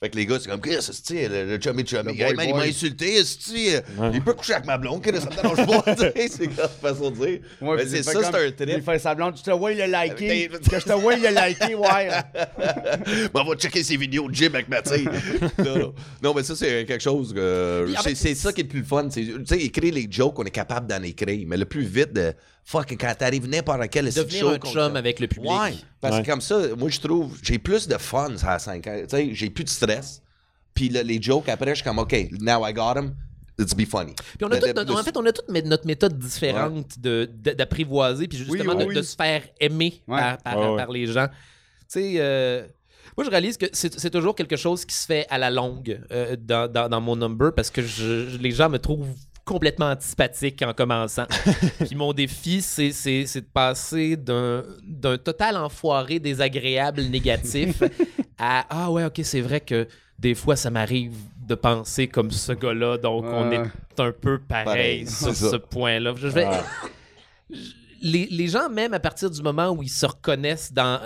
Fait 0.00 0.10
que 0.10 0.16
les 0.16 0.26
gars, 0.26 0.38
c'est 0.40 0.48
comme, 0.48 0.60
Chris, 0.60 0.76
c'est 0.80 1.28
le, 1.28 1.44
le 1.44 1.60
chummy 1.60 1.84
chummy. 1.84 2.16
Le 2.16 2.24
Hey, 2.24 2.34
man, 2.34 2.48
il 2.48 2.54
m'a 2.54 2.62
insulté, 2.62 3.16
esti, 3.16 3.70
il 4.12 4.22
peut 4.22 4.34
coucher 4.34 4.52
avec 4.54 4.66
ma 4.66 4.78
blonde, 4.78 5.02
Chris, 5.02 5.18
ça 5.20 5.28
me 5.28 5.34
dérange 5.34 5.66
pas. 5.66 5.96
c'est 6.30 6.56
la 6.56 6.68
façon 6.68 7.10
de 7.10 7.16
dire. 7.16 7.40
Ouais, 7.60 7.76
Mais 7.76 7.86
c'est 7.86 8.04
ça, 8.04 8.12
c'est 8.12 8.26
un 8.46 8.50
trip. 8.52 8.76
Il 8.76 8.82
fait 8.82 8.98
semblant, 9.00 9.32
tu 9.32 9.42
te 9.42 9.50
vois, 9.50 9.72
il 9.72 9.80
a 9.82 10.06
liké. 10.06 10.48
Que 10.70 10.78
je 10.78 10.84
te 10.84 10.92
vois, 10.92 11.14
il 11.14 11.26
a 11.26 11.48
liké, 11.48 11.74
ouais. 11.74 12.08
Bon, 13.34 13.40
on 13.44 13.50
va 13.50 13.56
checker 13.56 13.82
ses 13.82 13.96
vidéos 13.96 14.28
de 14.28 14.34
gym 14.34 14.54
avec 14.54 14.68
Mathilde. 14.68 15.10
non, 15.58 15.78
non. 15.78 15.94
non, 16.22 16.34
mais 16.34 16.42
ça, 16.44 16.54
c'est 16.54 16.84
quelque 16.86 17.02
chose 17.02 17.34
C'est 18.04 18.14
c'est 18.14 18.34
ça 18.34 18.52
qui 18.52 18.60
est 18.60 18.64
le 18.64 18.68
plus 18.70 18.84
fun. 18.84 19.08
c'est- 19.10 19.22
Tu 19.22 19.46
sais, 19.46 19.58
écrire 19.58 19.94
les 19.94 20.06
jokes, 20.08 20.38
on 20.38 20.44
est 20.44 20.50
capable 20.50 20.86
d'en 20.86 21.02
écrire. 21.02 21.44
Mais 21.48 21.56
le 21.56 21.64
plus 21.64 21.82
vite, 21.84 22.12
de. 22.12 22.32
Fuck, 22.70 22.90
quand 23.00 23.14
t'arrives 23.16 23.48
n'importe 23.48 23.88
quel 23.90 24.04
Devenir 24.12 24.40
show 24.40 24.48
un 24.50 24.58
chum 24.58 24.94
avec 24.96 25.20
le 25.20 25.26
public. 25.26 25.50
Ouais. 25.50 25.72
Parce 26.02 26.16
Ouais. 26.16 26.22
que 26.22 26.30
comme 26.30 26.42
ça, 26.42 26.60
moi, 26.76 26.90
je 26.90 27.00
trouve, 27.00 27.34
j'ai 27.42 27.58
plus 27.58 27.88
de 27.88 27.96
fun 27.96 28.34
à 28.42 28.58
5 28.58 28.86
ans. 28.86 29.00
Tu 29.08 29.16
sais, 29.16 29.30
j'ai 29.32 29.48
plus 29.48 29.64
de 29.64 29.70
stress. 29.70 30.20
Puis 30.74 30.90
le- 30.90 31.00
les 31.00 31.20
jokes, 31.22 31.48
après, 31.48 31.70
je 31.70 31.76
suis 31.76 31.84
comme, 31.84 31.98
OK, 31.98 32.12
now 32.42 32.66
I 32.66 32.74
got 32.74 32.92
them. 32.94 33.14
Let's 33.58 33.74
be 33.74 33.86
funny. 33.86 34.12
Puis 34.14 34.44
on 34.44 34.48
a 34.50 34.58
toutes 34.58 34.76
le- 34.76 34.84
le- 34.84 34.92
en 34.92 35.02
fait, 35.02 35.16
on 35.16 35.24
a 35.24 35.32
toute 35.32 35.48
mé- 35.48 35.64
notre 35.64 35.86
méthode 35.86 36.18
différente 36.18 36.98
de- 37.00 37.28
de- 37.42 37.52
d'apprivoiser, 37.52 38.28
puis 38.28 38.36
justement 38.36 38.72
Oui, 38.72 38.76
oui, 38.76 38.84
de, 38.84 38.88
oui. 38.90 38.94
de 38.96 39.02
se 39.02 39.16
faire 39.16 39.42
aimer 39.58 40.02
Ouais. 40.06 40.18
par, 40.20 40.38
par- 40.38 40.58
Ouais, 40.58 40.68
ouais. 40.68 40.76
par 40.76 40.92
les 40.92 41.06
gens. 41.06 41.26
Tu 41.28 41.34
sais, 41.88 42.12
euh, 42.18 42.66
moi, 43.16 43.24
je 43.24 43.30
réalise 43.30 43.56
que 43.56 43.66
c'est 43.72 43.98
c'est 43.98 44.10
toujours 44.10 44.34
quelque 44.36 44.56
chose 44.56 44.84
qui 44.84 44.94
se 44.94 45.06
fait 45.06 45.26
à 45.30 45.38
la 45.38 45.50
longue 45.50 46.00
euh, 46.12 46.36
dans, 46.38 46.70
dans- 46.70 46.88
dans 46.90 47.00
mon 47.00 47.16
number 47.16 47.52
parce 47.52 47.70
que 47.70 47.80
je- 47.82 48.28
je- 48.28 48.36
les 48.38 48.50
gens 48.52 48.68
me 48.68 48.78
trouvent 48.78 49.08
complètement 49.48 49.90
antipathique 49.90 50.62
en 50.62 50.74
commençant. 50.74 51.26
Puis 51.86 51.94
mon 51.96 52.12
défi, 52.12 52.60
c'est 52.62 52.92
c'est- 52.92 53.26
c'est 53.26 53.40
de 53.40 53.46
passer 53.52 54.16
d'un 54.16 54.62
d'un 54.84 55.16
total 55.18 55.56
enfoiré 55.56 56.18
désagréable 56.20 57.02
négatif 57.04 57.82
à 58.38 58.66
Ah 58.68 58.90
ouais, 58.90 59.04
ok, 59.04 59.20
c'est 59.24 59.40
vrai 59.40 59.60
que 59.60 59.88
des 60.18 60.34
fois, 60.34 60.54
ça 60.56 60.68
m'arrive 60.70 61.14
de 61.46 61.54
penser 61.54 62.08
comme 62.08 62.30
ce 62.30 62.52
gars-là, 62.52 62.98
donc 62.98 63.24
on 63.24 63.50
est 63.50 63.60
un 63.98 64.12
peu 64.12 64.38
pareil, 64.38 64.64
Pareil, 64.64 65.06
sur 65.06 65.34
ça. 65.34 65.50
ce 65.52 65.56
point-là. 65.56 66.12
Je 66.16 66.28
vais- 66.28 66.46
Ah. 66.46 66.64
les, 68.00 68.26
les 68.30 68.46
gens, 68.48 68.68
même 68.68 68.94
à 68.94 69.00
partir 69.00 69.30
du 69.30 69.42
moment 69.42 69.70
où 69.70 69.82
ils 69.82 69.88
se 69.88 70.06
reconnaissent 70.06 70.72
dans 70.72 71.00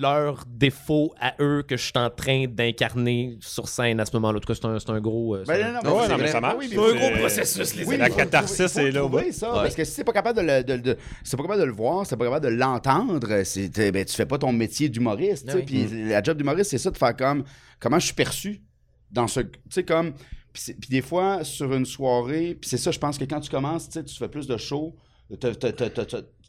leurs 0.00 0.44
défauts 0.46 1.14
à 1.20 1.34
eux 1.40 1.62
que 1.66 1.76
je 1.76 1.82
suis 1.84 1.92
en 1.96 2.10
train 2.10 2.46
d'incarner 2.46 3.36
sur 3.40 3.68
scène 3.68 4.00
à 4.00 4.06
ce 4.06 4.12
moment-là. 4.16 4.38
En 4.38 4.40
tout 4.40 4.52
cas, 4.52 4.58
c'est 4.60 4.66
un, 4.66 4.78
c'est 4.78 4.90
un 4.90 5.00
gros. 5.00 5.36
euh, 5.36 5.44
Ben, 5.46 5.72
non, 5.72 5.72
non, 5.72 5.80
mais 5.82 5.90
ouais, 5.90 6.02
c'est 6.02 6.08
non, 6.08 6.16
mais 6.16 6.22
vrai. 6.24 6.32
ça 6.32 6.40
marche. 6.40 6.56
Oui, 6.58 6.68
C'est 6.70 6.78
un 6.78 6.94
gros 6.94 7.18
processus, 7.18 7.74
les 7.76 7.84
oui, 7.84 7.96
La 7.96 8.08
faut- 8.08 8.16
catharsis 8.16 8.72
faut- 8.72 8.80
est 8.80 8.90
là, 8.90 9.04
ouais. 9.06 9.32
ça, 9.32 9.52
Ouais. 9.52 9.62
parce 9.62 9.74
que 9.74 9.84
si 9.84 9.96
t'es 9.96 10.04
pas 10.04 10.12
capable 10.12 10.38
de 10.40 10.44
le, 10.46 10.62
de, 10.64 10.76
de- 10.76 10.96
si 11.22 11.30
t'es 11.30 11.36
pas 11.36 11.42
capable 11.44 11.60
de 11.60 11.66
le 11.66 11.72
voir, 11.72 12.04
si 12.04 12.10
t'es 12.10 12.16
pas 12.16 12.24
capable 12.24 12.46
de 12.46 12.50
l'entendre, 12.54 13.42
c'est, 13.44 13.68
ben, 13.92 14.04
tu 14.04 14.14
fais 14.14 14.26
pas 14.26 14.38
ton 14.38 14.52
métier 14.52 14.88
d'humoriste. 14.88 15.50
Oui. 15.54 15.62
Puis 15.64 16.08
la 16.08 16.22
job 16.22 16.36
d'humoriste, 16.36 16.70
c'est 16.70 16.78
ça 16.78 16.90
de 16.90 16.96
faire 16.98 17.16
comme 17.16 17.44
comment 17.80 17.98
je 17.98 18.06
suis 18.06 18.14
perçu 18.14 18.62
dans 19.10 19.26
ce. 19.26 19.40
Tu 19.40 19.50
sais, 19.70 19.84
comme. 19.84 20.12
Puis, 20.52 20.72
des 20.88 21.02
fois, 21.02 21.42
sur 21.42 21.72
une 21.74 21.84
soirée, 21.84 22.56
puis 22.60 22.70
c'est 22.70 22.76
ça, 22.76 22.92
je 22.92 22.98
pense 23.00 23.18
que 23.18 23.24
quand 23.24 23.40
tu 23.40 23.50
commences, 23.50 23.88
tu 23.88 24.00
fais 24.16 24.28
plus 24.28 24.46
de 24.46 24.56
shows. 24.56 24.94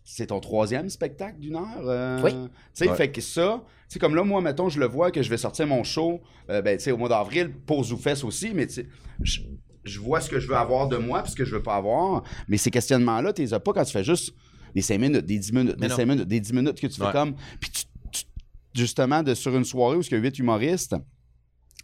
C'est 0.04 0.28
ton 0.28 0.40
troisième 0.40 0.90
spectacle 0.90 1.40
d'une 1.40 1.56
heure. 1.56 1.82
euh, 1.88 2.22
Oui. 2.24 2.32
Tu 2.32 2.38
sais, 2.74 2.90
Ouais. 2.90 2.96
fait 2.96 3.12
que 3.12 3.22
ça, 3.22 3.64
tu 3.90 3.94
sais, 3.94 4.00
comme 4.00 4.14
là, 4.16 4.24
moi, 4.24 4.42
mettons, 4.42 4.70
je 4.70 4.80
le 4.80 4.86
vois 4.86 5.10
que 5.12 5.22
je 5.24 5.30
vais 5.30 5.38
sortir 5.38 5.66
mon 5.68 5.84
show, 5.84 6.22
euh, 6.50 6.62
ben, 6.62 6.78
tu 6.78 6.84
sais, 6.84 6.92
au 6.92 6.98
mois 6.98 7.10
d'avril, 7.10 7.52
pause 7.66 7.92
ou 7.92 7.98
fesses 7.98 8.24
aussi, 8.24 8.52
mais 8.54 8.68
tu 8.68 8.88
je, 9.22 9.40
je 9.84 10.00
vois 10.00 10.20
ce 10.22 10.30
que 10.30 10.40
je 10.40 10.48
veux 10.48 10.56
avoir 10.56 10.88
de 10.88 10.98
moi 10.98 11.22
puis 11.24 11.32
ce 11.32 11.36
que 11.36 11.46
je 11.46 11.56
veux 11.56 11.64
pas 11.64 11.76
avoir. 11.76 12.24
Mais 12.48 12.58
ces 12.58 12.70
questionnements-là, 12.72 13.34
tu 13.34 13.42
les 13.42 13.54
as 13.54 13.60
pas 13.60 13.74
quand 13.74 13.84
tu 13.84 13.92
fais 13.94 14.04
juste 14.04 14.34
des 14.76 14.82
5 14.82 15.00
minutes, 15.00 15.26
des 15.26 15.40
10 15.40 15.54
minutes, 15.54 15.76
Mais 15.80 15.88
des 15.88 15.92
non. 15.92 15.96
5 15.96 16.06
minutes, 16.06 16.28
des 16.28 16.40
10 16.40 16.54
minutes 16.54 16.80
que 16.82 16.88
tu 16.88 17.00
fais 17.02 17.12
comme. 17.12 17.36
Puis 17.60 17.70
tu- 17.72 17.84
tu- 18.12 18.26
justement, 18.74 19.24
de, 19.24 19.34
sur 19.34 19.56
une 19.56 19.64
soirée 19.64 19.96
où 19.98 20.02
il 20.02 20.12
y 20.12 20.16
a 20.16 20.18
8 20.18 20.38
humoristes, 20.40 20.96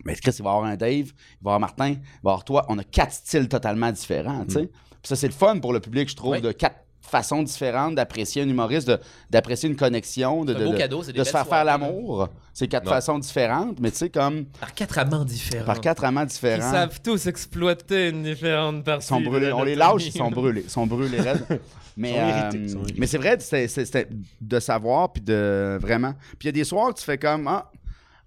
mais 0.04 0.16
Chris, 0.16 0.36
il 0.38 0.44
va 0.44 0.50
y 0.52 0.54
avoir 0.54 0.64
un 0.66 0.76
Dave, 0.76 0.92
il 0.92 1.06
va 1.06 1.12
y 1.12 1.40
avoir 1.42 1.60
Martin, 1.60 1.90
il 1.90 1.94
va 1.96 2.02
y 2.02 2.18
avoir 2.24 2.44
toi. 2.44 2.66
On 2.70 2.78
a 2.80 2.84
quatre 2.84 3.14
styles 3.14 3.48
totalement 3.48 3.92
différents, 3.92 4.46
tu 4.46 4.54
sais. 4.56 4.70
Puis 5.02 5.10
ça, 5.10 5.16
c'est 5.16 5.28
le 5.28 5.34
fun 5.34 5.60
pour 5.60 5.74
le 5.74 5.80
public, 5.80 6.10
je 6.10 6.16
trouve, 6.16 6.40
de 6.42 6.52
quatre 6.52 6.78
façons 7.02 7.44
différentes 7.44 7.96
d'apprécier 7.96 8.42
un 8.44 8.48
humoriste, 8.48 8.90
d'apprécier 9.30 9.68
une 9.68 9.76
connexion, 9.76 10.46
de, 10.46 10.54
C'est 10.54 10.60
un 10.60 10.62
de- 10.62 10.66
beau 10.68 10.72
de- 10.74 10.78
cadeau, 10.78 11.04
c'est 11.04 11.12
des 11.12 11.20
de 11.20 11.24
se 11.26 11.32
faire 11.32 11.46
faire 11.48 11.66
l'amour. 11.66 12.30
C'est 12.54 12.68
quatre 12.68 12.88
façons 12.88 13.20
différentes, 13.20 13.80
mais 13.80 13.92
tu 13.92 13.98
sais, 13.98 14.10
comme 14.10 14.46
Par 14.60 14.74
quatre 14.74 14.98
amants 15.00 15.26
différents. 15.26 15.66
par 15.66 15.82
quatre 15.82 16.04
amants 16.06 16.22
Ils 16.22 16.28
différents. 16.28 16.72
savent 16.72 17.02
tous 17.02 17.26
exploiter 17.28 18.10
une 18.10 18.24
différente 18.24 18.84
partie. 18.86 19.06
Ils 19.06 19.08
sont 19.10 19.22
brûlés. 19.22 19.52
On 19.52 19.64
les 19.64 19.76
lâche, 19.76 20.06
ils 20.06 20.12
sont 20.14 20.30
brûlés. 20.32 20.62
Ils 20.66 20.70
sont 20.70 20.86
brûlés. 20.88 21.18
Mais, 21.98 22.12
Ils 22.12 22.16
sont 22.16 22.22
irrités, 22.22 22.58
euh, 22.78 22.84
ils 22.96 23.00
mais 23.02 23.08
c'est 23.08 23.18
vrai, 23.18 23.36
c'est- 23.42 23.68
c'est- 23.68 23.84
c'est 23.86 24.08
de 24.40 24.60
savoir, 24.62 25.12
puis 25.12 25.22
de 25.22 25.78
vraiment. 25.82 26.14
Puis 26.40 26.44
il 26.44 26.46
y 26.46 26.50
a 26.50 26.52
des 26.54 26.64
soirs 26.64 26.94
que 26.94 27.00
tu 27.00 27.04
fais 27.04 27.18
comme, 27.18 27.46
ah, 27.48 27.70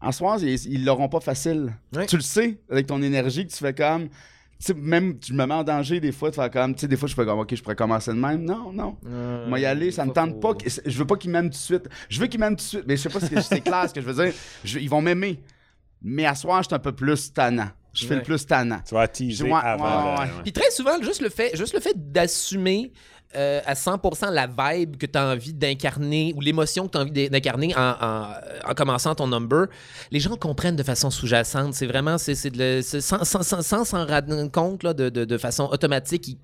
en 0.02 0.12
soir, 0.12 0.36
ils 0.42 0.66
ils 0.70 0.84
l'auront 0.84 1.08
pas 1.08 1.20
facile. 1.20 1.72
Tu 2.06 2.16
le 2.16 2.22
sais, 2.22 2.58
avec 2.70 2.86
ton 2.86 3.00
énergie, 3.00 3.46
que 3.46 3.52
tu 3.52 3.56
fais 3.58 3.72
comme, 3.72 4.08
sais, 4.66 4.74
même, 4.74 5.18
tu 5.18 5.32
me 5.32 5.46
mets 5.46 5.54
en 5.54 5.64
danger 5.64 6.00
des 6.00 6.12
fois, 6.12 6.30
de 6.30 6.34
faire 6.34 6.50
comme, 6.50 6.74
tu 6.74 6.82
sais, 6.82 6.88
des 6.88 6.96
fois, 6.96 7.08
je 7.08 7.14
fais 7.14 7.24
comme, 7.24 7.38
ok, 7.38 7.54
je 7.54 7.62
pourrais 7.62 7.76
commencer 7.76 8.10
de 8.12 8.16
même. 8.18 8.42
Non, 8.44 8.72
non. 8.72 8.96
Ouais, 9.04 9.46
Moi, 9.48 9.60
y 9.60 9.66
aller, 9.66 9.90
ça 9.90 10.02
me 10.04 10.08
faut- 10.08 10.14
tente 10.14 10.40
pas. 10.40 10.54
que- 10.54 10.68
Je 10.84 10.98
veux 10.98 11.06
pas 11.06 11.16
qu'ils 11.16 11.30
m'aiment 11.30 11.46
tout 11.50 11.50
de 11.50 11.54
suite. 11.56 11.88
Je 12.08 12.20
veux 12.20 12.26
qu'ils 12.26 12.40
m'aiment 12.40 12.56
tout 12.56 12.64
de 12.64 12.68
suite, 12.68 12.84
mais 12.86 12.96
je 12.96 13.02
sais 13.02 13.08
pas 13.08 13.20
si 13.20 13.28
c'est 13.42 13.60
clair 13.60 13.88
ce 13.88 13.94
que 13.94 14.00
je 14.00 14.06
veux 14.06 14.24
dire. 14.24 14.34
Je- 14.64 14.78
ils 14.78 14.88
vont 14.90 15.00
m'aimer. 15.02 15.42
Mais 16.02 16.26
à 16.26 16.34
soir, 16.34 16.62
je 16.62 16.68
suis 16.68 16.74
un 16.74 16.78
peu 16.78 16.92
plus 16.92 17.32
tannant. 17.32 17.68
Je 17.94 18.04
fais 18.06 18.10
Ouais. 18.14 18.16
le 18.16 18.22
plus 18.24 18.44
tannant. 18.44 18.80
Tu 18.86 18.92
vas 18.94 19.06
teaser 19.06 19.44
Ouais, 19.44 19.52
avant. 19.62 20.14
ouais. 20.16 20.20
ouais. 20.22 20.28
Puis 20.42 20.52
très 20.52 20.70
souvent, 20.70 21.00
juste 21.00 21.22
le 21.22 21.28
fait, 21.28 21.56
juste 21.56 21.72
le 21.74 21.80
fait 21.80 21.94
d'assumer 22.12 22.92
euh, 23.36 23.60
à 23.66 23.74
100% 23.74 24.30
la 24.32 24.46
vibe 24.46 24.96
que 24.96 25.06
tu 25.06 25.18
as 25.18 25.26
envie 25.28 25.52
d'incarner 25.52 26.32
ou 26.36 26.40
l'émotion 26.40 26.86
que 26.86 26.92
tu 26.92 26.98
as 26.98 27.00
envie 27.02 27.10
d'in- 27.10 27.28
d'incarner 27.28 27.74
en, 27.76 27.80
en- 28.00 28.34
en 28.70 28.74
commençant 28.74 29.14
ton 29.14 29.26
number, 29.26 29.66
les 30.10 30.20
gens 30.20 30.36
comprennent 30.36 30.76
de 30.76 30.82
façon 30.82 31.10
sous-jacente. 31.10 31.74
C'est 31.74 31.86
vraiment, 31.86 32.18
c'est, 32.18 32.34
sans 32.82 33.84
s'en 33.84 34.06
rendre 34.06 34.50
compte 34.50 34.82
là, 34.82 34.94
de, 34.94 35.08
de- 35.08 35.38
façon 35.38 35.64
automatique. 35.64 36.28
Ils, 36.28 36.38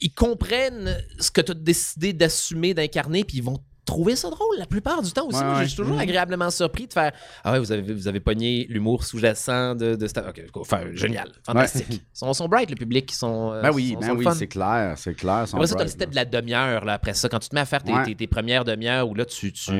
ils 0.00 0.12
comprennent 0.12 0.96
ce 1.18 1.30
que 1.30 1.40
tu 1.40 1.52
as 1.52 1.54
décidé 1.54 2.12
d'assumer, 2.12 2.74
d'incarner, 2.74 3.24
puis 3.24 3.38
ils 3.38 3.42
vont 3.44 3.60
trouver 3.86 4.16
ça 4.16 4.28
drôle 4.28 4.56
la 4.58 4.66
plupart 4.66 5.00
du 5.00 5.10
temps 5.12 5.26
aussi. 5.26 5.38
Ouais, 5.38 5.44
Moi, 5.44 5.62
je 5.62 5.68
suis 5.68 5.76
toujours 5.76 5.94
Mhm. 5.94 6.00
agréablement 6.02 6.50
surpris 6.50 6.86
de 6.86 6.92
faire 6.92 7.12
Ah 7.44 7.52
ouais, 7.52 7.58
vous 7.58 7.72
avez, 7.72 7.94
vous 7.94 8.08
avez 8.08 8.20
pogné 8.20 8.66
l'humour 8.68 9.04
sous-jacent 9.04 9.74
de, 9.76 9.94
de 9.94 10.06
cette- 10.06 10.18
ok, 10.18 10.42
enfin, 10.56 10.80
génial, 10.92 11.30
fantastique. 11.44 11.86
Ils 11.90 12.00
sont, 12.12 12.34
sont 12.34 12.48
bright, 12.48 12.68
le 12.68 12.76
public. 12.76 13.10
Ils 13.10 13.14
sont, 13.14 13.52
euh, 13.52 13.62
Ben 13.62 13.70
oui, 13.72 13.92
sont- 13.94 14.00
ben 14.00 14.06
sont 14.08 14.16
oui, 14.16 14.26
c'est 14.36 14.48
clair, 14.48 14.94
c'est 14.98 15.14
clair. 15.14 15.44
Après 15.52 15.66
ça, 15.66 15.76
t'as 15.76 15.84
le 15.84 15.88
step 15.90 16.10
de 16.10 16.16
la 16.16 16.24
demi-heure, 16.24 16.86
après 16.88 17.14
ça. 17.14 17.28
Quand 17.28 17.38
tu 17.38 17.48
te 17.48 17.54
mets 17.54 17.60
à 17.62 17.64
faire 17.64 17.82
tes, 17.82 17.92
tes- 18.04 18.14
tes 18.14 18.26
premières 18.26 18.64
demi-heures 18.64 19.08
où 19.08 19.14
là, 19.14 19.24
tu, 19.24 19.52
tu, 19.52 19.70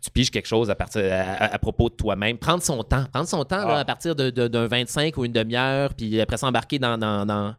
tu 0.00 0.10
piges 0.12 0.30
quelque 0.30 0.46
chose 0.46 0.70
à, 0.70 0.76
partir, 0.76 1.02
à, 1.12 1.16
à- 1.16 1.54
à 1.54 1.58
propos 1.58 1.88
de 1.88 1.94
toi-même. 1.94 2.38
Prendre 2.38 2.62
son 2.62 2.82
temps. 2.84 3.04
Prendre 3.12 3.26
son 3.28 3.44
temps 3.44 3.66
là, 3.66 3.74
Ah. 3.76 3.80
à 3.80 3.84
partir 3.84 4.14
de- 4.14 4.30
de- 4.30 4.46
d'un 4.46 4.68
25 4.68 5.16
ou 5.16 5.24
une 5.24 5.32
demi-heure, 5.32 5.94
puis 5.94 6.20
après 6.20 6.36
s'embarquer 6.36 6.78
dans, 6.78 6.96
dans, 6.96 7.26
dans 7.26 7.54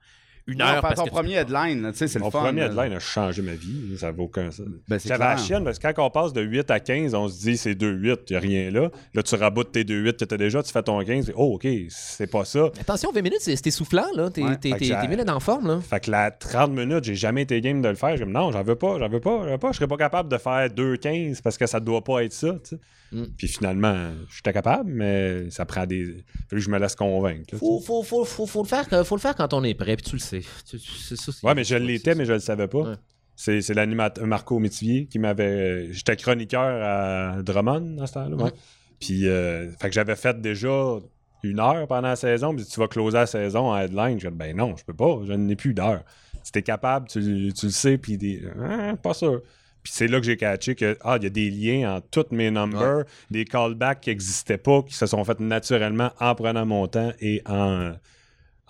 une 0.52 0.60
Non, 0.60 0.66
heure. 0.66 0.72
faire 0.74 0.82
parce 0.82 0.96
ton 0.96 1.06
que 1.06 1.10
premier 1.10 1.34
headline, 1.36 1.92
tu 1.92 1.98
sais, 1.98 2.08
c'est 2.08 2.20
le 2.20 2.26
Mon 2.26 2.32
fun. 2.32 2.40
premier 2.42 2.62
là. 2.62 2.68
headline 2.68 2.94
a 2.94 3.00
changé 3.00 3.42
ma 3.42 3.54
vie. 3.54 3.98
Ça 3.98 4.12
vaut 4.12 4.24
aucun 4.24 4.52
sens. 4.52 4.66
Ben, 4.88 5.00
c'est 5.00 5.10
J'avais 5.10 5.24
la 5.24 5.38
chienne 5.38 5.64
parce 5.64 5.80
que 5.80 5.88
quand 5.92 6.06
on 6.06 6.10
passe 6.10 6.34
de 6.34 6.42
8 6.42 6.70
à 6.72 6.80
15, 6.80 7.14
on 7.16 7.28
se 7.28 7.40
dit 7.42 7.58
c'est 7.58 7.76
2-8, 7.76 8.20
il 8.30 8.32
n'y 8.34 8.36
a 8.38 8.40
rien 8.40 8.72
là. 8.72 8.90
Là, 9.14 9.24
tu 9.24 9.36
raboutes 9.36 9.72
tes 9.72 9.84
2-8 9.84 10.14
que 10.18 10.26
tu 10.26 10.34
as 10.34 10.38
déjà, 10.38 10.62
tu 10.64 10.72
fais 10.72 10.84
ton 10.84 11.04
15. 11.04 11.32
Oh, 11.36 11.56
OK, 11.56 11.68
c'est 11.90 12.30
pas 12.30 12.46
ça. 12.46 12.66
Attention, 12.80 13.12
20 13.12 13.22
minutes, 13.22 13.40
c'est 13.42 13.66
essoufflant, 13.68 14.06
là. 14.16 14.30
T'es 14.30 14.44
Ouais. 14.44 14.58
t'es- 14.58 14.70
Fait 14.70 14.76
que 14.76 14.80
t'es- 14.80 14.86
j'ai- 14.86 14.96
t'es 15.08 15.16
bien 15.16 15.28
en 15.28 15.40
forme, 15.40 15.68
là. 15.68 15.80
Fait 15.82 16.00
que 16.00 16.12
la 16.12 16.32
30 16.32 16.72
minutes, 16.72 17.04
j'ai 17.04 17.16
jamais 17.16 17.44
été 17.44 17.60
game 17.62 17.82
de 17.82 17.90
le 17.90 17.96
faire. 17.96 18.16
J'ai 18.18 18.26
dit 18.26 18.32
non, 18.32 18.52
j'en 18.52 18.64
veux 18.64 18.76
pas, 18.76 18.98
j'en 19.00 19.10
veux 19.10 19.20
pas, 19.20 19.44
j'en 19.44 19.52
veux 19.52 19.58
pas. 19.58 19.72
Je 19.72 19.78
serais 19.78 19.88
pas 19.88 19.98
capable 19.98 20.30
de 20.30 20.38
faire 20.38 20.70
2-15 20.70 21.42
parce 21.42 21.58
que 21.58 21.66
ça 21.68 21.80
doit 21.80 22.04
pas 22.04 22.24
être 22.24 22.34
ça. 22.34 22.54
tu 22.64 22.76
sais. 22.76 22.80
Mm. 23.12 23.24
Puis 23.38 23.48
finalement, 23.48 24.10
j'étais 24.36 24.54
capable, 24.54 24.92
mais 24.92 25.50
ça 25.50 25.66
prend 25.66 25.86
des. 25.88 26.06
Fait 26.48 26.56
que 26.56 26.60
je 26.60 26.70
me 26.70 26.78
laisse 26.78 26.96
convaincre. 26.96 27.46
là, 27.54 27.58
Faut, 27.58 27.80
faut, 27.80 28.04
faut, 28.04 28.24
faut, 28.24 28.46
faut 28.46 28.62
le 28.62 28.68
faire, 28.68 28.88
quand- 28.88 29.04
faut 29.04 29.16
le 29.16 29.22
faire 29.22 29.36
quand 29.36 29.52
on 29.56 29.64
est 29.64 29.74
prêt, 29.74 29.96
puis 29.96 30.06
tu 30.06 30.16
le 30.16 30.20
sais. 30.20 30.39
C'est 30.66 31.16
ça, 31.16 31.32
Ouais, 31.44 31.56
mais 31.56 31.64
je 31.64 31.76
l'étais, 31.76 32.16
mais 32.16 32.26
je 32.26 32.34
le 32.34 32.40
savais 32.40 32.68
pas. 32.68 32.80
Ouais. 32.80 32.96
C'est, 33.36 33.74
l'animateur 33.74 34.28
Marco 34.28 34.60
Métivier 34.60 35.06
qui 35.06 35.18
m'avait. 35.18 35.94
J'étais 35.94 36.18
chroniqueur 36.18 36.62
à 36.62 37.42
Drummond 37.42 37.98
à 38.02 38.08
ce 38.08 38.14
temps-là. 38.14 38.36
ouais. 38.36 38.44
Ouais. 38.44 38.52
Puis, 39.00 39.28
euh, 39.28 39.72
fait 39.80 39.88
que 39.88 39.96
j'avais 39.96 40.18
fait 40.18 40.42
déjà 40.42 40.98
une 41.44 41.60
heure 41.60 41.88
pendant 41.88 42.10
la 42.10 42.16
saison. 42.18 42.54
Puis 42.54 42.66
tu 42.66 42.80
vas 42.80 42.88
closer 42.90 43.18
la 43.18 43.26
saison 43.26 43.72
en 43.72 43.78
headline. 43.78 44.20
J'ai 44.20 44.30
dit, 44.30 44.36
ben 44.36 44.56
non, 44.56 44.76
je 44.76 44.84
peux 44.84 44.94
pas. 44.94 45.22
Je 45.26 45.34
n'ai 45.34 45.56
plus 45.56 45.74
d'heure. 45.74 46.04
Si 46.44 46.52
t'es 46.52 46.64
capable, 46.64 47.08
tu, 47.08 47.54
tu 47.54 47.66
le 47.68 47.72
sais. 47.72 47.98
Puis, 47.98 48.18
des, 48.18 48.42
Ah, 48.62 48.96
pas 49.02 49.14
sûr. 49.14 49.42
Puis 49.84 49.94
c'est 49.96 50.08
là 50.08 50.20
que 50.20 50.26
j'ai 50.26 50.36
catché 50.36 50.76
que 50.76 50.98
ah, 51.02 51.16
il 51.18 51.24
y 51.24 51.28
a 51.28 51.30
des 51.30 51.50
liens 51.50 51.96
entre 51.96 52.08
tous 52.10 52.36
mes 52.36 52.52
numbers, 52.52 53.06
des 53.32 53.46
callbacks 53.46 54.02
qui 54.02 54.10
n'existaient 54.10 54.58
pas, 54.58 54.84
qui 54.84 54.94
se 54.94 55.06
sont 55.06 55.24
faits 55.24 55.40
naturellement 55.40 56.12
en 56.20 56.36
prenant 56.36 56.66
mon 56.66 56.88
temps 56.88 57.14
et 57.22 57.42
en, 57.46 57.94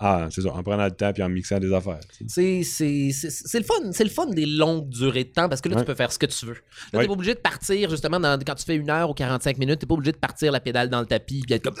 ah, 0.00 0.26
c'est 0.30 0.40
ça, 0.40 0.52
en 0.52 0.62
prenant 0.62 0.84
le 0.84 0.90
temps 0.90 1.12
puis 1.12 1.22
en 1.22 1.28
mixant 1.28 1.58
des 1.58 1.72
affaires. 1.72 2.00
C'est 2.26 2.62
c'est- 2.64 3.10
c'est- 3.12 3.30
c'est 3.30 3.58
le 3.58 3.64
fun, 3.64 3.92
c'est 3.92 4.04
le 4.04 4.10
fun 4.10 4.26
des 4.26 4.46
longues 4.46 4.88
durées 4.88 5.24
de 5.24 5.28
temps 5.30 5.48
parce 5.48 5.60
que 5.60 5.68
là 5.68 5.76
Ouais. 5.76 5.82
tu 5.82 5.86
peux 5.86 5.94
faire 5.94 6.10
ce 6.10 6.18
que 6.18 6.26
tu 6.26 6.46
veux. 6.46 6.54
Là 6.54 6.98
Ouais. 6.98 7.00
t'es 7.02 7.06
pas 7.06 7.12
obligé 7.12 7.34
de 7.34 7.40
partir 7.40 7.90
justement 7.90 8.18
dans- 8.18 8.38
quand 8.44 8.54
tu 8.54 8.64
fais 8.64 8.76
une 8.76 8.90
heure 8.90 9.10
ou 9.10 9.14
45 9.14 9.58
minutes, 9.58 9.78
t'es 9.80 9.86
pas 9.86 9.94
obligé 9.94 10.12
de 10.12 10.16
partir 10.18 10.50
la 10.52 10.60
pédale 10.60 10.88
dans 10.88 11.00
le 11.00 11.06
tapis 11.06 11.42
puis 11.46 11.54
être 11.54 11.64
comme 11.64 11.74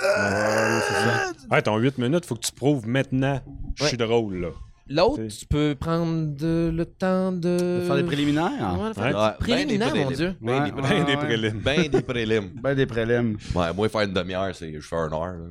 Ouais, 1.50 1.62
ton 1.62 1.76
8 1.78 1.98
minutes, 1.98 2.24
faut 2.26 2.34
que 2.36 2.46
tu 2.46 2.52
prouves 2.52 2.86
maintenant, 2.86 3.40
je 3.76 3.84
suis 3.86 3.96
drôle, 3.96 4.36
là. 4.40 4.48
L'autre, 4.92 5.22
tu 5.28 5.46
peux 5.46 5.76
prendre 5.78 6.26
de- 6.36 6.68
le 6.74 6.84
temps 6.84 7.30
de. 7.30 7.38
De 7.80 7.84
faire 7.86 7.94
des 7.94 8.02
préliminaires? 8.02 8.76
Ouais, 8.80 8.88
de 8.88 8.94
faire 8.94 9.04
Ouais. 9.04 9.10
des 9.12 9.16
Ouais, 9.18 9.30
préliminaires, 9.38 9.92
ben 9.92 9.98
des 9.98 10.04
mon 10.04 10.10
Dieu. 10.10 10.34
Ben 10.40 10.62
Ouais, 10.64 10.70
des 10.70 10.74
ouais. 10.76 10.82
prélims. 10.82 11.04
Ben 11.04 11.06
des 11.06 11.16
prélims. 11.16 11.60
Ben 11.62 11.88
des 11.88 12.02
prélims. 12.02 12.50
Ben 12.60 12.74
des 12.74 12.86
prélims. 12.86 13.36
Ouais, 13.54 13.72
moi, 13.72 13.88
faire 13.88 14.00
une 14.00 14.12
demi-heure, 14.12 14.52
c'est 14.52 14.72
je 14.72 14.80
fais 14.80 14.96
un 14.96 15.12
heure. 15.12 15.26
là. 15.26 15.46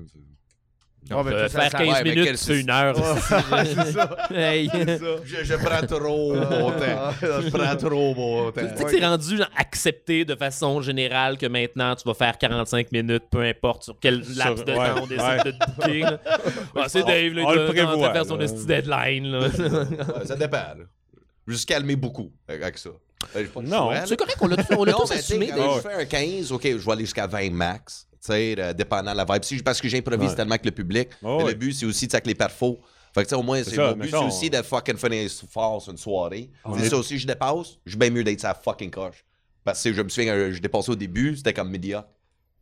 Ouais, 1.12 1.24
ben, 1.24 1.34
Euh, 1.34 1.48
ça- 1.50 1.62
faire 1.62 1.72
ça- 1.72 1.78
15 1.80 1.88
ouais, 1.88 2.04
mais 2.04 2.10
minutes, 2.12 2.26
quel- 2.26 2.38
c'est 2.38 2.60
une 2.60 2.70
heure. 2.70 2.96
Hey. 4.32 4.70
Je, 5.26 5.44
je 5.44 5.56
prends 5.56 5.86
trop 5.88 6.36
mon 6.36 6.72
temps. 6.72 7.12
Je 7.22 7.50
prends 7.50 7.76
trop 7.76 8.16
mon 8.16 8.52
temps. 8.52 8.62
Tu 8.62 8.78
sais 8.78 8.84
que 8.84 8.92
c'est 8.92 9.06
rendu 9.06 9.38
genre, 9.38 9.50
accepté 9.58 10.26
de 10.26 10.36
façon 10.36 10.82
générale 10.82 11.38
que 11.38 11.46
maintenant 11.48 11.96
tu 11.96 12.04
vas 12.08 12.14
faire 12.14 12.38
45 12.38 12.92
minutes, 12.92 13.24
peu 13.32 13.42
importe 13.42 13.84
sur 13.84 13.96
quel 14.00 14.24
laps 14.36 14.64
de 14.66 14.72
ouais, 14.72 14.78
temps 14.78 15.02
on 15.04 15.08
décide 15.08 15.26
ouais. 15.28 15.44
de 15.46 15.52
te 15.52 15.72
booker. 15.76 16.00
là. 16.02 16.20
Ah, 16.76 16.86
c'est 16.88 17.04
Dave, 17.04 17.34
là, 17.34 17.44
on 17.46 17.52
il 17.54 17.58
le 17.60 17.66
doit 17.66 17.76
commencer 17.76 17.80
à 17.80 17.88
prévoit, 17.88 18.14
faire 18.14 18.26
son 18.26 18.38
là. 18.38 18.44
esti 18.46 18.66
deadline. 18.66 19.32
Là. 19.32 19.40
Ouais, 19.40 20.26
ça 20.26 20.36
dépend. 20.36 20.58
Là. 20.58 20.76
Juste 21.48 21.68
calmer 21.68 21.96
beaucoup 21.96 22.32
avec 22.48 22.78
ça. 22.78 22.90
Euh, 22.90 22.94
j'ai 23.36 23.46
pas 23.46 23.62
de 23.62 23.68
Non, 23.68 23.78
choix, 23.86 23.94
là. 23.96 24.06
c'est 24.06 24.16
correct, 24.18 24.38
on 24.40 24.48
l'a 24.48 24.56
on 24.78 24.84
l'a 24.86 24.92
Non, 24.94 25.00
tous 25.00 25.10
mais 25.10 25.16
tu 25.18 25.22
sais, 25.24 25.34
assumé. 25.34 25.48
quand 25.50 25.58
Dave. 25.58 25.76
je 25.84 25.90
fais 25.90 25.94
un 25.96 26.06
15, 26.06 26.52
OK, 26.54 26.64
je 26.64 26.78
vais 26.78 26.92
aller 26.92 27.02
jusqu'à 27.06 27.28
20 27.28 27.52
max. 27.52 28.08
Euh, 28.30 28.74
dépendant 28.74 29.12
de 29.12 29.18
la 29.18 29.26
vibe. 29.26 29.44
Si- 29.44 29.64
Parce 29.64 29.80
que 29.82 29.88
j'improvise 29.88 30.30
Ouais. 30.30 30.36
tellement 30.36 30.52
avec 30.52 30.66
le 30.66 30.72
public. 30.72 31.10
Oh, 31.24 31.38
mais 31.44 31.52
le 31.52 31.54
but, 31.56 31.74
c'est 31.74 31.86
aussi 31.86 32.08
avec 32.12 32.28
les 32.28 32.36
perfos. 32.36 32.80
Fait 33.14 33.22
que, 33.24 33.26
tu 33.28 33.30
sais, 33.30 33.36
au 33.36 33.42
moins, 33.44 33.64
c'est 33.64 33.76
mon 33.78 33.94
but, 33.94 34.10
c'est 34.10 34.18
aussi 34.18 34.50
de 34.50 34.62
fucking 34.62 34.98
finir 34.98 35.30
fort 35.50 35.82
sur 35.82 35.92
une 35.92 35.98
soirée. 35.98 36.50
C'est 36.78 36.86
est- 36.86 36.90
ça 36.90 36.98
aussi, 36.98 37.18
je 37.18 37.26
dépasse, 37.26 37.78
je 37.86 37.98
bien 37.98 38.10
mieux 38.10 38.24
d'être 38.24 38.42
sa 38.42 38.54
fucking 38.54 38.92
coche. 38.92 39.26
Parce 39.64 39.82
que 39.84 39.94
je 39.94 40.02
me 40.02 40.10
souviens, 40.10 40.34
euh, 40.34 40.52
je 40.54 40.60
dépassais 40.60 40.92
au 40.92 40.96
début, 40.96 41.36
c'était 41.36 41.54
comme 41.54 41.70
médiocre. 41.70 42.08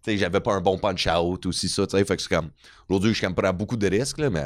J'avais 0.05 0.39
pas 0.39 0.53
un 0.53 0.61
bon 0.61 0.77
punch-out 0.77 1.45
aussi, 1.47 1.67
ça. 1.67 1.85
Fait 1.85 2.03
que 2.15 2.21
c'est 2.21 2.29
comme. 2.29 2.49
Aujourd'hui, 2.87 3.09
je 3.11 3.15
suis 3.17 3.25
comme 3.25 3.35
prends 3.35 3.51
beaucoup 3.51 3.75
de 3.75 3.87
risques, 3.87 4.19
là, 4.19 4.29
mais. 4.29 4.45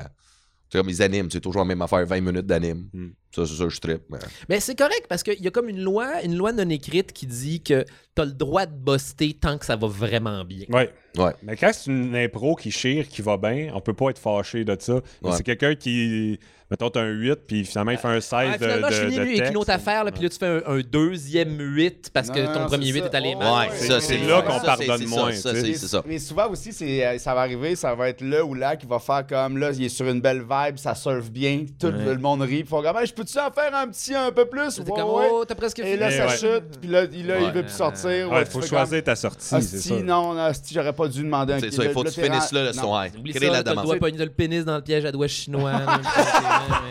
Sais, 0.71 0.77
comme 0.79 0.89
ils 0.89 1.01
animent, 1.01 1.29
c'est 1.29 1.41
toujours 1.41 1.61
la 1.63 1.67
même 1.67 1.81
affaire, 1.81 2.05
20 2.05 2.21
minutes 2.21 2.45
d'anime. 2.45 2.87
Hmm. 2.93 3.09
Ça, 3.35 3.45
c'est 3.45 3.55
ça, 3.55 3.67
je 3.67 3.79
trippe. 3.79 4.03
Mais... 4.09 4.19
Mais 4.47 4.59
c'est 4.61 4.75
correct 4.77 5.05
parce 5.09 5.21
qu'il 5.21 5.41
y 5.41 5.47
a 5.47 5.51
comme 5.51 5.67
une 5.67 5.81
loi, 5.81 6.21
une 6.23 6.37
loi 6.37 6.53
non 6.53 6.69
écrite 6.69 7.11
qui 7.11 7.27
dit 7.27 7.61
que 7.61 7.83
t'as 8.15 8.25
le 8.25 8.31
droit 8.31 8.65
de 8.65 8.73
buster 8.73 9.33
tant 9.33 9.57
que 9.57 9.65
ça 9.65 9.75
va 9.75 9.87
vraiment 9.87 10.43
bien. 10.45 10.65
Ouais. 10.69 10.89
Ouais. 11.17 11.33
Mais 11.43 11.57
quand 11.57 11.71
c'est 11.73 11.91
une 11.91 12.15
impro 12.15 12.55
qui 12.55 12.71
chire, 12.71 13.07
qui 13.07 13.21
va 13.21 13.35
bien, 13.37 13.71
on 13.75 13.81
peut 13.81 13.93
pas 13.93 14.11
être 14.11 14.19
fâché 14.19 14.63
de 14.63 14.75
ça. 14.79 15.01
Mais 15.21 15.29
Ouais. 15.29 15.35
c'est 15.35 15.43
quelqu'un 15.43 15.75
qui, 15.75 16.39
mettons, 16.71 16.89
t'as 16.89 17.01
un 17.01 17.09
8, 17.09 17.35
puis 17.45 17.65
finalement, 17.65 17.91
il 17.91 17.97
fait 17.97 18.07
un 18.07 18.21
16 18.21 18.31
Ouais, 18.31 18.45
de, 18.45 18.49
Ah, 18.53 18.57
finalement, 18.57 18.87
je 18.89 18.93
de, 18.95 19.01
finis 19.05 19.15
de 19.17 19.21
lui 19.23 19.39
avec 19.39 19.51
une 19.51 19.57
autre 19.57 19.69
affaire, 19.71 20.03
là, 20.05 20.11
puis 20.11 20.23
là, 20.23 20.29
tu 20.29 20.37
fais 20.37 20.47
un, 20.47 20.61
un 20.65 20.79
deuxième 20.79 21.57
8 21.59 22.09
parce 22.13 22.29
que 22.29 22.39
Non, 22.39 22.53
ton 22.53 22.65
premier 22.67 22.85
c'est 22.87 22.91
8 22.93 22.99
ça. 23.01 23.05
est 23.07 23.15
allé 23.15 23.35
mal. 23.35 23.47
Ouais, 23.67 23.69
ouais, 23.71 23.77
ça, 23.87 23.99
c'est 24.01 24.17
là 24.17 24.41
qu'on 24.41 24.59
pardonne 24.65 25.05
moins, 25.05 25.31
c'est 25.31 25.73
ça. 25.75 26.01
Mais 26.07 26.17
souvent 26.19 26.49
aussi, 26.49 26.73
c'est, 26.73 27.05
euh, 27.05 27.17
ça 27.19 27.35
va 27.35 27.41
arriver, 27.41 27.75
ça 27.75 27.93
va 27.93 28.09
être 28.09 28.21
là 28.21 28.43
ou 28.43 28.53
là 28.53 28.75
qui 28.75 28.85
va 28.87 28.99
faire 28.99 29.25
comme 29.27 29.57
là, 29.57 29.71
il 29.73 29.83
est 29.85 29.89
sur 29.89 30.07
une 30.07 30.21
belle 30.21 30.41
vibe, 30.41 30.77
ça 30.77 30.95
surfe 30.95 31.29
bien, 31.29 31.65
tout 31.79 31.87
Ouais. 31.87 32.05
le 32.05 32.17
monde 32.17 32.41
rit, 32.41 32.59
ils 32.59 32.65
font 32.65 32.81
comme, 32.81 32.97
je 33.05 33.13
peux-tu 33.13 33.37
en 33.37 33.51
faire 33.51 33.75
un 33.75 33.87
petit 33.87 34.15
un 34.15 34.31
peu 34.31 34.45
plus? 34.45 34.75
T'es 34.75 34.81
Ouais, 34.81 34.99
comme, 35.01 35.09
ouais. 35.09 35.27
oh, 35.31 35.45
t'as 35.45 35.55
presque 35.55 35.79
Et 35.79 35.97
là, 35.97 36.09
ça 36.09 36.27
ouais. 36.27 36.37
chute, 36.37 36.79
puis 36.81 36.89
là, 36.89 37.03
il, 37.11 37.19
il 37.19 37.51
veut 37.51 37.63
plus 37.63 37.71
sortir. 37.71 38.29
Ouais, 38.31 38.37
Ouais, 38.37 38.45
faut 38.45 38.61
choisir 38.61 39.03
ta 39.03 39.15
sortie, 39.15 39.45
c'est 39.61 39.61
ça. 39.79 39.95
non, 40.01 40.35
j'aurais 40.71 40.93
pas 40.93 41.07
dû 41.07 41.21
demander 41.23 41.53
un 41.53 41.59
C'est 41.59 41.71
ça, 41.71 41.83
il 41.83 41.91
faut 41.91 42.03
que 42.03 42.09
tu 42.09 42.21
finisses 42.21 42.51
là 42.53 42.63
le. 42.71 43.19
Oublie 43.19 43.33
Créer 43.33 43.47
ça, 43.49 43.53
la 43.53 43.63
demande. 43.63 43.99
de 43.99 44.23
le 44.23 44.29
pénis 44.29 44.63
dans 44.65 44.75
le 44.77 44.81
piège 44.81 45.05
à 45.05 45.11
doigts 45.11 45.27
chinois. 45.27 45.71
là, 46.69 46.81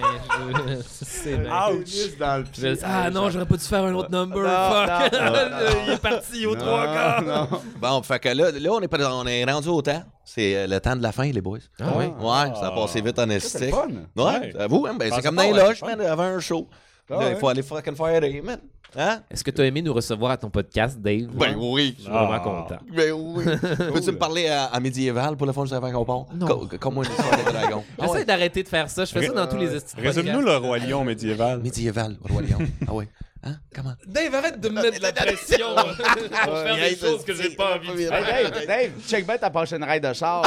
mais 0.66 0.76
je- 0.76 0.82
c'est 1.04 1.36
bien. 1.36 1.50
Ouch! 1.68 2.18
Dans 2.18 2.38
le 2.38 2.44
Je- 2.44 2.50
pied. 2.74 2.74
Ah 2.84 3.10
non, 3.10 3.30
j'aurais 3.30 3.46
pas 3.46 3.56
dû 3.56 3.64
faire 3.64 3.84
un 3.84 3.94
autre 3.94 4.10
number. 4.10 4.38
Non, 4.42 4.86
Fuck. 4.86 5.12
non, 5.12 5.20
non, 5.30 5.82
Il 5.86 5.92
est 5.92 5.96
parti 6.02 6.46
aux 6.46 6.54
Non, 6.56 6.60
trois 6.60 6.84
quarts. 6.86 7.60
Bon, 7.80 8.02
fait 8.02 8.18
que 8.18 8.28
là, 8.30 8.50
là 8.50 8.70
on, 8.72 8.80
est 8.80 8.88
pas, 8.88 8.98
on 9.12 9.26
est 9.26 9.44
rendu 9.44 9.68
au 9.68 9.82
temps. 9.82 10.02
C'est 10.24 10.54
euh, 10.56 10.66
le 10.66 10.80
temps 10.80 10.94
de 10.96 11.02
la 11.02 11.12
fin, 11.12 11.24
les 11.30 11.40
boys. 11.40 11.58
Ah 11.80 11.84
oui? 11.96 12.06
Ouais, 12.06 12.54
ça 12.60 12.68
a 12.68 12.70
passé 12.72 13.00
vite 13.00 13.18
en 13.18 13.26
C'est 13.28 13.34
esthétique. 13.36 13.70
le 13.74 13.76
fun. 13.76 13.88
Ouais, 14.16 14.24
Ouais. 14.40 14.52
j'avoue, 14.56 14.86
hein, 14.86 14.94
ben, 14.98 15.10
c'est 15.14 15.22
comme 15.22 15.36
dans 15.36 15.42
les 15.42 15.52
loges, 15.52 15.78
c'est 15.80 15.86
man, 15.96 16.00
avant 16.06 16.22
un 16.24 16.40
show. 16.40 16.68
Ah 17.10 17.14
Là, 17.14 17.18
ouais. 17.18 17.30
Il 17.32 17.36
faut 17.38 17.48
aller 17.48 17.62
fucking 17.62 17.96
faire 17.96 18.22
rire, 18.22 18.42
man. 18.44 18.58
Hein? 18.96 19.20
Est-ce 19.30 19.44
que 19.44 19.50
tu 19.50 19.60
as 19.60 19.66
aimé 19.66 19.82
nous 19.82 19.92
recevoir 19.92 20.32
à 20.32 20.36
ton 20.36 20.50
podcast, 20.50 20.98
Dave? 21.00 21.26
Ben 21.34 21.54
oui. 21.58 21.94
Je 21.96 22.02
suis 22.02 22.10
vraiment 22.10 22.32
Ah. 22.32 22.40
content. 22.40 22.78
Ben 22.94 23.12
oui. 23.12 23.44
Peux-tu 23.92 24.10
me 24.12 24.18
parler 24.18 24.48
à, 24.48 24.64
à 24.66 24.80
médiéval 24.80 25.36
pour 25.36 25.46
le 25.46 25.52
fond, 25.52 25.62
juste 25.64 25.74
avant 25.74 25.90
qu'on 25.92 26.04
part? 26.04 26.34
Non. 26.34 26.46
Co- 26.46 26.68
Comme 26.78 26.94
moi, 26.94 27.04
une 27.04 27.10
histoire 27.12 27.38
de 27.38 27.50
dragon. 27.52 27.84
Ah 27.98 28.02
J'essaie 28.02 28.12
ouais. 28.18 28.24
d'arrêter 28.24 28.62
de 28.62 28.68
faire 28.68 28.90
ça. 28.90 29.04
Je 29.04 29.12
fais 29.12 29.26
ça 29.26 29.32
dans 29.32 29.46
tous 29.46 29.56
les 29.58 29.74
estis 29.74 29.96
de 29.96 30.00
Résume-nous 30.02 30.40
le 30.40 30.56
roi 30.56 30.78
lion 30.78 31.04
médiéval. 31.04 31.60
Médiéval, 31.60 32.16
Roi 32.28 32.42
Lion. 32.42 32.58
Ah 32.88 32.94
ouais. 32.94 33.08
Hein? 33.42 33.56
Comment? 33.74 33.94
Dave, 34.06 34.34
arrête 34.34 34.60
de 34.60 34.68
me 34.68 34.82
mettre 34.82 34.98
de 34.98 35.02
la 35.02 35.12
pression 35.14 35.74
pour 35.74 36.58
faire 36.58 36.74
des 36.76 36.94
choses 36.96 37.24
que 37.24 37.32
j'ai 37.34 37.48
pas 37.50 37.76
envie 37.76 37.88
de 37.88 38.00
Hey, 38.00 38.06
faire. 38.08 38.50
Dave, 38.50 38.66
Dave, 38.66 38.90
check 39.08 39.26
bien 39.26 39.38
ta 39.38 39.48
prochaine 39.48 39.82
ride 39.82 40.06
de 40.06 40.12
char. 40.12 40.42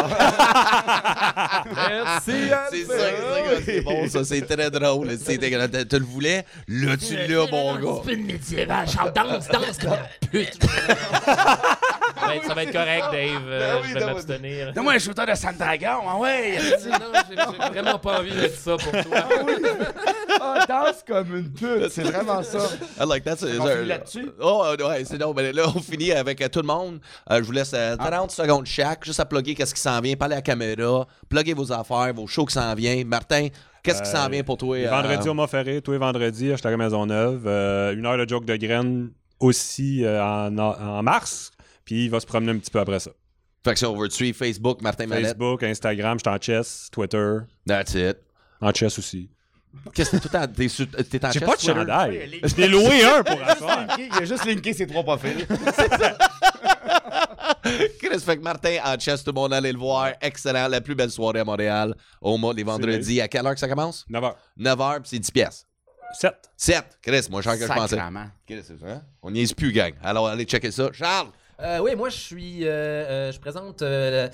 Merci, 1.76 2.22
C'est 2.26 2.50
ça, 2.50 2.68
c'est 2.70 2.86
ça, 2.86 2.96
c'est 3.66 3.82
bon, 3.82 4.08
ça, 4.08 4.24
c'est 4.24 4.42
très 4.42 4.70
drôle. 4.70 5.10
C'est- 5.18 5.38
Tu 5.40 6.00
le 6.00 6.06
voulais? 6.06 6.46
Là, 6.68 6.96
tu 6.98 7.16
l'as, 7.16 7.48
mon 7.52 7.76
gars. 7.78 8.02
peu 8.04 8.16
de 8.16 8.22
médiéval. 8.22 8.88
Charles, 8.88 9.14
danse, 9.14 9.48
danse 9.48 9.78
comme 9.80 9.94
une 9.94 10.30
pute. 10.30 10.64
ça, 10.64 12.28
va 12.28 12.36
être, 12.36 12.46
ça 12.46 12.54
va 12.54 12.64
être 12.64 12.72
correct, 12.72 13.06
Dave. 13.12 13.42
Euh, 13.48 13.80
oui, 13.82 13.90
je 13.90 13.94
vais 13.96 14.06
m'abstenir. 14.06 14.74
Donne-moi 14.74 14.94
un 14.94 15.00
shooter 15.00 15.26
de 15.26 15.36
Sandragon, 15.36 16.04
ah 16.08 16.18
ouais! 16.18 16.60
Non, 16.88 17.00
j'ai 17.30 17.70
vraiment 17.80 17.98
pas 18.00 18.20
envie 18.20 18.32
d'être 18.36 18.56
ça 18.56 18.78
pour 18.78 18.92
toi. 18.92 19.28
Ah, 20.40 20.66
danse 20.68 21.04
comme 21.08 21.36
une 21.38 21.52
pute, 21.52 21.90
c'est 21.90 22.04
vraiment 22.04 22.44
ça. 22.44 22.60
I 23.00 23.06
like 23.08 23.24
that. 23.24 23.38
On 23.44 23.66
finit 23.68 23.88
là-dessus? 23.88 24.32
Oh, 24.40 24.64
euh, 24.66 24.88
ouais, 24.88 25.04
c'est 25.06 25.18
non, 25.18 25.34
mais 25.34 25.52
là, 25.54 25.64
on 25.76 25.80
finit 25.80 26.12
avec 26.12 26.42
euh, 26.42 26.48
tout 26.50 26.62
le 26.62 26.68
monde. 26.68 27.00
Euh, 27.32 27.38
je 27.40 27.44
vous 27.44 27.52
laisse 27.52 27.72
euh, 27.74 27.96
Ah. 28.00 28.10
30 28.12 28.32
secondes 28.32 28.66
chaque, 28.66 29.06
juste 29.06 29.20
à 29.20 29.26
plugger 29.26 29.56
qu'est-ce 29.56 29.74
qui 29.74 29.82
s'en 29.82 30.00
vient, 30.02 30.16
parler 30.16 30.34
à 30.36 30.38
la 30.38 30.42
caméra, 30.42 31.08
plugger 31.30 31.54
vos 31.54 31.72
affaires, 31.72 32.14
vos 32.14 32.28
shows 32.28 32.46
qui 32.46 32.54
s'en 32.54 32.74
viennent. 32.76 33.08
Martin, 33.08 33.48
qu'est-ce 33.84 34.02
qui 34.04 34.10
s'en 34.10 34.26
Euh, 34.26 34.30
vient 34.30 34.44
pour 34.44 34.58
toi? 34.58 34.76
euh, 34.78 34.90
Vendredi 34.90 35.30
au 35.30 35.34
Montferré, 35.34 35.82
tous 35.82 35.92
les 35.92 35.98
vendredis, 35.98 36.52
à 36.52 36.58
Château 36.58 36.78
Maisonneuve. 36.78 37.44
Euh, 37.48 37.94
une 37.96 38.06
heure 38.06 38.18
de 38.18 38.28
joke 38.28 38.46
de 38.46 38.56
graines 38.56 39.12
aussi 39.40 40.04
euh, 40.06 40.24
en, 40.24 40.58
en 40.58 41.04
mars. 41.04 41.52
Puis 41.86 42.06
il 42.06 42.10
va 42.10 42.20
se 42.20 42.26
promener 42.26 42.52
un 42.54 42.58
petit 42.58 42.72
peu 42.72 42.80
après 42.80 43.00
ça. 43.00 43.12
Fait 43.66 43.74
que 43.74 43.80
si 43.80 43.86
on 43.86 43.96
veut 43.98 44.08
te 44.10 44.14
suivre, 44.14 44.38
Facebook, 44.38 44.82
Martin 44.82 45.06
Mallette. 45.08 45.26
Facebook, 45.38 45.64
Instagram, 45.64 46.18
je 46.20 46.30
suis 46.30 46.36
en 46.38 46.42
chess, 46.42 46.90
Twitter, 46.92 47.38
That's 47.66 47.94
it. 47.94 48.18
en 48.62 48.72
chess 48.74 49.00
aussi. 49.00 49.30
Qu'est-ce 49.94 50.12
que 50.12 50.16
t'es 50.18 50.22
tout 50.22 50.30
le 50.34 50.40
temps? 50.48 50.54
T'es, 50.54 50.68
sur- 50.70 50.88
t'es 50.90 51.26
en 51.26 51.32
J'ai 51.32 51.40
pas 51.40 51.56
de 51.56 51.58
Twitter? 51.58 51.74
chandail. 51.74 52.42
Je 52.44 52.56
l'ai 52.56 52.68
loué 52.68 53.04
un 53.04 53.24
pour 53.24 53.42
asseoir. 53.48 53.88
Il 54.00 54.10
a 54.22 54.26
juste 54.26 54.46
linké 54.46 54.74
ses 54.74 54.88
trois 54.88 55.04
profils. 55.04 55.46
Chris, 58.00 58.20
fait 58.20 58.38
que 58.38 58.42
Martin 58.42 58.78
en 58.84 58.98
chess, 59.00 59.24
tout 59.24 59.32
le 59.32 59.36
monde 59.40 59.54
allez 59.54 59.72
le 59.72 59.78
voir. 59.80 60.12
Excellent. 60.22 60.68
La 60.68 60.82
plus 60.82 60.96
belle 60.96 61.12
soirée 61.12 61.40
à 61.40 61.44
Montréal. 61.46 61.96
Au 62.22 62.38
mois, 62.38 62.54
les 62.54 62.64
vendredis. 62.64 63.22
À 63.22 63.28
quelle 63.28 63.46
heure 63.46 63.54
que 63.54 63.60
ça 63.60 63.68
commence? 63.68 64.06
9h. 64.10 64.34
9h, 64.60 64.94
puis 65.02 65.10
c'est 65.10 65.20
10 65.20 65.32
pièces. 65.32 65.66
7. 66.20 66.34
7. 66.56 66.84
Chris, 67.02 67.28
moins 67.32 67.42
cher 67.42 67.54
que 67.58 67.62
je 67.64 67.68
pensais. 67.68 67.96
Sacrement. 67.96 68.26
Chris, 68.48 68.62
c'est 68.64 68.80
ça. 68.80 68.86
hein? 68.88 69.02
On 69.22 69.32
n'y 69.32 69.42
est 69.42 69.56
plus, 69.56 69.72
gang. 69.72 69.94
Alors, 70.04 70.28
allez 70.28 70.46
checker 70.46 70.72
ça. 70.72 70.90
Charles! 70.94 71.28
Euh, 71.60 71.80
oui, 71.80 71.96
moi, 71.96 72.10
je 72.10 72.18
suis. 72.18 72.66
euh, 72.66 72.70
euh, 72.70 73.32
je 73.32 73.40
présente 73.40 73.82
euh, 73.82 74.28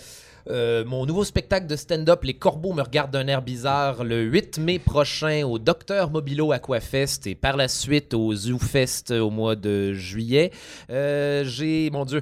euh, 0.50 0.84
mon 0.86 1.06
nouveau 1.06 1.24
spectacle 1.24 1.68
de 1.68 1.76
stand-up, 1.76 2.24
Les 2.24 2.34
Corbeaux 2.34 2.74
me 2.74 2.82
regardent 2.82 3.12
d'un 3.12 3.28
air 3.28 3.42
bizarre, 3.42 4.04
le 4.04 4.22
8 4.22 4.60
mai 4.60 4.80
prochain 4.80 5.44
au 5.46 5.60
Docteur 5.60 6.10
Mobilo 6.12 6.52
Aquafest 6.52 7.28
et 7.28 7.36
par 7.36 7.58
la 7.58 7.68
suite 7.68 8.14
au 8.14 8.34
ZooFest 8.34 9.12
au 9.12 9.30
mois 9.30 9.56
de 9.56 9.94
juillet. 9.94 10.52
Euh, 10.90 11.44
J'ai, 11.46 11.90
mon 11.92 12.06
Dieu, 12.06 12.22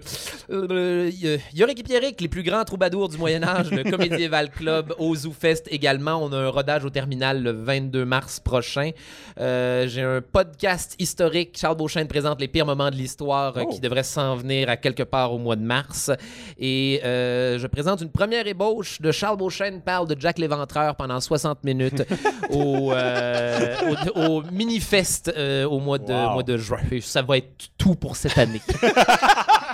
euh, 0.49 1.11
euh, 1.23 1.37
Yorick 1.53 1.79
et 1.79 1.83
Pierrick, 1.83 2.19
les 2.21 2.27
plus 2.27 2.43
grands 2.43 2.63
troubadours 2.65 3.09
du 3.09 3.17
Moyen-Âge, 3.17 3.71
le 3.71 3.83
Comédieval 3.89 4.49
Club 4.49 4.93
au 4.97 5.15
ZooFest 5.15 5.63
également. 5.69 6.15
On 6.23 6.31
a 6.31 6.37
un 6.37 6.49
rodage 6.49 6.83
au 6.85 6.89
terminal 6.89 7.43
le 7.43 7.51
22 7.51 8.05
mars 8.05 8.39
prochain. 8.39 8.91
J'ai 9.37 10.01
un 10.01 10.21
podcast 10.21 10.95
historique. 10.99 11.57
Charles 11.57 11.77
Beauchesne 11.77 12.07
présente 12.07 12.41
les 12.41 12.47
pires 12.47 12.65
moments 12.65 12.89
de 12.89 12.95
l'histoire 12.95 13.55
euh, 13.57 13.63
Oh. 13.67 13.69
qui 13.69 13.79
devrait 13.79 14.03
s'en 14.03 14.35
venir 14.35 14.69
à 14.69 14.77
quelque 14.77 15.03
part 15.03 15.33
au 15.33 15.37
mois 15.39 15.55
de 15.55 15.61
mars. 15.63 16.11
Et 16.59 16.99
je 17.03 17.67
présente 17.67 18.01
une 18.01 18.09
première 18.17 18.47
ébauche 18.47 18.99
de 18.99 19.11
Charles 19.11 19.37
Beauchesne 19.37 19.79
parle 19.81 20.07
de 20.07 20.19
Jack 20.19 20.39
l'Éventreur 20.39 20.95
pendant 20.95 21.19
60 21.19 21.63
minutes 21.63 22.01
au, 22.49 22.91
euh, 22.91 23.75
au, 24.15 24.19
au 24.19 24.43
Minifest 24.51 25.31
euh, 25.37 25.65
au 25.65 25.79
mois 25.79 25.99
de, 25.99 26.11
Wow. 26.11 26.33
mois 26.33 26.41
de 26.43 26.57
juin. 26.57 26.79
Ça 27.01 27.21
va 27.21 27.37
être 27.37 27.69
tout 27.77 27.93
pour 27.93 28.15
cette 28.15 28.37
année. 28.39 28.61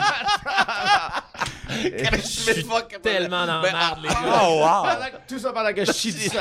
Je 2.24 2.54
suis 2.54 2.66
tellement 3.02 3.46
dans 3.46 3.62
la 3.62 3.62
Ben, 3.62 4.02
les 4.02 4.08
gars. 4.10 4.42
Oh, 4.46 4.60
wow! 4.62 4.90
Tout 5.28 5.40
ça 5.40 5.52
pendant 5.52 5.74
que 5.74 5.86
je 5.86 5.92
chie 5.92 6.12
sang. 6.12 6.40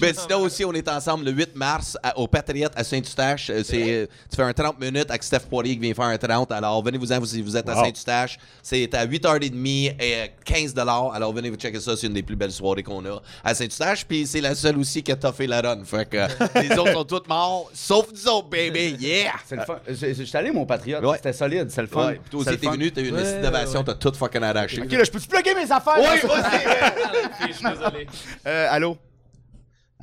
Mais 0.00 0.12
sinon 0.14 0.40
aussi, 0.40 0.64
on 0.64 0.72
est 0.72 0.88
ensemble 0.88 1.24
le 1.24 1.30
8 1.32 1.54
mars 1.56 1.96
à- 2.02 2.18
au 2.18 2.26
Patriote 2.26 2.72
à 2.76 2.84
Saint-Eustache. 2.84 3.50
Euh, 3.50 3.62
C'est, 3.64 3.82
euh, 3.92 4.06
tu 4.30 4.36
fais 4.36 4.42
un 4.42 4.52
30 4.52 4.80
minutes 4.80 5.10
avec 5.10 5.22
Steph 5.22 5.40
Poirier 5.50 5.74
qui 5.74 5.80
vient 5.80 5.94
faire 5.94 6.04
un 6.06 6.18
30. 6.18 6.52
Alors, 6.52 6.82
venez-vous-en 6.82 7.24
si 7.24 7.42
vous 7.42 7.56
êtes 7.56 7.68
à 7.68 7.74
Wow. 7.76 7.84
Saint-Eustache. 7.84 8.38
C'est 8.62 8.92
à 8.94 9.06
8h30 9.06 9.94
et 9.98 10.14
euh, 10.22 10.26
15 10.44 10.74
Alors, 10.78 11.32
venez 11.32 11.50
vous 11.50 11.56
checker 11.56 11.80
ça. 11.80 11.96
C'est 11.96 12.06
une 12.06 12.14
des 12.14 12.22
plus 12.22 12.36
belles 12.36 12.52
soirées 12.52 12.82
qu'on 12.82 13.04
a 13.06 13.20
à 13.44 13.54
Saint-Eustache. 13.54 14.04
Puis, 14.06 14.26
c'est 14.26 14.40
la 14.40 14.54
seule 14.54 14.78
aussi 14.78 15.02
qui 15.02 15.12
a 15.12 15.16
toffé 15.16 15.46
la 15.46 15.60
run. 15.60 15.84
Fait 15.84 16.08
que 16.08 16.16
euh, 16.16 16.28
les 16.62 16.72
autres 16.78 16.92
sont 16.92 17.04
tous 17.04 17.22
morts, 17.28 17.70
sauf 17.74 18.06
nous 18.12 18.28
autres, 18.28 18.48
baby. 18.48 18.96
Yeah! 19.00 19.32
C'est 19.46 19.56
le 19.56 19.62
fun. 19.62 19.78
Suis 19.94 20.36
allé, 20.36 20.50
mon 20.50 20.64
patriote. 20.66 21.04
Ouais. 21.04 21.16
C'était 21.16 21.32
solide, 21.32 21.70
c'est 21.70 21.82
le 21.82 21.86
fun. 21.88 22.06
Ouais, 22.06 22.20
puis 22.22 22.30
toi 22.30 22.40
C'est 22.44 22.50
aussi, 22.50 22.50
le 22.50 22.56
t'es 22.58 22.66
fun. 22.66 22.72
venu, 22.72 22.92
t'as 22.92 23.00
eu 23.02 23.08
une 23.08 23.14
Ouais, 23.16 23.35
innovation, 23.38 23.84
t'as 23.84 23.94
tout 23.94 24.12
fucking 24.14 24.42
arraché. 24.42 24.82
Ok, 24.82 24.90
là, 24.92 25.04
je 25.04 25.10
peux-tu 25.10 25.28
plugger 25.28 25.54
mes 25.54 25.70
affaires? 25.70 25.94
Oui, 25.98 26.04
là? 26.04 26.28
vas-y! 26.28 27.48
Je 27.48 27.52
suis 27.52 27.64
désolé. 27.68 28.06
Euh, 28.46 28.68
allô? 28.70 28.96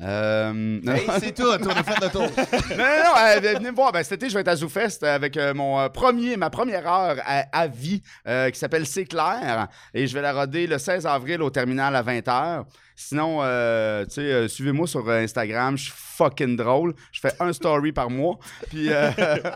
Euh, 0.02 0.52
non, 0.54 0.94
Hey, 0.94 1.06
c'est 1.20 1.36
tout, 1.36 1.44
on 1.44 1.68
a 1.70 1.84
fait 1.84 2.02
le 2.02 2.10
tour. 2.10 2.22
non, 2.22 2.78
non, 2.78 3.14
euh, 3.20 3.40
venez 3.40 3.70
me 3.72 3.76
voir. 3.76 3.92
Ben, 3.92 4.04
cet 4.04 4.14
été, 4.14 4.30
je 4.30 4.34
vais 4.34 4.42
être 4.42 4.48
à 4.48 4.56
ZooFest 4.56 5.04
avec 5.04 5.38
euh, 5.38 5.54
mon 5.54 5.88
premier, 5.90 6.36
ma 6.36 6.50
première 6.50 6.88
heure 6.92 7.18
à, 7.24 7.46
à 7.52 7.68
vie 7.68 8.02
euh, 8.28 8.50
qui 8.50 8.58
s'appelle 8.60 8.88
C'est 8.88 9.06
clair. 9.06 9.68
Et 9.94 10.08
je 10.08 10.14
vais 10.16 10.22
la 10.22 10.34
roder 10.34 10.66
le 10.68 10.78
16 10.80 11.06
avril 11.06 11.42
au 11.42 11.50
terminal 11.50 11.96
à 11.96 12.02
20h. 12.02 12.64
Sinon, 12.96 13.40
euh, 13.42 14.04
tu 14.06 14.16
sais, 14.16 14.48
suivez-moi 14.48 14.88
sur 14.88 15.08
Instagram. 15.10 15.78
Je 15.78 15.84
suis 15.84 15.94
fucking 15.96 16.56
drôle. 16.56 16.96
Je 17.12 17.20
fais 17.20 17.34
un 17.40 17.54
story 17.54 17.92
par 17.92 18.10
mois. 18.10 18.40
Puis, 18.70 18.90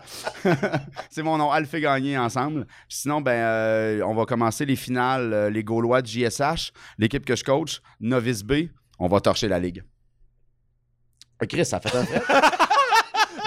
c'est 1.10 1.22
mon 1.22 1.36
nom, 1.36 1.50
Alphé 1.50 1.80
Gagné 1.80 2.16
ensemble. 2.16 2.64
Puis 2.88 2.98
sinon, 2.98 3.20
ben, 3.20 4.02
on 4.02 4.14
va 4.14 4.24
commencer 4.24 4.64
les 4.64 4.76
finales, 4.76 5.48
les 5.52 5.64
Gaulois 5.64 6.02
de 6.02 6.06
JSH, 6.06 6.72
l'équipe 6.98 7.24
que 7.24 7.34
je 7.36 7.44
coach, 7.44 7.80
Novice 8.00 8.42
B. 8.44 8.68
On 9.00 9.08
va 9.08 9.20
torcher 9.20 9.48
la 9.48 9.58
ligue. 9.58 9.82
Chris, 11.46 11.64
ça 11.64 11.80
fait 11.80 11.96
un 11.96 12.04
fait. 12.04 12.22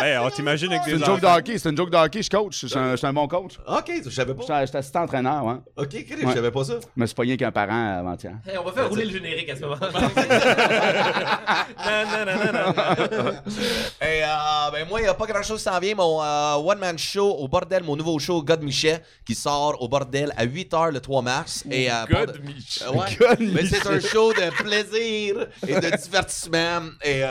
Ben, 0.01 0.19
on 0.23 0.29
t'imagine 0.29 0.71
avec 0.71 0.81
C'est 0.85 0.91
une 0.91 1.05
joke 1.05 1.19
de 1.21 1.25
enfants. 1.25 1.37
hockey, 1.37 1.57
c'est 1.57 1.69
une 1.69 1.77
joke 1.77 1.89
de 1.89 1.97
hockey, 1.97 2.21
je 2.23 2.29
coach. 2.29 2.59
Je 2.61 2.67
suis 2.67 2.77
un, 2.77 2.91
je 2.91 2.95
suis 2.97 3.07
un 3.07 3.13
bon 3.13 3.27
coach. 3.27 3.53
OK, 3.67 3.91
je 4.03 4.09
savais 4.09 4.33
pas. 4.33 4.43
suis 4.43 4.77
assistant 4.77 5.03
entraîneur, 5.03 5.43
ouais. 5.45 5.55
OK, 5.77 5.89
Chris, 5.89 6.15
je 6.21 6.33
savais 6.33 6.51
pas 6.51 6.63
ça. 6.63 6.73
Je 6.95 7.01
me 7.01 7.05
suis 7.05 7.15
pogné 7.15 7.37
qu'un 7.37 7.51
parent 7.51 7.99
avant-hier. 7.99 8.33
Hey, 8.47 8.57
on 8.57 8.63
va 8.63 8.71
faire 8.71 8.89
rouler 8.89 9.05
le 9.05 9.11
générique 9.11 9.49
à 9.49 9.55
ce 9.55 9.61
moment-là. 9.61 9.89
non, 11.85 12.25
non, 12.25 12.25
non, 12.25 12.51
non, 12.51 13.23
non. 13.23 13.31
Et, 14.01 14.23
euh, 14.23 14.71
ben 14.71 14.87
moi, 14.87 14.99
il 14.99 15.03
n'y 15.03 15.09
a 15.09 15.13
pas 15.13 15.25
grand-chose 15.27 15.57
qui 15.63 15.63
s'en 15.69 15.79
vient. 15.79 15.95
Mon 15.95 16.21
euh, 16.23 16.55
one-man 16.55 16.97
show 16.97 17.29
au 17.35 17.47
bordel, 17.47 17.83
mon 17.83 17.95
nouveau 17.95 18.17
show, 18.19 18.41
God 18.43 18.61
Michet, 18.63 19.01
qui 19.25 19.35
sort 19.35 19.81
au 19.81 19.87
bordel 19.87 20.33
à 20.37 20.45
8h 20.45 20.91
le 20.91 20.99
3 20.99 21.21
mars. 21.21 21.63
Et, 21.69 21.91
euh, 21.91 21.93
God 22.09 22.31
pendant- 22.33 22.45
Mich. 22.45 22.81
Ouais. 22.93 23.17
God 23.19 23.39
Mais 23.39 23.65
c'est 23.65 23.77
Michet. 23.77 23.87
un 23.89 23.99
show 23.99 24.33
de 24.33 24.49
plaisir 24.63 25.47
et 25.67 25.73
de 25.75 25.95
divertissement. 25.97 26.81
Et 27.03 27.21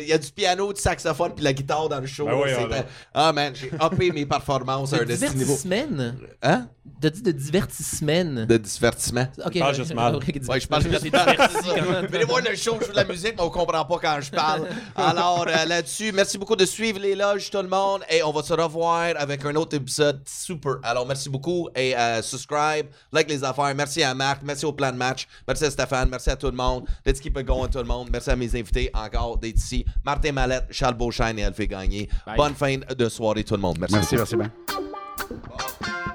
il 0.00 0.08
y 0.08 0.12
a 0.12 0.18
du 0.18 0.30
piano, 0.30 0.72
du 0.72 0.80
saxophone 0.80 1.32
puis 1.34 1.44
la 1.44 1.52
guitare 1.52 1.88
dans 1.88 2.00
le 2.00 2.06
show. 2.06 2.19
Ben 2.26 2.34
oui, 2.42 2.50
on 2.58 2.72
a- 2.72 2.84
Ah 3.14 3.32
man, 3.32 3.52
j'ai 3.54 3.70
uppé 3.74 4.10
mes 4.12 4.26
performances 4.26 4.92
à 4.92 4.96
un 4.96 5.04
niveau. 5.04 5.14
divertissement. 5.16 6.12
Hein? 6.42 6.68
T'as 7.00 7.10
dit 7.10 7.22
de 7.22 7.32
divertissement. 7.32 8.44
De 8.46 8.56
divertissement. 8.56 9.26
Ok, 9.44 9.58
juste 9.74 9.94
mal. 9.94 10.16
Ouais, 10.48 10.60
je 10.60 10.66
parle 10.68 10.82
juste 10.82 10.92
mal. 11.12 11.26
diverti 11.34 11.68
quand 11.80 11.90
même. 11.90 12.06
Venez 12.10 12.24
voir 12.24 12.40
le 12.42 12.54
show, 12.56 12.76
je 12.80 12.86
joue 12.86 12.92
de 12.92 12.96
la 12.96 13.04
musique, 13.04 13.34
mais 13.36 13.42
on 13.42 13.50
comprend 13.50 13.84
pas 13.84 13.98
quand 13.98 14.20
je 14.20 14.30
parle. 14.30 14.66
Alors 14.96 15.46
euh, 15.48 15.64
là-dessus, 15.66 16.12
merci 16.12 16.36
beaucoup 16.36 16.56
de 16.56 16.64
suivre 16.66 16.98
les 16.98 17.14
loges, 17.14 17.50
tout 17.50 17.62
le 17.62 17.68
monde. 17.68 18.02
Et 18.10 18.22
on 18.22 18.32
va 18.32 18.42
se 18.42 18.52
revoir 18.52 19.12
avec 19.16 19.44
un 19.44 19.54
autre 19.56 19.76
épisode 19.76 20.20
super. 20.26 20.76
Alors 20.82 21.06
merci 21.06 21.30
beaucoup 21.30 21.68
et 21.74 21.96
euh, 21.96 22.20
subscribe, 22.22 22.86
like 23.12 23.28
les 23.30 23.42
affaires. 23.44 23.74
Merci 23.74 24.02
à 24.02 24.12
Marc, 24.14 24.42
merci 24.44 24.66
au 24.66 24.72
plan 24.72 24.90
de 24.92 24.96
match, 24.96 25.26
merci 25.46 25.64
à 25.64 25.70
Stéphane, 25.70 26.08
merci 26.10 26.28
à 26.28 26.36
tout 26.36 26.46
le 26.50 26.52
monde. 26.56 26.84
Let's 27.06 27.20
keep 27.20 27.38
it 27.38 27.46
going, 27.46 27.68
tout 27.68 27.78
le 27.78 27.84
monde. 27.84 28.08
Merci 28.12 28.30
à 28.30 28.36
mes 28.36 28.48
invités 28.54 28.90
encore 28.92 29.38
d'être 29.38 29.56
ici. 29.56 29.84
Martin 30.04 30.32
Mallette, 30.32 30.66
Charles 30.70 30.94
Beauchesne 30.94 31.38
et 31.38 31.44
Alphée 31.44 31.66
Gagné. 31.68 32.09
Bonne 32.36 32.54
fin 32.54 32.76
de 32.76 33.08
soirée, 33.08 33.44
tout 33.44 33.54
le 33.54 33.60
monde. 33.60 33.78
Merci. 33.80 33.96
Merci, 34.16 34.36
beaucoup. 34.36 34.36
merci, 34.36 34.36
bien. 34.36 36.09